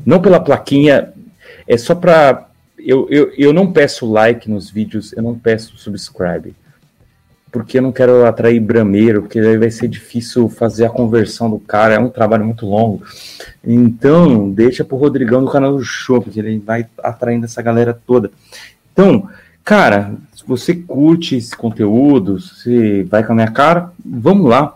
Não 0.05 0.21
pela 0.21 0.39
plaquinha, 0.39 1.13
é 1.67 1.77
só 1.77 1.93
pra. 1.93 2.49
Eu, 2.79 3.07
eu, 3.09 3.33
eu 3.35 3.51
não 3.51 3.71
peço 3.71 4.05
like 4.09 4.49
nos 4.49 4.69
vídeos, 4.69 5.11
eu 5.13 5.21
não 5.21 5.37
peço 5.37 5.77
subscribe 5.77 6.55
porque 7.55 7.77
eu 7.77 7.81
não 7.81 7.93
quero 7.93 8.25
atrair 8.25 8.59
brameiro, 8.59 9.21
porque 9.21 9.39
aí 9.39 9.57
vai 9.57 9.71
ser 9.71 9.87
difícil 9.87 10.49
fazer 10.49 10.83
a 10.83 10.89
conversão 10.89 11.49
do 11.49 11.57
cara, 11.57 11.93
é 11.93 11.99
um 11.99 12.09
trabalho 12.09 12.43
muito 12.43 12.65
longo. 12.65 13.01
Então, 13.63 14.51
deixa 14.51 14.83
pro 14.83 14.97
Rodrigão 14.97 15.41
do 15.41 15.49
canal 15.49 15.77
do 15.77 15.81
show, 15.81 16.21
porque 16.21 16.37
ele 16.37 16.59
vai 16.59 16.85
atraindo 17.01 17.45
essa 17.45 17.61
galera 17.61 17.97
toda. 18.05 18.29
Então, 18.91 19.29
cara, 19.63 20.15
se 20.35 20.43
você 20.45 20.75
curte 20.75 21.37
esse 21.37 21.55
conteúdo, 21.55 22.41
se 22.41 23.03
vai 23.03 23.23
com 23.23 23.31
a 23.31 23.35
minha 23.35 23.51
cara, 23.51 23.89
vamos 24.05 24.49
lá. 24.49 24.75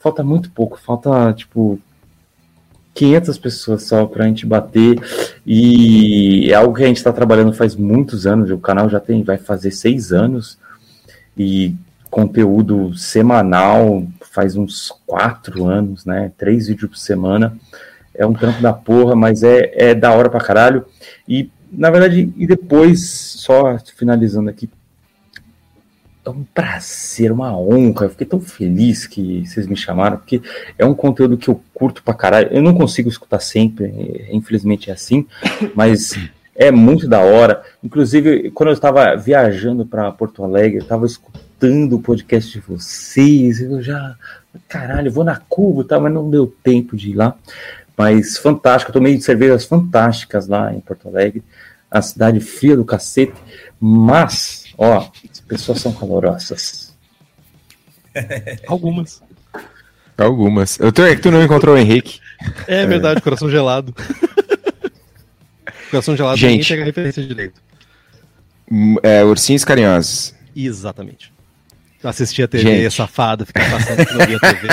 Falta 0.00 0.24
muito 0.24 0.50
pouco, 0.50 0.80
falta 0.84 1.32
tipo 1.32 1.78
500 2.92 3.38
pessoas 3.38 3.82
só 3.84 4.04
pra 4.04 4.26
gente 4.26 4.44
bater 4.44 4.98
e 5.46 6.50
é 6.50 6.54
algo 6.54 6.74
que 6.74 6.82
a 6.82 6.88
gente 6.88 6.96
está 6.96 7.12
trabalhando 7.12 7.52
faz 7.52 7.76
muitos 7.76 8.26
anos. 8.26 8.50
O 8.50 8.58
canal 8.58 8.90
já 8.90 8.98
tem, 8.98 9.22
vai 9.22 9.38
fazer 9.38 9.70
seis 9.70 10.12
anos 10.12 10.58
e 11.38 11.72
conteúdo 12.10 12.96
semanal 12.96 14.06
faz 14.32 14.56
uns 14.56 14.92
quatro 15.06 15.66
anos, 15.66 16.04
né? 16.04 16.30
Três 16.36 16.68
vídeos 16.68 16.90
por 16.90 16.96
semana. 16.98 17.56
É 18.14 18.26
um 18.26 18.32
trampo 18.32 18.60
da 18.60 18.72
porra, 18.72 19.14
mas 19.14 19.42
é, 19.42 19.72
é 19.74 19.94
da 19.94 20.12
hora 20.12 20.28
pra 20.28 20.40
caralho. 20.40 20.84
E, 21.28 21.50
na 21.70 21.90
verdade, 21.90 22.32
e 22.36 22.46
depois, 22.46 23.08
só 23.08 23.78
finalizando 23.96 24.50
aqui, 24.50 24.68
é 26.24 26.30
um 26.30 26.44
prazer, 26.44 27.30
uma 27.30 27.56
honra. 27.56 28.06
Eu 28.06 28.10
fiquei 28.10 28.26
tão 28.26 28.40
feliz 28.40 29.06
que 29.06 29.46
vocês 29.46 29.66
me 29.66 29.76
chamaram, 29.76 30.18
porque 30.18 30.42
é 30.76 30.84
um 30.84 30.94
conteúdo 30.94 31.36
que 31.36 31.48
eu 31.48 31.60
curto 31.72 32.02
pra 32.02 32.14
caralho. 32.14 32.48
Eu 32.50 32.62
não 32.62 32.74
consigo 32.74 33.08
escutar 33.08 33.40
sempre, 33.40 34.26
infelizmente 34.30 34.90
é 34.90 34.92
assim, 34.92 35.26
mas 35.74 36.18
é 36.54 36.70
muito 36.70 37.08
da 37.08 37.20
hora. 37.20 37.62
Inclusive, 37.82 38.50
quando 38.50 38.70
eu 38.70 38.74
estava 38.74 39.14
viajando 39.16 39.86
para 39.86 40.10
Porto 40.12 40.42
Alegre, 40.42 40.78
eu 40.78 40.82
estava 40.82 41.06
escutando 41.06 41.45
o 41.92 42.00
podcast 42.00 42.52
de 42.52 42.60
vocês. 42.60 43.60
Eu 43.60 43.82
já, 43.82 44.16
caralho, 44.68 45.10
vou 45.10 45.24
na 45.24 45.36
Cuba, 45.36 45.84
tá? 45.84 45.98
mas 45.98 46.12
não 46.12 46.30
deu 46.30 46.46
tempo 46.62 46.96
de 46.96 47.10
ir 47.10 47.14
lá. 47.14 47.36
Mas 47.96 48.36
fantástico, 48.36 48.90
eu 48.90 48.94
tomei 48.94 49.18
cervejas 49.20 49.64
fantásticas 49.64 50.46
lá 50.46 50.72
em 50.72 50.80
Porto 50.80 51.08
Alegre. 51.08 51.42
A 51.90 52.02
cidade 52.02 52.40
fria 52.40 52.76
do 52.76 52.84
cacete, 52.84 53.34
mas, 53.80 54.66
ó, 54.76 55.08
as 55.30 55.40
pessoas 55.40 55.80
são 55.80 55.92
calorosas. 55.92 56.94
Algumas. 58.66 59.22
Algumas. 60.18 60.78
Eu 60.78 60.92
tô, 60.92 61.04
é 61.04 61.14
que 61.14 61.22
tu 61.22 61.30
não 61.30 61.42
encontrou 61.42 61.74
o 61.74 61.78
Henrique. 61.78 62.20
É 62.66 62.86
verdade, 62.86 63.22
coração 63.22 63.48
gelado. 63.48 63.94
coração 65.90 66.16
gelado 66.16 66.36
Gente. 66.36 66.52
ninguém 66.52 66.68
pega 66.68 66.82
a 66.82 66.84
referência 66.84 67.22
direito. 67.22 67.62
É, 69.02 69.24
ursinhos 69.24 69.64
carinhosos. 69.64 70.34
Exatamente. 70.54 71.35
Assistir 72.02 72.42
a 72.42 72.48
TV 72.48 72.82
Gente. 72.82 72.94
safada, 72.94 73.44
ficar 73.44 73.70
passando 73.70 74.26
via 74.26 74.38
TV. 74.38 74.68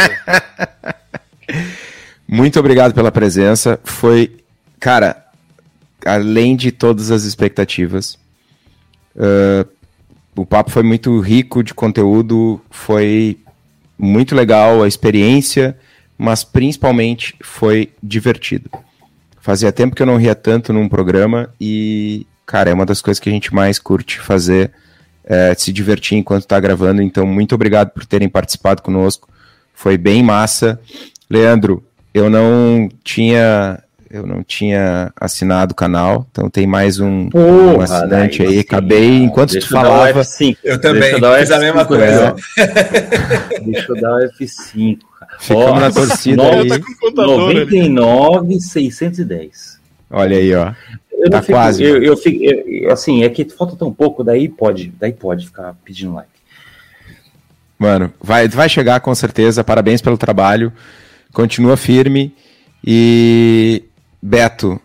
Muito 2.27 2.59
obrigado 2.59 2.93
pela 2.93 3.11
presença. 3.11 3.79
Foi, 3.83 4.37
cara, 4.79 5.25
além 6.05 6.55
de 6.55 6.71
todas 6.71 7.11
as 7.11 7.23
expectativas. 7.23 8.17
ah, 9.17 9.65
o 10.35 10.45
papo 10.45 10.71
foi 10.71 10.81
muito 10.81 11.19
rico 11.19 11.63
de 11.63 11.73
conteúdo, 11.73 12.59
foi 12.71 13.37
muito 13.97 14.33
legal 14.33 14.81
a 14.81 14.87
experiência, 14.87 15.77
mas 16.17 16.43
principalmente 16.43 17.35
foi 17.41 17.91
divertido. 18.01 18.69
Fazia 19.39 19.71
tempo 19.71 19.95
que 19.95 20.01
eu 20.01 20.07
não 20.07 20.17
ria 20.17 20.33
tanto 20.33 20.73
num 20.73 20.89
programa 20.89 21.53
e, 21.59 22.25
cara, 22.45 22.69
é 22.69 22.73
uma 22.73 22.85
das 22.85 23.01
coisas 23.01 23.19
que 23.19 23.29
a 23.29 23.31
gente 23.31 23.53
mais 23.53 23.77
curte 23.77 24.19
fazer, 24.19 24.71
é, 25.25 25.53
se 25.57 25.71
divertir 25.71 26.17
enquanto 26.17 26.45
tá 26.45 26.59
gravando. 26.59 27.01
Então, 27.01 27.25
muito 27.25 27.55
obrigado 27.55 27.89
por 27.91 28.05
terem 28.05 28.27
participado 28.29 28.81
conosco. 28.81 29.27
Foi 29.73 29.97
bem 29.97 30.21
massa. 30.23 30.79
Leandro, 31.29 31.83
eu 32.13 32.29
não 32.29 32.89
tinha 33.03 33.79
eu 34.11 34.27
não 34.27 34.43
tinha 34.43 35.11
assinado 35.19 35.71
o 35.71 35.75
canal, 35.75 36.27
então 36.31 36.47
tem 36.47 36.67
mais 36.67 36.99
um, 36.99 37.29
um 37.33 37.81
assinante 37.81 38.37
daí 38.37 38.47
aí. 38.47 38.53
sim, 38.53 38.59
Acabei, 38.59 39.23
enquanto 39.23 39.53
Deixa 39.53 39.67
tu 39.67 39.71
falava, 39.73 40.19
F5. 40.23 40.57
Eu 40.63 40.79
também, 40.79 41.01
Deixa 41.01 41.15
eu 41.15 41.19
dar 41.21 41.31
o 41.35 41.39
fiz 41.39 41.49
a 41.51 41.57
mesma 41.59 41.81
F5, 41.83 41.87
coisa. 41.87 42.23
né? 42.25 42.35
Deixa 43.65 43.91
eu 43.91 43.95
dar 43.99 44.15
o 44.15 44.19
F5. 44.19 44.99
cara. 45.19 45.31
ficamos 45.39 45.65
Ó, 45.65 45.79
na 45.79 45.91
torcida 45.91 46.43
nove- 46.43 46.57
aí. 46.61 46.67
Tá 46.69 46.79
com 46.79 46.91
o 46.91 46.95
contador 46.99 47.49
ali. 47.49 47.59
99, 47.61 48.59
610. 48.61 49.79
Olha 50.11 50.37
aí, 50.37 50.53
ó. 50.53 50.71
Eu 51.23 51.29
Tá 51.29 51.41
fico, 51.41 51.53
quase, 51.53 51.83
Eu, 51.83 52.03
eu 52.03 52.17
fico, 52.17 52.43
eu- 52.43 52.91
assim, 52.91 53.23
é 53.23 53.29
que 53.29 53.45
falta 53.45 53.75
tão 53.77 53.93
pouco, 53.93 54.23
daí 54.23 54.49
pode, 54.49 54.91
daí 54.99 55.13
pode 55.13 55.45
ficar 55.45 55.73
pedindo 55.85 56.13
like. 56.13 56.29
Mano, 57.79 58.13
vai, 58.21 58.47
vai 58.47 58.67
chegar 58.67 58.99
com 58.99 59.13
certeza. 59.15 59.63
Parabéns 59.63 60.01
pelo 60.01 60.17
trabalho. 60.17 60.71
Continua 61.31 61.77
firme. 61.77 62.33
E 62.85 63.83
Beto, 64.21 64.79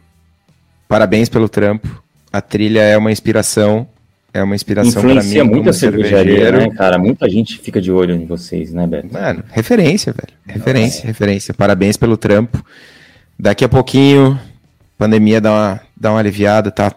parabéns 0.89 1.29
pelo 1.29 1.49
trampo. 1.49 2.03
A 2.33 2.41
trilha 2.41 2.81
é 2.81 2.97
uma 2.97 3.11
inspiração. 3.13 3.87
É 4.33 4.43
uma 4.43 4.55
inspiração 4.55 4.93
para 4.93 5.03
mim. 5.03 5.09
Influencia 5.11 5.41
como 5.43 5.55
muito 5.55 5.71
a 5.71 5.73
cervejaria, 5.73 6.53
né, 6.53 6.71
cara? 6.71 6.99
Muita 6.99 7.29
gente 7.29 7.59
fica 7.59 7.81
de 7.81 7.91
olho 7.91 8.15
em 8.15 8.27
vocês, 8.27 8.73
né, 8.73 8.87
Beto? 8.87 9.13
Mano, 9.13 9.43
referência, 9.51 10.13
velho. 10.13 10.39
Referência, 10.47 11.07
referência. 11.07 11.55
Parabéns 11.55 11.97
pelo 11.97 12.17
trampo. 12.17 12.65
Daqui 13.39 13.65
a 13.65 13.69
pouquinho, 13.69 14.39
pandemia 14.99 15.41
dá 15.41 15.51
uma, 15.53 15.81
dá 15.97 16.11
uma 16.11 16.19
aliviada, 16.19 16.71
tá 16.71 16.93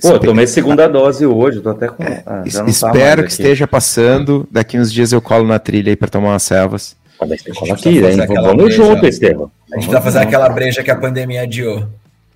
Pô, 0.00 0.10
eu 0.10 0.20
tomei 0.20 0.46
segunda 0.46 0.88
dose 0.88 1.26
hoje, 1.26 1.60
tô 1.60 1.70
até 1.70 1.88
com. 1.88 2.04
Ah, 2.24 2.42
já 2.46 2.58
não 2.60 2.66
tá 2.66 2.70
espero 2.70 2.92
mais 2.92 3.14
que 3.16 3.20
aqui. 3.22 3.32
esteja 3.32 3.66
passando. 3.66 4.46
Daqui 4.50 4.78
uns 4.78 4.92
dias 4.92 5.10
eu 5.12 5.20
colo 5.20 5.44
na 5.46 5.58
trilha 5.58 5.90
aí 5.90 5.96
pra 5.96 6.06
tomar 6.08 6.28
umas 6.28 6.42
selvas. 6.44 6.94
Ah, 7.20 7.26
mas 7.26 7.42
tem 7.42 7.52
que 7.52 7.58
A 7.58 7.60
colar 7.62 7.76
gente 7.76 7.88
aqui, 7.88 8.00
vai 8.00 8.10
hein? 8.12 8.18
fazer 8.18 8.32
aquela 8.32 8.48
Vamos 8.48 8.74
junto, 8.74 9.06
Estevam. 9.06 9.50
A 9.72 9.80
gente 9.80 9.90
vai 9.90 10.00
fazer 10.02 10.18
aquela 10.20 10.48
breja 10.50 10.84
que 10.84 10.90
a 10.90 10.96
pandemia 10.96 11.42
adiou. 11.42 11.88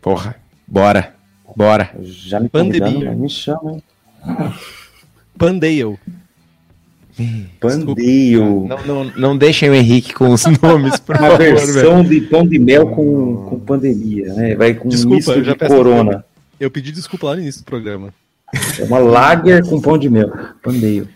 Porra, 0.02 0.34
bora. 0.66 1.12
Bora. 1.54 1.90
Já 2.02 2.40
me 2.40 2.48
Pandemia. 2.48 3.10
mas 3.10 3.16
me 3.18 3.28
chama, 3.30 3.72
hein? 3.74 3.82
Pandale. 5.38 5.98
Pandeio. 7.59 8.66
Não, 8.68 8.86
não, 8.86 9.05
não 9.16 9.38
deixem 9.38 9.70
o 9.70 9.74
Henrique 9.74 10.12
com 10.12 10.30
os 10.30 10.44
nomes, 10.62 10.98
por 11.01 11.16
Uma 11.16 11.30
favor, 11.30 11.38
velho. 11.38 11.56
versão 11.56 12.05
de 12.05 12.20
pão 12.22 12.47
de 12.47 12.59
mel 12.59 12.88
com, 12.88 13.47
com 13.48 13.59
pandemia, 13.60 14.34
né? 14.34 14.55
Vai 14.55 14.74
com 14.74 14.88
Desculpa, 14.88 15.16
misto 15.16 15.32
eu 15.32 15.44
já 15.44 15.52
de 15.52 15.59
corona. 15.59 16.24
Eu 16.60 16.70
pedi 16.70 16.93
desculpa 16.93 17.26
lá 17.26 17.34
no 17.36 17.43
início 17.43 17.62
do 17.62 17.64
programa. 17.64 18.12
É 18.78 18.84
uma 18.84 18.98
lager 18.98 19.64
com 19.66 19.80
pão 19.80 19.98
de 19.98 20.09
mel. 20.09 20.30
Pandeio. 20.62 21.09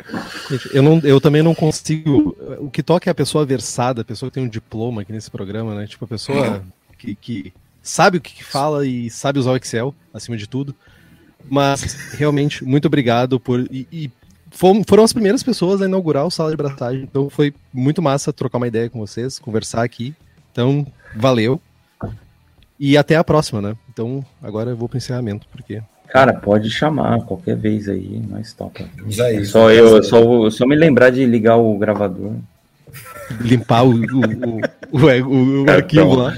Eu, 0.72 0.82
não, 0.82 0.98
eu 1.04 1.20
também 1.20 1.42
não 1.42 1.54
consigo. 1.54 2.36
O 2.58 2.70
que 2.70 2.82
toca 2.82 3.08
é 3.08 3.12
a 3.12 3.14
pessoa 3.14 3.46
versada, 3.46 4.02
a 4.02 4.04
pessoa 4.04 4.30
que 4.30 4.34
tem 4.34 4.44
um 4.44 4.48
diploma 4.48 5.02
aqui 5.02 5.12
nesse 5.12 5.30
programa, 5.30 5.74
né? 5.74 5.86
Tipo, 5.86 6.06
a 6.06 6.08
pessoa 6.08 6.62
que, 6.98 7.14
que 7.14 7.52
sabe 7.82 8.18
o 8.18 8.20
que, 8.20 8.34
que 8.34 8.44
fala 8.44 8.86
e 8.86 9.08
sabe 9.08 9.38
usar 9.38 9.52
o 9.52 9.56
Excel, 9.56 9.94
acima 10.12 10.36
de 10.36 10.46
tudo. 10.46 10.74
Mas, 11.48 12.12
realmente, 12.12 12.64
muito 12.64 12.86
obrigado 12.86 13.38
por. 13.38 13.60
E, 13.70 13.86
e 13.92 14.10
fom- 14.50 14.82
foram 14.86 15.02
as 15.04 15.12
primeiras 15.12 15.42
pessoas 15.42 15.80
a 15.82 15.86
inaugurar 15.86 16.26
o 16.26 16.30
Sala 16.30 16.50
de 16.50 16.56
Braçagem, 16.56 17.02
então 17.02 17.28
foi 17.30 17.52
muito 17.72 18.00
massa 18.02 18.32
trocar 18.32 18.58
uma 18.58 18.68
ideia 18.68 18.88
com 18.90 18.98
vocês, 18.98 19.38
conversar 19.38 19.82
aqui. 19.82 20.14
Então, 20.52 20.86
valeu. 21.14 21.60
E 22.78 22.96
até 22.96 23.16
a 23.16 23.22
próxima, 23.24 23.60
né? 23.60 23.74
Então, 23.92 24.24
agora 24.42 24.70
eu 24.70 24.76
vou 24.76 24.88
pro 24.88 24.96
encerramento, 24.98 25.46
porque. 25.52 25.82
Cara, 26.08 26.32
pode 26.32 26.70
chamar 26.70 27.20
qualquer 27.20 27.56
vez 27.56 27.88
aí, 27.88 28.20
nós. 28.28 28.56
Isso 29.06 29.22
aí. 29.22 29.36
É 29.36 29.44
só 29.44 29.70
eu, 29.70 29.96
eu 29.96 30.02
só, 30.02 30.20
vou- 30.24 30.50
só 30.50 30.66
me 30.66 30.74
lembrar 30.74 31.10
de 31.10 31.24
ligar 31.24 31.56
o 31.56 31.76
gravador. 31.78 32.32
limpar 33.40 33.82
o, 33.84 33.90
o, 33.92 34.60
o, 34.90 34.98
o- 35.28 35.64
o 35.64 35.70
arquivo 35.70 36.14
lá. 36.16 36.34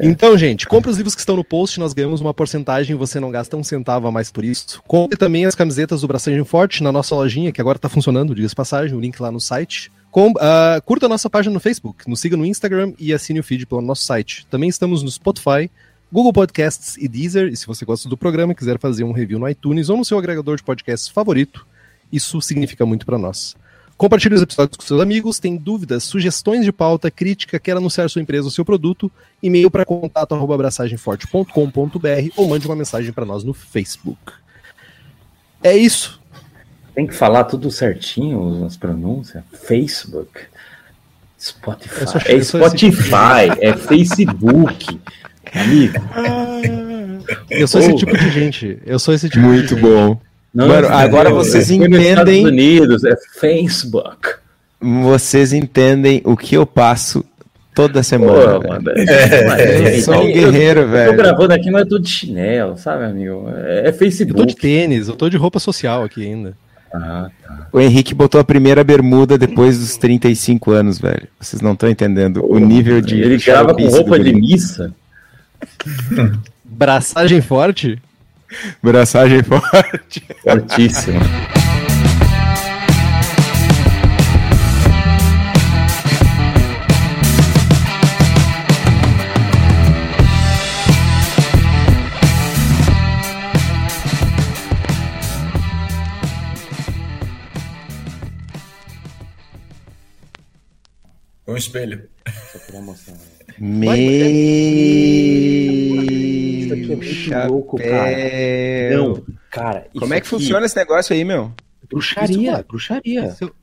Então, 0.00 0.36
gente, 0.36 0.66
compre 0.66 0.90
os 0.90 0.96
livros 0.96 1.14
que 1.14 1.20
estão 1.20 1.36
no 1.36 1.44
post, 1.44 1.78
nós 1.78 1.92
ganhamos 1.92 2.20
uma 2.20 2.34
porcentagem, 2.34 2.96
você 2.96 3.20
não 3.20 3.30
gasta 3.30 3.56
um 3.56 3.62
centavo 3.62 4.06
a 4.06 4.12
mais 4.12 4.30
por 4.30 4.44
isso. 4.44 4.82
Compre 4.86 5.16
também 5.16 5.46
as 5.46 5.54
camisetas 5.54 6.00
do 6.00 6.08
Braçagem 6.08 6.44
Forte 6.44 6.82
na 6.82 6.90
nossa 6.90 7.14
lojinha, 7.14 7.52
que 7.52 7.60
agora 7.60 7.78
está 7.78 7.88
funcionando, 7.88 8.34
diga 8.34 8.48
passagem, 8.54 8.96
o 8.96 9.00
link 9.00 9.20
lá 9.20 9.30
no 9.30 9.40
site. 9.40 9.92
Com, 10.10 10.32
ah, 10.40 10.80
curta 10.84 11.06
a 11.06 11.08
nossa 11.08 11.28
página 11.28 11.52
no 11.52 11.60
Facebook, 11.60 12.08
nos 12.08 12.20
siga 12.20 12.36
no 12.36 12.46
Instagram 12.46 12.94
e 12.98 13.12
assine 13.12 13.38
o 13.38 13.44
feed 13.44 13.66
pelo 13.66 13.82
nosso 13.82 14.04
site. 14.04 14.46
Também 14.50 14.68
estamos 14.68 15.02
no 15.02 15.10
Spotify, 15.10 15.70
Google 16.10 16.32
Podcasts 16.32 16.96
e 16.96 17.06
Deezer, 17.06 17.48
e 17.48 17.56
se 17.56 17.66
você 17.66 17.84
gosta 17.84 18.08
do 18.08 18.16
programa 18.16 18.52
e 18.52 18.56
quiser 18.56 18.78
fazer 18.78 19.04
um 19.04 19.12
review 19.12 19.38
no 19.38 19.48
iTunes 19.48 19.88
ou 19.88 19.96
no 19.96 20.04
seu 20.04 20.18
agregador 20.18 20.56
de 20.56 20.62
podcasts 20.62 21.08
favorito, 21.08 21.66
isso 22.10 22.40
significa 22.40 22.86
muito 22.86 23.04
para 23.04 23.18
nós. 23.18 23.56
Compartilhe 23.96 24.34
os 24.34 24.42
episódios 24.42 24.76
com 24.76 24.84
seus 24.84 25.00
amigos, 25.00 25.38
tem 25.38 25.56
dúvidas, 25.56 26.04
sugestões 26.04 26.64
de 26.64 26.72
pauta, 26.72 27.10
crítica, 27.10 27.58
quer 27.58 27.78
anunciar 27.78 28.10
sua 28.10 28.20
empresa 28.20 28.44
ou 28.44 28.50
seu 28.50 28.64
produto, 28.64 29.10
e-mail 29.42 29.70
para 29.70 29.86
contato 29.86 30.34
arroba 30.34 30.54
abraçagemforte.com.br 30.54 32.28
ou 32.36 32.48
mande 32.48 32.66
uma 32.66 32.76
mensagem 32.76 33.10
para 33.10 33.24
nós 33.24 33.42
no 33.42 33.54
Facebook. 33.54 34.32
É 35.62 35.74
isso. 35.74 36.20
Tem 36.94 37.06
que 37.06 37.14
falar 37.14 37.44
tudo 37.44 37.70
certinho, 37.70 38.64
as 38.66 38.76
pronúncias. 38.76 39.42
Facebook. 39.52 40.40
Spotify. 41.40 42.04
É 42.26 42.42
Spotify, 42.42 43.48
é 43.60 43.76
Facebook. 43.76 45.00
Amigo. 45.54 45.94
Eu 47.48 47.66
sou 47.66 47.80
esse 47.80 47.96
tipo 47.96 48.16
de 48.16 48.30
gente. 48.30 48.78
Eu 48.84 48.98
sou 48.98 49.14
esse 49.14 49.28
tipo 49.28 49.44
Muito 49.44 49.74
de 49.74 49.80
gente. 49.80 50.25
Não, 50.56 50.68
Mano, 50.68 50.88
agora 50.88 51.28
entendeu? 51.28 51.44
vocês 51.44 51.68
Foi 51.68 51.76
nos 51.88 51.98
Estados 52.00 52.32
entendem- 52.32 52.46
Unidos, 52.46 53.04
é 53.04 53.14
Facebook. 53.38 54.28
Vocês 54.80 55.52
entendem 55.52 56.22
o 56.24 56.34
que 56.36 56.54
eu 56.56 56.64
passo 56.66 57.22
toda 57.74 58.00
Pô, 58.00 58.02
semana. 58.02 58.58
velho. 58.58 58.68
mano, 58.78 59.60
Eu 59.60 60.00
sou 60.02 60.14
um 60.22 60.26
guerreiro, 60.32 60.80
Eu 60.80 60.86
tô 60.86 60.92
velho. 60.92 61.16
gravando 61.16 61.52
aqui, 61.52 61.70
mas 61.70 61.82
eu 61.82 61.88
tô 61.90 61.98
de 61.98 62.08
chinelo, 62.08 62.78
sabe, 62.78 63.04
amigo? 63.04 63.50
É, 63.54 63.80
é 63.80 63.80
Eu 63.80 63.82
tô 63.84 63.90
de 63.92 63.98
Facebook. 63.98 64.56
tênis, 64.56 65.08
eu 65.08 65.14
tô 65.14 65.28
de 65.28 65.36
roupa 65.36 65.58
social 65.58 66.02
aqui 66.04 66.24
ainda. 66.24 66.54
Ah, 66.94 67.28
tá. 67.46 67.66
O 67.72 67.78
Henrique 67.80 68.14
botou 68.14 68.40
a 68.40 68.44
primeira 68.44 68.82
bermuda 68.82 69.36
depois 69.36 69.78
dos 69.78 69.98
35 69.98 70.70
anos, 70.70 70.98
velho. 70.98 71.28
Vocês 71.38 71.60
não 71.60 71.74
estão 71.74 71.90
entendendo 71.90 72.42
o 72.50 72.58
nível 72.58 73.02
de. 73.02 73.20
Ele 73.20 73.36
grava 73.36 73.74
com 73.74 73.86
roupa 73.88 74.16
do 74.16 74.24
de 74.24 74.32
missa. 74.32 74.90
Braçagem 76.64 77.40
forte? 77.40 77.98
Braçagem 78.82 79.42
forte. 79.42 80.26
Fortíssimo. 80.42 81.20
Põe 101.44 101.54
um 101.54 101.58
espelho. 101.58 102.08
Só 102.52 102.58
queria 102.58 102.80
mostrar. 102.82 103.35
Meu 103.58 103.92
Isso 106.02 106.72
aqui 106.74 106.92
é 106.92 106.96
muito 106.96 107.48
louco, 107.52 107.76
cara. 107.78 107.90
chapéu. 107.90 108.98
Não, 109.08 109.24
cara. 109.50 109.86
Como 109.98 110.14
é 110.14 110.20
que 110.20 110.26
funciona 110.26 110.66
esse 110.66 110.76
negócio 110.76 111.14
aí, 111.14 111.24
meu? 111.24 111.52
Bruxaria, 111.88 112.52
Isso, 112.54 112.64
bruxaria. 112.68 113.24
Isso, 113.26 113.54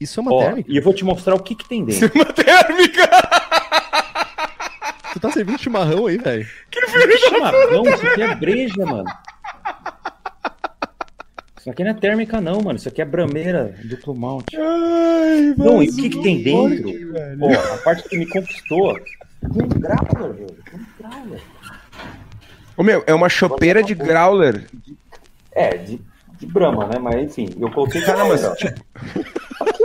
isso 0.00 0.20
é 0.20 0.22
uma 0.22 0.34
Ó, 0.34 0.38
térmica? 0.40 0.70
e 0.72 0.76
eu 0.76 0.82
vou 0.82 0.92
te 0.92 1.04
mostrar 1.04 1.34
o 1.34 1.40
que 1.42 1.54
que 1.54 1.68
tem 1.68 1.84
dentro. 1.84 2.10
Uma 2.14 2.24
térmica! 2.26 3.08
Tu 5.12 5.20
tá 5.20 5.30
servindo 5.32 5.58
chimarrão 5.60 6.06
aí, 6.06 6.18
velho? 6.18 6.46
Chimarrão, 7.28 7.82
isso 7.84 8.06
aqui 8.06 8.22
é 8.22 8.34
breja, 8.34 8.84
mano. 8.84 9.04
Isso 11.58 11.70
aqui 11.70 11.82
não 11.84 11.90
é 11.90 11.94
térmica, 11.94 12.40
não, 12.40 12.60
mano. 12.60 12.76
Isso 12.78 12.88
aqui 12.88 13.00
é 13.02 13.04
brameira 13.04 13.74
duplo 13.84 14.14
malte. 14.14 14.56
Ai, 14.56 15.54
Não, 15.56 15.82
e 15.82 15.88
o 15.88 15.96
que 15.96 16.08
que 16.10 16.22
tem 16.22 16.42
dentro? 16.42 16.90
Ó, 17.40 17.74
a 17.74 17.78
parte 17.78 18.08
que 18.08 18.18
me 18.18 18.26
conquistou. 18.26 18.96
Tem 19.40 19.62
um 19.62 19.68
growler, 19.68 20.32
velho. 20.34 20.58
Tem 20.64 20.80
um 20.80 20.86
growler. 20.98 21.40
Ô, 22.76 22.82
meu, 22.82 23.02
é 23.06 23.14
uma 23.14 23.28
chopeira 23.28 23.82
de 23.82 23.94
growler. 23.94 24.68
É, 25.52 25.76
de, 25.76 26.00
de 26.38 26.46
brama, 26.46 26.86
né? 26.86 26.98
Mas 26.98 27.16
enfim, 27.16 27.56
eu 27.58 27.70
coloquei 27.70 28.00
Cara, 28.02 28.24
mas, 28.26 28.44
Aqui, 28.44 29.84